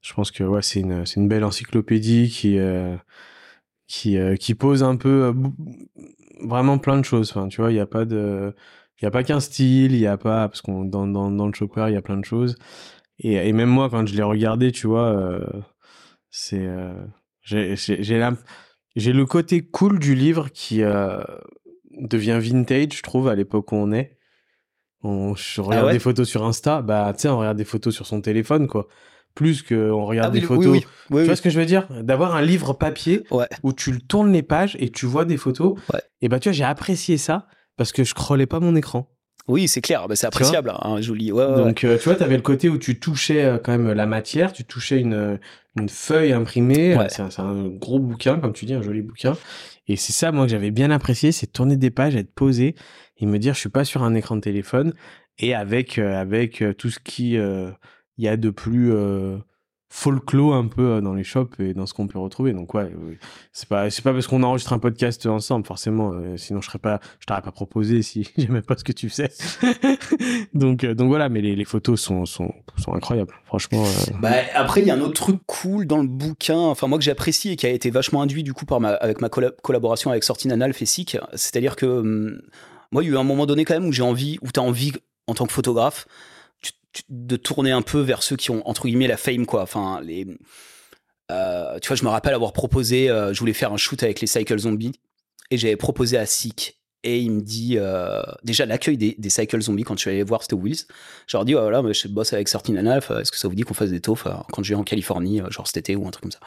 je 0.02 0.12
pense 0.12 0.30
que 0.30 0.44
ouais, 0.44 0.60
c'est 0.60 0.80
une 0.80 1.04
une 1.16 1.28
belle 1.28 1.44
encyclopédie 1.44 2.28
qui 2.28 2.58
qui 3.86 4.18
qui 4.38 4.54
pose 4.54 4.82
un 4.82 4.96
peu 4.96 5.32
vraiment 6.42 6.78
plein 6.78 6.98
de 6.98 7.04
choses. 7.04 7.30
Enfin, 7.30 7.48
tu 7.48 7.60
vois, 7.60 7.70
il 7.70 7.74
n'y 7.74 7.80
a 7.80 7.86
pas 7.86 8.04
de 8.04 8.54
il 9.00 9.04
y 9.04 9.08
a 9.08 9.10
pas 9.10 9.22
qu'un 9.22 9.40
style, 9.40 9.92
il 9.92 10.00
y 10.00 10.06
a 10.06 10.16
pas 10.16 10.48
parce 10.48 10.60
qu'on 10.60 10.84
dans, 10.84 11.06
dans, 11.06 11.46
le 11.46 11.52
chopper 11.52 11.86
il 11.88 11.94
y 11.94 11.96
a 11.96 12.02
plein 12.02 12.16
de 12.16 12.24
choses. 12.24 12.56
Et, 13.20 13.34
et 13.48 13.52
même 13.52 13.68
moi, 13.68 13.88
quand 13.90 14.06
je 14.06 14.14
l'ai 14.14 14.22
regardé, 14.22 14.72
tu 14.72 14.86
vois, 14.86 15.08
euh, 15.08 15.40
c'est, 16.30 16.64
euh, 16.66 16.92
j'ai, 17.42 19.12
le 19.12 19.26
côté 19.26 19.62
cool 19.62 19.98
du 19.98 20.14
livre 20.14 20.48
qui 20.50 20.82
euh, 20.82 21.22
devient 22.00 22.38
vintage, 22.40 22.96
je 22.96 23.02
trouve, 23.02 23.28
à 23.28 23.34
l'époque 23.34 23.72
où 23.72 23.76
on 23.76 23.92
est. 23.92 24.16
On 25.02 25.34
je 25.36 25.60
regarde 25.60 25.88
Ah 25.90 25.92
des 25.92 25.98
photos 26.00 26.28
sur 26.28 26.44
Insta, 26.44 26.82
bah, 26.82 27.12
tu 27.14 27.22
sais, 27.22 27.28
on 27.28 27.38
regarde 27.38 27.56
des 27.56 27.64
photos 27.64 27.94
sur 27.94 28.06
son 28.06 28.20
téléphone, 28.20 28.66
quoi. 28.66 28.88
Plus 29.34 29.62
qu'on 29.62 30.04
regarde 30.04 30.30
Ah 30.32 30.34
oui, 30.34 30.40
des 30.40 30.46
photos. 30.46 30.66
oui, 30.66 30.84
oui, 31.10 31.20
Tu 31.22 31.26
vois 31.26 31.36
ce 31.36 31.42
que 31.42 31.50
je 31.50 31.60
veux 31.60 31.66
dire? 31.66 31.86
D'avoir 32.02 32.34
un 32.34 32.42
livre 32.42 32.72
papier 32.72 33.22
Ouais. 33.30 33.46
où 33.62 33.72
tu 33.72 33.92
le 33.92 34.00
tournes 34.00 34.32
les 34.32 34.42
pages 34.42 34.76
et 34.80 34.90
tu 34.90 35.06
vois 35.06 35.24
des 35.24 35.36
photos. 35.36 35.78
Ouais. 35.92 36.00
Et 36.20 36.28
bah, 36.28 36.40
tu 36.40 36.48
vois, 36.48 36.54
j'ai 36.54 36.64
apprécié 36.64 37.16
ça 37.16 37.46
parce 37.76 37.92
que 37.92 38.02
je 38.02 38.10
scrollais 38.10 38.46
pas 38.46 38.58
mon 38.58 38.74
écran. 38.74 39.08
Oui, 39.48 39.66
c'est 39.66 39.80
clair, 39.80 40.06
bah, 40.08 40.14
c'est 40.14 40.26
appréciable, 40.26 40.72
hein, 40.80 41.00
joli. 41.00 41.32
Ouais. 41.32 41.46
Donc, 41.56 41.82
euh, 41.84 41.96
tu 41.96 42.04
vois, 42.04 42.14
tu 42.14 42.22
avais 42.22 42.36
le 42.36 42.42
côté 42.42 42.68
où 42.68 42.78
tu 42.78 43.00
touchais 43.00 43.44
euh, 43.44 43.58
quand 43.58 43.72
même 43.72 43.90
la 43.92 44.06
matière, 44.06 44.52
tu 44.52 44.64
touchais 44.64 45.00
une, 45.00 45.38
une 45.78 45.88
feuille 45.88 46.32
imprimée. 46.32 46.96
Ouais. 46.96 47.04
Euh, 47.04 47.28
C'est 47.30 47.40
un, 47.40 47.68
gros 47.68 47.98
bouquin, 47.98 48.38
comme 48.38 48.52
tu 48.52 48.66
dis, 48.66 48.74
un 48.74 48.82
joli 48.82 49.02
bouquin. 49.02 49.36
Et 49.88 49.96
c'est 49.96 50.12
ça, 50.12 50.32
moi, 50.32 50.44
que 50.44 50.50
j'avais 50.50 50.70
bien 50.70 50.90
apprécié, 50.90 51.32
c'est 51.32 51.46
de 51.46 51.52
tourner 51.52 51.76
des 51.76 51.90
pages, 51.90 52.14
être 52.14 52.32
posé 52.34 52.74
et 53.16 53.26
me 53.26 53.38
dire, 53.38 53.54
je 53.54 53.60
suis 53.60 53.70
pas 53.70 53.84
sur 53.84 54.02
un 54.02 54.14
écran 54.14 54.36
de 54.36 54.42
téléphone 54.42 54.92
et 55.38 55.54
avec, 55.54 55.98
euh, 55.98 56.14
avec 56.20 56.62
euh, 56.62 56.74
tout 56.74 56.90
ce 56.90 56.98
qui 56.98 57.38
euh, 57.38 57.70
il 58.18 58.24
y 58.24 58.28
a 58.28 58.36
de 58.36 58.50
plus 58.50 58.92
euh, 58.92 59.38
folklore 59.90 60.54
un 60.54 60.66
peu 60.66 60.82
euh, 60.92 61.00
dans 61.00 61.14
les 61.14 61.24
shops 61.24 61.58
et 61.60 61.72
dans 61.74 61.86
ce 61.86 61.94
qu'on 61.94 62.06
peut 62.06 62.18
retrouver. 62.18 62.52
Donc, 62.52 62.74
ouais, 62.74 62.92
c'est 63.52 63.68
pas, 63.68 63.88
c'est 63.90 64.02
pas 64.02 64.12
parce 64.12 64.26
qu'on 64.26 64.42
enregistre 64.42 64.72
un 64.74 64.78
podcast 64.78 65.24
ensemble, 65.26 65.66
forcément. 65.66 66.12
euh, 66.12 66.36
sinon, 66.36 66.60
je 66.60 66.66
serais 66.66 66.78
pas, 66.78 67.00
je 67.20 67.26
t'aurais 67.26 67.40
pas 67.42 67.52
proposé 67.52 68.02
si 68.02 68.28
j'aimais 68.36 68.60
pas 68.62 68.76
ce 68.76 68.84
que 68.84 68.92
tu 68.92 69.08
faisais. 69.08 69.30
donc, 70.54 70.84
euh, 70.84 70.94
donc 70.94 71.08
voilà, 71.08 71.28
mais 71.28 71.40
les, 71.40 71.64
photos 71.64 72.00
sont, 72.00 72.26
sont, 72.26 72.52
sont 72.76 72.92
incroyables. 72.94 73.32
Franchement, 73.46 73.84
Bah, 74.20 74.30
après, 74.54 74.80
il 74.82 74.86
y 74.86 74.90
a 74.90 74.94
un 74.94 75.00
autre 75.00 75.14
truc 75.14 75.40
cool 75.46 75.86
dans 75.86 75.98
le 76.02 76.08
bouquin, 76.08 76.56
enfin 76.58 76.86
moi 76.86 76.98
que 76.98 77.04
j'apprécie 77.04 77.50
et 77.50 77.56
qui 77.56 77.66
a 77.66 77.70
été 77.70 77.90
vachement 77.90 78.22
induit 78.22 78.42
du 78.42 78.52
coup 78.54 78.66
par 78.66 78.80
ma, 78.80 78.90
avec 78.90 79.20
ma 79.20 79.28
colla- 79.28 79.52
collaboration 79.62 80.10
avec 80.10 80.24
Sortine 80.24 80.52
Analf 80.52 80.80
et 80.82 80.86
SIC, 80.86 81.16
c'est-à-dire 81.34 81.76
que 81.76 81.86
hum, 81.86 82.40
moi, 82.92 83.02
il 83.02 83.06
y 83.06 83.08
a 83.10 83.14
eu 83.14 83.18
un 83.18 83.24
moment 83.24 83.46
donné 83.46 83.64
quand 83.64 83.74
même 83.74 83.86
où 83.86 83.92
j'ai 83.92 84.02
envie, 84.02 84.38
où 84.42 84.50
tu 84.52 84.60
as 84.60 84.62
envie 84.62 84.92
en 85.26 85.34
tant 85.34 85.46
que 85.46 85.52
photographe 85.52 86.06
de 87.08 87.36
tourner 87.36 87.70
un 87.70 87.82
peu 87.82 88.00
vers 88.00 88.22
ceux 88.22 88.36
qui 88.36 88.50
ont 88.50 88.66
entre 88.68 88.86
guillemets 88.86 89.08
la 89.08 89.16
fame 89.16 89.46
quoi. 89.46 89.62
Enfin 89.62 90.00
les, 90.02 90.26
euh, 91.30 91.78
tu 91.80 91.88
vois, 91.88 91.96
je 91.96 92.04
me 92.04 92.08
rappelle 92.08 92.34
avoir 92.34 92.52
proposé, 92.52 93.10
euh, 93.10 93.32
je 93.32 93.40
voulais 93.40 93.52
faire 93.52 93.72
un 93.72 93.76
shoot 93.76 94.02
avec 94.02 94.20
les 94.20 94.26
Cycle 94.26 94.58
Zombies 94.58 94.92
et 95.50 95.58
j'avais 95.58 95.76
proposé 95.76 96.16
à 96.16 96.26
SIC. 96.26 96.76
Et 97.04 97.20
il 97.20 97.30
me 97.30 97.40
dit, 97.40 97.76
euh, 97.76 98.22
déjà 98.42 98.66
l'accueil 98.66 98.96
des, 98.96 99.14
des 99.18 99.30
Cycle 99.30 99.60
Zombies 99.60 99.84
quand 99.84 99.94
je 99.94 100.00
suis 100.00 100.10
allé 100.10 100.22
voir, 100.24 100.42
c'était 100.42 100.56
Wills. 100.56 100.84
Je 101.26 101.36
leur 101.36 101.44
dis, 101.44 101.54
oh, 101.54 101.60
voilà, 101.60 101.82
je 101.92 102.08
bosse 102.08 102.32
avec 102.32 102.48
Certain 102.48 102.76
Analf, 102.76 103.12
est-ce 103.12 103.30
que 103.30 103.38
ça 103.38 103.46
vous 103.46 103.54
dit 103.54 103.62
qu'on 103.62 103.74
fasse 103.74 103.90
des 103.90 104.00
taufs 104.00 104.26
quand 104.52 104.62
je 104.62 104.70
vais 104.70 104.74
en 104.74 104.82
Californie, 104.82 105.40
genre 105.48 105.66
cet 105.66 105.76
été 105.76 105.94
ou 105.94 106.06
un 106.08 106.10
truc 106.10 106.22
comme 106.22 106.32
ça 106.32 106.40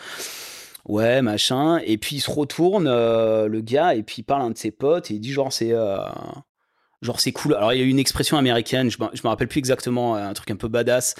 Ouais, 0.85 1.21
machin. 1.21 1.79
Et 1.85 1.97
puis 1.97 2.17
il 2.17 2.19
se 2.19 2.29
retourne, 2.29 2.85
le 2.85 3.61
gars, 3.61 3.95
et 3.95 4.03
puis 4.03 4.17
il 4.19 4.23
parle 4.23 4.41
à 4.41 4.45
un 4.45 4.49
de 4.49 4.57
ses 4.57 4.71
potes, 4.71 5.09
et 5.09 5.13
il 5.13 5.19
dit, 5.21 5.31
genre, 5.31 5.53
c'est. 5.53 5.73
Euh, 7.01 7.05
genre, 7.05 7.19
c'est 7.19 7.31
cool. 7.31 7.55
Alors, 7.55 7.73
il 7.73 7.79
y 7.79 7.83
a 7.83 7.85
une 7.85 7.99
expression 7.99 8.37
américaine, 8.37 8.89
je 8.89 8.97
me, 8.99 9.27
rappelle 9.27 9.47
plus 9.47 9.59
exactement, 9.59 10.15
un 10.15 10.33
truc 10.33 10.51
un 10.51 10.55
peu 10.55 10.67
badass. 10.67 11.15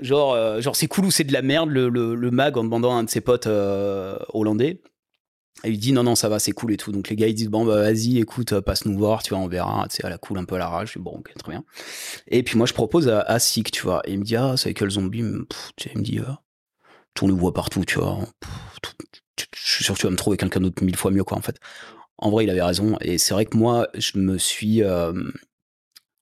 Genre, 0.00 0.32
euh, 0.32 0.60
genre 0.60 0.76
c'est 0.76 0.86
cool 0.86 1.06
ou 1.06 1.10
c'est 1.10 1.24
de 1.24 1.32
la 1.32 1.42
merde, 1.42 1.70
le, 1.70 2.30
mag 2.30 2.56
en 2.56 2.64
demandant 2.64 2.92
à 2.92 3.00
un 3.00 3.04
de 3.04 3.10
ses 3.10 3.20
potes 3.20 3.46
euh, 3.46 4.18
hollandais. 4.32 4.80
Et 5.64 5.70
il 5.70 5.78
dit 5.78 5.92
non, 5.92 6.04
non, 6.04 6.14
ça 6.14 6.28
va, 6.28 6.38
c'est 6.38 6.52
cool 6.52 6.72
et 6.72 6.76
tout. 6.76 6.92
Donc 6.92 7.08
les 7.08 7.16
gars, 7.16 7.26
ils 7.26 7.34
disent 7.34 7.48
bon, 7.48 7.64
bah 7.64 7.76
vas-y, 7.76 8.18
écoute, 8.18 8.52
euh, 8.52 8.60
passe 8.60 8.84
nous 8.84 8.96
voir, 8.96 9.22
tu 9.22 9.30
vois, 9.34 9.42
on 9.42 9.48
verra. 9.48 9.86
Tu 9.88 9.96
sais, 9.96 10.04
à 10.04 10.08
la 10.08 10.18
cool, 10.18 10.38
un 10.38 10.44
peu 10.44 10.54
à 10.54 10.58
la 10.58 10.68
rage. 10.68 10.92
Je 10.92 10.98
dis, 10.98 11.04
bon, 11.04 11.16
ok, 11.18 11.32
très 11.36 11.52
bien. 11.52 11.64
Et 12.28 12.42
puis 12.44 12.56
moi, 12.56 12.66
je 12.66 12.74
propose 12.74 13.08
à, 13.08 13.20
à 13.22 13.38
Sik, 13.40 13.72
tu 13.72 13.82
vois. 13.82 14.02
Et 14.04 14.12
il 14.12 14.20
me 14.20 14.24
dit, 14.24 14.36
ah, 14.36 14.54
c'est 14.56 14.72
quel 14.72 14.90
zombie 14.90 15.24
tu 15.76 15.84
sais, 15.84 15.90
Il 15.94 15.98
me 15.98 16.04
dit, 16.04 16.20
euh, 16.20 16.32
tourne 17.14 17.32
voix 17.32 17.52
partout, 17.52 17.84
tu 17.84 17.98
vois. 17.98 18.20
Je 19.36 19.72
suis 19.72 19.84
sûr 19.84 19.94
que 19.94 20.00
tu 20.00 20.06
vas 20.06 20.12
me 20.12 20.16
trouver 20.16 20.36
quelqu'un 20.36 20.60
d'autre 20.60 20.82
mille 20.84 20.96
fois 20.96 21.10
mieux, 21.10 21.24
quoi, 21.24 21.36
en 21.36 21.42
fait. 21.42 21.58
En 22.18 22.30
vrai, 22.30 22.44
il 22.44 22.50
avait 22.50 22.62
raison. 22.62 22.96
Et 23.00 23.18
c'est 23.18 23.34
vrai 23.34 23.46
que 23.46 23.56
moi, 23.56 23.88
je 23.94 24.18
me 24.18 24.38
suis. 24.38 24.80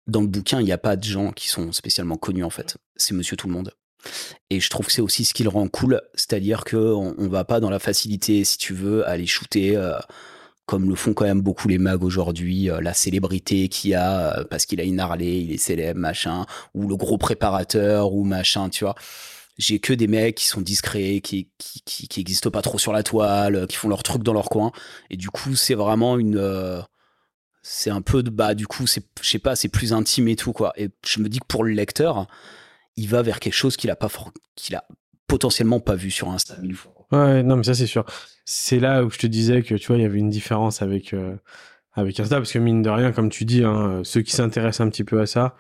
dans 0.07 0.21
le 0.21 0.27
bouquin, 0.27 0.61
il 0.61 0.65
n'y 0.65 0.73
a 0.73 0.79
pas 0.79 0.97
de 0.97 1.05
gens 1.05 1.33
qui 1.33 1.49
sont 1.49 1.73
spécialement 1.73 2.17
connus, 2.17 2.45
en 2.45 2.51
fait. 2.51 2.77
C'est 2.97 3.15
monsieur 3.15 3.37
tout 3.37 3.47
le 3.49 3.53
monde. 3.53 3.73
Et 4.51 4.61
je 4.61 4.71
trouve 4.71 4.87
que 4.87 4.93
c'est 4.93 5.03
aussi 5.03 5.25
ce 5.25 5.35
qui 5.35 5.43
le 5.43 5.49
rend 5.49 5.67
cool, 5.69 6.01
c'est-à-dire 6.15 6.65
qu'on 6.65 7.15
on 7.19 7.29
va 7.29 7.45
pas 7.45 7.59
dans 7.59 7.71
la 7.71 7.81
facilité, 7.81 8.45
si 8.45 8.57
tu 8.57 8.73
veux, 8.73 9.09
aller 9.09 9.27
shooter, 9.27 9.81
comme 10.67 10.89
le 10.89 10.95
font 10.95 11.13
quand 11.15 11.25
même 11.25 11.41
beaucoup 11.41 11.67
les 11.67 11.79
mags 11.79 12.05
aujourd'hui, 12.05 12.69
la 12.81 12.95
célébrité 12.95 13.69
qu'il 13.69 13.91
y 13.91 13.95
a, 13.95 14.45
parce 14.45 14.67
qu'il 14.67 14.81
a 14.81 14.85
une 14.85 15.01
Harley, 15.01 15.41
il 15.41 15.53
est 15.53 15.59
célèbre, 15.59 15.99
machin, 15.99 16.47
ou 16.75 16.87
le 16.87 16.97
gros 16.97 17.19
préparateur, 17.19 18.13
ou 18.13 18.23
machin, 18.25 18.69
tu 18.69 18.85
vois. 18.85 18.95
J'ai 19.59 19.79
que 19.79 19.93
des 19.93 20.07
mecs 20.07 20.35
qui 20.35 20.47
sont 20.47 20.61
discrets, 20.61 21.21
qui, 21.23 21.49
qui, 21.59 21.83
qui, 21.83 22.09
qui 22.09 22.51
pas 22.51 22.63
trop 22.63 22.79
sur 22.79 22.93
la 22.93 23.03
toile, 23.03 23.57
euh, 23.57 23.67
qui 23.67 23.77
font 23.77 23.89
leur 23.89 24.03
truc 24.03 24.23
dans 24.23 24.35
leur 24.35 24.49
coin. 24.51 24.71
Et 25.11 25.17
du 25.17 25.31
coup, 25.31 25.55
c'est 25.57 25.75
vraiment 25.75 26.19
une. 26.19 26.37
euh, 26.37 26.81
c'est 27.63 27.91
un 27.91 28.03
peu 28.03 28.23
de. 28.23 28.31
Bah, 28.31 28.55
du 28.55 28.67
coup, 28.67 28.87
c'est, 28.87 29.03
je 29.23 29.29
sais 29.29 29.39
pas, 29.39 29.57
c'est 29.57 29.69
plus 29.69 29.93
intime 29.93 30.29
et 30.29 30.37
tout, 30.37 30.53
quoi. 30.53 30.73
Et 30.77 30.91
je 31.07 31.21
me 31.21 31.29
dis 31.29 31.39
que 31.39 31.47
pour 31.47 31.65
le 31.65 31.73
lecteur, 31.73 32.27
il 32.97 33.09
va 33.09 33.23
vers 33.23 33.41
quelque 33.41 33.55
chose 33.55 33.77
qu'il 33.77 33.91
a 33.91 33.97
pas 33.97 34.09
a 34.75 34.85
potentiellement 35.27 35.81
pas 35.81 35.95
vu 35.95 36.11
sur 36.11 36.31
Insta. 36.31 36.57
Ouais, 37.13 37.43
non, 37.43 37.57
mais 37.57 37.65
ça 37.65 37.75
c'est 37.75 37.87
sûr. 37.87 38.05
C'est 38.45 38.79
là 38.79 39.05
où 39.05 39.11
je 39.11 39.19
te 39.19 39.27
disais 39.27 39.63
que 39.63 39.75
tu 39.75 39.87
vois, 39.89 39.97
il 39.97 40.03
y 40.03 40.07
avait 40.07 40.19
une 40.19 40.31
différence 40.31 40.83
avec 40.83 41.15
euh, 41.15 41.37
avec 41.95 42.21
Insta 42.21 42.37
parce 42.37 42.53
que 42.53 42.59
mine 42.59 42.83
de 42.83 42.91
rien, 42.91 43.11
comme 43.11 43.31
tu 43.31 43.45
dis, 43.45 43.65
hein, 43.65 44.03
ceux 44.05 44.23
qui 44.23 44.33
s'intéressent 44.33 44.87
un 44.87 44.91
petit 44.91 45.05
peu 45.05 45.21
à 45.21 45.27
ça 45.27 45.57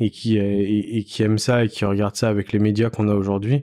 et 0.00 0.10
qui 0.10 0.38
euh, 0.38 0.42
et, 0.44 0.98
et 0.98 1.04
qui 1.04 1.22
aiment 1.22 1.38
ça 1.38 1.64
et 1.64 1.68
qui 1.68 1.84
regardent 1.84 2.16
ça 2.16 2.28
avec 2.28 2.52
les 2.52 2.58
médias 2.58 2.90
qu'on 2.90 3.08
a 3.08 3.14
aujourd'hui, 3.14 3.62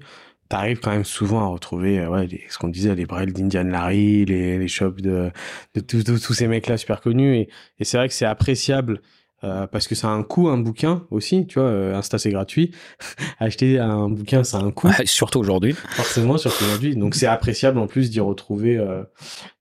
t'arrives 0.50 0.80
quand 0.80 0.92
même 0.92 1.04
souvent 1.06 1.42
à 1.44 1.48
retrouver 1.48 2.00
euh, 2.00 2.10
ouais 2.10 2.28
les- 2.28 2.44
ce 2.50 2.58
qu'on 2.58 2.70
disait 2.70 2.96
les 2.96 3.06
brailles 3.06 3.34
d'Indian 3.34 3.64
Larry, 3.66 4.26
les 4.26 4.58
les 4.58 4.68
shops 4.68 5.02
de 5.02 5.32
de 5.76 5.82
tous 5.82 6.04
tous- 6.04 6.20
tous 6.22 6.34
ces 6.34 6.48
mecs 6.48 6.68
là 6.68 6.78
super 6.78 7.02
connus 7.02 7.36
et 7.36 7.50
et 7.80 7.84
c'est 7.84 7.98
vrai 7.98 8.08
que 8.08 8.14
c'est 8.14 8.26
appréciable. 8.26 9.02
euh, 9.44 9.68
parce 9.68 9.88
que 9.88 9.94
ça 9.94 10.08
a 10.08 10.12
un 10.12 10.24
coût, 10.24 10.50
un 10.50 10.58
bouquin 10.58 11.06
aussi, 11.12 11.46
tu 11.46 11.60
vois, 11.60 11.68
euh, 11.70 11.94
Insta 11.96 12.18
c'est 12.18 12.32
gratuit. 12.32 12.72
Acheter 13.40 13.78
un 13.78 14.10
bouquin, 14.10 14.44
ça 14.44 14.58
a 14.58 14.62
un 14.62 14.72
coût 14.72 14.90
surtout 15.06 15.38
aujourd'hui. 15.40 15.74
forcément 15.74 16.40
surtout 16.40 16.64
aujourd'hui 16.66 16.96
donc 16.96 17.14
c'est 17.14 17.28
appréciable 17.28 17.78
en 17.78 17.86
plus 17.86 18.10
d'y 18.10 18.20
retrouver 18.20 18.78
euh, 18.78 19.04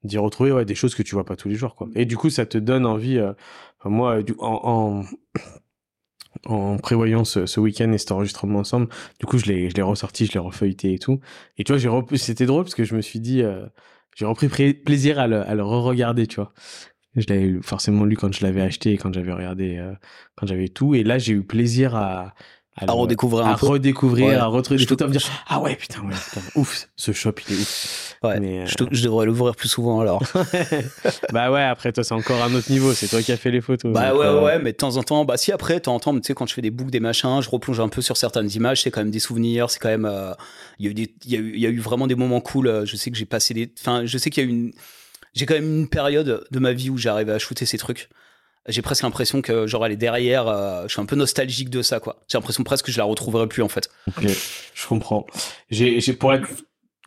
d'y 0.05 0.17
retrouver 0.19 0.51
ouais, 0.53 0.65
des 0.65 0.75
choses 0.75 0.95
que 0.95 1.03
tu 1.03 1.15
vois 1.15 1.25
pas 1.27 1.37
tous 1.37 1.51
les 1.51 1.57
jours 1.57 1.75
quoi 1.77 1.89
et 1.95 2.07
du 2.07 2.17
coup 2.17 2.31
ça 2.31 2.47
te 2.47 2.57
donne 2.59 2.87
envie 2.87 3.19
euh, 3.19 3.33
moi 3.85 4.23
du, 4.23 4.35
en, 4.39 4.61
en 4.65 5.05
en 6.45 6.77
prévoyant 6.79 7.25
ce, 7.25 7.47
ce 7.47 7.61
week-end 7.61 7.91
et 7.93 7.99
cet 7.99 8.13
enregistrement 8.13 8.61
ensemble. 8.61 8.89
Du 9.21 9.27
coup 9.27 9.39
je 9.39 9.47
l'ai 9.47 9.71
je 9.71 9.75
l'ai 9.75 9.83
ressorti 9.83 10.27
je 10.27 10.33
l'ai 10.33 10.39
refeuilleté 10.39 10.95
et 10.95 10.99
tout. 10.99 11.21
Et 11.59 11.65
tu 11.65 11.73
vois 11.73 11.79
j'ai 11.79 11.89
repris 11.89 12.19
c'était 12.19 12.47
drôle 12.47 12.65
parce 12.65 12.75
que 12.75 12.85
je 12.85 12.95
me 12.95 13.01
suis 13.03 13.21
dit 13.21 13.43
euh, 13.43 13.67
j'ai 14.17 14.27
repris 14.27 14.75
plaisir 14.75 15.19
à 15.19 15.27
le, 15.27 15.41
à 15.49 15.55
le 15.55 15.63
re-regarder 15.63 16.27
tu 16.27 16.37
vois. 16.37 16.53
Je 17.17 17.25
l'avais 17.29 17.55
forcément 17.63 18.05
lu 18.05 18.17
quand 18.17 18.33
je 18.33 18.45
l'avais 18.45 18.61
acheté 18.61 18.93
et 18.93 18.99
quand 18.99 19.13
j'avais 19.13 19.33
regardé 19.33 19.79
euh, 19.79 19.95
quand 20.37 20.47
j'avais 20.47 20.69
tout. 20.69 20.95
Et 20.95 21.03
là 21.03 21.19
j'ai 21.19 21.33
eu 21.33 21.43
plaisir 21.43 21.95
à 21.97 22.35
À 22.79 22.85
le- 22.87 22.93
redécouvrir 22.93 23.47
un 23.47 23.53
à 23.53 23.57
peu. 23.57 23.67
redécouvrir, 23.67 24.27
Ouais. 24.27 24.35
à 24.35 24.47
retrouver 24.47 24.79
des 24.79 24.87
photos, 24.87 25.09
me 25.09 25.13
dire 25.13 25.23
ah 25.49 25.61
ouais 25.61 25.77
putain 25.77 26.01
ouais 26.03 26.13
putain 26.15 26.43
ouf 26.57 26.89
ce 26.97 27.13
shop 27.13 27.33
il 27.49 27.55
est 27.55 27.59
ouf. 27.59 28.17
Ouais. 28.23 28.39
Mais, 28.41 28.61
euh, 28.61 28.67
Je, 28.91 29.03
devrais 29.05 29.25
l'ouvrir 29.27 29.55
plus 29.57 29.69
souvent 29.69 30.01
alors. 30.01 30.23
bah 31.33 31.51
ouais 31.51 31.63
après 31.63 31.93
toi 31.93 32.05
c'est 32.05 32.15
encore 32.15 32.43
un 32.43 32.53
autre 32.55 32.71
niveau, 32.71 32.93
c'est 32.93 33.09
toi 33.09 33.23
qui 33.23 33.33
as 33.33 33.37
fait 33.37 33.51
les 33.51 33.61
photos. 33.61 33.93
Bah 33.93 34.11
donc, 34.11 34.21
ouais, 34.21 34.27
euh, 34.27 34.45
ouais, 34.45 34.59
mais 34.59 34.73
de 34.73 34.77
temps 34.77 34.97
en 34.97 35.03
temps, 35.03 35.25
bah 35.25 35.37
si 35.37 35.53
après, 35.53 35.75
de 35.75 35.79
temps 35.81 35.95
en 35.95 36.01
temps, 36.01 36.15
tu 36.15 36.21
sais, 36.25 36.35
quand 36.35 36.47
je 36.47 36.55
fais 36.55 36.63
des 36.63 36.71
books, 36.71 36.91
des 36.91 37.01
machins, 37.01 37.41
je 37.43 37.49
replonge 37.51 37.81
un 37.81 37.89
peu 37.89 38.03
sur 38.03 38.17
certaines 38.17 38.51
images, 38.51 38.83
c'est 38.83 38.91
quand 38.91 39.01
même 39.01 39.11
des 39.11 39.19
souvenirs, 39.21 39.71
c'est 39.71 39.79
quand 39.79 39.89
même. 39.89 40.05
euh, 40.05 40.33
Il 40.79 40.87
y, 40.87 40.89
a 40.89 41.39
eu 41.39 41.57
y, 41.57 41.61
y 41.61 41.67
a 41.67 41.81
vraiment 41.83 42.07
des 42.07 42.15
moments 42.15 42.41
cool. 42.41 42.69
euh, 42.69 42.85
Je 42.87 42.97
sais 42.97 43.11
que 43.11 43.17
j'ai 43.17 43.27
passé 43.27 43.55
des. 43.55 43.71
Enfin, 43.81 44.03
je 44.05 44.19
sais 44.19 44.31
qu'il 44.31 44.43
y 44.45 44.47
a 44.47 44.49
eu 44.49 44.53
une. 44.53 44.73
J'ai 45.35 45.45
quand 45.47 45.55
même 45.55 45.81
une 45.81 45.89
période 45.89 46.45
de 46.51 46.59
ma 46.59 46.73
vie 46.73 46.89
où 46.91 46.97
j'arrivais 46.97 47.33
à 47.33 47.39
shooter 47.39 47.67
ces 47.67 47.79
trucs. 47.79 48.09
J'ai 48.69 48.83
presque 48.83 49.03
l'impression 49.03 49.43
que, 49.43 49.67
genre, 49.67 49.85
elle 49.87 49.93
est 49.93 49.97
derrière. 49.97 50.49
euh, 50.49 50.85
je 50.87 50.93
suis 50.93 51.01
un 51.01 51.07
peu 51.07 51.17
nostalgique 51.17 51.71
de 51.71 51.83
ça, 51.83 52.01
quoi. 52.01 52.23
J'ai 52.29 52.37
l'impression 52.39 52.65
presque 52.65 52.87
que 52.87 52.93
je 52.93 52.99
la 52.99 53.05
retrouverai 53.05 53.47
plus, 53.47 53.63
en 53.63 53.69
fait. 53.69 53.89
Ok, 54.09 54.27
je 54.75 54.87
comprends. 54.87 55.27
J'ai, 55.71 56.01
j'ai 56.01 56.13
pour 56.13 56.33
être 56.35 56.49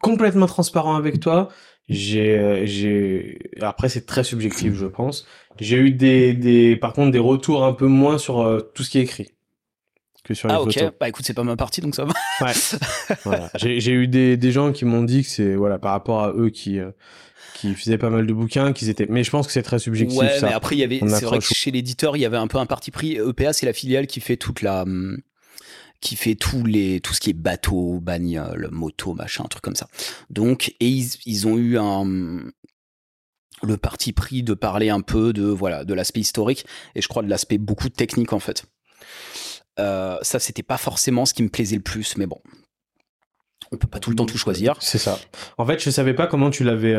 complètement 0.01 0.45
transparent 0.45 0.95
avec 0.95 1.19
toi, 1.19 1.49
j'ai, 1.89 2.37
euh, 2.37 2.65
j'ai. 2.65 3.39
Après 3.61 3.89
c'est 3.89 4.05
très 4.05 4.23
subjectif 4.23 4.75
je 4.75 4.85
pense. 4.85 5.25
J'ai 5.59 5.77
eu 5.77 5.91
des, 5.91 6.33
des, 6.33 6.75
par 6.75 6.93
contre 6.93 7.11
des 7.11 7.19
retours 7.19 7.65
un 7.65 7.73
peu 7.73 7.87
moins 7.87 8.17
sur 8.19 8.41
euh, 8.41 8.59
tout 8.75 8.83
ce 8.83 8.91
qui 8.91 8.99
est 8.99 9.01
écrit 9.01 9.29
que 10.23 10.33
sur 10.35 10.47
les 10.47 10.53
Ah, 10.53 10.61
ok. 10.61 10.93
Bah 10.99 11.09
écoute, 11.09 11.25
c'est 11.25 11.33
pas 11.33 11.43
ma 11.43 11.55
partie, 11.55 11.81
donc 11.81 11.95
ça 11.95 12.05
va. 12.05 12.13
Ouais. 12.41 12.51
voilà. 13.23 13.49
J'ai 13.55 13.79
j'ai 13.79 13.91
eu 13.91 14.07
des, 14.07 14.37
des 14.37 14.51
gens 14.51 14.71
qui 14.71 14.85
m'ont 14.85 15.01
dit 15.03 15.23
que 15.23 15.29
c'est 15.29 15.55
voilà 15.55 15.79
par 15.79 15.91
rapport 15.91 16.21
à 16.23 16.31
eux 16.33 16.49
qui 16.51 16.79
euh, 16.79 16.91
qui 17.59 17.73
faisaient 17.75 17.97
pas 17.97 18.09
mal 18.09 18.25
de 18.25 18.33
bouquins, 18.33 18.71
qu'ils 18.73 18.89
étaient. 18.89 19.05
Mais 19.09 19.23
je 19.23 19.31
pense 19.31 19.47
que 19.47 19.53
c'est 19.53 19.63
très 19.63 19.79
subjectif 19.79 20.17
Ouais, 20.17 20.39
ça. 20.39 20.47
mais 20.47 20.53
après, 20.53 20.75
il 20.75 20.79
y 20.79 20.83
avait, 20.83 20.99
On 21.01 21.09
c'est 21.09 21.25
vrai 21.25 21.39
que 21.39 21.45
chez 21.45 21.71
l'éditeur, 21.71 22.15
il 22.15 22.21
y 22.21 22.25
avait 22.25 22.37
un 22.37 22.47
peu 22.47 22.57
un 22.57 22.65
parti 22.65 22.91
pris. 22.91 23.17
EPA, 23.17 23.53
c'est 23.53 23.65
la 23.65 23.73
filiale 23.73 24.07
qui 24.07 24.21
fait 24.21 24.37
toute 24.37 24.61
la, 24.61 24.83
hum, 24.83 25.17
qui 26.01 26.15
fait 26.15 26.35
tous 26.35 26.63
les, 26.65 27.01
tout 27.01 27.13
ce 27.13 27.19
qui 27.19 27.31
est 27.31 27.33
bateau, 27.33 27.99
bagnole, 27.99 28.69
moto, 28.71 29.13
machin, 29.13 29.43
un 29.43 29.47
truc 29.47 29.61
comme 29.63 29.75
ça. 29.75 29.87
Donc, 30.29 30.73
et 30.79 30.87
ils, 30.87 31.09
ils 31.25 31.47
ont 31.47 31.57
eu 31.57 31.77
un, 31.77 32.05
le 33.61 33.77
parti 33.77 34.13
pris 34.13 34.41
de 34.43 34.53
parler 34.53 34.89
un 34.89 35.01
peu 35.01 35.33
de, 35.33 35.43
voilà, 35.43 35.83
de 35.83 35.93
l'aspect 35.93 36.21
historique 36.21 36.65
et 36.95 37.01
je 37.01 37.07
crois 37.07 37.23
de 37.23 37.29
l'aspect 37.29 37.57
beaucoup 37.57 37.89
technique, 37.89 38.31
en 38.31 38.39
fait. 38.39 38.65
ça, 39.77 40.39
c'était 40.39 40.63
pas 40.63 40.77
forcément 40.77 41.25
ce 41.25 41.33
qui 41.33 41.43
me 41.43 41.49
plaisait 41.49 41.75
le 41.75 41.81
plus, 41.81 42.15
mais 42.17 42.25
bon, 42.25 42.39
on 43.71 43.77
peut 43.77 43.87
pas 43.87 43.99
tout 43.99 44.09
le 44.09 44.15
temps 44.15 44.25
tout 44.25 44.37
choisir. 44.37 44.75
C'est 44.79 44.97
ça. 44.97 45.19
En 45.57 45.65
fait, 45.65 45.83
je 45.83 45.89
savais 45.89 46.13
pas 46.13 46.27
comment 46.27 46.49
tu 46.49 46.63
l'avais. 46.63 46.95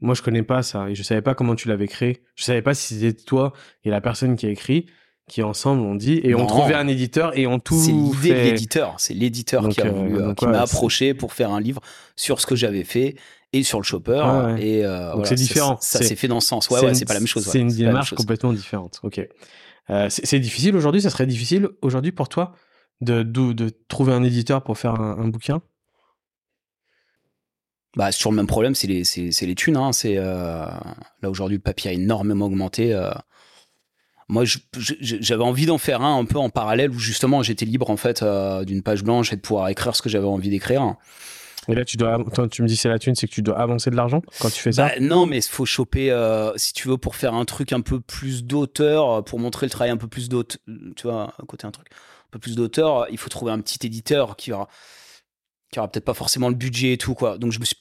Moi, 0.00 0.14
je 0.14 0.22
connais 0.22 0.42
pas 0.42 0.62
ça 0.62 0.90
et 0.90 0.94
je 0.94 1.02
savais 1.02 1.22
pas 1.22 1.34
comment 1.34 1.54
tu 1.54 1.68
l'avais 1.68 1.88
créé. 1.88 2.22
Je 2.34 2.44
savais 2.44 2.62
pas 2.62 2.74
si 2.74 2.94
c'était 2.94 3.22
toi 3.22 3.52
et 3.84 3.90
la 3.90 4.00
personne 4.00 4.36
qui 4.36 4.46
a 4.46 4.50
écrit 4.50 4.86
qui 5.26 5.42
ensemble 5.42 5.80
ont 5.80 5.94
dit 5.94 6.20
et 6.22 6.34
ont 6.34 6.46
trouvé 6.46 6.74
un 6.74 6.86
éditeur 6.86 7.36
et 7.36 7.46
ont 7.46 7.58
tout 7.58 7.80
c'est 7.80 7.92
l'idée 7.92 8.28
de 8.28 8.50
l'éditeur. 8.50 8.94
C'est 8.98 9.14
l'éditeur 9.14 9.68
qui 9.68 9.80
a 9.80 9.90
voulu, 9.90 10.34
qui 10.34 10.46
m'a 10.46 10.60
approché 10.60 11.14
pour 11.14 11.32
faire 11.32 11.50
un 11.50 11.60
livre 11.60 11.80
sur 12.14 12.40
ce 12.40 12.46
que 12.46 12.56
j'avais 12.56 12.84
fait 12.84 13.16
et 13.52 13.62
sur 13.62 13.78
le 13.78 13.84
shopper. 13.84 14.22
Et 14.58 14.82
donc 14.82 15.26
c'est 15.26 15.34
différent. 15.34 15.78
ça, 15.80 16.02
s'est 16.02 16.16
fait 16.16 16.28
dans 16.28 16.40
ce 16.40 16.48
sens. 16.48 16.68
Ouais 16.70 16.80
ouais 16.84 16.94
c'est 16.94 17.06
pas 17.06 17.14
la 17.14 17.20
même 17.20 17.26
chose 17.26 17.46
c'est 17.46 17.60
une 17.60 17.68
démarche 17.68 18.14
complètement 18.14 18.52
différente. 18.52 19.00
Ok. 19.02 19.26
Euh, 19.90 20.06
c'est 20.08 20.38
difficile 20.38 20.76
aujourd'hui 20.76 21.02
ça 21.02 21.10
serait 21.10 21.26
difficile 21.26 21.68
aujourd'hui 21.82 22.12
pour 22.12 22.30
toi 22.30 22.54
de, 23.02 23.22
de, 23.22 23.70
trouver 23.88 24.12
un 24.12 24.22
éditeur 24.22 24.62
pour 24.62 24.78
faire 24.78 24.98
un, 24.98 25.28
bouquin? 25.28 25.60
Bah, 27.96 28.12
sur 28.12 28.30
le 28.30 28.36
même 28.36 28.46
problème, 28.46 28.74
c'est 28.74 28.86
les, 28.86 29.04
c'est, 29.04 29.46
les 29.46 29.54
thunes. 29.54 29.76
Hein. 29.76 29.92
C'est, 29.92 30.16
euh, 30.16 30.66
là, 31.22 31.30
aujourd'hui, 31.30 31.56
le 31.56 31.62
papier 31.62 31.90
a 31.90 31.94
énormément 31.94 32.46
augmenté. 32.46 32.92
Euh. 32.92 33.10
Moi, 34.28 34.44
j'avais 35.00 35.44
envie 35.44 35.66
d'en 35.66 35.78
faire 35.78 36.00
un 36.00 36.18
un 36.18 36.24
peu 36.24 36.38
en 36.38 36.48
parallèle 36.48 36.90
où 36.90 36.98
justement 36.98 37.42
j'étais 37.42 37.66
libre 37.66 37.90
en 37.90 37.98
fait 37.98 38.24
d'une 38.64 38.82
page 38.82 39.04
blanche 39.04 39.34
et 39.34 39.36
de 39.36 39.42
pouvoir 39.42 39.68
écrire 39.68 39.94
ce 39.94 40.00
que 40.00 40.08
j'avais 40.08 40.26
envie 40.26 40.48
d'écrire. 40.48 40.96
Et 41.68 41.74
là, 41.74 41.84
tu 41.84 41.96
dois, 41.96 42.18
tu 42.50 42.62
me 42.62 42.68
dis 42.68 42.76
c'est 42.76 42.88
la 42.88 42.98
thune, 42.98 43.14
c'est 43.14 43.26
que 43.26 43.32
tu 43.32 43.42
dois 43.42 43.58
avancer 43.58 43.90
de 43.90 43.96
l'argent 43.96 44.22
quand 44.40 44.50
tu 44.50 44.60
fais 44.60 44.72
ça? 44.72 44.88
Bah, 44.88 44.92
Non, 45.00 45.26
mais 45.26 45.38
il 45.38 45.42
faut 45.42 45.64
choper, 45.64 46.10
euh, 46.10 46.52
si 46.56 46.72
tu 46.72 46.88
veux, 46.88 46.98
pour 46.98 47.16
faire 47.16 47.34
un 47.34 47.44
truc 47.44 47.72
un 47.72 47.80
peu 47.80 48.00
plus 48.00 48.44
d'auteur, 48.44 49.10
euh, 49.10 49.22
pour 49.22 49.38
montrer 49.38 49.66
le 49.66 49.70
travail 49.70 49.90
un 49.90 49.96
peu 49.96 50.08
plus 50.08 50.28
d'auteur, 50.28 50.58
tu 50.96 51.04
vois, 51.04 51.32
à 51.38 51.42
côté 51.46 51.66
un 51.66 51.70
truc 51.70 51.88
un 51.90 52.30
peu 52.30 52.38
plus 52.38 52.56
d'auteur, 52.56 53.06
il 53.10 53.18
faut 53.18 53.30
trouver 53.30 53.52
un 53.52 53.60
petit 53.60 53.86
éditeur 53.86 54.36
qui 54.36 54.52
aura, 54.52 54.68
qui 55.74 55.78
aura 55.80 55.88
peut-être 55.88 56.04
pas 56.04 56.14
forcément 56.14 56.48
le 56.48 56.54
budget 56.54 56.94
et 56.94 56.98
tout, 56.98 57.14
quoi. 57.14 57.36
Donc 57.36 57.52
je 57.52 57.60
me 57.60 57.64
suis 57.64 57.76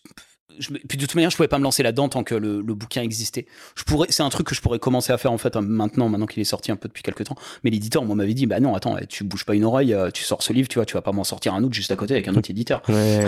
puis 0.88 0.98
de 0.98 1.06
toute 1.06 1.16
manière, 1.16 1.32
je 1.32 1.36
pouvais 1.36 1.48
pas 1.48 1.58
me 1.58 1.64
lancer 1.64 1.84
là-dedans 1.84 2.10
tant 2.10 2.24
que 2.24 2.36
le, 2.36 2.62
bouquin 2.62 3.02
existait. 3.02 3.48
Je 3.76 3.84
pourrais, 3.84 4.08
c'est 4.12 4.24
un 4.24 4.30
truc 4.30 4.48
que 4.48 4.56
je 4.56 4.62
pourrais 4.62 4.80
commencer 4.80 5.12
à 5.12 5.18
faire 5.18 5.32
en 5.32 5.38
fait 5.38 5.56
maintenant, 5.56 6.10
maintenant 6.10 6.28
qu'il 6.28 6.42
est 6.42 6.46
sorti 6.46 6.72
un 6.72 6.76
peu 6.76 6.88
depuis 6.88 7.04
quelques 7.04 7.26
temps. 7.26 7.36
Mais 7.64 7.70
l'éditeur, 7.70 8.06
moi, 8.06 8.16
m'avait 8.16 8.34
dit, 8.34 8.46
bah 8.46 8.60
non, 8.60 8.76
attends, 8.76 8.98
tu 9.10 9.24
bouges 9.24 9.46
pas 9.46 9.56
une 9.56 9.64
oreille, 9.64 9.94
euh, 9.94 10.12
tu 10.12 10.24
sors 10.24 10.44
ce 10.44 10.54
livre, 10.54 10.68
tu 10.68 10.78
vois, 10.78 10.86
tu 10.86 10.94
vas 10.94 11.02
pas 11.02 11.12
m'en 11.12 11.24
sortir 11.24 11.54
un 11.54 11.64
autre 11.64 11.74
juste 11.74 11.92
à 11.92 11.96
côté 11.96 12.14
avec 12.14 12.28
un 12.28 12.36
autre 12.36 12.52
éditeur. 12.52 12.82
Ouais. 12.88 13.26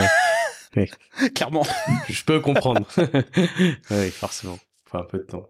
Clairement. 1.33 1.65
Je 2.09 2.23
peux 2.23 2.39
comprendre. 2.41 2.85
oui, 3.91 4.11
forcément. 4.11 4.59
Faut 4.85 4.97
un 4.97 5.03
peu 5.03 5.19
de 5.19 5.23
temps 5.23 5.47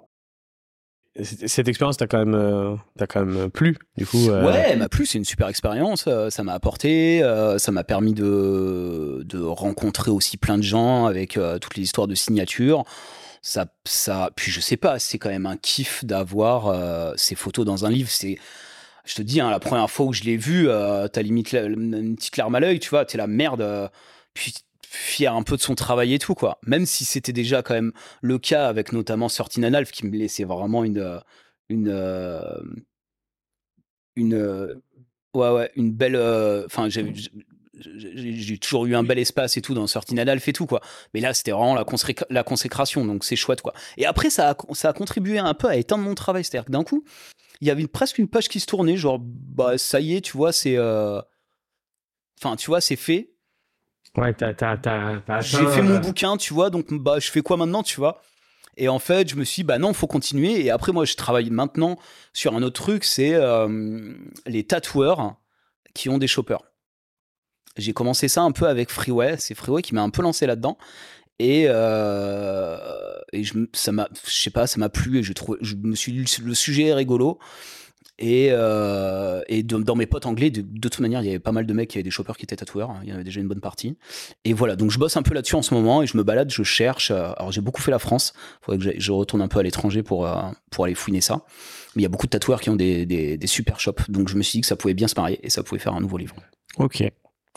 cette 1.24 1.68
expérience 1.70 1.96
t'a 1.96 2.08
quand 2.08 2.18
même 2.18 2.36
euh, 2.36 2.76
quand 3.08 3.26
même 3.26 3.50
plu 3.50 3.78
du 3.98 4.06
coup 4.06 4.30
euh... 4.30 4.46
ouais 4.46 4.66
elle 4.68 4.80
m'a 4.80 4.90
plu 4.90 5.06
c'est 5.06 5.18
une 5.18 5.26
super 5.26 5.48
expérience 5.48 6.06
euh, 6.08 6.30
ça 6.30 6.44
m'a 6.44 6.54
apporté 6.54 7.24
euh, 7.24 7.58
ça 7.58 7.72
m'a 7.72 7.86
permis 7.86 8.14
de 8.14 9.24
de 9.26 9.40
rencontrer 9.42 10.12
aussi 10.12 10.36
plein 10.36 10.58
de 10.58 10.64
gens 10.64 11.06
avec 11.06 11.40
toutes 11.62 11.76
les 11.78 11.84
histoires 11.84 12.08
de 12.08 12.16
signature 12.16 12.84
ça 13.42 13.68
ça 13.86 14.30
puis 14.36 14.52
je 14.52 14.60
sais 14.60 14.78
pas 14.78 15.00
c'est 15.00 15.18
quand 15.18 15.30
même 15.30 15.46
un 15.46 15.58
kiff 15.58 16.04
d'avoir 16.04 17.14
ces 17.18 17.36
photos 17.36 17.66
dans 17.66 17.86
un 17.86 17.90
livre. 17.90 18.10
C'est 18.10 18.38
je 19.06 19.16
te 19.16 19.22
dis 19.22 19.40
hein, 19.40 19.52
la 19.52 19.60
première 19.60 19.90
fois 19.90 20.08
où 20.08 20.14
je 20.14 20.24
l'ai 20.24 20.36
vu 20.36 20.68
t'as 20.68 21.22
limite 21.22 21.54
une 21.54 22.16
petite 22.16 22.36
larme 22.38 22.56
à 22.56 22.60
l'œil 22.60 22.80
tu 22.80 22.90
vois 22.90 23.06
t'es 23.06 23.18
la 23.18 23.28
merde 23.28 23.90
puis 24.34 24.54
fier 24.96 25.34
un 25.34 25.44
peu 25.44 25.58
de 25.58 25.62
son 25.62 25.76
travail 25.76 26.14
et 26.14 26.20
tout, 26.20 26.36
quoi. 26.36 26.60
Même 26.66 26.86
si 26.86 27.06
c'était 27.06 27.34
déjà 27.34 27.62
quand 27.62 27.74
même 27.74 27.92
le 28.22 28.40
cas 28.40 28.68
avec 28.68 28.94
notamment 28.94 29.30
Sortin 29.30 29.74
Alf 29.74 29.92
qui 29.92 30.06
me 30.06 30.16
laissait 30.16 30.46
vraiment 30.46 30.84
une. 30.84 31.00
Euh, 31.00 31.20
une. 31.70 31.90
Euh, 31.90 32.62
une. 34.16 34.34
Euh, 34.34 34.76
ouais, 35.34 35.50
ouais, 35.52 35.72
une 35.76 35.92
belle. 35.92 36.16
Enfin, 36.66 36.90
j'ai 36.90 37.14
j'ai 37.78 38.58
toujours 38.58 38.86
eu 38.86 38.96
un 38.96 39.04
bel 39.04 39.20
espace 39.20 39.58
et 39.58 39.62
tout 39.62 39.74
dans 39.74 39.86
Sortin 39.86 40.16
Alf 40.16 40.48
et 40.48 40.54
tout 40.54 40.66
quoi 40.66 40.80
mais 41.14 41.20
là 41.20 41.34
c'était 41.34 41.52
vraiment 41.52 41.76
la, 41.76 41.84
la 42.30 42.44
consécration 42.44 43.04
donc 43.04 43.26
c'est 43.26 43.36
chouette 43.36 43.62
quoi 43.62 43.74
et 43.98 44.06
après 44.06 44.30
ça 44.30 44.52
a, 44.52 44.56
ça 44.74 44.88
a 44.92 44.94
contribué 44.94 45.40
un 45.40 45.54
peu 45.54 45.68
à 45.68 45.76
éteindre 45.76 46.06
mon 46.06 46.16
travail 46.16 46.46
c'est 46.46 46.58
à 46.58 46.62
dire 46.62 46.66
que 46.68 46.72
d'un 46.72 46.86
coup 46.86 47.04
il 47.60 47.68
y 47.68 47.72
avait 47.72 47.86
presque 47.86 48.18
une 48.18 48.30
page 48.30 48.48
qui 48.48 48.62
se 48.62 48.66
tournait 48.66 48.96
genre 48.96 49.20
bah 49.20 49.78
ça 49.78 50.00
y 50.00 50.16
est 50.16 50.22
tu 50.22 50.38
vois 50.38 50.54
c'est 50.54 50.80
enfin 50.80 52.56
tu 52.56 52.68
vois 52.68 52.80
c'est 52.80 52.96
fait 52.96 53.35
Ouais, 54.18 54.34
t'as, 54.34 55.42
J'ai 55.42 55.68
fait 55.68 55.82
mon 55.82 56.00
bouquin, 56.00 56.38
tu 56.38 56.54
vois, 56.54 56.70
donc 56.70 56.94
bah, 56.94 57.20
je 57.20 57.30
fais 57.30 57.42
quoi 57.42 57.58
maintenant, 57.58 57.84
tu 57.84 57.98
vois? 57.98 58.22
Et 58.78 58.90
en 58.90 59.00
fait, 59.00 59.30
je 59.30 59.36
me 59.36 59.44
suis 59.44 59.62
dit, 59.62 59.64
bah 59.64 59.78
non, 59.78 59.94
faut 59.94 60.08
continuer. 60.08 60.66
Et 60.66 60.70
après, 60.70 60.92
moi, 60.92 61.06
je 61.06 61.16
travaille 61.16 61.50
maintenant 61.50 61.98
sur 62.34 62.56
un 62.56 62.64
autre 62.64 62.82
truc, 62.82 63.04
c'est 63.04 63.34
euh, 63.34 64.14
les 64.46 64.64
tatoueurs 64.66 65.36
qui 65.94 66.10
ont 66.10 66.18
des 66.18 66.28
shoppers. 66.28 66.62
J'ai 67.78 67.94
commencé 67.94 68.28
ça 68.28 68.42
un 68.42 68.52
peu 68.52 68.68
avec 68.68 68.90
Freeway, 68.90 69.36
c'est 69.38 69.56
Freeway 69.56 69.82
qui 69.82 69.94
m'a 69.96 70.02
un 70.02 70.10
peu 70.10 70.22
lancé 70.22 70.46
là-dedans. 70.46 70.78
Et, 71.40 71.66
euh, 71.68 72.78
et 73.34 73.44
je, 73.44 73.54
ça 73.74 73.92
m'a, 73.92 74.08
je 74.26 74.32
sais 74.32 74.50
pas, 74.50 74.68
ça 74.68 74.78
m'a 74.80 74.90
plu 74.90 75.20
et 75.20 75.24
je, 75.24 75.34
trouve, 75.34 75.58
je 75.62 75.76
me 75.76 75.96
suis 75.96 76.14
dit, 76.14 76.26
le 76.42 76.54
sujet 76.54 76.84
est 76.84 76.94
rigolo. 76.94 77.40
Et, 78.18 78.48
euh, 78.52 79.42
et 79.48 79.64
dans 79.64 79.96
mes 79.96 80.06
potes 80.06 80.26
anglais, 80.26 80.50
de, 80.50 80.62
toute 80.62 81.00
manière, 81.00 81.22
il 81.22 81.26
y 81.26 81.30
avait 81.30 81.40
pas 81.40 81.52
mal 81.52 81.66
de 81.66 81.74
mecs 81.74 81.90
qui 81.90 81.98
avaient 81.98 82.04
des 82.04 82.12
shoppers 82.12 82.38
qui 82.38 82.44
étaient 82.44 82.56
tatoueurs. 82.56 82.92
Hein. 82.92 83.00
il 83.04 83.10
y 83.10 83.12
en 83.12 83.16
avait 83.16 83.26
déjà 83.26 83.42
une 83.42 83.48
bonne 83.48 83.60
partie. 83.60 83.98
Et 84.46 84.54
voilà, 84.54 84.76
donc 84.76 84.92
je 84.92 85.00
bosse 85.00 85.18
un 85.18 85.22
peu 85.22 85.34
là-dessus 85.34 85.56
en 85.56 85.62
ce 85.62 85.74
moment 85.74 86.02
et 86.02 86.08
je 86.08 86.16
me 86.18 86.24
balade, 86.24 86.50
je 86.50 86.64
cherche. 86.64 87.12
Euh, 87.12 87.32
alors 87.38 87.52
j'ai 87.52 87.62
beaucoup 87.62 87.82
fait 87.82 87.92
la 87.92 88.00
France. 88.00 88.34
Il 88.36 88.66
faudrait 88.66 88.94
que 88.94 89.00
je 89.00 89.12
retourne 89.12 89.42
un 89.42 89.50
peu 89.50 89.60
à 89.60 89.64
l'étranger 89.64 90.02
pour, 90.02 90.26
euh, 90.26 90.34
pour 90.72 90.86
aller 90.86 90.96
fouiner 90.96 91.22
ça. 91.22 91.42
Mais 91.96 92.02
il 92.02 92.04
y 92.04 92.06
a 92.06 92.10
beaucoup 92.10 92.26
de 92.26 92.32
tatoueurs 92.32 92.62
qui 92.62 92.70
ont 92.70 92.76
des, 92.76 93.06
des, 93.06 93.38
des, 93.38 93.48
super 93.48 93.80
shops. 93.80 94.10
Donc 94.10 94.30
je 94.30 94.38
me 94.38 94.44
suis 94.44 94.58
dit 94.58 94.62
que 94.62 94.68
ça 94.68 94.78
pouvait 94.78 94.94
bien 94.94 95.08
se 95.08 95.16
marier 95.16 95.40
et 95.44 95.50
ça 95.50 95.64
pouvait 95.64 95.80
faire 95.80 95.94
un 95.94 96.02
nouveau 96.02 96.18
livre. 96.18 96.36
Ok. 96.78 97.04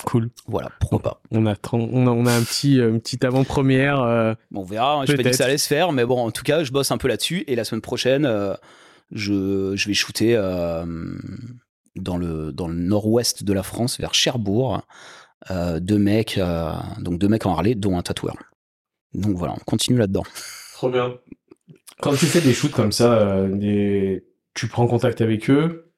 Cool. 0.04 0.30
Voilà, 0.46 0.70
pourquoi 0.78 1.00
pas. 1.00 1.20
On 1.32 1.44
a, 1.46 1.54
on 1.72 2.06
a, 2.06 2.11
on 2.11 2.26
a 2.26 2.32
un 2.32 2.42
petit, 2.42 2.76
une 2.76 3.00
petite 3.00 3.24
avant-première. 3.24 4.36
Bon, 4.52 4.61
on 4.61 4.64
verra. 4.64 4.94
Hein, 4.94 5.04
je 5.09 5.12
pas 5.12 5.22
dit 5.24 5.30
que 5.30 5.36
ça 5.36 5.46
allait 5.46 5.59
se 5.59 5.66
faire, 5.66 5.90
mais 5.90 6.04
bon, 6.04 6.18
en 6.20 6.30
tout 6.30 6.44
cas, 6.44 6.62
je 6.62 6.70
bosse 6.70 6.92
un 6.92 6.98
peu 6.98 7.09
là-dessus. 7.09 7.42
Et 7.48 7.56
la 7.56 7.64
semaine 7.64 7.80
prochaine, 7.80 8.24
je, 9.12 9.72
je 9.74 9.88
vais 9.88 9.94
shooter 9.94 10.36
euh, 10.36 10.84
dans 11.96 12.16
le, 12.16 12.52
dans 12.52 12.68
le 12.68 12.74
nord-ouest 12.74 13.44
de 13.44 13.52
la 13.52 13.62
France, 13.62 13.98
vers 13.98 14.14
Cherbourg. 14.14 14.82
Euh, 15.50 15.80
deux 15.80 15.98
mecs, 15.98 16.36
euh, 16.38 16.72
donc 16.98 17.18
deux 17.18 17.28
mecs 17.28 17.46
en 17.46 17.52
Harley, 17.52 17.74
dont 17.74 17.96
un 17.96 18.02
tatoueur. 18.02 18.36
Donc 19.14 19.36
voilà, 19.36 19.54
on 19.54 19.64
continue 19.64 19.98
là-dedans. 19.98 20.24
Trop 20.74 20.90
bien. 20.90 21.14
Quand 22.00 22.14
tu 22.14 22.26
fais 22.26 22.40
des 22.40 22.52
shoots 22.52 22.72
comme 22.72 22.92
ça, 22.92 23.46
des... 23.48 24.24
tu 24.54 24.68
prends 24.68 24.86
contact 24.86 25.20
avec 25.20 25.48
eux, 25.50 25.92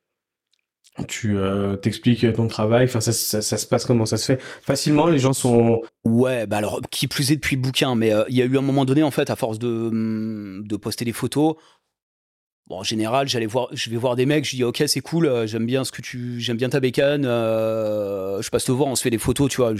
tu 1.09 1.37
t'expliques 1.83 2.31
ton 2.35 2.47
travail, 2.47 2.85
enfin 2.85 3.01
ça, 3.01 3.13
ça, 3.13 3.57
se 3.57 3.67
passe 3.67 3.85
comment 3.85 4.07
ça 4.07 4.17
se 4.17 4.25
fait? 4.33 4.43
Facilement 4.63 5.07
les 5.07 5.19
gens 5.19 5.33
sont 5.33 5.83
ouais 6.05 6.47
bah 6.47 6.57
alors 6.59 6.81
qui 6.91 7.07
plus 7.07 7.33
est 7.33 7.37
depuis 7.37 7.57
le 7.57 7.63
bouquin 7.63 7.95
mais 7.95 8.13
il 8.29 8.37
y 8.37 8.43
a 8.43 8.45
eu 8.45 8.59
un 8.59 8.63
moment 8.63 8.85
donné 8.85 9.03
en 9.03 9.11
fait 9.11 9.31
à 9.31 9.37
force 9.37 9.59
de 9.59 9.69
hum, 9.69 10.67
de 10.67 10.77
poster 10.77 11.05
des 11.05 11.13
photos 11.13 11.57
En 12.71 12.83
général, 12.85 13.29
j'allais 13.29 13.47
voir, 13.47 13.69
je 13.73 13.91
vais 13.91 13.97
voir 13.97 14.15
des 14.17 14.27
mecs, 14.27 14.45
je 14.45 14.57
dis 14.57 14.65
ok 14.65 14.85
c'est 14.87 15.01
cool, 15.01 15.27
euh, 15.27 15.47
j'aime 15.47 15.67
bien 15.67 15.85
ce 15.85 15.91
que 15.91 16.03
tu, 16.03 16.41
j'aime 16.41 16.57
bien 16.57 16.69
ta 16.69 16.79
bécane, 16.79 17.25
euh, 17.27 18.41
je 18.41 18.51
passe 18.51 18.65
te 18.65 18.73
voir, 18.73 18.89
on 18.89 18.95
se 18.95 19.03
fait 19.03 19.11
des 19.11 19.19
photos, 19.19 19.51
tu 19.51 19.57
vois. 19.57 19.75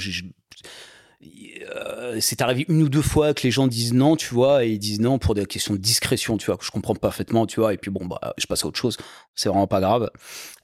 Euh, 1.77 2.17
c'est 2.21 2.43
arrivé 2.43 2.65
une 2.69 2.83
ou 2.83 2.89
deux 2.89 3.03
fois 3.03 3.33
que 3.33 3.43
les 3.43 3.51
gens 3.51 3.69
disent 3.69 3.93
non, 3.93 4.17
tu 4.17 4.35
vois, 4.35 4.65
et 4.65 4.71
ils 4.71 4.79
disent 4.79 5.01
non 5.01 5.19
pour 5.19 5.35
des 5.35 5.47
questions 5.47 5.75
de 5.75 5.79
discrétion, 5.79 6.37
tu 6.37 6.47
vois, 6.47 6.57
que 6.57 6.65
je 6.65 6.71
comprends 6.71 6.95
parfaitement, 6.95 7.47
tu 7.47 7.61
vois, 7.61 7.75
et 7.75 7.77
puis 7.77 7.91
bon 7.91 8.07
bah 8.07 8.21
je 8.39 8.47
passe 8.47 8.65
à 8.65 8.67
autre 8.67 8.79
chose, 8.79 8.97
c'est 9.35 9.49
vraiment 9.49 9.69
pas 9.69 9.81
grave. 9.81 10.11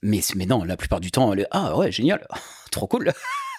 Mais 0.02 0.20
mais 0.34 0.46
non, 0.46 0.64
la 0.64 0.76
plupart 0.76 1.00
du 1.00 1.10
temps, 1.10 1.32
elle 1.32 1.40
est 1.40 1.48
ah 1.52 1.76
ouais 1.76 1.92
génial, 1.92 2.26
trop 2.72 2.86
cool. 2.86 3.12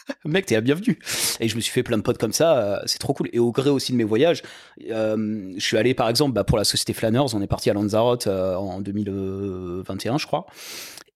mec, 0.25 0.45
t'es 0.45 0.55
la 0.55 0.61
bienvenue. 0.61 0.97
Et 1.39 1.47
je 1.47 1.55
me 1.55 1.61
suis 1.61 1.71
fait 1.71 1.83
plein 1.83 1.97
de 1.97 2.01
potes 2.01 2.17
comme 2.17 2.33
ça, 2.33 2.57
euh, 2.57 2.79
c'est 2.85 2.99
trop 2.99 3.13
cool. 3.13 3.29
Et 3.33 3.39
au 3.39 3.51
gré 3.51 3.69
aussi 3.69 3.91
de 3.91 3.97
mes 3.97 4.03
voyages, 4.03 4.41
euh, 4.89 5.53
je 5.55 5.63
suis 5.63 5.77
allé 5.77 5.93
par 5.93 6.09
exemple 6.09 6.33
bah, 6.33 6.43
pour 6.43 6.57
la 6.57 6.63
société 6.63 6.93
Flanners, 6.93 7.33
on 7.33 7.41
est 7.41 7.47
parti 7.47 7.69
à 7.69 7.73
Lanzarote 7.73 8.27
euh, 8.27 8.55
en 8.55 8.81
2021, 8.81 10.17
je 10.17 10.25
crois. 10.25 10.45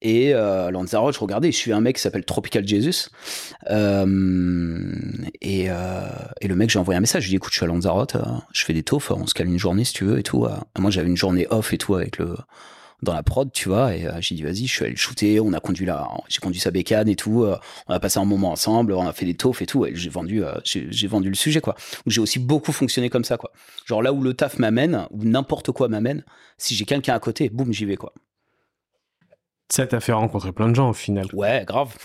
Et 0.04 0.34
Lanzarote, 0.34 1.14
je 1.14 1.20
regardais, 1.20 1.52
je 1.52 1.58
suis 1.58 1.72
un 1.72 1.80
mec 1.80 1.98
qui 1.98 2.02
s'appelle 2.02 2.26
Tropical 2.26 2.68
Jesus. 2.68 3.10
et, 3.70 5.66
et 5.66 6.48
le 6.48 6.56
mec, 6.56 6.72
j'ai 6.72 6.80
envoyé 6.80 6.98
un 6.98 7.02
message, 7.02 7.22
je 7.22 7.28
lui 7.28 7.34
ai 7.34 7.34
dit 7.34 7.36
écoute, 7.36 7.52
je 7.52 7.58
suis 7.58 7.66
à 7.66 7.68
Lanzarote, 7.68 8.18
je 8.52 8.66
fais 8.66 8.74
des 8.74 8.82
taufs, 8.82 9.12
on 9.12 9.28
se 9.28 9.36
calme 9.36 9.52
une 9.52 9.60
journée 9.60 9.84
si 9.84 9.94
tu 9.94 10.06
veux 10.06 10.18
et 10.18 10.24
tout. 10.24 10.48
moi, 10.80 10.90
j'avais 10.90 11.08
une 11.08 11.18
journée 11.18 11.46
off 11.52 11.72
et 11.72 11.78
tout 11.78 11.94
avec 11.94 12.18
le 12.18 12.36
dans 13.02 13.14
la 13.14 13.24
prod, 13.24 13.52
tu 13.52 13.70
vois. 13.70 13.96
Et 13.96 14.06
euh, 14.06 14.14
j'ai 14.20 14.36
dit, 14.36 14.44
vas-y, 14.44 14.68
je 14.68 14.74
suis 14.74 14.84
allé 14.84 14.92
le 14.92 14.98
shooter. 14.98 15.40
On 15.40 15.54
a 15.54 15.60
conduit 15.60 15.86
là, 15.86 16.08
j'ai 16.28 16.40
conduit 16.40 16.60
sa 16.60 16.72
bécane 16.72 17.10
et 17.10 17.16
tout. 17.16 17.44
Euh, 17.44 17.58
on 17.88 17.94
a 17.94 18.00
passé 18.00 18.20
un 18.20 18.26
moment 18.26 18.52
ensemble. 18.52 18.94
On 18.94 19.08
a 19.08 19.14
fait 19.14 19.26
des 19.26 19.36
taufs 19.36 19.62
et 19.62 19.66
tout. 19.66 19.86
Et 19.86 19.96
j'ai 19.96 20.10
vendu, 20.10 20.44
euh, 20.44 20.54
j'ai 20.64 21.08
vendu 21.08 21.30
le 21.30 21.36
sujet, 21.36 21.62
quoi. 21.62 21.76
J'ai 22.06 22.22
aussi 22.22 22.40
beaucoup 22.40 22.72
fonctionné 22.72 23.10
comme 23.10 23.24
ça, 23.24 23.38
quoi. 23.38 23.52
Genre 23.86 24.02
là 24.02 24.14
où 24.14 24.22
le 24.22 24.34
taf 24.34 24.60
m'amène, 24.60 25.08
ou 25.12 25.24
n'importe 25.24 25.72
quoi 25.72 25.88
m'amène, 25.88 26.24
si 26.58 26.76
j'ai 26.76 26.86
quelqu'un 26.86 27.14
à 27.14 27.20
côté, 27.20 27.50
boum, 27.50 27.74
j'y 27.74 27.86
vais, 27.86 27.98
quoi. 27.98 28.14
Ça 29.70 29.88
t'a 29.88 30.02
fait 30.02 30.12
rencontrer 30.12 30.52
plein 30.52 30.70
de 30.70 30.76
gens 30.76 30.90
au 30.90 30.94
final. 30.94 31.28
Ouais, 31.34 31.64
grave. 31.66 31.96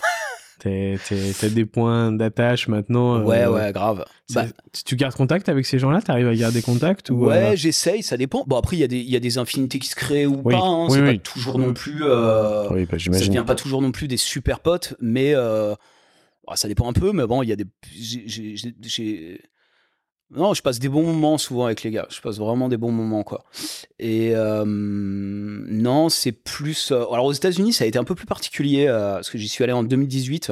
T'as 0.59 1.49
des 1.49 1.65
points 1.65 2.11
d'attache 2.11 2.67
maintenant. 2.67 3.23
Ouais, 3.23 3.45
ouais, 3.45 3.71
grave. 3.71 4.05
Bah, 4.33 4.45
tu 4.85 4.95
gardes 4.95 5.15
contact 5.15 5.49
avec 5.49 5.65
ces 5.65 5.79
gens-là? 5.79 6.01
T'arrives 6.01 6.27
à 6.27 6.35
garder 6.35 6.61
contact 6.61 7.09
ou 7.09 7.25
Ouais, 7.25 7.55
j'essaye, 7.55 8.03
ça 8.03 8.17
dépend. 8.17 8.43
Bon, 8.47 8.57
après, 8.57 8.75
il 8.75 8.79
y, 8.79 8.83
a 8.83 8.87
des, 8.87 8.99
y 8.99 9.15
a 9.15 9.19
des 9.19 9.37
infinités 9.37 9.79
qui 9.79 9.87
se 9.87 9.95
créent 9.95 10.25
ou 10.25 10.37
pas. 10.37 10.57
Hein, 10.57 10.87
c'est 10.89 11.01
pas 11.01 11.17
toujours 11.17 11.59
non 11.59 11.73
plus. 11.73 11.99
Euh, 12.01 12.69
bah, 12.89 12.97
ça 12.99 13.09
devient 13.09 13.43
pas 13.45 13.55
toujours 13.55 13.81
non 13.81 13.91
plus 13.91 14.07
des 14.07 14.17
super 14.17 14.59
potes, 14.59 14.95
mais 14.99 15.33
euh, 15.35 15.75
bah, 16.47 16.55
ça 16.55 16.67
dépend 16.67 16.89
un 16.89 16.93
peu. 16.93 17.11
Mais 17.11 17.27
bon, 17.27 17.43
il 17.43 17.49
y 17.49 17.53
a 17.53 17.55
des. 17.55 17.65
J'ai 17.91 19.41
non, 20.31 20.53
je 20.53 20.61
passe 20.61 20.79
des 20.79 20.89
bons 20.89 21.03
moments 21.03 21.37
souvent 21.37 21.65
avec 21.65 21.83
les 21.83 21.91
gars. 21.91 22.07
Je 22.09 22.19
passe 22.19 22.37
vraiment 22.37 22.67
des 22.67 22.75
bons 22.75 22.91
moments, 22.91 23.23
quoi. 23.23 23.45
Et 23.97 24.31
euh, 24.35 24.65
non, 24.65 26.09
c'est 26.09 26.33
plus. 26.33 26.91
Euh, 26.91 27.05
alors 27.11 27.25
aux 27.25 27.33
États-Unis, 27.33 27.73
ça 27.73 27.85
a 27.85 27.87
été 27.87 27.97
un 27.97 28.03
peu 28.03 28.15
plus 28.15 28.25
particulier 28.25 28.87
euh, 28.87 29.15
parce 29.15 29.29
que 29.29 29.37
j'y 29.37 29.47
suis 29.47 29.63
allé 29.63 29.73
en 29.73 29.83
2018 29.83 30.51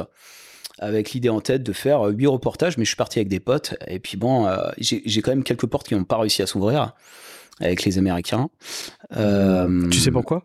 avec 0.79 1.11
l'idée 1.11 1.29
en 1.29 1.41
tête 1.41 1.63
de 1.63 1.73
faire 1.73 2.03
huit 2.03 2.27
reportages, 2.27 2.77
mais 2.77 2.85
je 2.85 2.89
suis 2.89 2.97
parti 2.97 3.19
avec 3.19 3.27
des 3.27 3.39
potes. 3.39 3.75
Et 3.87 3.99
puis 3.99 4.17
bon, 4.17 4.49
j'ai 4.77 5.21
quand 5.21 5.31
même 5.31 5.43
quelques 5.43 5.67
portes 5.67 5.87
qui 5.87 5.95
n'ont 5.95 6.03
pas 6.03 6.17
réussi 6.17 6.41
à 6.41 6.47
s'ouvrir 6.47 6.93
avec 7.61 7.83
les 7.83 7.97
Américains. 7.97 8.49
tu 9.11 9.99
sais 9.99 10.11
pourquoi? 10.11 10.43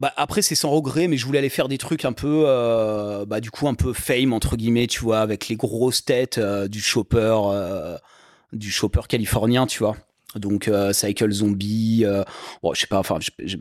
Bah 0.00 0.12
après 0.16 0.40
c'est 0.40 0.54
sans 0.54 0.70
regret, 0.70 1.08
mais 1.08 1.18
je 1.18 1.26
voulais 1.26 1.38
aller 1.38 1.50
faire 1.50 1.68
des 1.68 1.76
trucs 1.76 2.06
un 2.06 2.12
peu, 2.12 2.44
euh, 2.46 3.26
bah 3.26 3.40
du 3.40 3.50
coup 3.50 3.68
un 3.68 3.74
peu 3.74 3.92
fame 3.92 4.32
entre 4.32 4.56
guillemets, 4.56 4.86
tu 4.86 5.00
vois, 5.00 5.20
avec 5.20 5.48
les 5.48 5.56
grosses 5.56 6.04
têtes 6.04 6.38
euh, 6.38 6.68
du 6.68 6.80
chopper, 6.80 7.38
euh, 7.52 7.98
du 8.52 8.70
chopper 8.70 9.02
californien, 9.08 9.66
tu 9.66 9.80
vois. 9.80 9.96
Donc 10.36 10.70
Cycle 10.92 11.32
Zombie, 11.32 12.04
bon 12.62 12.72
je 12.72 12.80
sais 12.80 12.86
pas, 12.86 13.00
enfin 13.00 13.18
je 13.20 13.56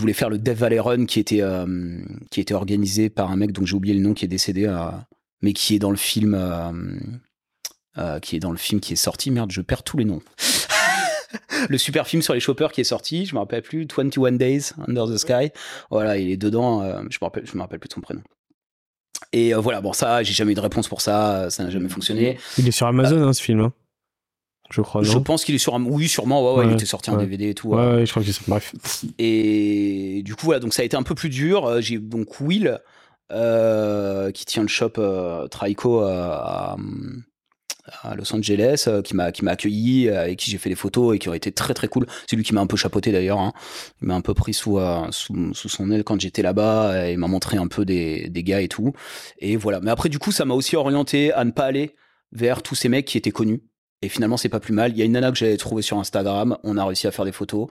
voulais 0.00 0.12
faire 0.14 0.30
le 0.30 0.38
Death 0.38 0.56
Valley 0.56 0.80
Run 0.80 1.04
qui 1.04 1.20
était 1.20 1.42
qui 2.30 2.40
était 2.40 2.54
organisé 2.54 3.10
par 3.10 3.30
un 3.30 3.36
mec 3.36 3.52
dont 3.52 3.66
j'ai 3.66 3.74
oublié 3.76 3.94
le 3.94 4.00
nom 4.00 4.14
qui 4.14 4.24
est 4.24 4.28
décédé, 4.28 4.66
mais 5.42 5.52
qui 5.52 5.74
est 5.74 5.78
dans 5.78 5.90
le 5.90 5.98
film, 5.98 6.40
qui 8.22 8.36
est 8.36 8.40
dans 8.40 8.52
le 8.52 8.56
film 8.56 8.80
qui 8.80 8.94
est 8.94 8.96
sorti. 8.96 9.30
Merde, 9.30 9.52
je 9.52 9.60
perds 9.60 9.82
tous 9.82 9.98
les 9.98 10.06
noms. 10.06 10.22
le 11.68 11.78
super 11.78 12.06
film 12.06 12.22
sur 12.22 12.34
les 12.34 12.40
choppers 12.40 12.72
qui 12.72 12.80
est 12.80 12.84
sorti, 12.84 13.26
je 13.26 13.34
me 13.34 13.40
rappelle 13.40 13.62
plus, 13.62 13.86
21 13.94 14.32
Days 14.32 14.72
Under 14.86 15.06
the 15.06 15.16
Sky. 15.16 15.50
Voilà, 15.90 16.18
il 16.18 16.30
est 16.30 16.36
dedans, 16.36 16.82
euh, 16.82 17.02
je 17.10 17.18
me 17.20 17.24
rappelle, 17.24 17.46
je 17.46 17.56
me 17.56 17.60
rappelle 17.60 17.78
plus 17.78 17.88
de 17.88 17.94
son 17.94 18.00
prénom. 18.00 18.22
Et 19.32 19.54
euh, 19.54 19.58
voilà, 19.58 19.80
bon, 19.80 19.92
ça, 19.92 20.22
j'ai 20.22 20.32
jamais 20.32 20.52
eu 20.52 20.54
de 20.54 20.60
réponse 20.60 20.88
pour 20.88 21.00
ça, 21.00 21.48
ça 21.50 21.64
n'a 21.64 21.70
jamais 21.70 21.88
fonctionné. 21.88 22.38
Il 22.58 22.68
est 22.68 22.72
sur 22.72 22.86
Amazon, 22.86 23.22
hein, 23.22 23.32
ce 23.32 23.42
film. 23.42 23.60
Hein. 23.60 23.72
je 24.70 24.80
crois. 24.82 25.02
Non 25.02 25.10
je 25.10 25.18
pense 25.18 25.44
qu'il 25.44 25.54
est 25.54 25.58
sur. 25.58 25.74
Oui, 25.74 26.08
sûrement. 26.08 26.54
Ouais, 26.54 26.60
ouais, 26.60 26.66
il 26.66 26.72
était 26.74 26.86
sorti 26.86 27.10
en 27.10 27.16
DVD 27.16 27.50
et 27.50 27.54
tout. 27.54 27.68
Ouais, 27.68 28.04
je 28.04 28.10
crois 28.10 28.22
que 28.22 28.30
c'est. 28.30 28.48
Bref. 28.48 28.74
Et 29.18 30.22
du 30.24 30.34
coup, 30.34 30.46
voilà, 30.46 30.60
donc 30.60 30.74
ça 30.74 30.82
a 30.82 30.84
été 30.84 30.96
un 30.96 31.02
peu 31.02 31.14
plus 31.14 31.28
dur. 31.28 31.66
Euh, 31.66 31.80
j'ai 31.80 31.98
donc 31.98 32.40
Will, 32.40 32.78
qui 33.30 34.44
tient 34.44 34.62
le 34.62 34.68
shop 34.68 34.92
Trico 35.50 36.00
à, 36.00 36.76
à 38.02 38.14
Los 38.14 38.34
Angeles 38.34 38.84
euh, 38.86 39.02
qui 39.02 39.16
m'a 39.16 39.32
qui 39.32 39.44
m'a 39.44 39.52
accueilli 39.52 40.08
euh, 40.08 40.22
avec 40.22 40.38
qui 40.38 40.50
j'ai 40.50 40.58
fait 40.58 40.68
des 40.68 40.76
photos 40.76 41.16
et 41.16 41.18
qui 41.18 41.28
ont 41.28 41.34
été 41.34 41.52
très 41.52 41.74
très 41.74 41.88
cool. 41.88 42.06
C'est 42.28 42.36
lui 42.36 42.44
qui 42.44 42.54
m'a 42.54 42.60
un 42.60 42.66
peu 42.66 42.76
chapeauté 42.76 43.12
d'ailleurs 43.12 43.40
hein. 43.40 43.52
il 44.00 44.08
m'a 44.08 44.14
un 44.14 44.20
peu 44.20 44.34
pris 44.34 44.54
sous, 44.54 44.78
euh, 44.78 45.06
sous, 45.10 45.52
sous 45.54 45.68
son 45.68 45.90
aile 45.90 46.04
quand 46.04 46.20
j'étais 46.20 46.42
là-bas 46.42 47.08
et 47.08 47.16
m'a 47.16 47.26
montré 47.26 47.56
un 47.56 47.66
peu 47.66 47.84
des, 47.84 48.28
des 48.28 48.42
gars 48.42 48.60
et 48.60 48.68
tout. 48.68 48.92
Et 49.38 49.56
voilà. 49.56 49.80
Mais 49.80 49.90
après 49.90 50.08
du 50.08 50.18
coup 50.18 50.32
ça 50.32 50.44
m'a 50.44 50.54
aussi 50.54 50.76
orienté 50.76 51.32
à 51.32 51.44
ne 51.44 51.50
pas 51.50 51.64
aller 51.64 51.94
vers 52.30 52.62
tous 52.62 52.74
ces 52.74 52.88
mecs 52.88 53.06
qui 53.06 53.18
étaient 53.18 53.32
connus. 53.32 53.62
Et 54.00 54.08
finalement 54.08 54.36
c'est 54.36 54.48
pas 54.48 54.60
plus 54.60 54.74
mal. 54.74 54.92
Il 54.92 54.98
y 54.98 55.02
a 55.02 55.04
une 55.04 55.12
nana 55.12 55.30
que 55.32 55.38
j'avais 55.38 55.56
trouvée 55.56 55.82
sur 55.82 55.98
Instagram. 55.98 56.58
On 56.62 56.76
a 56.76 56.84
réussi 56.84 57.06
à 57.06 57.10
faire 57.10 57.24
des 57.24 57.32
photos. 57.32 57.68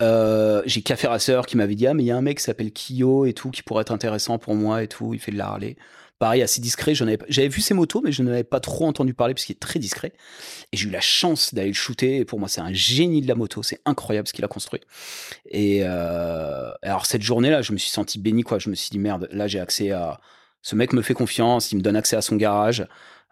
J'ai 0.00 0.82
Café 0.82 1.06
Racer 1.06 1.46
qui 1.46 1.56
m'avait 1.56 1.74
dit 1.74 1.86
ah 1.86 1.94
mais 1.94 2.02
il 2.02 2.06
y 2.06 2.10
a 2.10 2.16
un 2.16 2.22
mec 2.22 2.38
qui 2.38 2.44
s'appelle 2.44 2.72
Kyo 2.72 3.24
et 3.24 3.32
tout 3.32 3.50
qui 3.50 3.62
pourrait 3.62 3.82
être 3.82 3.92
intéressant 3.92 4.38
pour 4.38 4.54
moi 4.54 4.82
et 4.82 4.88
tout 4.88 5.12
il 5.14 5.20
fait 5.20 5.32
de 5.32 5.38
la 5.38 5.48
Harley 5.48 5.76
pareil, 6.20 6.42
assez 6.42 6.60
discret. 6.60 6.94
J'avais 6.94 7.48
vu 7.48 7.60
ses 7.60 7.74
motos, 7.74 8.02
mais 8.02 8.12
je 8.12 8.22
n'en 8.22 8.30
avais 8.30 8.44
pas 8.44 8.60
trop 8.60 8.86
entendu 8.86 9.14
parler 9.14 9.34
parce 9.34 9.46
qu'il 9.46 9.56
est 9.56 9.58
très 9.58 9.80
discret. 9.80 10.12
Et 10.70 10.76
j'ai 10.76 10.86
eu 10.86 10.92
la 10.92 11.00
chance 11.00 11.54
d'aller 11.54 11.68
le 11.68 11.74
shooter. 11.74 12.18
Et 12.18 12.24
pour 12.24 12.38
moi, 12.38 12.46
c'est 12.46 12.60
un 12.60 12.72
génie 12.72 13.22
de 13.22 13.26
la 13.26 13.34
moto. 13.34 13.64
C'est 13.64 13.80
incroyable 13.86 14.28
ce 14.28 14.34
qu'il 14.34 14.44
a 14.44 14.48
construit. 14.48 14.82
Et 15.46 15.80
euh, 15.82 16.70
alors, 16.82 17.06
cette 17.06 17.22
journée-là, 17.22 17.62
je 17.62 17.72
me 17.72 17.78
suis 17.78 17.90
senti 17.90 18.18
béni, 18.18 18.42
quoi. 18.42 18.58
Je 18.58 18.68
me 18.68 18.74
suis 18.74 18.90
dit, 18.90 18.98
merde, 18.98 19.28
là, 19.32 19.48
j'ai 19.48 19.58
accès 19.58 19.90
à. 19.90 20.20
Ce 20.62 20.76
mec 20.76 20.92
me 20.92 21.00
fait 21.00 21.14
confiance, 21.14 21.72
il 21.72 21.76
me 21.76 21.80
donne 21.80 21.96
accès 21.96 22.16
à 22.16 22.22
son 22.22 22.36
garage. 22.36 22.86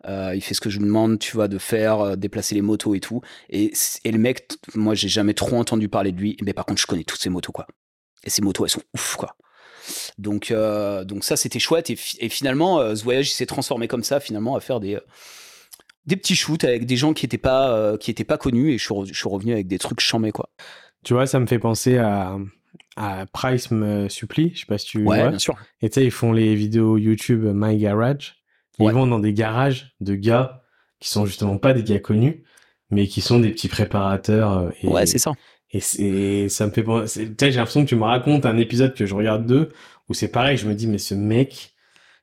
Euh, 0.06 0.32
il 0.35 0.40
fait 0.40 0.55
ce 0.55 0.60
que 0.62 0.70
je 0.70 0.78
lui 0.78 0.86
demande, 0.86 1.19
tu 1.19 1.32
vois, 1.35 1.47
de 1.47 1.59
faire, 1.59 2.01
euh, 2.01 2.16
déplacer 2.16 2.55
les 2.55 2.62
motos 2.62 2.94
et 2.94 3.01
tout. 3.01 3.20
Et, 3.51 3.73
et 4.05 4.12
le 4.12 4.19
mec, 4.19 4.48
moi, 4.74 4.94
j'ai 4.94 5.09
jamais 5.09 5.35
trop 5.35 5.56
entendu 5.56 5.90
parler 5.90 6.12
de 6.12 6.19
lui. 6.19 6.39
Mais 6.43 6.55
par 6.55 6.65
contre, 6.65 6.81
je 6.81 6.86
connais 6.86 7.05
toutes 7.05 7.20
ses 7.20 7.28
motos, 7.28 7.52
quoi. 7.52 7.66
Et 8.24 8.31
ces 8.31 8.40
motos, 8.40 8.65
elles 8.65 8.70
sont 8.70 8.82
ouf, 8.94 9.16
quoi. 9.16 9.36
Donc, 10.19 10.51
euh, 10.51 11.05
donc 11.05 11.24
ça, 11.24 11.36
c'était 11.36 11.59
chouette. 11.59 11.90
Et, 11.90 11.97
finalement, 12.28 12.81
euh, 12.81 12.94
ce 12.94 13.05
voyage, 13.05 13.32
s'est 13.32 13.47
transformé 13.47 13.89
comme 13.89 14.02
ça, 14.02 14.20
finalement, 14.20 14.56
à 14.56 14.60
faire 14.60 14.81
des, 14.81 14.97
euh, 14.97 15.01
des 16.06 16.16
petits 16.16 16.36
shoots 16.36 16.65
avec 16.65 16.86
des 16.86 16.97
gens 16.97 17.12
qui 17.12 17.24
n'étaient 17.24 17.39
pas, 17.39 17.97
qui 17.98 18.10
étaient 18.10 18.24
pas 18.24 18.39
connus. 18.39 18.73
Et 18.73 18.78
je 18.78 18.85
suis, 18.85 19.28
revenu 19.28 19.52
avec 19.52 19.66
des 19.66 19.78
trucs 19.78 20.01
chamés, 20.01 20.32
quoi. 20.32 20.48
Tu 21.05 21.15
vois, 21.15 21.27
ça 21.27 21.39
me 21.39 21.47
fait 21.47 21.59
penser 21.59 21.98
à, 21.98 22.36
à 22.97 23.27
Price 23.32 23.70
me 23.70 24.09
supplie. 24.09 24.52
Je 24.55 24.60
sais 24.60 24.66
pas 24.66 24.78
si 24.78 24.86
tu 24.86 25.05
ouais, 25.05 25.28
bien 25.28 25.39
sûr. 25.39 25.56
Et 25.81 25.89
tu 25.90 25.94
sais, 25.94 26.05
ils 26.05 26.10
font 26.10 26.32
les 26.32 26.55
vidéos 26.55 26.97
YouTube 26.97 27.44
My 27.44 27.77
Garage. 27.77 28.36
Ils 28.81 28.90
vont 28.90 29.06
dans 29.06 29.19
des 29.19 29.32
garages 29.32 29.94
de 30.01 30.15
gars 30.15 30.62
qui 31.01 31.09
sont 31.09 31.27
justement 31.27 31.59
pas 31.59 31.73
des 31.73 31.82
gars 31.82 31.98
connus, 31.98 32.44
mais 32.90 33.06
qui 33.06 33.20
sont 33.20 33.40
des 33.40 33.51
petits 33.51 33.69
préparateurs. 33.69 34.73
Et, 34.82 34.86
ouais, 34.86 35.06
c'est 35.06 35.19
ça. 35.19 35.32
Et, 35.73 36.49
ça 36.49 36.66
me 36.66 36.70
fait 36.70 36.82
penser, 36.82 37.31
j'ai 37.39 37.51
l'impression 37.51 37.85
que 37.85 37.89
tu 37.89 37.97
me 37.97 38.05
racontes 38.05 38.47
un 38.47 38.57
épisode 38.57 38.95
que 38.95 39.05
je 39.05 39.15
regarde 39.15 39.47
d'eux, 39.47 39.69
où 40.09 40.15
c'est 40.15 40.28
pareil, 40.28 40.57
je 40.57 40.66
me 40.66 40.74
dis, 40.74 40.86
mais 40.86 40.99
ce 40.99 41.15
mec, 41.15 41.74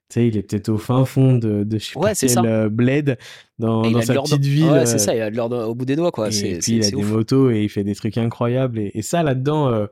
tu 0.10 0.16
sais, 0.16 0.28
il 0.28 0.38
est 0.38 0.44
peut-être 0.44 0.70
au 0.70 0.78
fin 0.78 1.06
fond 1.06 1.36
de, 1.36 1.64
de 1.64 1.78
je 1.78 1.86
sais 1.86 1.98
ouais, 1.98 2.14
pas 2.14 2.46
euh, 2.46 2.70
bled 2.70 3.18
dans, 3.60 3.90
dans 3.90 4.02
sa 4.02 4.16
petite 4.16 4.46
ville. 4.46 4.66
Ouais, 4.66 4.86
c'est 4.86 4.98
ça, 4.98 5.16
il 5.16 5.22
a 5.22 5.30
de 5.30 5.36
l'or 5.36 5.52
au 5.52 5.76
bout 5.76 5.86
des 5.86 5.96
doigts, 5.96 6.12
quoi. 6.12 6.30
Et, 6.30 6.60
puis 6.60 6.78
il 6.78 6.86
a 6.86 6.92
des 6.92 7.04
motos 7.04 7.52
et 7.52 7.64
il 7.64 7.70
fait 7.70 7.84
des 7.84 7.96
trucs 7.96 8.18
incroyables. 8.18 8.80
Et, 8.80 9.02
ça, 9.04 9.22
là-dedans, 9.22 9.70
euh, 9.70 9.86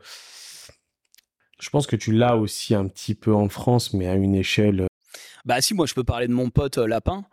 je 1.60 1.70
pense 1.70 1.86
que 1.86 1.96
tu 1.96 2.12
l'as 2.12 2.38
aussi 2.38 2.74
un 2.74 2.88
petit 2.88 3.14
peu 3.14 3.34
en 3.34 3.50
France, 3.50 3.94
mais 3.94 4.08
à 4.08 4.16
une 4.16 4.36
échelle. 4.36 4.82
Euh, 4.82 4.88
bah 5.46 5.62
si, 5.62 5.74
moi 5.74 5.86
je 5.86 5.94
peux 5.94 6.04
parler 6.04 6.28
de 6.28 6.34
mon 6.34 6.50
pote 6.50 6.78
Lapin. 6.78 7.26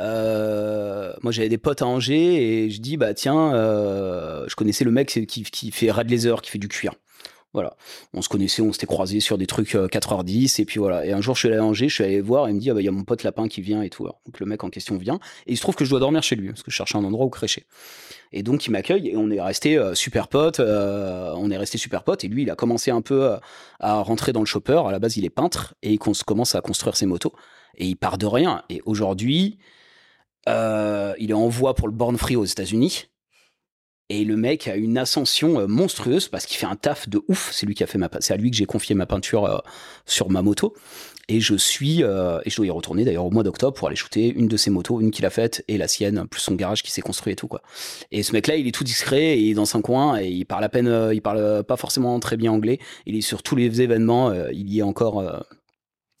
Euh, 0.00 1.12
moi, 1.22 1.32
j'avais 1.32 1.48
des 1.48 1.58
potes 1.58 1.82
à 1.82 1.86
Angers 1.86 2.64
et 2.64 2.70
je 2.70 2.80
dis, 2.80 2.96
bah 2.96 3.14
tiens, 3.14 3.54
euh, 3.54 4.44
je 4.48 4.56
connaissais 4.56 4.84
le 4.84 4.90
mec 4.90 5.08
qui, 5.08 5.42
qui 5.44 5.70
fait 5.70 5.90
Rad 5.90 6.10
Laser, 6.10 6.42
qui 6.42 6.50
fait 6.50 6.58
du 6.58 6.68
cuir. 6.68 6.94
Voilà. 7.52 7.76
On 8.12 8.20
se 8.20 8.28
connaissait, 8.28 8.62
on 8.62 8.72
s'était 8.72 8.86
croisés 8.86 9.20
sur 9.20 9.38
des 9.38 9.46
trucs 9.46 9.76
4h10 9.76 10.58
euh, 10.58 10.62
et 10.62 10.64
puis 10.64 10.80
voilà. 10.80 11.06
Et 11.06 11.12
un 11.12 11.20
jour, 11.20 11.36
je 11.36 11.40
suis 11.40 11.48
allé 11.48 11.58
à 11.58 11.64
Angers, 11.64 11.88
je 11.88 11.94
suis 11.94 12.02
allé 12.02 12.20
voir 12.20 12.48
et 12.48 12.50
il 12.50 12.54
me 12.56 12.60
dit, 12.60 12.68
ah 12.68 12.74
bah, 12.74 12.80
il 12.80 12.84
y 12.84 12.88
a 12.88 12.90
mon 12.90 13.04
pote 13.04 13.22
lapin 13.22 13.46
qui 13.46 13.60
vient 13.60 13.80
et 13.82 13.90
tout. 13.90 14.02
Donc 14.02 14.40
le 14.40 14.46
mec 14.46 14.64
en 14.64 14.70
question 14.70 14.98
vient 14.98 15.20
et 15.46 15.52
il 15.52 15.56
se 15.56 15.62
trouve 15.62 15.76
que 15.76 15.84
je 15.84 15.90
dois 15.90 16.00
dormir 16.00 16.24
chez 16.24 16.34
lui 16.34 16.48
parce 16.48 16.64
que 16.64 16.72
je 16.72 16.76
cherchais 16.76 16.98
un 16.98 17.04
endroit 17.04 17.24
où 17.24 17.30
crécher. 17.30 17.66
Et 18.32 18.42
donc 18.42 18.66
il 18.66 18.72
m'accueille 18.72 19.10
et 19.10 19.16
on 19.16 19.30
est 19.30 19.40
resté 19.40 19.80
super 19.94 20.26
potes, 20.26 20.58
on 20.58 21.50
est 21.52 21.56
resté 21.56 21.78
super 21.78 22.02
potes 22.02 22.24
et 22.24 22.28
lui 22.28 22.42
il 22.42 22.50
a 22.50 22.56
commencé 22.56 22.90
un 22.90 23.02
peu 23.02 23.36
à 23.78 24.00
rentrer 24.00 24.32
dans 24.32 24.40
le 24.40 24.46
chopper. 24.46 24.82
À 24.84 24.90
la 24.90 24.98
base 24.98 25.16
il 25.16 25.24
est 25.24 25.30
peintre 25.30 25.76
et 25.84 25.92
il 25.92 25.98
commence 25.98 26.56
à 26.56 26.60
construire 26.60 26.96
ses 26.96 27.06
motos 27.06 27.32
et 27.76 27.86
il 27.86 27.94
part 27.94 28.18
de 28.18 28.26
rien. 28.26 28.64
Et 28.68 28.82
aujourd'hui 28.84 29.58
euh, 30.48 31.14
il 31.18 31.30
est 31.30 31.34
en 31.34 31.48
voie 31.48 31.74
pour 31.74 31.88
le 31.88 31.94
Born 31.94 32.16
Free 32.16 32.36
aux 32.36 32.44
États-Unis. 32.44 33.06
Et 34.10 34.24
le 34.24 34.36
mec 34.36 34.68
a 34.68 34.76
une 34.76 34.98
ascension 34.98 35.60
euh, 35.60 35.66
monstrueuse 35.66 36.28
parce 36.28 36.44
qu'il 36.44 36.58
fait 36.58 36.66
un 36.66 36.76
taf 36.76 37.08
de 37.08 37.22
ouf. 37.28 37.50
C'est 37.52 37.64
lui 37.64 37.74
qui 37.74 37.82
a 37.82 37.86
fait 37.86 37.96
ma, 37.96 38.10
c'est 38.20 38.34
à 38.34 38.36
lui 38.36 38.50
que 38.50 38.56
j'ai 38.56 38.66
confié 38.66 38.94
ma 38.94 39.06
peinture 39.06 39.46
euh, 39.46 39.58
sur 40.04 40.30
ma 40.30 40.42
moto. 40.42 40.74
Et 41.26 41.40
je 41.40 41.54
suis, 41.54 42.02
et 42.02 42.50
je 42.50 42.56
dois 42.56 42.66
y 42.66 42.70
retourner 42.70 43.02
d'ailleurs 43.06 43.24
au 43.24 43.30
mois 43.30 43.42
d'octobre 43.42 43.72
pour 43.72 43.88
aller 43.88 43.96
shooter 43.96 44.28
une 44.28 44.46
de 44.46 44.58
ses 44.58 44.68
motos, 44.68 45.00
une 45.00 45.10
qu'il 45.10 45.24
a 45.24 45.30
faite 45.30 45.64
et 45.68 45.78
la 45.78 45.88
sienne, 45.88 46.26
plus 46.28 46.42
son 46.42 46.54
garage 46.54 46.82
qui 46.82 46.90
s'est 46.90 47.00
construit 47.00 47.32
et 47.32 47.36
tout 47.36 47.48
quoi. 47.48 47.62
Et 48.10 48.22
ce 48.22 48.32
mec-là, 48.34 48.56
il 48.56 48.68
est 48.68 48.72
tout 48.72 48.84
discret 48.84 49.38
et 49.38 49.38
il 49.38 49.52
est 49.52 49.54
dans 49.54 49.64
son 49.64 49.80
coin 49.80 50.20
et 50.20 50.28
il 50.28 50.44
parle 50.44 50.64
à 50.64 50.68
peine, 50.68 51.10
il 51.14 51.22
parle 51.22 51.64
pas 51.64 51.78
forcément 51.78 52.20
très 52.20 52.36
bien 52.36 52.52
anglais. 52.52 52.78
Il 53.06 53.16
est 53.16 53.22
sur 53.22 53.42
tous 53.42 53.56
les 53.56 53.80
événements, 53.80 54.34
il 54.52 54.70
y 54.70 54.80
est 54.80 54.82
encore 54.82 55.24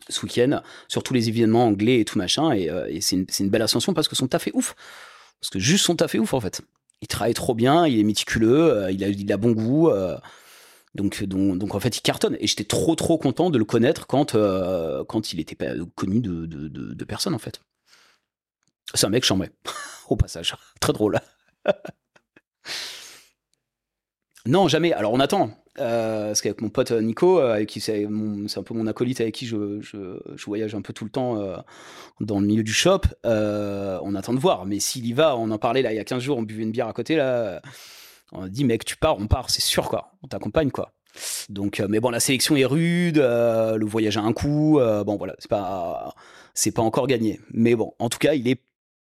ce 0.08 0.24
week-end 0.24 0.62
sur 0.88 1.02
tous 1.02 1.14
les 1.14 1.28
événements 1.28 1.66
anglais 1.66 2.00
et 2.00 2.04
tout 2.04 2.18
machin. 2.18 2.52
Et, 2.52 2.70
euh, 2.70 2.88
c'est 3.00 3.16
une, 3.16 3.50
belle 3.50 3.62
ascension 3.62 3.94
parce 3.94 4.08
que 4.08 4.16
son 4.16 4.28
taf 4.28 4.46
est 4.46 4.54
ouf. 4.54 4.74
Parce 5.40 5.50
que 5.50 5.58
juste 5.58 5.84
son 5.84 5.96
taf 5.96 6.14
est 6.14 6.18
ouf 6.18 6.34
en 6.34 6.40
fait. 6.40 6.62
Il 7.00 7.08
travaille 7.08 7.34
trop 7.34 7.54
bien, 7.54 7.86
il 7.86 7.98
est 7.98 8.04
méticuleux, 8.04 8.72
euh, 8.72 8.90
il, 8.90 9.04
a, 9.04 9.08
il 9.08 9.32
a 9.32 9.36
bon 9.36 9.52
goût. 9.52 9.88
Euh, 9.90 10.16
donc, 10.94 11.24
donc, 11.24 11.58
donc, 11.58 11.74
en 11.74 11.80
fait, 11.80 11.96
il 11.96 12.02
cartonne. 12.02 12.36
Et 12.38 12.46
j'étais 12.46 12.64
trop 12.64 12.94
trop 12.94 13.18
content 13.18 13.50
de 13.50 13.58
le 13.58 13.64
connaître 13.64 14.06
quand, 14.06 14.36
quand 15.08 15.32
il 15.32 15.40
était 15.40 15.56
connu 15.96 16.20
de, 16.20 16.46
de, 16.46 16.68
de, 16.68 17.04
personne 17.04 17.34
en 17.34 17.38
fait. 17.38 17.60
C'est 18.94 19.06
un 19.06 19.10
mec 19.10 19.24
chambé, 19.24 19.50
au 20.08 20.14
passage. 20.16 20.54
Très 20.80 20.92
drôle. 20.92 21.18
non, 24.46 24.68
jamais. 24.68 24.92
Alors 24.92 25.12
on 25.12 25.18
attend. 25.18 25.63
Euh, 25.80 26.28
parce 26.28 26.40
qu'avec 26.40 26.60
mon 26.60 26.68
pote 26.68 26.92
euh, 26.92 27.00
Nico, 27.00 27.40
euh, 27.40 27.64
qui 27.64 27.80
c'est 27.80 28.04
un 28.04 28.62
peu 28.62 28.74
mon 28.74 28.86
acolyte 28.86 29.20
avec 29.20 29.34
qui 29.34 29.46
je, 29.46 29.80
je, 29.80 30.20
je, 30.36 30.44
voyage 30.44 30.74
un 30.76 30.82
peu 30.82 30.92
tout 30.92 31.04
le 31.04 31.10
temps 31.10 31.42
dans 32.20 32.38
le 32.38 32.46
milieu 32.46 32.62
du 32.62 32.72
shop, 32.72 33.00
on 33.24 34.14
attend 34.14 34.34
de 34.34 34.38
voir. 34.38 34.66
Mais 34.66 34.78
s'il 34.80 35.06
y 35.06 35.12
va, 35.12 35.36
on 35.36 35.50
en 35.50 35.58
parlait 35.58 35.82
là 35.82 35.92
il 35.92 35.96
y 35.96 36.00
a 36.00 36.04
15 36.04 36.22
jours, 36.22 36.38
on 36.38 36.42
buvait 36.42 36.62
une 36.62 36.72
bière 36.72 36.88
à 36.88 36.92
côté 36.92 37.16
là. 37.16 37.60
On 38.32 38.46
dit 38.48 38.64
mec, 38.64 38.84
tu 38.84 38.96
pars, 38.96 39.18
on 39.18 39.26
part, 39.26 39.50
c'est 39.50 39.62
sûr 39.62 39.88
quoi. 39.88 40.12
On 40.22 40.28
t'accompagne 40.28 40.70
quoi. 40.70 40.92
Donc, 41.48 41.80
mais 41.88 42.00
bon, 42.00 42.10
la 42.10 42.20
sélection 42.20 42.56
est 42.56 42.64
rude, 42.64 43.18
le 43.18 43.84
voyage 43.84 44.16
a 44.16 44.22
un 44.22 44.32
coût. 44.32 44.80
bon, 45.04 45.16
voilà, 45.16 45.34
c'est 45.38 45.50
pas, 45.50 46.14
c'est 46.54 46.72
pas 46.72 46.82
encore 46.82 47.06
gagné. 47.06 47.40
Mais 47.52 47.74
bon, 47.74 47.94
en 47.98 48.08
tout 48.08 48.18
cas, 48.18 48.34
il 48.34 48.48
est, 48.48 48.60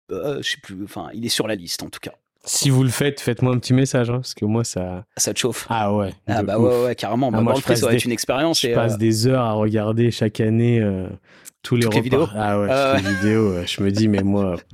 je 0.09 0.41
sais 0.41 0.57
plus, 0.61 0.83
enfin, 0.83 1.09
il 1.13 1.25
est 1.25 1.29
sur 1.29 1.47
la 1.47 1.55
liste 1.55 1.83
en 1.83 1.89
tout 1.89 1.99
cas. 1.99 2.13
Si 2.45 2.69
vous 2.69 2.83
le 2.83 2.89
faites, 2.89 3.21
faites-moi 3.21 3.53
un 3.53 3.59
petit 3.59 3.73
message, 3.73 4.09
hein, 4.09 4.15
parce 4.15 4.33
que 4.33 4.45
moi, 4.45 4.63
ça. 4.63 5.05
Ça 5.17 5.33
te 5.33 5.39
chauffe. 5.39 5.65
Ah 5.69 5.93
ouais. 5.93 6.13
Ah 6.27 6.43
bah 6.43 6.59
ouais, 6.59 6.83
ouais, 6.83 6.95
carrément. 6.95 7.31
Ah, 7.33 7.41
moi, 7.41 7.55
ça 7.55 7.87
va 7.87 7.93
être 7.93 8.05
une 8.05 8.11
expérience. 8.11 8.61
Je 8.61 8.73
passe 8.73 8.97
des 8.97 9.27
heures 9.27 9.43
à 9.43 9.53
regarder 9.53 10.11
chaque 10.11 10.39
année 10.39 10.81
tous 11.63 11.77
les, 11.77 11.87
vidéos. 12.01 12.27
Ah 12.35 12.59
ouais, 12.59 12.67
ah 12.69 12.97
les 12.97 13.13
vidéos. 13.15 13.65
je 13.65 13.81
me 13.81 13.91
dis, 13.91 14.07
mais 14.07 14.21
moi. 14.21 14.57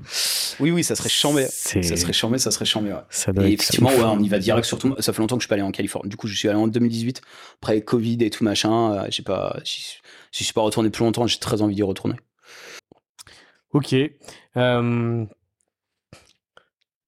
Oui, 0.60 0.72
oui, 0.72 0.84
ça 0.84 0.96
serait 0.96 1.08
chambé. 1.08 1.46
Ça 1.46 1.82
serait 1.82 2.12
chambé, 2.14 2.38
ça 2.38 2.52
serait 2.52 2.66
chambé. 2.66 2.92
Ouais. 2.92 3.00
Ça 3.10 3.32
doit 3.32 3.48
et 3.48 3.54
effectivement, 3.54 3.90
ouais, 3.90 4.04
on 4.04 4.20
y 4.20 4.28
va 4.28 4.40
direct. 4.40 4.66
Surtout, 4.66 4.94
ça 5.00 5.14
fait 5.14 5.22
longtemps 5.22 5.38
que 5.38 5.42
je 5.42 5.46
suis 5.46 5.50
pas 5.50 5.56
allé 5.56 5.64
en 5.64 5.72
Californie. 5.72 6.10
Du 6.10 6.18
coup, 6.18 6.28
je 6.28 6.36
suis 6.36 6.50
allé 6.50 6.58
en 6.58 6.68
2018. 6.68 7.22
Après 7.62 7.82
Covid 7.82 8.18
et 8.22 8.30
tout 8.30 8.44
machin, 8.44 8.94
euh, 8.94 9.08
j'ai 9.10 9.24
pas, 9.24 9.58
si 9.64 10.00
je 10.32 10.44
suis 10.44 10.54
pas 10.54 10.62
retourné 10.62 10.90
plus 10.90 11.06
longtemps, 11.06 11.28
j'ai 11.28 11.40
très 11.40 11.62
envie 11.62 11.76
d'y 11.76 11.84
retourner. 11.84 12.16
Ok. 13.72 13.96
Euh, 14.58 15.26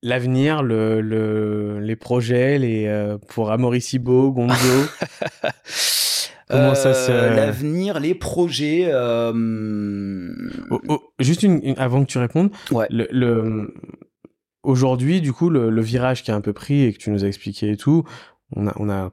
l'avenir, 0.03 0.63
le, 0.63 1.01
le, 1.01 1.79
les 1.79 1.95
projets, 1.95 2.57
les, 2.57 2.87
euh, 2.87 3.17
pour 3.29 3.51
Amoricibo, 3.51 4.31
Gonzo 4.31 4.55
Comment 6.49 6.75
ça 6.75 6.93
se... 6.93 7.11
Euh, 7.11 7.33
l'avenir, 7.33 7.99
les 8.01 8.13
projets. 8.13 8.89
Euh, 8.91 10.33
oh, 10.69 10.81
oh, 10.89 11.01
juste 11.19 11.43
une, 11.43 11.75
avant 11.77 12.03
que 12.03 12.11
tu 12.11 12.17
répondes. 12.17 12.51
Ouais. 12.71 12.87
Le, 12.89 13.73
Aujourd'hui, 14.63 15.21
du 15.21 15.33
coup, 15.33 15.49
le, 15.49 15.81
virage 15.81 16.23
qui 16.23 16.29
a 16.29 16.35
un 16.35 16.41
peu 16.41 16.53
pris 16.53 16.83
et 16.83 16.93
que 16.93 16.97
tu 16.97 17.09
nous 17.09 17.23
as 17.23 17.27
expliqué 17.27 17.71
et 17.71 17.77
tout, 17.77 18.03
on 18.55 18.67
a, 18.67 18.73
on 18.77 18.89
a 18.89 19.11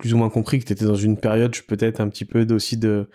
plus 0.00 0.12
ou 0.14 0.16
moins 0.16 0.30
compris 0.30 0.58
que 0.58 0.64
tu 0.64 0.72
étais 0.72 0.86
dans 0.86 0.96
une 0.96 1.16
période, 1.16 1.54
peut-être 1.68 2.00
un 2.00 2.08
petit 2.08 2.24
peu 2.24 2.44
aussi 2.52 2.76
de, 2.76 3.08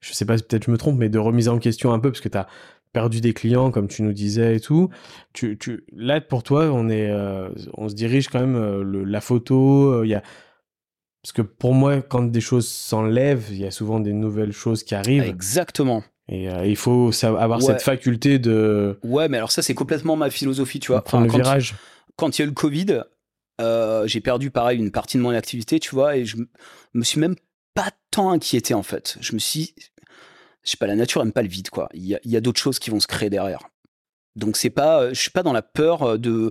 je 0.00 0.12
sais 0.12 0.26
pas, 0.26 0.36
peut-être 0.36 0.64
je 0.64 0.70
me 0.70 0.76
trompe, 0.76 0.98
mais 0.98 1.08
de 1.08 1.18
remise 1.18 1.48
en 1.48 1.58
question 1.58 1.92
un 1.92 2.00
peu 2.00 2.10
parce 2.10 2.20
que 2.20 2.28
tu 2.28 2.36
as 2.36 2.48
perdu 2.92 3.20
des 3.20 3.32
clients, 3.32 3.70
comme 3.70 3.88
tu 3.88 4.02
nous 4.02 4.12
disais 4.12 4.56
et 4.56 4.60
tout. 4.60 4.90
Tu, 5.32 5.56
tu, 5.58 5.84
là, 5.92 6.20
pour 6.20 6.42
toi, 6.42 6.70
on 6.72 6.88
est, 6.88 7.10
euh, 7.10 7.48
on 7.74 7.88
se 7.88 7.94
dirige 7.94 8.28
quand 8.28 8.40
même 8.40 8.82
la 9.04 9.20
photo. 9.20 10.04
Il 10.04 10.10
y 10.10 10.14
a 10.14 10.22
parce 11.22 11.32
que 11.32 11.42
pour 11.42 11.72
moi, 11.72 12.02
quand 12.02 12.22
des 12.22 12.40
choses 12.40 12.68
s'enlèvent, 12.68 13.46
il 13.50 13.58
y 13.58 13.64
a 13.64 13.70
souvent 13.70 14.00
des 14.00 14.12
nouvelles 14.12 14.52
choses 14.52 14.82
qui 14.82 14.96
arrivent. 14.96 15.22
Exactement. 15.22 16.02
Et 16.28 16.50
euh, 16.50 16.66
il 16.66 16.76
faut 16.76 17.10
avoir 17.22 17.62
cette 17.62 17.82
faculté 17.82 18.38
de. 18.38 18.98
Ouais, 19.04 19.28
mais 19.28 19.36
alors 19.36 19.52
ça, 19.52 19.62
c'est 19.62 19.74
complètement 19.74 20.16
ma 20.16 20.30
philosophie, 20.30 20.80
tu 20.80 20.90
vois. 20.90 21.02
Prendre 21.02 21.26
le 21.26 21.32
virage. 21.32 21.74
Quand 22.16 22.36
il 22.36 22.42
y 22.42 22.42
a 22.42 22.46
eu 22.46 22.48
le 22.48 22.54
Covid, 22.54 23.02
euh, 23.60 24.06
j'ai 24.06 24.20
perdu 24.20 24.50
pareil 24.50 24.78
une 24.78 24.90
partie 24.90 25.16
de 25.16 25.22
mon 25.22 25.30
activité, 25.30 25.78
tu 25.78 25.94
vois, 25.94 26.16
et 26.16 26.24
je 26.24 26.36
me 26.94 27.04
suis 27.04 27.20
même 27.20 27.36
pas 27.74 27.90
tant 28.10 28.32
inquiété 28.32 28.74
en 28.74 28.82
fait. 28.82 29.16
Je 29.20 29.34
me 29.34 29.38
suis. 29.38 29.74
Je 30.64 30.70
sais 30.70 30.76
pas, 30.76 30.86
la 30.86 30.94
nature 30.94 31.22
aime 31.22 31.32
pas 31.32 31.42
le 31.42 31.48
vide, 31.48 31.70
quoi. 31.70 31.88
Il 31.92 32.06
y 32.06 32.14
a, 32.14 32.20
y 32.24 32.36
a 32.36 32.40
d'autres 32.40 32.60
choses 32.60 32.78
qui 32.78 32.90
vont 32.90 33.00
se 33.00 33.06
créer 33.06 33.30
derrière. 33.30 33.60
Donc 34.36 34.56
c'est 34.56 34.70
pas. 34.70 35.12
Je 35.12 35.20
suis 35.20 35.30
pas 35.30 35.42
dans 35.42 35.52
la 35.52 35.62
peur 35.62 36.18
de 36.18 36.50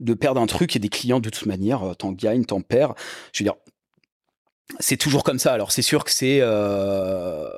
de 0.00 0.14
perdre 0.14 0.40
un 0.40 0.46
truc 0.46 0.76
et 0.76 0.78
des 0.78 0.88
clients 0.88 1.20
de 1.20 1.28
toute 1.28 1.46
manière, 1.46 1.96
t'en 1.98 2.12
gagnes, 2.12 2.44
t'en 2.44 2.60
perds. 2.60 2.94
Je 3.32 3.42
veux 3.42 3.50
dire, 3.50 3.56
c'est 4.80 4.96
toujours 4.96 5.24
comme 5.24 5.38
ça. 5.38 5.52
Alors 5.52 5.72
c'est 5.72 5.82
sûr 5.82 6.04
que 6.04 6.10
c'est 6.10 6.38
euh, 6.40 7.48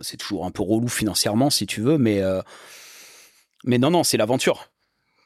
c'est 0.00 0.16
toujours 0.16 0.44
un 0.44 0.50
peu 0.50 0.62
relou 0.62 0.88
financièrement 0.88 1.50
si 1.50 1.66
tu 1.66 1.80
veux, 1.80 1.98
mais 1.98 2.20
euh, 2.20 2.40
mais 3.64 3.78
non 3.78 3.90
non 3.90 4.04
c'est 4.04 4.16
l'aventure. 4.16 4.70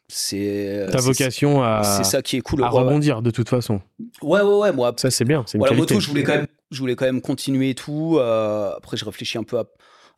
C'est 0.09 0.89
ta 0.91 0.99
vocation 0.99 1.63
à 1.63 1.83
c'est 1.85 2.05
ça 2.05 2.23
qui 2.23 2.37
est 2.37 2.43
cool 2.43 2.63
à 2.63 2.69
rebondir 2.69 3.23
de 3.23 3.31
toute 3.31 3.49
façon. 3.49 3.81
Ouais 4.21 4.43
ouais 4.43 4.55
ouais 4.55 4.73
moi 4.73 4.93
ça 4.97 5.11
c'est 5.11 5.25
bien. 5.25 5.45
C'est 5.47 5.59
une 5.59 5.65
la 5.65 5.73
moto 5.73 5.99
je 5.99 6.09
voulais 6.09 6.23
quand 6.23 6.35
même 6.35 6.49
je 6.71 6.79
voulais 6.79 6.97
quand 6.97 7.07
même 7.07 7.23
continuer 7.23 7.71
et 7.71 7.75
tout. 7.75 8.17
Euh, 8.19 8.75
après 8.77 8.97
je 8.97 9.05
réfléchis 9.05 9.39
un 9.39 9.45
peu 9.45 9.59
à, 9.59 9.65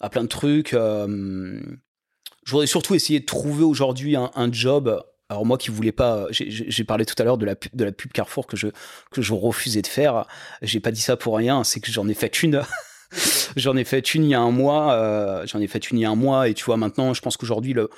à 0.00 0.08
plein 0.08 0.22
de 0.22 0.28
trucs. 0.28 0.70
je 0.72 2.50
voudrais 2.50 2.66
surtout 2.66 2.94
essayer 2.94 3.20
de 3.20 3.24
trouver 3.24 3.64
aujourd'hui 3.64 4.16
un, 4.16 4.52
job 4.52 5.02
alors 5.30 5.46
moi 5.46 5.56
qui 5.56 5.70
voulais 5.70 5.92
pas, 5.92 6.26
j'ai 6.30 6.84
parlé 6.84 7.06
tout 7.06 7.14
à 7.18 7.24
l'heure 7.24 7.38
de 7.38 7.46
la, 7.46 7.54
de 7.72 7.84
la 7.84 7.92
pub 7.92 8.12
Carrefour 8.12 8.46
que 8.46 8.56
je, 8.56 8.68
que 9.10 9.22
je 9.22 9.32
refusais 9.32 9.82
de 9.82 9.86
faire. 9.86 10.26
J'ai 10.60 10.80
pas 10.80 10.90
dit 10.90 11.00
ça 11.00 11.16
pour 11.16 11.36
rien, 11.36 11.64
c'est 11.64 11.80
que 11.80 11.90
j'en 11.90 12.06
ai 12.08 12.14
fait 12.14 12.42
une. 12.42 12.62
j'en 13.56 13.76
ai 13.76 13.84
fait 13.84 14.14
une 14.14 14.24
il 14.24 14.30
y 14.30 14.34
a 14.34 14.40
un 14.40 14.50
mois. 14.50 14.92
Euh, 14.92 15.46
j'en 15.46 15.60
ai 15.60 15.66
fait 15.66 15.90
une 15.90 15.98
il 15.98 16.02
y 16.02 16.04
a 16.04 16.10
un 16.10 16.14
mois 16.14 16.48
et 16.48 16.54
tu 16.54 16.64
vois 16.64 16.76
maintenant, 16.76 17.14
je 17.14 17.22
pense 17.22 17.36
qu'aujourd'hui 17.36 17.72
le, 17.72 17.88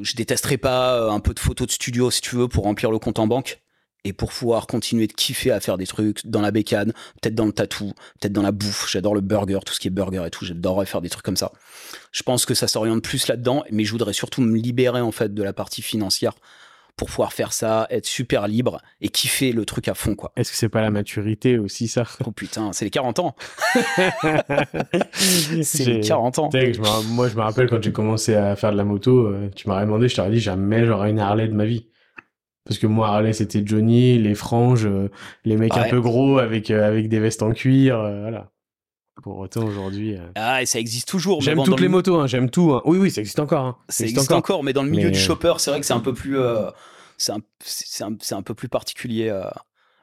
je 0.00 0.14
détesterais 0.14 0.56
pas 0.56 0.94
euh, 0.94 1.10
un 1.10 1.20
peu 1.20 1.34
de 1.34 1.40
photos 1.40 1.66
de 1.66 1.72
studio 1.72 2.10
si 2.10 2.20
tu 2.20 2.36
veux 2.36 2.48
pour 2.48 2.64
remplir 2.64 2.90
le 2.90 2.98
compte 2.98 3.18
en 3.18 3.26
banque 3.26 3.60
et 4.04 4.12
pour 4.12 4.30
pouvoir 4.30 4.66
continuer 4.66 5.06
de 5.06 5.12
kiffer 5.12 5.50
à 5.50 5.60
faire 5.60 5.76
des 5.76 5.86
trucs 5.86 6.26
dans 6.26 6.40
la 6.40 6.50
bécane, 6.50 6.92
peut-être 7.20 7.34
dans 7.34 7.46
le 7.46 7.52
tatou, 7.52 7.92
peut-être 8.20 8.32
dans 8.32 8.42
la 8.42 8.52
bouffe. 8.52 8.90
J'adore 8.90 9.14
le 9.14 9.20
burger, 9.20 9.60
tout 9.64 9.74
ce 9.74 9.80
qui 9.80 9.88
est 9.88 9.90
burger 9.90 10.24
et 10.26 10.30
tout. 10.30 10.44
J'adorerais 10.44 10.86
faire 10.86 11.00
des 11.00 11.10
trucs 11.10 11.24
comme 11.24 11.36
ça. 11.36 11.52
Je 12.12 12.22
pense 12.22 12.46
que 12.46 12.54
ça 12.54 12.68
s'oriente 12.68 13.02
plus 13.02 13.28
là-dedans, 13.28 13.64
mais 13.70 13.84
je 13.84 13.92
voudrais 13.92 14.12
surtout 14.12 14.40
me 14.40 14.56
libérer 14.56 15.00
en 15.00 15.12
fait 15.12 15.34
de 15.34 15.42
la 15.42 15.52
partie 15.52 15.82
financière 15.82 16.34
pour 16.96 17.08
pouvoir 17.08 17.32
faire 17.32 17.54
ça, 17.54 17.86
être 17.88 18.04
super 18.04 18.46
libre 18.46 18.82
et 19.00 19.08
kiffer 19.08 19.52
le 19.52 19.64
truc 19.64 19.88
à 19.88 19.94
fond 19.94 20.14
quoi. 20.14 20.32
Est-ce 20.36 20.50
que 20.50 20.56
c'est 20.58 20.68
pas 20.68 20.82
la 20.82 20.90
maturité 20.90 21.58
aussi 21.58 21.88
ça? 21.88 22.04
Oh 22.26 22.30
putain, 22.30 22.74
c'est 22.74 22.84
les 22.84 22.90
40 22.90 23.20
ans. 23.20 23.36
c'est 25.14 25.84
les 25.86 26.00
40 26.00 26.38
ans. 26.40 26.50
moi 27.08 27.28
je 27.28 27.36
me 27.36 27.40
rappelle 27.40 27.70
quand 27.70 27.82
j'ai 27.82 27.92
commencé 27.92 28.34
à 28.34 28.54
faire 28.54 28.72
de 28.72 28.76
la 28.76 28.84
moto, 28.84 29.28
euh, 29.28 29.48
tu 29.56 29.66
m'aurais 29.66 29.86
demandé, 29.86 30.08
je 30.08 30.16
t'aurais 30.16 30.30
dit 30.30 30.40
jamais 30.40 30.84
j'aurais 30.84 31.08
une 31.08 31.20
Harley 31.20 31.48
de 31.48 31.54
ma 31.54 31.64
vie. 31.64 31.86
Parce 32.64 32.78
que 32.78 32.86
moi, 32.86 33.08
Harley, 33.08 33.32
c'était 33.32 33.62
Johnny, 33.64 34.18
les 34.18 34.34
franges, 34.34 34.86
euh, 34.86 35.10
les 35.44 35.56
mecs 35.56 35.76
un 35.76 35.88
peu 35.88 36.00
gros 36.00 36.38
avec, 36.38 36.70
euh, 36.70 36.86
avec 36.86 37.08
des 37.08 37.18
vestes 37.18 37.42
en 37.42 37.52
cuir, 37.52 37.98
euh, 37.98 38.20
voilà. 38.22 38.50
Pour 39.22 39.38
autant, 39.38 39.64
aujourd'hui. 39.64 40.16
Ah, 40.34 40.62
et 40.62 40.66
ça 40.66 40.78
existe 40.78 41.08
toujours. 41.08 41.42
J'aime 41.42 41.62
toutes 41.62 41.80
les 41.80 41.88
motos, 41.88 42.18
hein, 42.18 42.26
j'aime 42.26 42.48
tout. 42.48 42.72
Hein. 42.72 42.80
Oui, 42.86 42.96
oui, 42.98 43.10
ça 43.10 43.20
existe 43.20 43.38
encore. 43.38 43.64
Hein. 43.64 43.76
Ça, 43.88 44.04
existe, 44.04 44.32
encore. 44.32 44.64
mais 44.64 44.72
dans 44.72 44.82
le 44.82 44.88
milieu 44.88 45.10
du 45.10 45.18
chopper, 45.18 45.54
c'est 45.58 45.70
vrai 45.70 45.80
que 45.80 45.86
c'est 45.86 45.92
un 45.92 46.00
peu 46.00 46.14
plus. 46.14 46.38
c'est 47.18 47.32
un, 47.32 48.16
un, 48.30 48.42
peu 48.42 48.54
plus 48.54 48.68
particulier. 48.68 49.30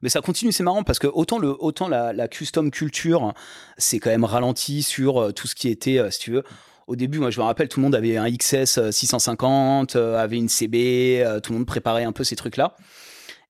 Mais 0.04 0.10
ça 0.10 0.22
continue, 0.22 0.52
c'est 0.52 0.62
marrant 0.62 0.84
parce 0.84 1.00
que 1.00 1.08
autant, 1.08 1.40
le, 1.40 1.56
autant 1.60 1.88
la, 1.88 2.14
la 2.14 2.28
custom 2.28 2.70
culture, 2.70 3.34
c'est 3.80 3.98
quand 3.98 4.12
même 4.12 4.26
ralenti 4.26 4.84
sur 4.84 5.34
tout 5.34 5.48
ce 5.48 5.56
qui 5.56 5.70
était, 5.70 6.00
si 6.12 6.20
tu 6.20 6.32
veux, 6.32 6.44
au 6.88 6.96
début, 6.96 7.20
moi 7.20 7.30
je 7.30 7.40
me 7.40 7.46
rappelle, 7.46 7.68
tout 7.68 7.80
le 7.80 7.84
monde 7.84 7.96
avait 7.96 8.18
un 8.18 8.30
XS 8.32 8.90
650, 8.92 9.96
euh, 9.96 10.00
euh, 10.00 10.18
avait 10.18 10.38
une 10.38 10.50
CB, 10.50 11.22
euh, 11.22 11.40
tout 11.40 11.52
le 11.52 11.60
monde 11.60 11.68
préparait 11.68 12.06
un 12.06 12.14
peu 12.14 12.24
ces 12.24 12.36
trucs-là. 12.36 12.76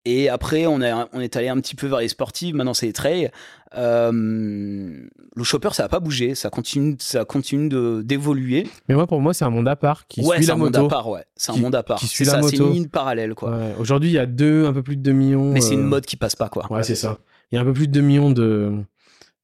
Et 0.04 0.30
après, 0.30 0.66
on, 0.66 0.76
on 0.76 1.20
est 1.20 1.36
allé 1.36 1.48
un 1.48 1.60
petit 1.60 1.74
peu 1.74 1.86
vers 1.86 1.98
les 1.98 2.08
sportives, 2.08 2.54
maintenant 2.54 2.72
c'est 2.72 2.86
les 2.86 2.94
trails. 2.94 3.30
le 3.74 5.42
chopper, 5.42 5.68
ça 5.72 5.82
n'a 5.82 5.88
pas 5.90 6.00
bougé, 6.00 6.34
ça 6.34 6.48
continue, 6.48 6.96
ça 6.98 7.26
continue 7.26 7.68
d'évoluer. 8.02 8.66
Mais 8.88 8.94
moi, 8.94 9.06
pour 9.06 9.20
moi, 9.20 9.34
c'est 9.34 9.44
un 9.44 9.50
monde 9.50 9.68
à 9.68 9.76
part 9.76 10.06
qui 10.06 10.24
suit 10.24 10.46
la 10.46 10.56
moto. 10.56 10.72
C'est 10.72 10.78
un 10.78 10.82
monde 10.82 10.86
à 10.86 10.88
part, 10.88 11.08
ouais. 11.10 11.24
C'est 11.36 11.52
un 11.52 11.56
monde 11.56 11.74
à 11.74 11.82
part. 11.82 11.98
C'est 11.98 12.24
ça, 12.24 12.40
c'est 12.42 12.56
une 12.56 12.72
ligne 12.72 12.88
parallèle, 12.88 13.34
quoi. 13.34 13.58
Aujourd'hui, 13.78 14.08
il 14.08 14.14
y 14.14 14.18
a 14.18 14.24
deux, 14.24 14.64
un 14.64 14.72
peu 14.72 14.82
plus 14.82 14.96
de 14.96 15.02
2 15.02 15.12
millions. 15.12 15.52
Mais 15.52 15.60
c'est 15.60 15.74
une 15.74 15.82
mode 15.82 16.06
qui 16.06 16.16
passe 16.16 16.36
pas, 16.36 16.48
quoi. 16.48 16.72
Ouais, 16.72 16.84
c'est 16.84 16.94
ça. 16.94 17.18
Il 17.52 17.56
y 17.56 17.58
a 17.58 17.60
un 17.60 17.64
peu 17.64 17.74
plus 17.74 17.88
de 17.88 17.92
2 17.92 18.00
millions 18.00 18.30
de, 18.30 18.78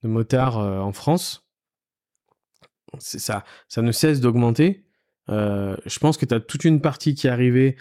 de 0.03 0.09
motards 0.09 0.57
en 0.57 0.93
France 0.93 1.44
ça, 3.01 3.45
ça 3.69 3.83
ne 3.83 3.93
cesse 3.93 4.21
d'augmenter. 4.21 4.85
Euh, 5.31 5.77
je 5.87 5.99
pense 5.99 6.17
que 6.17 6.27
tu 6.27 6.35
as 6.35 6.41
toute 6.41 6.65
une 6.65 6.81
partie 6.81 7.15
qui 7.15 7.27
est 7.27 7.31
arrivée 7.31 7.77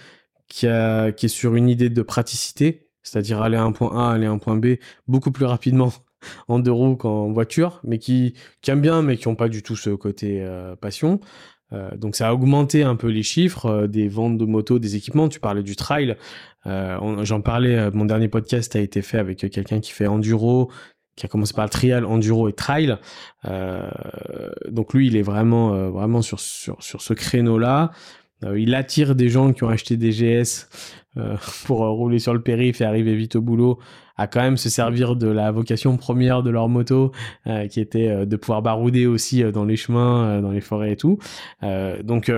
qui, 0.48 0.68
est 0.68 1.28
sur 1.28 1.56
une 1.56 1.68
idée 1.68 1.90
de 1.90 2.02
praticité, 2.02 2.90
c'est-à-dire 3.02 3.42
aller 3.42 3.58
à 3.58 3.64
un 3.64 3.72
point 3.72 3.98
A, 3.98 4.14
aller 4.14 4.28
à 4.28 4.32
un 4.32 4.38
point 4.38 4.56
B 4.56 4.76
beaucoup 5.08 5.32
plus 5.32 5.46
rapidement 5.46 5.92
en 6.48 6.60
deux 6.60 6.72
roues 6.72 6.96
qu'en 6.96 7.32
voiture, 7.32 7.82
mais 7.84 7.98
qui, 7.98 8.36
qui 8.62 8.72
aiment 8.72 8.82
bien, 8.82 9.02
mais 9.02 9.18
qui 9.18 9.28
n'ont 9.28 9.36
pas 9.36 9.50
du 9.50 9.64
tout 9.64 9.76
ce 9.76 9.90
côté 9.90 10.42
euh, 10.42 10.76
passion. 10.76 11.20
Euh, 11.72 11.90
donc 11.98 12.16
ça 12.16 12.30
a 12.30 12.34
augmenté 12.34 12.84
un 12.84 12.96
peu 12.96 13.08
les 13.08 13.24
chiffres 13.24 13.88
des 13.88 14.08
ventes 14.08 14.38
de 14.38 14.46
motos, 14.46 14.78
des 14.78 14.96
équipements. 14.96 15.28
Tu 15.28 15.40
parlais 15.40 15.64
du 15.64 15.76
trail. 15.76 16.18
J'en 16.66 17.42
parlais, 17.42 17.92
mon 17.92 18.06
dernier 18.06 18.30
podcast 18.30 18.74
a 18.78 18.80
été 18.80 19.02
fait 19.02 19.18
avec 19.18 19.40
quelqu'un 19.40 19.82
qui 19.82 19.92
fait 19.92 20.08
enduro, 20.08 20.72
qui 21.16 21.26
a 21.26 21.30
commencé 21.30 21.54
par 21.54 21.66
le 21.66 21.70
trial, 21.70 22.06
enduro 22.06 22.50
et 22.50 22.54
trail. 22.54 22.98
Euh, 23.46 23.90
donc 24.70 24.94
lui, 24.94 25.08
il 25.08 25.16
est 25.16 25.22
vraiment, 25.22 25.74
euh, 25.74 25.90
vraiment 25.90 26.22
sur, 26.22 26.40
sur, 26.40 26.82
sur 26.82 27.02
ce 27.02 27.14
créneau-là. 27.14 27.92
Euh, 28.44 28.60
il 28.60 28.74
attire 28.76 29.16
des 29.16 29.30
gens 29.30 29.54
qui 29.54 29.64
ont 29.64 29.70
acheté 29.70 29.98
des 29.98 30.12
GS 30.12 30.68
euh, 31.18 31.38
pour 31.66 31.80
rouler 31.80 32.20
sur 32.20 32.34
le 32.34 32.42
périph' 32.42 32.82
et 32.82 32.86
arriver 32.86 33.16
vite 33.16 33.36
au 33.36 33.42
boulot 33.42 33.80
à 34.16 34.28
quand 34.28 34.42
même 34.42 34.58
se 34.58 34.70
servir 34.70 35.16
de 35.16 35.28
la 35.28 35.52
vocation 35.52 35.98
première 35.98 36.44
de 36.44 36.50
leur 36.50 36.70
moto, 36.70 37.12
euh, 37.48 37.68
qui 37.68 37.80
était 37.80 38.10
euh, 38.10 38.26
de 38.26 38.36
pouvoir 38.36 38.62
barouder 38.62 39.08
aussi 39.08 39.44
euh, 39.44 39.52
dans 39.52 39.66
les 39.66 39.76
chemins, 39.76 40.42
dans 40.42 40.52
les 40.52 40.62
forêts 40.62 40.92
et 40.92 40.96
tout. 40.96 41.18
donc 42.04 42.32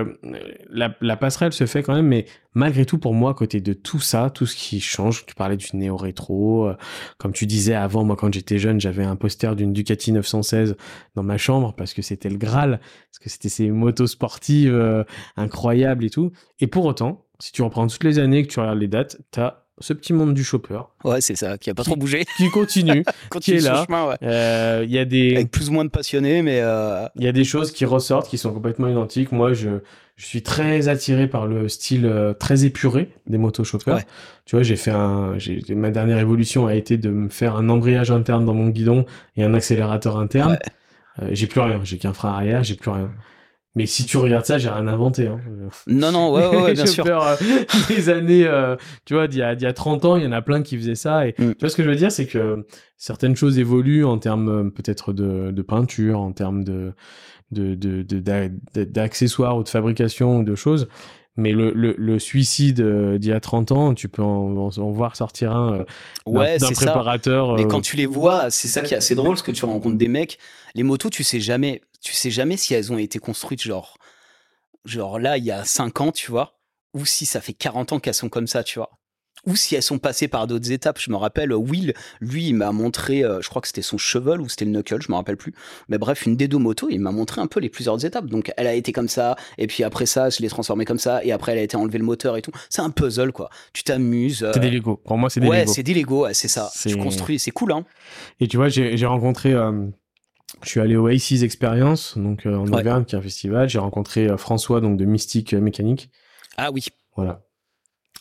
la, 0.70 0.94
la, 1.00 1.16
passerelle 1.16 1.52
se 1.52 1.66
fait 1.66 1.82
quand 1.82 1.94
même, 1.94 2.06
mais 2.06 2.26
malgré 2.54 2.86
tout 2.86 2.98
pour 2.98 3.14
moi, 3.14 3.32
à 3.32 3.34
côté 3.34 3.60
de 3.60 3.72
tout 3.72 4.00
ça, 4.00 4.30
tout 4.30 4.46
ce 4.46 4.56
qui 4.56 4.80
change, 4.80 5.26
tu 5.26 5.34
parlais 5.34 5.56
du 5.56 5.66
néo-rétro, 5.74 6.70
comme 7.18 7.32
tu 7.32 7.46
disais 7.46 7.74
avant, 7.74 8.04
moi 8.04 8.16
quand 8.16 8.32
j'étais 8.32 8.58
jeune, 8.58 8.80
j'avais 8.80 9.04
un 9.04 9.16
poster 9.16 9.54
d'une 9.56 9.72
Ducati 9.72 10.12
916 10.12 10.76
dans 11.14 11.22
ma 11.22 11.36
chambre 11.38 11.74
parce 11.74 11.92
que 11.92 12.02
c'était 12.02 12.30
le 12.30 12.38
Graal, 12.38 12.80
parce 13.10 13.18
que 13.20 13.28
c'était 13.28 13.48
ces 13.48 13.70
motos 13.70 14.06
sportives 14.06 15.04
incroyables 15.36 16.04
et 16.04 16.10
tout. 16.10 16.32
Et 16.60 16.66
pour 16.66 16.84
autant, 16.86 17.25
si 17.38 17.52
tu 17.52 17.62
reprends 17.62 17.86
toutes 17.86 18.04
les 18.04 18.18
années 18.18 18.42
que 18.42 18.52
tu 18.52 18.60
regardes 18.60 18.78
les 18.78 18.88
dates, 18.88 19.18
t'as 19.30 19.62
ce 19.78 19.92
petit 19.92 20.14
monde 20.14 20.32
du 20.32 20.42
chopper. 20.42 20.80
Ouais, 21.04 21.20
c'est 21.20 21.36
ça, 21.36 21.58
qui 21.58 21.68
a 21.68 21.74
pas 21.74 21.82
trop 21.82 21.96
bougé. 21.96 22.24
Qui 22.38 22.48
continue, 22.50 23.04
qui 23.40 23.52
est 23.52 23.60
là. 23.60 23.84
Euh, 24.22 24.82
il 24.86 24.90
y 24.90 24.98
a 24.98 25.04
des. 25.04 25.34
Avec 25.34 25.50
plus 25.50 25.68
ou 25.68 25.72
moins 25.72 25.84
de 25.84 25.90
passionnés, 25.90 26.42
mais. 26.42 26.62
Il 27.16 27.24
y 27.24 27.28
a 27.28 27.32
des 27.32 27.44
choses 27.44 27.72
qui 27.72 27.84
ressortent 27.84 28.28
qui 28.28 28.38
sont 28.38 28.52
complètement 28.52 28.88
identiques. 28.88 29.32
Moi, 29.32 29.52
je, 29.52 29.68
je 30.16 30.24
suis 30.24 30.42
très 30.42 30.88
attiré 30.88 31.26
par 31.26 31.46
le 31.46 31.68
style 31.68 32.10
très 32.40 32.64
épuré 32.64 33.10
des 33.26 33.38
motos 33.38 33.64
chauffeurs. 33.64 34.00
Tu 34.46 34.56
vois, 34.56 34.62
j'ai 34.62 34.76
fait 34.76 34.92
un, 34.92 35.38
j'ai, 35.38 35.62
ma 35.74 35.90
dernière 35.90 36.18
évolution 36.18 36.66
a 36.66 36.74
été 36.74 36.96
de 36.96 37.10
me 37.10 37.28
faire 37.28 37.56
un 37.56 37.68
embrayage 37.68 38.10
interne 38.10 38.46
dans 38.46 38.54
mon 38.54 38.68
guidon 38.68 39.04
et 39.36 39.44
un 39.44 39.52
accélérateur 39.52 40.18
interne. 40.18 40.58
j'ai 41.32 41.46
plus 41.46 41.60
rien, 41.60 41.80
j'ai 41.84 41.98
qu'un 41.98 42.14
frein 42.14 42.30
arrière, 42.30 42.64
j'ai 42.64 42.76
plus 42.76 42.90
rien. 42.90 43.10
Mais 43.76 43.84
si 43.84 44.06
tu 44.06 44.16
regardes 44.16 44.46
ça, 44.46 44.56
j'ai 44.56 44.70
rien 44.70 44.88
inventé. 44.88 45.26
Hein. 45.26 45.38
Non, 45.86 46.10
non, 46.10 46.32
ouais, 46.32 46.46
ouais, 46.46 46.72
bien 46.72 46.86
sûr. 46.86 47.04
Peur, 47.04 47.26
euh, 47.26 47.36
des 47.88 48.08
années, 48.08 48.46
euh, 48.46 48.74
tu 49.04 49.12
vois, 49.12 49.28
d'il 49.28 49.40
y, 49.40 49.42
a, 49.42 49.52
y 49.52 49.66
a 49.66 49.72
30 49.74 50.06
ans, 50.06 50.16
il 50.16 50.24
y 50.24 50.26
en 50.26 50.32
a 50.32 50.40
plein 50.40 50.62
qui 50.62 50.78
faisaient 50.78 50.94
ça. 50.94 51.28
Et 51.28 51.34
mm. 51.38 51.52
tu 51.52 51.60
vois 51.60 51.68
ce 51.68 51.76
que 51.76 51.82
je 51.84 51.90
veux 51.90 51.94
dire, 51.94 52.10
c'est 52.10 52.26
que 52.26 52.66
certaines 52.96 53.36
choses 53.36 53.58
évoluent 53.58 54.06
en 54.06 54.16
termes 54.16 54.48
euh, 54.48 54.70
peut-être 54.70 55.12
de, 55.12 55.50
de, 55.50 55.62
peinture, 55.62 56.18
en 56.20 56.32
termes 56.32 56.64
de 56.64 56.94
d'accessoires 57.52 59.50
de, 59.52 59.56
de, 59.56 59.60
ou 59.60 59.62
de 59.62 59.68
fabrication 59.68 60.38
ou 60.38 60.42
de 60.42 60.54
choses. 60.54 60.88
Mais 61.36 61.52
le, 61.52 61.70
le, 61.74 61.94
le 61.98 62.18
suicide 62.18 62.80
d'il 63.18 63.30
y 63.30 63.32
a 63.32 63.40
30 63.40 63.72
ans, 63.72 63.92
tu 63.92 64.08
peux 64.08 64.22
en, 64.22 64.56
en, 64.56 64.90
voir 64.90 65.16
sortir 65.16 65.52
un 65.54 65.84
ouais, 66.24 66.56
d'un 66.56 66.70
préparateur. 66.70 67.58
Ça. 67.58 67.62
Et 67.62 67.68
quand 67.68 67.82
tu 67.82 67.96
les 67.96 68.06
vois, 68.06 68.48
c'est 68.50 68.68
ça 68.68 68.80
qui 68.80 68.94
est 68.94 68.96
assez 68.96 69.14
drôle, 69.14 69.32
parce 69.32 69.42
que 69.42 69.52
tu 69.52 69.66
rencontres 69.66 69.98
des 69.98 70.08
mecs, 70.08 70.38
les 70.74 70.82
motos, 70.82 71.10
tu 71.10 71.22
sais 71.22 71.38
jamais 71.38 71.82
tu 72.00 72.12
sais 72.14 72.30
jamais 72.30 72.56
si 72.56 72.74
elles 72.74 72.92
ont 72.92 72.98
été 72.98 73.18
construites 73.18 73.62
genre, 73.62 73.98
genre 74.84 75.18
là, 75.18 75.38
il 75.38 75.44
y 75.44 75.50
a 75.50 75.64
5 75.64 76.00
ans, 76.00 76.12
tu 76.12 76.30
vois, 76.30 76.58
ou 76.94 77.04
si 77.04 77.26
ça 77.26 77.40
fait 77.40 77.52
40 77.52 77.92
ans 77.92 78.00
qu'elles 78.00 78.14
sont 78.14 78.28
comme 78.28 78.46
ça, 78.46 78.64
tu 78.64 78.78
vois. 78.78 78.90
Ou 79.44 79.54
si 79.54 79.76
elles 79.76 79.82
sont 79.82 79.98
passées 79.98 80.26
par 80.26 80.48
d'autres 80.48 80.72
étapes. 80.72 80.98
Je 80.98 81.10
me 81.10 81.16
rappelle, 81.16 81.52
Will, 81.52 81.94
lui, 82.20 82.48
il 82.48 82.54
m'a 82.54 82.72
montré, 82.72 83.22
euh, 83.22 83.40
je 83.40 83.48
crois 83.48 83.62
que 83.62 83.68
c'était 83.68 83.82
son 83.82 83.96
cheval 83.96 84.40
ou 84.40 84.48
c'était 84.48 84.64
le 84.64 84.72
knuckle, 84.72 85.00
je 85.00 85.12
me 85.12 85.16
rappelle 85.16 85.36
plus. 85.36 85.54
Mais 85.88 85.98
bref, 85.98 86.26
une 86.26 86.36
des 86.36 86.48
deux 86.48 86.58
motos, 86.58 86.88
il 86.90 86.98
m'a 86.98 87.12
montré 87.12 87.40
un 87.40 87.46
peu 87.46 87.60
les 87.60 87.68
plusieurs 87.68 88.04
étapes. 88.04 88.26
Donc, 88.26 88.52
elle 88.56 88.66
a 88.66 88.74
été 88.74 88.90
comme 88.90 89.08
ça, 89.08 89.36
et 89.58 89.68
puis 89.68 89.84
après 89.84 90.06
ça, 90.06 90.30
je 90.30 90.40
l'ai 90.40 90.48
transformée 90.48 90.84
comme 90.84 90.98
ça, 90.98 91.22
et 91.22 91.30
après, 91.30 91.52
elle 91.52 91.58
a 91.58 91.62
été 91.62 91.76
enlevé 91.76 91.98
le 91.98 92.04
moteur 92.04 92.36
et 92.36 92.42
tout. 92.42 92.50
C'est 92.70 92.82
un 92.82 92.90
puzzle, 92.90 93.30
quoi. 93.30 93.50
Tu 93.72 93.84
t'amuses. 93.84 94.48
C'est 94.52 94.58
des 94.58 94.70
Lego. 94.70 94.96
Pour 94.96 95.16
moi, 95.16 95.30
c'est 95.30 95.38
des 95.38 95.46
ouais, 95.46 95.60
Lego. 95.60 95.70
Ouais, 95.70 95.74
c'est 95.74 95.82
des 95.84 95.94
Lego, 95.94 96.26
c'est 96.32 96.48
ça. 96.48 96.72
Tu 96.80 96.96
construis, 96.96 97.38
c'est 97.38 97.52
cool, 97.52 97.70
hein. 97.70 97.84
Et 98.40 98.48
tu 98.48 98.56
vois, 98.56 98.68
j'ai 98.68 99.06
rencontré. 99.06 99.52
Euh, 99.52 99.86
je 100.62 100.70
suis 100.70 100.80
allé 100.80 100.96
au 100.96 101.06
Aces 101.06 101.42
Experience, 101.42 102.16
donc 102.16 102.46
euh, 102.46 102.56
en 102.56 102.66
Auvergne, 102.66 103.04
qui 103.04 103.14
est 103.14 103.18
un 103.18 103.22
festival. 103.22 103.68
J'ai 103.68 103.78
rencontré 103.78 104.26
euh, 104.26 104.36
François, 104.36 104.80
donc 104.80 104.96
de 104.96 105.04
Mystique 105.04 105.54
euh, 105.54 105.60
Mécanique. 105.60 106.10
Ah 106.56 106.70
oui. 106.72 106.86
Voilà. 107.14 107.42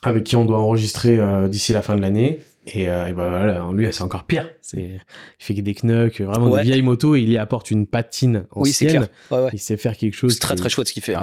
Avec 0.03 0.23
qui 0.23 0.35
on 0.35 0.45
doit 0.45 0.59
enregistrer 0.59 1.19
d'ici 1.49 1.73
la 1.73 1.81
fin 1.81 1.95
de 1.95 2.01
l'année. 2.01 2.41
Et, 2.67 2.83
et 2.83 2.85
ben 2.85 3.13
voilà, 3.13 3.65
lui, 3.73 3.87
c'est 3.91 4.03
encore 4.03 4.25
pire. 4.25 4.49
C'est, 4.61 4.99
il 4.99 5.01
fait 5.39 5.53
des 5.53 5.73
knucks, 5.73 6.21
vraiment 6.21 6.49
ouais. 6.49 6.59
de 6.59 6.65
vieilles 6.65 6.81
motos, 6.81 7.15
et 7.15 7.21
il 7.21 7.29
y 7.29 7.37
apporte 7.37 7.71
une 7.71 7.87
patine 7.87 8.45
ancienne. 8.51 8.61
Oui, 8.61 8.71
c'est 8.71 8.85
clair. 8.85 9.07
Ouais, 9.31 9.49
il 9.53 9.59
sait 9.59 9.77
faire 9.77 9.97
quelque 9.97 10.13
chose. 10.13 10.33
C'est 10.33 10.39
très 10.39 10.55
très 10.55 10.69
chouette 10.69 10.87
ce 10.87 10.93
qu'il 10.93 11.01
fait. 11.01 11.15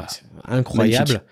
incroyable. 0.44 1.22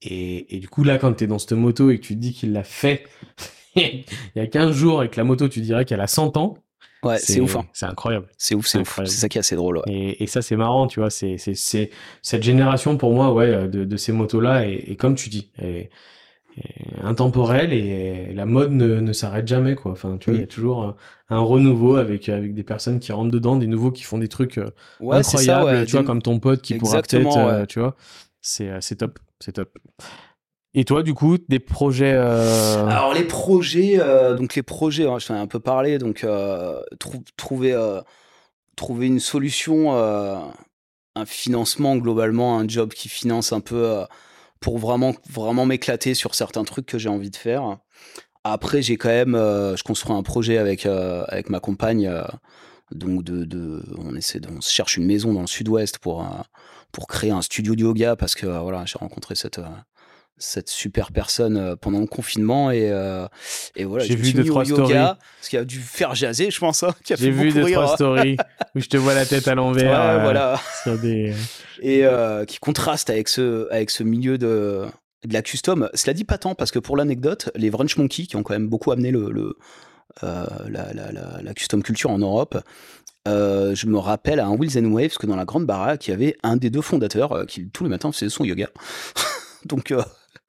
Et, 0.00 0.56
et, 0.56 0.60
du 0.60 0.68
coup, 0.68 0.84
là, 0.84 0.96
quand 0.98 1.12
tu 1.12 1.24
es 1.24 1.26
dans 1.26 1.38
cette 1.38 1.52
moto 1.52 1.90
et 1.90 1.98
que 1.98 2.06
tu 2.06 2.14
te 2.14 2.20
dis 2.20 2.32
qu'il 2.32 2.52
l'a 2.52 2.62
fait 2.62 3.04
il 3.76 4.04
y 4.36 4.40
a 4.40 4.46
15 4.46 4.74
jours 4.74 5.02
et 5.02 5.10
que 5.10 5.16
la 5.16 5.24
moto, 5.24 5.48
tu 5.48 5.60
dirais 5.60 5.84
qu'elle 5.84 6.00
a 6.00 6.06
100 6.06 6.36
ans, 6.36 6.58
Ouais, 7.02 7.18
c'est 7.18 7.40
ouf. 7.40 7.56
Hein. 7.56 7.64
C'est 7.72 7.86
incroyable. 7.86 8.26
C'est 8.36 8.54
ouf, 8.54 8.66
c'est 8.66 8.78
ouf. 8.78 9.00
C'est 9.04 9.06
ça 9.06 9.28
qui 9.28 9.38
est 9.38 9.40
assez 9.40 9.56
drôle. 9.56 9.78
Ouais. 9.78 9.92
Et, 9.92 10.22
et, 10.24 10.26
ça, 10.26 10.42
c'est 10.42 10.56
marrant, 10.56 10.86
tu 10.86 11.00
vois. 11.00 11.10
C'est 11.10 11.36
cette 11.38 12.42
génération 12.42 12.96
pour 12.96 13.12
moi, 13.14 13.32
ouais, 13.32 13.68
de, 13.68 13.84
de 13.84 13.96
ces 13.96 14.12
motos-là, 14.12 14.66
et, 14.66 14.84
et, 14.88 14.96
comme 14.96 15.14
tu 15.14 15.28
dis, 15.28 15.50
est, 15.58 15.90
intemporelle 17.02 17.72
et 17.72 18.32
la 18.34 18.46
mode 18.46 18.72
ne, 18.72 19.00
ne 19.00 19.12
s'arrête 19.12 19.46
jamais, 19.46 19.74
quoi. 19.74 19.92
Enfin, 19.92 20.16
tu 20.18 20.30
vois, 20.30 20.36
il 20.36 20.40
y 20.40 20.42
a 20.42 20.46
mm. 20.46 20.48
toujours 20.48 20.96
un, 21.28 21.38
renouveau 21.38 21.96
avec 21.96 22.28
avec 22.28 22.54
des 22.54 22.62
personnes 22.62 23.00
qui 23.00 23.12
rentrent 23.12 23.30
dedans, 23.30 23.56
des 23.56 23.66
nouveaux 23.66 23.90
qui 23.90 24.02
font 24.02 24.18
des 24.18 24.28
trucs 24.28 24.58
euh, 24.58 24.70
ouais, 25.00 25.18
incroyables, 25.18 25.78
ça, 25.78 25.86
tu 25.86 25.92
vois, 25.92 26.04
comme 26.04 26.22
ton 26.22 26.38
pote 26.38 26.62
qui 26.62 26.74
pourra 26.74 27.02
peut-être, 27.02 27.36
euh, 27.36 27.66
tu 27.66 27.80
vois. 27.80 27.96
C'est 28.40 28.70
c'est 28.80 28.96
top, 28.96 29.18
c'est 29.40 29.52
top. 29.52 29.76
Et 30.74 30.84
toi, 30.84 31.02
du 31.02 31.14
coup, 31.14 31.38
des 31.48 31.58
projets 31.60 32.12
euh... 32.14 32.86
Alors 32.86 33.14
les 33.14 33.24
projets, 33.24 33.98
euh, 33.98 34.34
donc 34.34 34.54
les 34.54 34.62
projets, 34.62 35.06
hein, 35.06 35.18
je 35.18 35.26
t'en 35.26 35.34
ai 35.34 35.38
un 35.38 35.46
peu 35.46 35.60
parlé, 35.60 35.98
donc 35.98 36.24
euh, 36.24 36.80
trouver 37.36 37.74
trouver 38.76 39.06
une 39.06 39.18
solution, 39.18 39.92
un 39.92 41.26
financement 41.26 41.96
globalement, 41.96 42.58
un 42.58 42.68
job 42.68 42.92
qui 42.92 43.08
finance 43.08 43.52
un 43.52 43.60
peu 43.60 44.04
pour 44.60 44.78
vraiment 44.78 45.14
vraiment 45.28 45.66
m'éclater 45.66 46.14
sur 46.14 46.34
certains 46.34 46.64
trucs 46.64 46.86
que 46.86 46.98
j'ai 46.98 47.08
envie 47.08 47.30
de 47.30 47.36
faire. 47.36 47.78
Après, 48.44 48.82
j'ai 48.82 48.96
quand 48.96 49.08
même, 49.08 49.34
je 49.34 49.82
construis 49.82 50.14
un 50.14 50.22
projet 50.22 50.58
avec 50.58 50.86
avec 50.86 51.50
ma 51.50 51.58
compagne, 51.60 52.08
donc 52.92 53.24
de, 53.24 53.44
de, 53.44 53.82
on 53.98 54.14
essaie, 54.14 54.38
de, 54.38 54.48
cherche 54.60 54.96
une 54.96 55.06
maison 55.06 55.32
dans 55.32 55.40
le 55.40 55.48
sud-ouest 55.48 55.98
pour 55.98 56.24
pour 56.92 57.08
créer 57.08 57.32
un 57.32 57.42
studio 57.42 57.74
de 57.74 57.80
yoga 57.80 58.14
parce 58.14 58.36
que 58.36 58.46
voilà, 58.46 58.84
j'ai 58.84 58.98
rencontré 58.98 59.34
cette 59.34 59.60
cette 60.38 60.68
super 60.68 61.12
personne 61.12 61.56
euh, 61.56 61.76
pendant 61.76 62.00
le 62.00 62.06
confinement 62.06 62.70
et, 62.70 62.90
euh, 62.90 63.26
et 63.76 63.84
voilà 63.84 64.04
j'ai 64.04 64.16
vu 64.16 64.32
deux 64.32 64.44
trois 64.44 64.64
stories. 64.64 64.94
ce 65.40 65.50
qui 65.50 65.56
a 65.56 65.64
dû 65.64 65.78
faire 65.78 66.14
jaser 66.14 66.50
je 66.50 66.58
pense 66.58 66.82
hein, 66.82 66.94
j'ai 67.04 67.30
vu 67.30 67.52
deux 67.52 67.70
trois 67.70 67.94
stories 67.94 68.36
où 68.74 68.80
je 68.80 68.88
te 68.88 68.96
vois 68.96 69.14
la 69.14 69.26
tête 69.26 69.48
à 69.48 69.54
l'envers 69.54 69.90
ouais, 69.90 69.96
euh, 69.96 70.22
voilà. 70.22 70.60
des... 71.02 71.34
et 71.80 72.04
euh, 72.04 72.44
qui 72.44 72.58
contraste 72.58 73.10
avec 73.10 73.28
ce 73.28 73.68
avec 73.70 73.90
ce 73.90 74.02
milieu 74.02 74.38
de 74.38 74.86
de 75.24 75.32
la 75.32 75.42
custom. 75.42 75.90
Cela 75.94 76.14
dit 76.14 76.22
pas 76.22 76.38
tant 76.38 76.54
parce 76.54 76.70
que 76.70 76.78
pour 76.78 76.96
l'anecdote 76.96 77.50
les 77.56 77.70
Wrench 77.70 77.96
Monkey 77.96 78.26
qui 78.26 78.36
ont 78.36 78.44
quand 78.44 78.54
même 78.54 78.68
beaucoup 78.68 78.92
amené 78.92 79.10
le, 79.10 79.30
le 79.30 79.56
la, 80.22 80.46
la, 80.68 81.12
la, 81.12 81.42
la, 81.42 81.54
custom 81.54 81.82
culture 81.82 82.10
en 82.10 82.18
Europe 82.18 82.58
je 83.26 83.86
me 83.86 83.98
rappelle 83.98 84.40
à 84.40 84.46
un 84.46 84.56
Wheels 84.56 84.78
and 84.78 84.90
Waves 84.90 85.16
que 85.18 85.26
dans 85.26 85.36
la 85.36 85.44
grande 85.44 85.66
baraque 85.66 86.06
il 86.06 86.12
y 86.12 86.14
avait 86.14 86.36
un 86.42 86.56
des 86.56 86.70
deux 86.70 86.82
fondateurs 86.82 87.46
qui 87.46 87.68
tous 87.68 87.84
les 87.84 87.90
matins 87.90 88.12
faisait 88.12 88.30
son 88.30 88.44
yoga. 88.44 88.68
Donc 89.66 89.92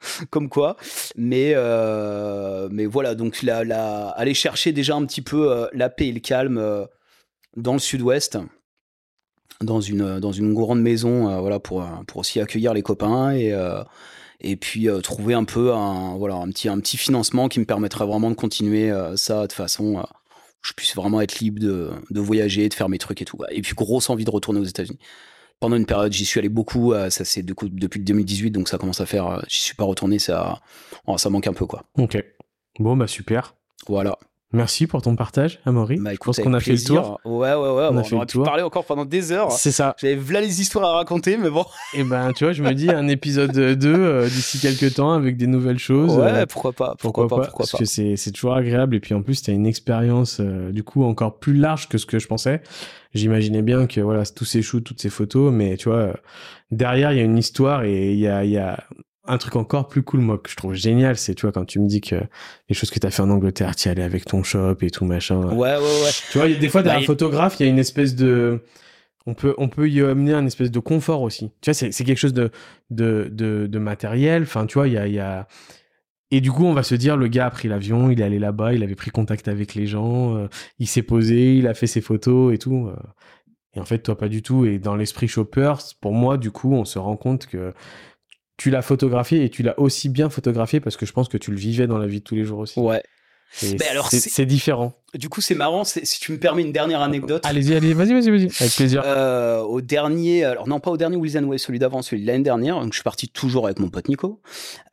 comme 0.30 0.50
quoi. 0.50 0.78
Mais, 1.16 1.54
euh, 1.56 2.70
mais 2.72 2.86
voilà, 2.86 3.16
donc 3.16 3.42
la, 3.42 4.10
aller 4.10 4.34
chercher 4.34 4.72
déjà 4.72 4.96
un 4.96 5.06
petit 5.06 5.22
peu 5.22 5.52
euh, 5.52 5.68
la 5.74 5.90
paix 5.90 6.08
et 6.08 6.12
le 6.12 6.20
calme 6.20 6.58
euh, 6.58 6.86
dans 7.56 7.74
le 7.74 7.80
sud-ouest, 7.80 8.38
dans 9.62 9.82
une, 9.82 10.20
dans 10.20 10.32
une 10.32 10.54
grande 10.54 10.82
maison, 10.82 11.40
voilà, 11.42 11.60
pour, 11.60 11.86
pour 12.08 12.22
aussi 12.22 12.40
accueillir 12.40 12.74
les 12.74 12.82
copains 12.82 13.34
et, 13.34 13.54
et 14.40 14.56
puis 14.56 14.88
trouver 15.04 15.34
un 15.34 15.44
peu 15.44 15.74
un, 15.74 16.16
voilà, 16.16 16.36
un, 16.36 16.48
petit, 16.48 16.70
un 16.70 16.80
petit 16.80 16.96
financement 16.96 17.50
qui 17.50 17.60
me 17.60 17.66
permettrait 17.66 18.06
vraiment 18.06 18.30
de 18.30 18.36
continuer 18.36 18.90
ça 19.18 19.48
de 19.48 19.52
façon 19.52 20.02
je 20.62 20.72
puisse 20.74 20.96
vraiment 20.96 21.20
être 21.20 21.40
libre 21.40 21.60
de, 21.60 21.90
de 22.10 22.20
voyager, 22.22 22.70
de 22.70 22.74
faire 22.74 22.88
mes 22.88 23.00
trucs 23.00 23.22
et 23.22 23.26
tout. 23.26 23.38
Et 23.52 23.62
puis 23.62 23.74
grosse 23.76 24.10
envie 24.10 24.24
de 24.24 24.32
retourner 24.32 24.62
aux 24.62 24.66
États-Unis 24.66 25.00
pendant 25.60 25.76
une 25.76 25.86
période, 25.86 26.12
j'y 26.12 26.26
suis 26.26 26.40
allé 26.40 26.50
beaucoup. 26.50 26.94
Euh, 26.94 27.10
ça 27.10 27.26
c'est 27.26 27.44
depuis 27.44 28.00
2018, 28.00 28.52
donc 28.52 28.70
ça 28.70 28.78
commence 28.78 29.02
à 29.02 29.06
faire. 29.06 29.28
Euh, 29.28 29.42
j'y 29.48 29.60
suis 29.60 29.76
pas 29.76 29.84
retourné, 29.84 30.20
ça, 30.20 30.60
oh, 31.08 31.18
ça 31.18 31.30
manque 31.30 31.48
un 31.48 31.54
peu 31.54 31.66
quoi. 31.66 31.84
Ok. 31.98 32.24
Bon 32.80 32.96
bah 32.96 33.08
super. 33.08 33.56
Voilà. 33.88 34.18
Merci 34.52 34.88
pour 34.88 35.04
ton 35.04 35.16
partage, 35.16 35.60
Amaury. 35.66 35.98
Bah, 35.98 36.12
je 36.14 36.18
pense 36.18 36.40
qu'on 36.40 36.56
a 36.56 36.60
fait 36.60 36.72
le 36.72 36.84
tour. 36.84 37.20
Ouais, 37.24 37.54
ouais, 37.54 37.56
ouais. 37.56 37.88
On, 37.92 37.98
a 37.98 38.04
fait 38.04 38.16
aurait 38.16 38.26
pu 38.26 38.40
parler 38.40 38.64
encore 38.64 38.84
pendant 38.84 39.06
des 39.06 39.32
heures. 39.32 39.52
C'est 39.52 39.72
ça. 39.72 39.96
J'avais 40.00 40.34
là 40.34 40.42
les 40.42 40.60
histoires 40.60 40.86
à 40.86 40.94
raconter, 40.96 41.38
mais 41.38 41.52
bon. 41.52 41.66
Et 41.94 42.00
eh 42.00 42.04
ben, 42.04 42.34
tu 42.34 42.46
vois, 42.46 42.54
je 42.54 42.64
me 42.64 42.74
dis 42.74 42.90
un 42.90 43.08
épisode 43.08 43.52
2 43.52 43.78
euh, 43.88 44.26
d'ici 44.26 44.60
quelques 44.60 44.96
temps 44.96 45.14
avec 45.14 45.38
des 45.38 45.46
nouvelles 45.46 45.78
choses. 45.78 46.18
Ouais, 46.18 46.48
pourquoi 46.48 46.74
pas. 46.74 46.96
Pourquoi, 46.98 47.28
pas, 47.28 47.36
pourquoi 47.42 47.66
Parce 47.70 47.78
que 47.78 47.86
c'est 47.86 48.32
toujours 48.32 48.56
agréable. 48.56 48.96
Et 48.96 49.00
puis 49.00 49.14
en 49.14 49.22
plus, 49.22 49.44
tu 49.44 49.52
as 49.52 49.54
une 49.54 49.68
expérience, 49.68 50.42
du 50.42 50.84
coup, 50.84 51.04
encore 51.04 51.38
plus 51.38 51.54
large 51.54 51.88
que 51.88 52.00
ce 52.00 52.08
que 52.08 52.18
je 52.18 52.28
pensais 52.28 52.64
j'imaginais 53.14 53.62
bien 53.62 53.88
que 53.88 54.02
voilà 54.02 54.24
tous 54.26 54.46
ces 54.46 54.62
shoots, 54.62 54.84
toutes 54.84 55.02
ces 55.02 55.10
photos, 55.10 55.52
mais 55.52 55.78
tu 55.78 55.90
vois 55.90 56.14
derrière 56.72 57.12
il 57.12 57.18
y 57.18 57.22
a 57.22 57.24
une 57.24 57.38
histoire 57.38 57.84
et 57.84 58.14
il 58.14 58.20
y 58.20 58.28
a 58.28 58.44
il 58.44 58.52
y 58.52 58.58
a 58.58 58.84
un 59.30 59.38
truc 59.38 59.56
encore 59.56 59.88
plus 59.88 60.04
cool 60.04 60.22
moi 60.22 60.38
que 60.38 60.50
je 60.50 60.56
trouve 60.56 60.74
génial 60.74 61.18
c'est 61.18 61.36
tu 61.36 61.44
vois 61.44 61.52
quand 61.52 61.66
tu 61.66 61.80
me 61.80 61.88
dis 61.88 62.02
que 62.02 62.16
les 62.68 62.76
choses 62.76 62.90
que 62.90 63.00
tu 63.00 63.08
as 63.08 63.12
fait 63.12 63.22
en 63.22 63.30
Angleterre 63.30 63.76
tu 63.76 63.88
y 63.88 63.92
allais 63.92 64.04
avec 64.04 64.26
ton 64.26 64.44
shop 64.44 64.78
et 64.82 64.90
tout 64.90 65.06
machin 65.06 65.42
ouais 65.44 65.54
ouais 65.54 65.78
ouais 65.78 66.10
tu 66.32 66.38
vois 66.38 66.48
des 66.48 66.70
fois 66.70 66.84
derrière 66.84 67.02
bah, 67.02 67.08
photographe 67.08 67.56
il 67.60 67.66
y 67.66 67.70
a 67.70 67.70
une 67.70 67.80
espèce 67.80 68.16
de 68.16 68.62
on 69.26 69.34
peut 69.34 69.54
on 69.58 69.70
peut 69.70 69.90
y 69.90 70.02
amener 70.02 70.34
un 70.34 70.46
espèce 70.46 70.72
de 70.72 70.80
confort 70.80 71.22
aussi 71.22 71.52
tu 71.62 71.72
vois 71.72 71.74
c'est 71.74 72.04
quelque 72.04 72.18
chose 72.18 72.34
de 72.34 72.52
de 72.90 73.30
de, 73.32 73.68
de 73.68 73.80
matériel 73.80 74.44
enfin 74.44 74.66
tu 74.66 74.76
vois 74.76 74.88
il 74.88 74.94
y 74.94 74.98
a 74.98 75.08
il 75.08 75.14
y 75.14 75.20
a 75.20 75.48
et 76.32 76.42
du 76.42 76.52
coup, 76.52 76.66
on 76.66 76.74
va 76.74 76.84
se 76.84 76.96
dire, 76.96 77.18
le 77.18 77.28
gars 77.28 77.48
a 77.48 77.50
pris 77.50 77.68
l'avion, 77.68 78.12
il 78.12 78.22
est 78.22 78.24
allé 78.24 78.38
là-bas, 78.38 78.74
il 78.74 78.84
avait 78.84 78.96
pris 78.96 79.10
contact 79.10 79.48
avec 79.48 79.74
les 79.74 79.88
gens, 79.88 80.36
euh, 80.36 80.48
il 80.78 80.88
s'est 80.88 81.02
posé, 81.02 81.56
il 81.56 81.68
a 81.68 81.74
fait 81.74 81.88
ses 81.88 82.02
photos 82.02 82.54
et 82.54 82.60
tout. 82.60 82.88
Euh. 82.88 82.96
et 83.74 83.80
en 83.80 83.86
fait, 83.86 84.00
toi, 84.00 84.16
pas 84.18 84.28
du 84.30 84.44
tout. 84.44 84.66
Et 84.66 84.78
dans 84.78 84.96
l'esprit 84.96 85.28
shopper, 85.28 85.74
pour 86.02 86.14
moi, 86.14 86.38
du 86.38 86.52
coup, 86.52 86.74
on 86.74 86.86
se 86.86 87.00
rend 87.00 87.18
compte 87.18 87.48
que 87.48 87.74
tu 88.60 88.70
l'as 88.70 88.82
photographié 88.82 89.44
et 89.46 89.50
tu 89.50 89.64
l'as 89.64 89.80
aussi 89.80 90.10
bien 90.10 90.30
photographié 90.30 90.82
parce 90.82 90.98
que 90.98 91.06
je 91.06 91.14
pense 91.14 91.30
que 91.30 91.38
tu 91.38 91.50
le 91.50 91.58
vivais 91.58 91.88
dans 91.88 91.98
la 91.98 92.08
vie 92.08 92.20
de 92.20 92.24
tous 92.26 92.36
les 92.36 92.44
jours 92.44 92.60
aussi. 92.60 92.80
Ouais. 92.80 93.02
Ben 93.64 93.80
c'est 94.12 94.46
différent. 94.46 94.94
Du 95.16 95.28
coup, 95.28 95.42
c'est 95.42 95.56
marrant. 95.56 95.84
Si 95.84 96.20
tu 96.20 96.32
me 96.34 96.38
permets 96.38 96.62
une 96.62 96.72
dernière 96.72 97.02
anecdote. 97.02 97.44
Allez-y, 97.46 97.74
allez, 97.74 97.96
vas-y, 97.96 98.14
vas-y, 98.14 98.30
vas-y, 98.30 98.48
avec 98.60 98.76
plaisir. 98.76 99.02
Euh, 99.04 99.62
au 99.62 99.82
dernier, 99.82 100.44
alors 100.44 100.68
non, 100.68 100.80
pas 100.80 100.92
au 100.92 100.98
dernier 100.98 101.16
Wilson 101.16 101.46
Way, 101.46 101.58
celui 101.58 101.80
d'avant, 101.80 102.04
celui 102.04 102.22
de 102.22 102.28
l'année 102.28 102.44
dernière. 102.44 102.80
Donc, 102.80 102.92
je 102.92 102.98
suis 102.98 103.04
parti 103.04 103.28
toujours 103.28 103.66
avec 103.66 103.80
mon 103.80 103.90
pote 103.90 104.08
Nico. 104.08 104.40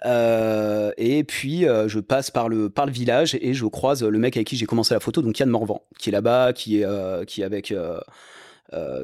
Euh, 0.06 0.90
et 0.96 1.22
puis, 1.24 1.68
euh, 1.68 1.86
je 1.88 2.00
passe 2.00 2.30
par 2.30 2.48
le, 2.48 2.70
par 2.70 2.86
le 2.86 2.92
village 2.92 3.36
et 3.38 3.52
je 3.52 3.66
croise 3.66 4.02
le 4.02 4.18
mec 4.18 4.38
avec 4.38 4.46
qui 4.46 4.56
j'ai 4.56 4.66
commencé 4.66 4.94
la 4.94 5.00
photo, 5.00 5.20
donc 5.20 5.38
Yann 5.38 5.50
Morvan, 5.50 5.82
qui 5.98 6.08
est 6.08 6.12
là-bas, 6.12 6.54
qui 6.54 6.80
est, 6.80 7.26
qui 7.26 7.42
est 7.42 7.44
avec. 7.44 7.74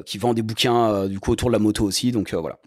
qui 0.05 0.17
vend 0.17 0.33
des 0.33 0.41
bouquins 0.41 1.07
du 1.07 1.19
coup 1.19 1.31
autour 1.31 1.49
de 1.49 1.53
la 1.53 1.59
moto 1.59 1.83
aussi 1.85 2.11
donc 2.11 2.33
voilà 2.33 2.57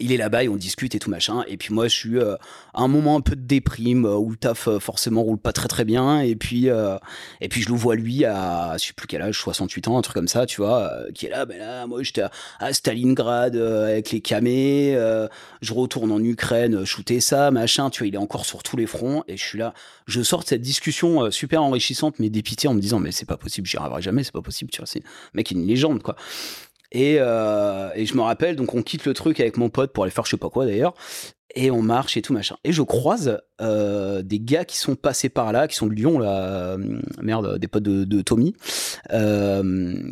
il 0.00 0.12
est 0.12 0.16
là-bas 0.16 0.44
et 0.44 0.48
on 0.48 0.56
discute 0.56 0.94
et 0.94 0.98
tout 0.98 1.10
machin. 1.10 1.44
Et 1.46 1.56
puis 1.56 1.72
moi, 1.72 1.88
je 1.88 1.94
suis 1.94 2.18
euh, 2.18 2.34
à 2.74 2.82
un 2.82 2.88
moment 2.88 3.16
un 3.16 3.20
peu 3.20 3.36
de 3.36 3.42
déprime 3.42 4.06
euh, 4.06 4.16
où 4.16 4.30
le 4.30 4.36
taf 4.36 4.66
euh, 4.66 4.78
forcément 4.78 5.22
roule 5.22 5.38
pas 5.38 5.52
très 5.52 5.68
très 5.68 5.84
bien. 5.84 6.20
Et 6.20 6.36
puis 6.36 6.68
et 7.40 7.48
puis 7.48 7.62
je 7.62 7.68
le 7.68 7.74
vois 7.74 7.94
lui 7.94 8.24
à 8.24 8.76
je 8.78 8.86
sais 8.86 8.92
plus 8.92 9.06
quel 9.06 9.22
âge, 9.22 9.38
68 9.38 9.88
ans, 9.88 9.98
un 9.98 10.02
truc 10.02 10.14
comme 10.14 10.28
ça, 10.28 10.46
tu 10.46 10.60
vois, 10.60 10.90
qui 11.14 11.26
est 11.26 11.30
là. 11.30 11.44
Ben 11.46 11.58
là, 11.58 11.86
moi 11.86 12.02
j'étais 12.02 12.22
à, 12.58 12.72
Stalingrad 12.72 13.56
avec 13.56 14.10
les 14.10 14.20
camés. 14.20 14.92
je 15.60 15.72
retourne 15.72 16.12
en 16.12 16.22
Ukraine, 16.22 16.84
shooter 16.84 17.20
ça, 17.20 17.50
machin. 17.50 17.90
Tu 17.90 18.00
vois, 18.00 18.08
il 18.08 18.14
est 18.14 18.18
encore 18.18 18.46
sur 18.46 18.62
tous 18.62 18.76
les 18.76 18.86
fronts 18.86 19.22
et 19.28 19.36
je 19.36 19.44
suis 19.44 19.58
là. 19.58 19.74
Je 20.06 20.22
sors 20.22 20.42
de 20.42 20.48
cette 20.48 20.62
discussion 20.62 21.30
super 21.30 21.62
enrichissante 21.62 22.18
mais 22.18 22.30
dépité 22.30 22.68
en 22.68 22.74
me 22.74 22.80
disant 22.80 22.98
mais 23.00 23.12
c'est 23.12 23.26
pas 23.26 23.36
possible, 23.36 23.66
j'y 23.66 23.76
arriverai 23.76 24.02
jamais, 24.02 24.24
c'est 24.24 24.32
pas 24.32 24.42
possible. 24.42 24.70
Tu 24.70 24.78
vois, 24.78 24.86
c'est 24.86 25.02
mec, 25.34 25.50
une 25.50 25.66
légende 25.66 26.02
quoi. 26.02 26.16
Et, 26.92 27.16
euh, 27.20 27.90
et 27.94 28.06
je 28.06 28.14
me 28.16 28.22
rappelle, 28.22 28.56
donc 28.56 28.74
on 28.74 28.82
quitte 28.82 29.04
le 29.04 29.14
truc 29.14 29.40
avec 29.40 29.56
mon 29.56 29.68
pote 29.68 29.92
pour 29.92 30.04
aller 30.04 30.10
faire 30.10 30.24
je 30.24 30.30
sais 30.30 30.36
pas 30.36 30.50
quoi 30.50 30.66
d'ailleurs, 30.66 30.94
et 31.54 31.70
on 31.70 31.82
marche 31.82 32.16
et 32.16 32.22
tout 32.22 32.32
machin. 32.32 32.56
Et 32.64 32.72
je 32.72 32.82
croise 32.82 33.40
euh, 33.60 34.22
des 34.22 34.40
gars 34.40 34.64
qui 34.64 34.76
sont 34.76 34.96
passés 34.96 35.28
par 35.28 35.52
là, 35.52 35.68
qui 35.68 35.76
sont 35.76 35.86
de 35.86 35.94
Lyon, 35.94 36.18
là, 36.18 36.44
euh, 36.44 37.00
merde, 37.22 37.58
des 37.58 37.68
potes 37.68 37.84
de, 37.84 38.22
Tommy, 38.22 38.54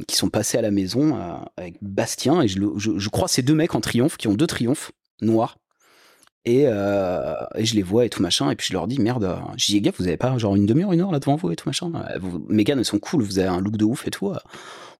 qui 0.06 0.16
sont 0.16 0.30
passés 0.30 0.58
à 0.58 0.62
la 0.62 0.70
maison 0.70 1.18
avec 1.56 1.76
Bastien, 1.82 2.42
et 2.42 2.48
je, 2.48 2.60
je, 2.76 3.08
crois 3.08 3.28
ces 3.28 3.42
deux 3.42 3.54
mecs 3.54 3.74
en 3.74 3.80
triomphe, 3.80 4.16
qui 4.16 4.28
ont 4.28 4.34
deux 4.34 4.46
triomphes 4.46 4.92
noirs. 5.20 5.58
Et, 6.44 6.62
je 6.64 7.74
les 7.74 7.82
vois 7.82 8.06
et 8.06 8.08
tout 8.08 8.22
machin, 8.22 8.50
et 8.50 8.56
puis 8.56 8.68
je 8.68 8.72
leur 8.72 8.86
dis 8.86 9.00
merde, 9.00 9.36
je 9.56 9.66
dis 9.66 9.80
gars, 9.80 9.92
vous 9.98 10.06
avez 10.06 10.16
pas 10.16 10.38
genre 10.38 10.54
une 10.54 10.66
demi-heure, 10.66 10.92
une 10.92 11.00
heure 11.00 11.12
là 11.12 11.18
devant 11.18 11.34
vous 11.34 11.50
et 11.50 11.56
tout 11.56 11.68
machin. 11.68 11.90
Vous, 12.20 12.44
mes 12.48 12.62
gars, 12.62 12.76
ils 12.78 12.84
sont 12.84 13.00
cool, 13.00 13.22
vous 13.22 13.40
avez 13.40 13.48
un 13.48 13.60
look 13.60 13.76
de 13.76 13.84
ouf 13.84 14.06
et 14.06 14.10
tout. 14.10 14.32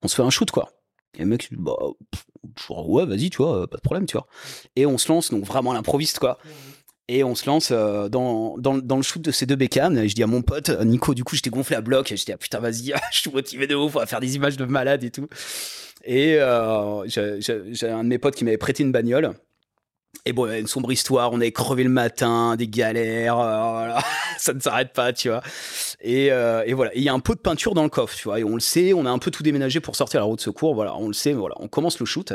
On 0.02 0.08
se 0.08 0.14
fait 0.14 0.22
un 0.22 0.30
shoot 0.30 0.50
quoi. 0.50 0.70
Et 1.18 1.22
le 1.22 1.28
mec, 1.28 1.48
bah, 1.52 1.76
ouais, 2.70 3.06
vas-y, 3.06 3.30
tu 3.30 3.38
vois, 3.38 3.68
pas 3.68 3.76
de 3.76 3.82
problème, 3.82 4.06
tu 4.06 4.16
vois. 4.16 4.26
Et 4.76 4.86
on 4.86 4.98
se 4.98 5.08
lance, 5.08 5.30
donc 5.30 5.44
vraiment 5.44 5.72
à 5.72 5.74
l'improviste, 5.74 6.18
quoi. 6.18 6.38
Et 7.08 7.24
on 7.24 7.34
se 7.34 7.46
lance 7.46 7.70
euh, 7.72 8.08
dans, 8.08 8.58
dans, 8.58 8.96
le 8.96 9.02
shoot 9.02 9.22
de 9.22 9.30
ces 9.30 9.46
deux 9.46 9.56
bécanes. 9.56 9.96
Et 9.98 10.08
je 10.08 10.14
dis 10.14 10.22
à 10.22 10.26
mon 10.26 10.42
pote, 10.42 10.68
Nico, 10.84 11.14
du 11.14 11.24
coup, 11.24 11.36
j'étais 11.36 11.50
gonflé 11.50 11.74
à 11.74 11.80
bloc. 11.80 12.12
Et 12.12 12.16
je 12.16 12.24
dis, 12.24 12.32
ah 12.32 12.36
putain, 12.36 12.60
vas-y, 12.60 12.92
je 13.12 13.18
suis 13.18 13.30
motivé 13.30 13.66
de 13.66 13.74
ouf, 13.74 13.96
on 13.96 14.00
va 14.00 14.06
faire 14.06 14.20
des 14.20 14.36
images 14.36 14.56
de 14.56 14.64
malade 14.66 15.02
et 15.04 15.10
tout. 15.10 15.26
Et 16.04 16.36
euh, 16.38 17.06
j'ai 17.08 17.88
un 17.88 18.04
de 18.04 18.08
mes 18.08 18.18
potes 18.18 18.34
qui 18.34 18.44
m'avait 18.44 18.58
prêté 18.58 18.82
une 18.82 18.92
bagnole. 18.92 19.32
Et 20.24 20.32
bon, 20.32 20.50
une 20.50 20.66
sombre 20.66 20.92
histoire, 20.92 21.32
on 21.32 21.36
avait 21.36 21.52
crevé 21.52 21.84
le 21.84 21.90
matin, 21.90 22.56
des 22.56 22.68
galères, 22.68 23.38
euh, 23.38 23.98
ça 24.38 24.52
ne 24.52 24.60
s'arrête 24.60 24.92
pas, 24.92 25.12
tu 25.12 25.28
vois. 25.28 25.42
Et, 26.00 26.30
euh, 26.32 26.62
et 26.66 26.74
voilà, 26.74 26.90
il 26.94 27.02
y 27.02 27.08
a 27.08 27.14
un 27.14 27.20
pot 27.20 27.34
de 27.34 27.40
peinture 27.40 27.74
dans 27.74 27.82
le 27.82 27.88
coffre, 27.88 28.14
tu 28.16 28.24
vois, 28.24 28.38
et 28.40 28.44
on 28.44 28.54
le 28.54 28.60
sait, 28.60 28.92
on 28.92 29.06
a 29.06 29.10
un 29.10 29.18
peu 29.18 29.30
tout 29.30 29.42
déménagé 29.42 29.80
pour 29.80 29.96
sortir 29.96 30.20
à 30.20 30.22
la 30.22 30.26
route 30.26 30.38
de 30.38 30.44
secours, 30.44 30.74
voilà, 30.74 30.96
on 30.96 31.08
le 31.08 31.14
sait, 31.14 31.32
voilà, 31.32 31.54
on 31.60 31.68
commence 31.68 31.98
le 31.98 32.06
shoot. 32.06 32.32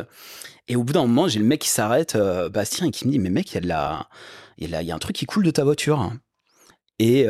Et 0.67 0.75
au 0.75 0.83
bout 0.83 0.93
d'un 0.93 1.05
moment, 1.05 1.27
j'ai 1.27 1.39
le 1.39 1.45
mec 1.45 1.61
qui 1.61 1.69
s'arrête, 1.69 2.15
euh, 2.15 2.49
Bastien, 2.49 2.87
et 2.87 2.91
qui 2.91 3.05
me 3.05 3.11
dit, 3.11 3.19
mais 3.19 3.29
mec, 3.29 3.51
il 3.51 3.55
y 3.55 3.57
a 3.57 4.07
la, 4.59 4.81
y, 4.81 4.91
a, 4.91 4.95
un 4.95 4.99
truc 4.99 5.15
qui 5.15 5.25
coule 5.25 5.43
de 5.43 5.51
ta 5.51 5.63
voiture. 5.63 6.11
Et, 6.99 7.21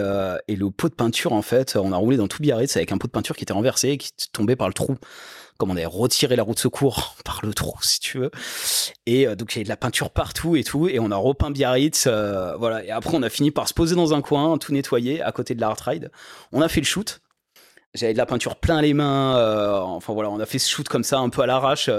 et 0.48 0.56
le 0.56 0.70
pot 0.70 0.90
de 0.90 0.94
peinture, 0.94 1.34
en 1.34 1.42
fait, 1.42 1.78
on 1.78 1.94
a 1.94 1.98
roulé 1.98 2.18
dans 2.18 2.28
tout 2.28 2.44
Biarritz 2.44 2.76
avec 2.78 2.92
un 2.92 2.98
pot 2.98 3.08
de 3.08 3.12
peinture 3.12 3.36
qui 3.36 3.44
était 3.44 3.54
renversé 3.54 3.90
et 3.90 3.98
qui 3.98 4.12
tombait 4.32 4.56
par 4.56 4.68
le 4.68 4.74
trou 4.74 4.98
on 5.70 5.76
avait 5.76 5.86
retiré 5.86 6.36
la 6.36 6.44
roue 6.44 6.54
de 6.54 6.60
secours 6.60 7.16
par 7.26 7.40
le 7.44 7.54
trou, 7.54 7.78
si 7.82 8.00
tu 8.00 8.20
veux. 8.20 8.32
Et 9.06 9.28
euh, 9.28 9.36
donc 9.36 9.54
il 9.54 9.56
y 9.56 9.60
avait 9.60 9.66
de 9.66 9.70
la 9.70 9.78
peinture 9.78 10.10
partout 10.10 10.56
et 10.56 10.64
tout, 10.64 10.88
et 10.88 11.00
on 11.00 11.12
a 11.12 11.16
repeint 11.16 11.52
Biarritz, 11.52 12.06
euh, 12.08 12.56
voilà. 12.58 12.84
Et 12.84 12.92
après 12.92 13.16
on 13.16 13.24
a 13.24 13.30
fini 13.30 13.52
par 13.52 13.68
se 13.68 13.74
poser 13.74 13.96
dans 13.96 14.14
un 14.14 14.22
coin, 14.22 14.58
tout 14.58 14.74
nettoyer, 14.74 15.22
à 15.22 15.32
côté 15.32 15.56
de 15.56 15.62
la 15.62 15.74
ride. 15.74 16.12
On 16.52 16.62
a 16.62 16.68
fait 16.68 16.82
le 16.82 16.86
shoot. 16.86 17.22
J'avais 17.94 18.14
de 18.14 18.18
la 18.18 18.26
peinture 18.26 18.56
plein 18.56 18.82
les 18.82 18.94
mains. 18.94 19.38
Euh, 19.38 19.80
enfin 19.80 20.14
voilà, 20.14 20.30
on 20.32 20.40
a 20.40 20.46
fait 20.46 20.58
ce 20.58 20.70
shoot 20.70 20.88
comme 20.88 21.04
ça, 21.04 21.20
un 21.20 21.30
peu 21.30 21.42
à 21.42 21.46
l'arrache. 21.46 21.90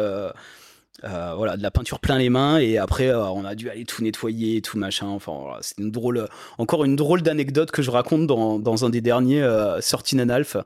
Euh, 1.05 1.35
voilà, 1.37 1.57
de 1.57 1.63
la 1.63 1.71
peinture 1.71 1.99
plein 2.01 2.19
les 2.19 2.31
mains 2.31 2.59
et 2.59 2.79
après 2.79 3.09
euh, 3.09 3.29
on 3.29 3.45
a 3.45 3.55
dû 3.55 3.69
aller 3.69 3.85
tout 3.85 4.03
nettoyer, 4.03 4.63
tout 4.63 4.79
machin. 4.79 5.07
Enfin, 5.09 5.33
voilà, 5.39 5.59
c'est 5.61 5.79
une 5.79 5.91
drôle, 5.91 6.29
encore 6.59 6.85
une 6.85 6.97
drôle 6.97 7.23
d'anecdote 7.23 7.71
que 7.71 7.83
je 7.83 7.91
raconte 7.91 8.27
dans, 8.27 8.59
dans 8.59 8.85
un 8.85 8.91
des 8.91 9.01
derniers 9.01 9.43
euh, 9.43 9.81
sorties 9.81 10.17
Nanalf. 10.17 10.57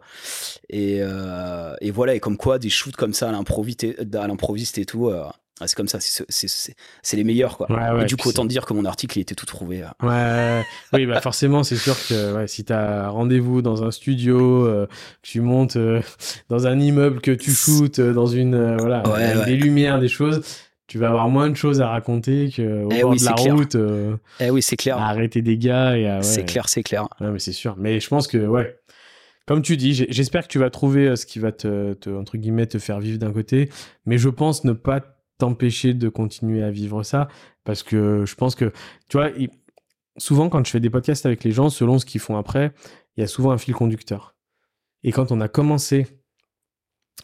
Et, 0.68 0.98
euh, 1.00 1.74
et 1.80 1.90
voilà, 1.90 2.14
et 2.14 2.20
comme 2.20 2.36
quoi 2.36 2.58
des 2.58 2.70
shoots 2.70 2.96
comme 2.96 3.14
ça 3.14 3.28
à 3.28 3.32
l'improviste, 3.32 4.78
et 4.78 4.84
tout, 4.84 5.10
ah, 5.10 5.34
c'est 5.66 5.74
comme 5.74 5.88
ça, 5.88 5.98
c'est 6.00 7.16
les 7.16 7.24
meilleurs, 7.24 7.56
quoi. 7.56 7.68
et 8.00 8.04
du 8.06 8.16
coup, 8.16 8.28
autant 8.28 8.44
dire 8.44 8.66
que 8.66 8.74
mon 8.74 8.84
article, 8.84 9.18
il 9.18 9.22
était 9.22 9.34
tout 9.34 9.46
trouvé. 9.46 9.84
Ouais, 10.02 10.62
oui, 10.92 11.06
bah 11.06 11.20
forcément, 11.20 11.62
c'est 11.62 11.76
sûr 11.76 11.96
que 12.08 12.34
ouais, 12.34 12.46
si 12.46 12.64
t'as 12.64 13.08
rendez-vous 13.08 13.62
dans 13.62 13.84
un 13.84 13.90
studio, 13.90 14.66
euh, 14.66 14.86
tu 15.22 15.40
montes 15.40 15.76
euh, 15.76 16.00
dans 16.48 16.66
un 16.66 16.78
immeuble, 16.78 17.20
que 17.20 17.30
tu 17.30 17.50
shootes 17.50 17.98
euh, 17.98 18.12
dans 18.12 18.26
une, 18.26 18.76
voilà, 18.76 19.02
des 19.44 19.56
lumières, 19.56 19.98
des 19.98 20.08
choses, 20.08 20.42
tu 20.86 20.98
vas 20.98 21.08
avoir 21.08 21.28
moins 21.28 21.50
de 21.50 21.56
choses 21.56 21.80
à 21.80 21.88
raconter 21.88 22.50
que 22.54 22.84
au 22.84 22.88
eh 22.90 23.02
bord 23.02 23.14
de 23.14 23.24
la 23.24 23.32
route. 23.32 23.76
eh 24.40 24.50
oui, 24.50 24.62
c'est 24.62 24.76
clair. 24.76 24.98
À 24.98 25.08
arrêter 25.08 25.42
des 25.42 25.58
gars 25.58 25.96
et 25.96 26.18
C'est 26.22 26.44
clair, 26.44 26.68
c'est 26.68 26.82
clair. 26.82 27.08
Mais 27.20 27.38
c'est 27.38 27.52
sûr. 27.52 27.74
Mais 27.78 28.00
je 28.00 28.08
pense 28.08 28.26
que, 28.26 28.38
ouais, 28.38 28.78
comme 29.46 29.62
tu 29.62 29.76
dis, 29.76 29.94
j'espère 29.94 30.42
que 30.42 30.48
tu 30.48 30.58
vas 30.58 30.70
trouver 30.70 31.16
ce 31.16 31.26
qui 31.26 31.38
va 31.38 31.52
te, 31.52 31.94
te, 31.94 32.10
entre 32.10 32.36
guillemets, 32.36 32.66
te 32.66 32.78
faire 32.78 33.00
vivre 33.00 33.18
d'un 33.18 33.32
côté, 33.32 33.70
mais 34.06 34.18
je 34.18 34.28
pense 34.28 34.64
ne 34.64 34.72
pas 34.72 35.17
t'empêcher 35.38 35.94
de 35.94 36.08
continuer 36.08 36.62
à 36.62 36.70
vivre 36.70 37.02
ça 37.02 37.28
parce 37.64 37.82
que 37.82 38.24
je 38.26 38.34
pense 38.34 38.54
que 38.54 38.72
tu 39.08 39.16
vois 39.16 39.30
souvent 40.16 40.48
quand 40.48 40.64
je 40.66 40.70
fais 40.70 40.80
des 40.80 40.90
podcasts 40.90 41.26
avec 41.26 41.44
les 41.44 41.52
gens 41.52 41.70
selon 41.70 41.98
ce 41.98 42.06
qu'ils 42.06 42.20
font 42.20 42.36
après 42.36 42.72
il 43.16 43.20
y 43.20 43.24
a 43.24 43.26
souvent 43.26 43.52
un 43.52 43.58
fil 43.58 43.74
conducteur 43.74 44.34
et 45.04 45.12
quand 45.12 45.32
on 45.32 45.40
a 45.40 45.48
commencé 45.48 46.06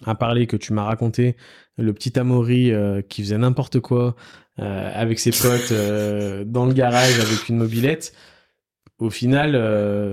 à 0.04 0.14
parler 0.14 0.46
que 0.46 0.56
tu 0.56 0.72
m'as 0.72 0.84
raconté 0.84 1.36
le 1.76 1.92
petit 1.92 2.18
Amaury 2.18 2.72
euh, 2.72 3.02
qui 3.02 3.22
faisait 3.22 3.38
n'importe 3.38 3.80
quoi 3.80 4.16
euh, 4.58 4.90
avec 4.94 5.18
ses 5.18 5.30
potes 5.30 5.72
euh, 5.72 6.44
dans 6.44 6.66
le 6.66 6.72
garage 6.72 7.18
avec 7.20 7.48
une 7.48 7.56
mobilette 7.56 8.12
au 9.00 9.10
final, 9.10 9.60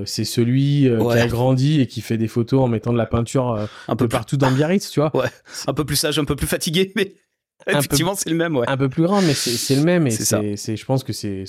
c'est 0.08 0.26
celui 0.26 0.90
qui 0.90 1.18
a 1.18 1.28
grandi 1.28 1.82
et 1.82 1.88
qui 1.88 2.02
fait 2.02 2.18
des 2.18 2.28
photos 2.28 2.62
en 2.62 2.68
mettant 2.68 2.92
de 2.92 2.98
la 2.98 3.06
peinture 3.06 3.70
un 3.88 3.96
peu 3.96 4.08
partout 4.08 4.38
dans 4.38 4.50
Biarritz, 4.50 4.90
tu 4.90 5.00
vois. 5.00 5.12
Ouais. 5.16 5.30
Un 5.68 5.74
peu 5.76 5.86
plus 5.86 5.96
sage, 5.96 6.18
un 6.18 6.26
peu 6.26 6.36
plus 6.36 6.48
fatigué, 6.48 6.92
mais 6.96 7.14
Effectivement, 7.68 8.16
c'est 8.16 8.30
le 8.30 8.36
même, 8.36 8.56
ouais. 8.56 8.68
Un 8.68 8.78
peu 8.78 8.90
plus 8.90 9.04
grand, 9.04 9.22
mais 9.22 9.34
c'est 9.34 9.76
le 9.76 9.84
même. 9.84 10.08
Et 10.08 10.12
c'est, 10.12 10.76
je 10.76 10.86
pense 10.86 11.04
que 11.04 11.14
c'est 11.14 11.46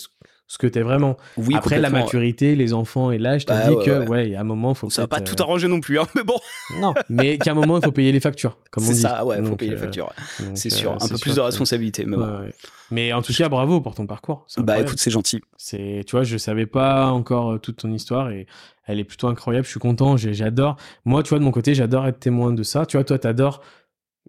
ce 0.52 0.58
que 0.58 0.66
t'es 0.66 0.82
vraiment. 0.82 1.16
Oui, 1.38 1.54
Après 1.54 1.80
la 1.80 1.88
maturité, 1.88 2.54
les 2.54 2.74
enfants 2.74 3.10
et 3.10 3.16
l'âge, 3.16 3.46
t'as 3.46 3.68
bah, 3.68 3.68
dit 3.70 3.84
que, 3.86 4.06
ouais, 4.06 4.26
il 4.26 4.32
y 4.32 4.36
a 4.36 4.40
un 4.40 4.44
moment, 4.44 4.74
faut. 4.74 4.90
Ça 4.90 5.02
va 5.02 5.08
pas 5.08 5.22
tout 5.22 5.40
euh, 5.40 5.44
arranger 5.44 5.66
non 5.66 5.80
plus, 5.80 5.98
hein, 5.98 6.06
mais 6.14 6.24
bon. 6.24 6.36
non, 6.78 6.92
mais 7.08 7.38
qu'à 7.38 7.52
un 7.52 7.54
moment, 7.54 7.78
il 7.78 7.84
faut 7.84 7.92
payer 7.92 8.12
les 8.12 8.20
factures, 8.20 8.58
comme 8.70 8.84
on 8.84 8.88
dit. 8.88 8.96
C'est 8.96 9.00
ça, 9.00 9.24
ouais, 9.24 9.38
il 9.38 9.46
faut 9.46 9.56
payer 9.56 9.70
les 9.70 9.78
euh, 9.78 9.80
factures. 9.80 10.12
C'est 10.54 10.68
sûr, 10.68 10.92
un 10.92 11.08
peu 11.08 11.16
plus 11.16 11.36
de 11.36 11.40
responsabilité, 11.40 12.04
mais 12.04 12.16
bon. 12.16 12.42
Mais 12.90 13.14
en 13.14 13.22
tout 13.22 13.32
cas, 13.32 13.48
bravo 13.48 13.80
pour 13.80 13.94
ton 13.94 14.06
parcours. 14.06 14.46
Bah 14.58 14.78
écoute, 14.78 14.98
c'est 14.98 15.10
gentil. 15.10 15.40
C'est, 15.56 16.02
tu 16.06 16.10
vois, 16.10 16.24
je 16.24 16.36
savais 16.36 16.66
pas 16.66 17.06
encore 17.06 17.52
euh, 17.52 17.58
toute 17.58 17.76
ton 17.76 17.90
histoire 17.90 18.30
et 18.30 18.46
elle 18.86 19.00
est 19.00 19.04
plutôt 19.04 19.28
incroyable. 19.28 19.64
Je 19.64 19.70
suis 19.70 19.80
content, 19.80 20.18
j'adore. 20.18 20.76
Moi, 21.06 21.22
tu 21.22 21.30
vois, 21.30 21.38
de 21.38 21.44
mon 21.44 21.52
côté, 21.52 21.74
j'adore 21.74 22.06
être 22.06 22.20
témoin 22.20 22.52
de 22.52 22.62
ça. 22.62 22.84
Tu 22.84 22.98
vois, 22.98 23.04
toi, 23.04 23.18
t'adores 23.18 23.62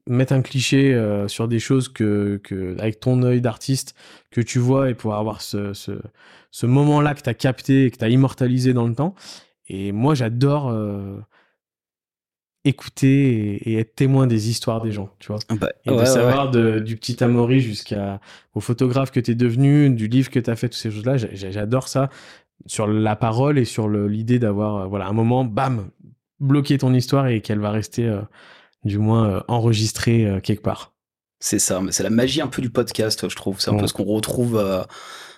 mettre 0.08 0.34
un 0.34 0.42
cliché 0.42 0.94
euh, 0.94 1.28
sur 1.28 1.48
des 1.48 1.60
choses 1.60 1.88
que, 1.88 2.40
que 2.44 2.78
avec 2.80 3.00
ton 3.00 3.24
œil 3.24 3.42
d'artiste 3.42 3.96
que 4.32 4.42
tu 4.42 4.60
vois 4.60 4.90
et 4.90 4.94
pouvoir 4.94 5.20
avoir 5.20 5.42
ce, 5.42 5.74
ce, 5.74 5.92
ce 6.52 6.66
moment-là 6.66 7.16
que 7.16 7.22
tu 7.22 7.30
as 7.30 7.34
capté 7.34 7.86
et 7.86 7.92
que 7.92 7.98
tu 7.98 8.06
as 8.06 8.10
immortalisé 8.10 8.74
dans 8.74 8.88
le 8.88 8.96
temps. 8.96 9.16
Et 9.68 9.92
moi, 9.92 10.14
j'adore 10.14 10.70
euh, 10.70 11.18
écouter 12.66 13.70
et, 13.70 13.80
être 13.80 13.96
témoin 13.96 14.28
des 14.28 14.50
histoires 14.50 14.82
des 14.82 14.92
gens, 14.92 15.10
tu 15.20 15.28
vois. 15.28 15.40
Bah, 15.50 15.70
et 15.86 15.90
de 15.90 16.06
savoir 16.06 16.52
de, 16.52 16.80
du 16.80 16.98
petit 16.98 17.24
Amaury 17.24 17.62
jusqu'à 17.62 18.20
au 18.54 18.60
photographe 18.60 19.12
que 19.12 19.20
tu 19.20 19.32
es 19.32 19.36
devenu, 19.36 19.90
du 19.90 20.08
livre 20.08 20.30
que 20.30 20.40
tu 20.40 20.50
as 20.50 20.56
fait, 20.56 20.68
toutes 20.68 20.80
ces 20.80 20.92
choses-là. 20.92 21.18
J'adore 21.18 21.88
ça 21.88 22.10
sur 22.66 22.88
la 22.88 23.16
parole 23.16 23.58
et 23.58 23.66
sur 23.66 23.90
l'idée 23.90 24.40
d'avoir 24.40 24.76
euh, 24.76 24.86
voilà 24.88 25.08
un 25.08 25.14
moment, 25.14 25.46
bam, 25.46 25.90
bloquer 26.40 26.78
ton 26.78 26.94
histoire 26.94 27.28
et 27.28 27.42
qu'elle 27.42 27.60
va 27.60 27.72
rester 27.72 28.06
du 28.84 28.98
moins 28.98 29.30
euh, 29.30 29.42
enregistré 29.48 30.26
euh, 30.26 30.40
quelque 30.40 30.62
part. 30.62 30.94
C'est 31.40 31.60
ça, 31.60 31.82
mais 31.82 31.92
c'est 31.92 32.04
la 32.04 32.10
magie 32.10 32.42
un 32.42 32.48
peu 32.48 32.62
du 32.62 32.70
podcast, 32.70 33.30
je 33.30 33.36
trouve. 33.36 33.60
C'est 33.60 33.70
un 33.70 33.78
peu 33.78 33.88
ce 33.88 33.94
qu'on 33.94 34.06
retrouve, 34.06 34.58
euh, 34.58 34.82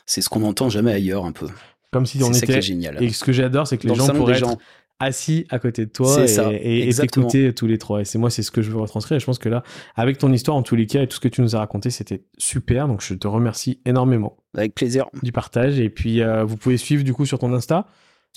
c'est 0.05 0.21
ce 0.21 0.29
qu'on 0.29 0.41
n'entend 0.41 0.69
jamais 0.69 0.93
ailleurs, 0.93 1.25
un 1.25 1.31
peu. 1.31 1.47
Comme 1.91 2.05
si 2.05 2.21
on 2.21 2.31
était. 2.31 2.61
génial. 2.61 3.01
Et 3.01 3.09
ce 3.09 3.23
que 3.23 3.31
j'adore, 3.31 3.67
c'est 3.67 3.77
que 3.77 3.87
les 3.87 3.95
gens 3.95 4.07
pourraient 4.09 4.37
être 4.37 4.57
assis 4.99 5.45
à 5.49 5.59
côté 5.59 5.85
de 5.85 5.91
toi 5.91 6.23
et, 6.51 6.89
t'écouter 6.93 7.53
tous 7.53 7.67
les 7.67 7.77
trois. 7.77 8.01
Et 8.01 8.05
c'est 8.05 8.17
moi, 8.17 8.29
c'est 8.29 8.43
ce 8.43 8.51
que 8.51 8.61
je 8.61 8.69
veux 8.69 8.77
retranscrire. 8.77 9.17
Et 9.17 9.19
je 9.19 9.25
pense 9.25 9.39
que 9.39 9.49
là, 9.49 9.63
avec 9.95 10.19
ton 10.19 10.31
histoire, 10.31 10.55
en 10.55 10.61
tous 10.61 10.75
les 10.75 10.85
cas, 10.85 11.01
et 11.01 11.07
tout 11.07 11.15
ce 11.15 11.19
que 11.19 11.27
tu 11.27 11.41
nous 11.41 11.55
as 11.55 11.59
raconté, 11.59 11.89
c'était 11.89 12.23
super. 12.37 12.87
Donc, 12.87 13.01
je 13.01 13.15
te 13.15 13.27
remercie 13.27 13.81
énormément. 13.85 14.37
Avec 14.55 14.75
plaisir. 14.75 15.07
Du 15.23 15.31
partage. 15.31 15.79
Et 15.79 15.89
puis, 15.89 16.21
vous 16.45 16.55
pouvez 16.55 16.77
suivre 16.77 17.03
du 17.03 17.13
coup 17.13 17.25
sur 17.25 17.39
ton 17.39 17.51
Insta. 17.51 17.87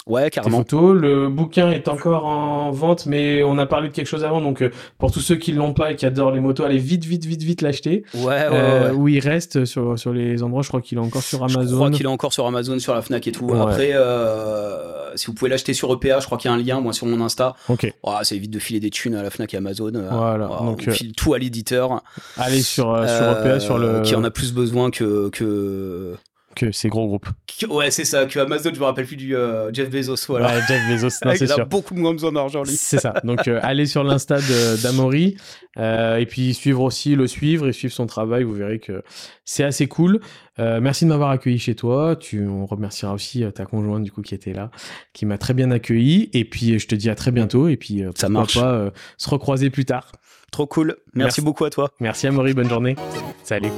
Ouais, 0.06 0.30
carrément. 0.30 0.58
photos. 0.58 0.96
Le 0.98 1.28
bouquin 1.28 1.70
est 1.70 1.86
encore 1.88 2.24
en 2.24 2.70
vente, 2.70 3.04
mais 3.06 3.42
on 3.42 3.58
a 3.58 3.66
parlé 3.66 3.88
de 3.88 3.92
quelque 3.94 4.06
chose 4.06 4.24
avant. 4.24 4.40
Donc, 4.40 4.62
euh, 4.62 4.70
pour 4.98 5.12
tous 5.12 5.20
ceux 5.20 5.36
qui 5.36 5.52
l'ont 5.52 5.74
pas 5.74 5.92
et 5.92 5.96
qui 5.96 6.06
adorent 6.06 6.30
les 6.30 6.40
motos, 6.40 6.64
allez 6.64 6.78
vite, 6.78 7.04
vite, 7.04 7.26
vite, 7.26 7.42
vite 7.42 7.60
l'acheter. 7.60 8.04
Ouais, 8.14 8.24
ouais, 8.24 8.48
Euh, 8.52 8.90
ouais. 8.90 8.96
Où 8.96 9.08
il 9.08 9.20
reste 9.20 9.64
sur, 9.66 9.98
sur 9.98 10.12
les 10.14 10.42
endroits, 10.42 10.62
je 10.62 10.68
crois 10.68 10.80
qu'il 10.80 10.96
est 10.96 11.00
encore 11.00 11.22
sur 11.22 11.46
Je 11.48 11.54
Amazon. 11.58 11.76
crois 11.76 11.90
qu'il 11.90 12.06
est 12.06 12.08
encore 12.08 12.32
sur 12.32 12.46
Amazon, 12.46 12.78
sur 12.78 12.94
la 12.94 13.02
Fnac 13.02 13.26
et 13.26 13.32
tout. 13.32 13.44
Ouais. 13.46 13.60
Après, 13.60 13.90
euh, 13.92 15.14
si 15.16 15.26
vous 15.26 15.34
pouvez 15.34 15.50
l'acheter 15.50 15.74
sur 15.74 15.92
EPA, 15.92 16.20
je 16.20 16.26
crois 16.26 16.38
qu'il 16.38 16.50
y 16.50 16.52
a 16.52 16.56
un 16.56 16.60
lien, 16.62 16.80
moi, 16.80 16.92
sur 16.92 17.06
mon 17.06 17.20
Insta. 17.22 17.54
Ok. 17.68 17.92
Oh, 18.02 18.14
ça 18.22 18.34
évite 18.34 18.50
de 18.50 18.58
filer 18.58 18.80
des 18.80 18.90
thunes 18.90 19.14
à 19.14 19.22
la 19.22 19.30
Fnac 19.30 19.52
et 19.52 19.56
Amazon. 19.58 19.92
euh, 19.94 20.08
Voilà, 20.10 20.48
oh, 20.60 20.64
donc, 20.64 20.84
on 20.86 20.90
euh, 20.90 20.94
file 20.94 21.12
tout 21.12 21.34
à 21.34 21.38
l'éditeur. 21.38 22.02
Allez 22.38 22.62
sur, 22.62 22.86
sur 23.06 23.30
EPA, 23.30 23.60
sur 23.60 23.78
le. 23.78 24.00
Qui 24.02 24.14
en 24.14 24.24
a 24.24 24.30
plus 24.30 24.52
besoin 24.54 24.90
que. 24.90 25.28
que... 25.30 26.14
Que 26.58 26.72
ces 26.72 26.88
gros 26.88 27.06
groupes. 27.06 27.28
Ouais, 27.70 27.92
c'est 27.92 28.04
ça, 28.04 28.26
que 28.26 28.36
Amazon, 28.40 28.72
je 28.74 28.80
me 28.80 28.84
rappelle 28.84 29.06
plus 29.06 29.14
du 29.14 29.36
euh, 29.36 29.72
Jeff 29.72 29.90
Bezos, 29.90 30.16
voilà. 30.26 30.48
Ouais, 30.48 30.60
Jeff 30.66 30.80
Bezos, 30.90 31.10
c'est 31.22 31.40
il 31.40 31.52
a 31.52 31.54
sûr. 31.54 31.66
beaucoup 31.66 31.94
moins 31.94 32.12
besoin 32.12 32.32
d'argent, 32.32 32.64
lui. 32.64 32.72
C'est 32.72 32.98
ça. 32.98 33.14
Donc, 33.22 33.46
euh, 33.46 33.60
allez 33.62 33.86
sur 33.86 34.02
l'Insta 34.02 34.38
d'Amaury 34.82 35.36
euh, 35.78 36.16
et 36.16 36.26
puis 36.26 36.54
suivre 36.54 36.82
aussi, 36.82 37.14
le 37.14 37.28
suivre 37.28 37.68
et 37.68 37.72
suivre 37.72 37.94
son 37.94 38.06
travail. 38.06 38.42
Vous 38.42 38.54
verrez 38.54 38.80
que 38.80 39.04
c'est 39.44 39.62
assez 39.62 39.86
cool. 39.86 40.18
Euh, 40.58 40.80
merci 40.80 41.04
de 41.04 41.10
m'avoir 41.10 41.30
accueilli 41.30 41.60
chez 41.60 41.76
toi. 41.76 42.16
Tu, 42.16 42.44
on 42.48 42.66
remerciera 42.66 43.14
aussi 43.14 43.44
ta 43.54 43.64
conjointe 43.64 44.02
du 44.02 44.10
coup 44.10 44.22
qui 44.22 44.34
était 44.34 44.52
là, 44.52 44.72
qui 45.12 45.24
m'a 45.24 45.38
très 45.38 45.54
bien 45.54 45.70
accueilli. 45.70 46.28
Et 46.32 46.44
puis, 46.44 46.80
je 46.80 46.88
te 46.88 46.96
dis 46.96 47.08
à 47.08 47.14
très 47.14 47.30
bientôt. 47.30 47.68
Et 47.68 47.76
puis, 47.76 48.02
Ça 48.16 48.28
marche. 48.28 48.58
pas 48.58 48.90
se 49.16 49.30
recroiser 49.30 49.70
plus 49.70 49.84
tard. 49.84 50.10
Trop 50.50 50.66
cool. 50.66 50.88
Merci, 50.88 51.00
Merci. 51.14 51.40
beaucoup 51.42 51.64
à 51.64 51.70
toi. 51.70 51.90
Merci 52.00 52.26
Amaury, 52.26 52.52
bonne 52.54 52.68
journée. 52.68 52.96
Salut. 53.44 53.70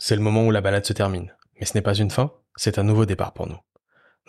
C'est 0.00 0.16
le 0.16 0.22
moment 0.22 0.46
où 0.46 0.50
la 0.50 0.62
balade 0.62 0.86
se 0.86 0.94
termine. 0.94 1.32
Mais 1.60 1.66
ce 1.66 1.74
n'est 1.74 1.82
pas 1.82 1.94
une 1.94 2.10
fin, 2.10 2.32
c'est 2.56 2.78
un 2.78 2.82
nouveau 2.82 3.04
départ 3.04 3.34
pour 3.34 3.46
nous. 3.46 3.58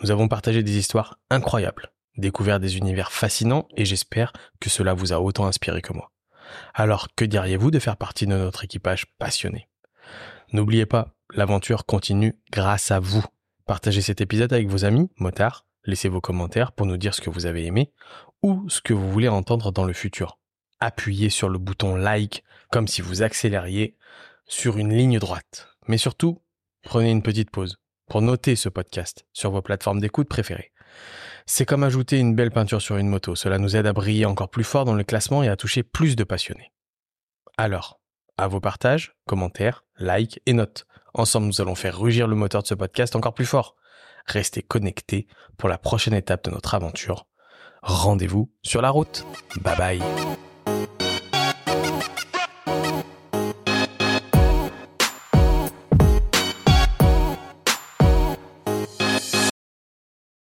Nous 0.03 0.11
avons 0.11 0.27
partagé 0.27 0.63
des 0.63 0.77
histoires 0.77 1.17
incroyables, 1.29 1.93
découvert 2.17 2.59
des 2.59 2.77
univers 2.77 3.11
fascinants 3.11 3.67
et 3.77 3.85
j'espère 3.85 4.33
que 4.59 4.69
cela 4.69 4.93
vous 4.93 5.13
a 5.13 5.21
autant 5.21 5.47
inspiré 5.47 5.81
que 5.81 5.93
moi. 5.93 6.11
Alors, 6.73 7.07
que 7.15 7.23
diriez-vous 7.23 7.71
de 7.71 7.79
faire 7.79 7.95
partie 7.95 8.27
de 8.27 8.35
notre 8.35 8.65
équipage 8.65 9.05
passionné? 9.17 9.69
N'oubliez 10.51 10.85
pas, 10.85 11.15
l'aventure 11.33 11.85
continue 11.85 12.37
grâce 12.51 12.91
à 12.91 12.99
vous. 12.99 13.23
Partagez 13.65 14.01
cet 14.01 14.19
épisode 14.19 14.51
avec 14.51 14.67
vos 14.67 14.83
amis, 14.83 15.09
motards, 15.17 15.65
laissez 15.85 16.09
vos 16.09 16.19
commentaires 16.19 16.73
pour 16.73 16.85
nous 16.85 16.97
dire 16.97 17.15
ce 17.15 17.21
que 17.21 17.29
vous 17.29 17.45
avez 17.45 17.65
aimé 17.65 17.93
ou 18.43 18.67
ce 18.67 18.81
que 18.81 18.93
vous 18.93 19.09
voulez 19.09 19.29
entendre 19.29 19.71
dans 19.71 19.85
le 19.85 19.93
futur. 19.93 20.37
Appuyez 20.81 21.29
sur 21.29 21.47
le 21.47 21.59
bouton 21.59 21.95
like 21.95 22.43
comme 22.71 22.89
si 22.89 23.01
vous 23.01 23.21
accélériez 23.21 23.95
sur 24.51 24.77
une 24.77 24.93
ligne 24.93 25.17
droite. 25.17 25.69
Mais 25.87 25.97
surtout, 25.97 26.41
prenez 26.83 27.09
une 27.09 27.23
petite 27.23 27.49
pause 27.49 27.77
pour 28.07 28.21
noter 28.21 28.55
ce 28.55 28.69
podcast 28.69 29.25
sur 29.33 29.51
vos 29.51 29.61
plateformes 29.61 30.01
d'écoute 30.01 30.27
préférées. 30.27 30.71
C'est 31.45 31.65
comme 31.65 31.83
ajouter 31.83 32.19
une 32.19 32.35
belle 32.35 32.51
peinture 32.51 32.81
sur 32.81 32.97
une 32.97 33.07
moto. 33.07 33.35
Cela 33.35 33.57
nous 33.57 33.75
aide 33.75 33.87
à 33.87 33.93
briller 33.93 34.25
encore 34.25 34.49
plus 34.49 34.65
fort 34.65 34.85
dans 34.85 34.93
le 34.93 35.03
classement 35.03 35.41
et 35.41 35.47
à 35.47 35.55
toucher 35.55 35.83
plus 35.83 36.15
de 36.15 36.23
passionnés. 36.23 36.73
Alors, 37.57 38.01
à 38.37 38.47
vos 38.47 38.59
partages, 38.59 39.15
commentaires, 39.25 39.85
likes 39.97 40.41
et 40.45 40.53
notes. 40.53 40.85
Ensemble, 41.13 41.47
nous 41.47 41.61
allons 41.61 41.75
faire 41.75 41.97
rugir 41.97 42.27
le 42.27 42.35
moteur 42.35 42.61
de 42.61 42.67
ce 42.67 42.73
podcast 42.73 43.15
encore 43.15 43.33
plus 43.33 43.45
fort. 43.45 43.75
Restez 44.25 44.61
connectés 44.61 45.27
pour 45.57 45.69
la 45.69 45.77
prochaine 45.77 46.13
étape 46.13 46.43
de 46.43 46.51
notre 46.51 46.75
aventure. 46.75 47.27
Rendez-vous 47.81 48.51
sur 48.61 48.81
la 48.81 48.89
route. 48.89 49.25
Bye 49.61 49.77
bye. 49.77 50.01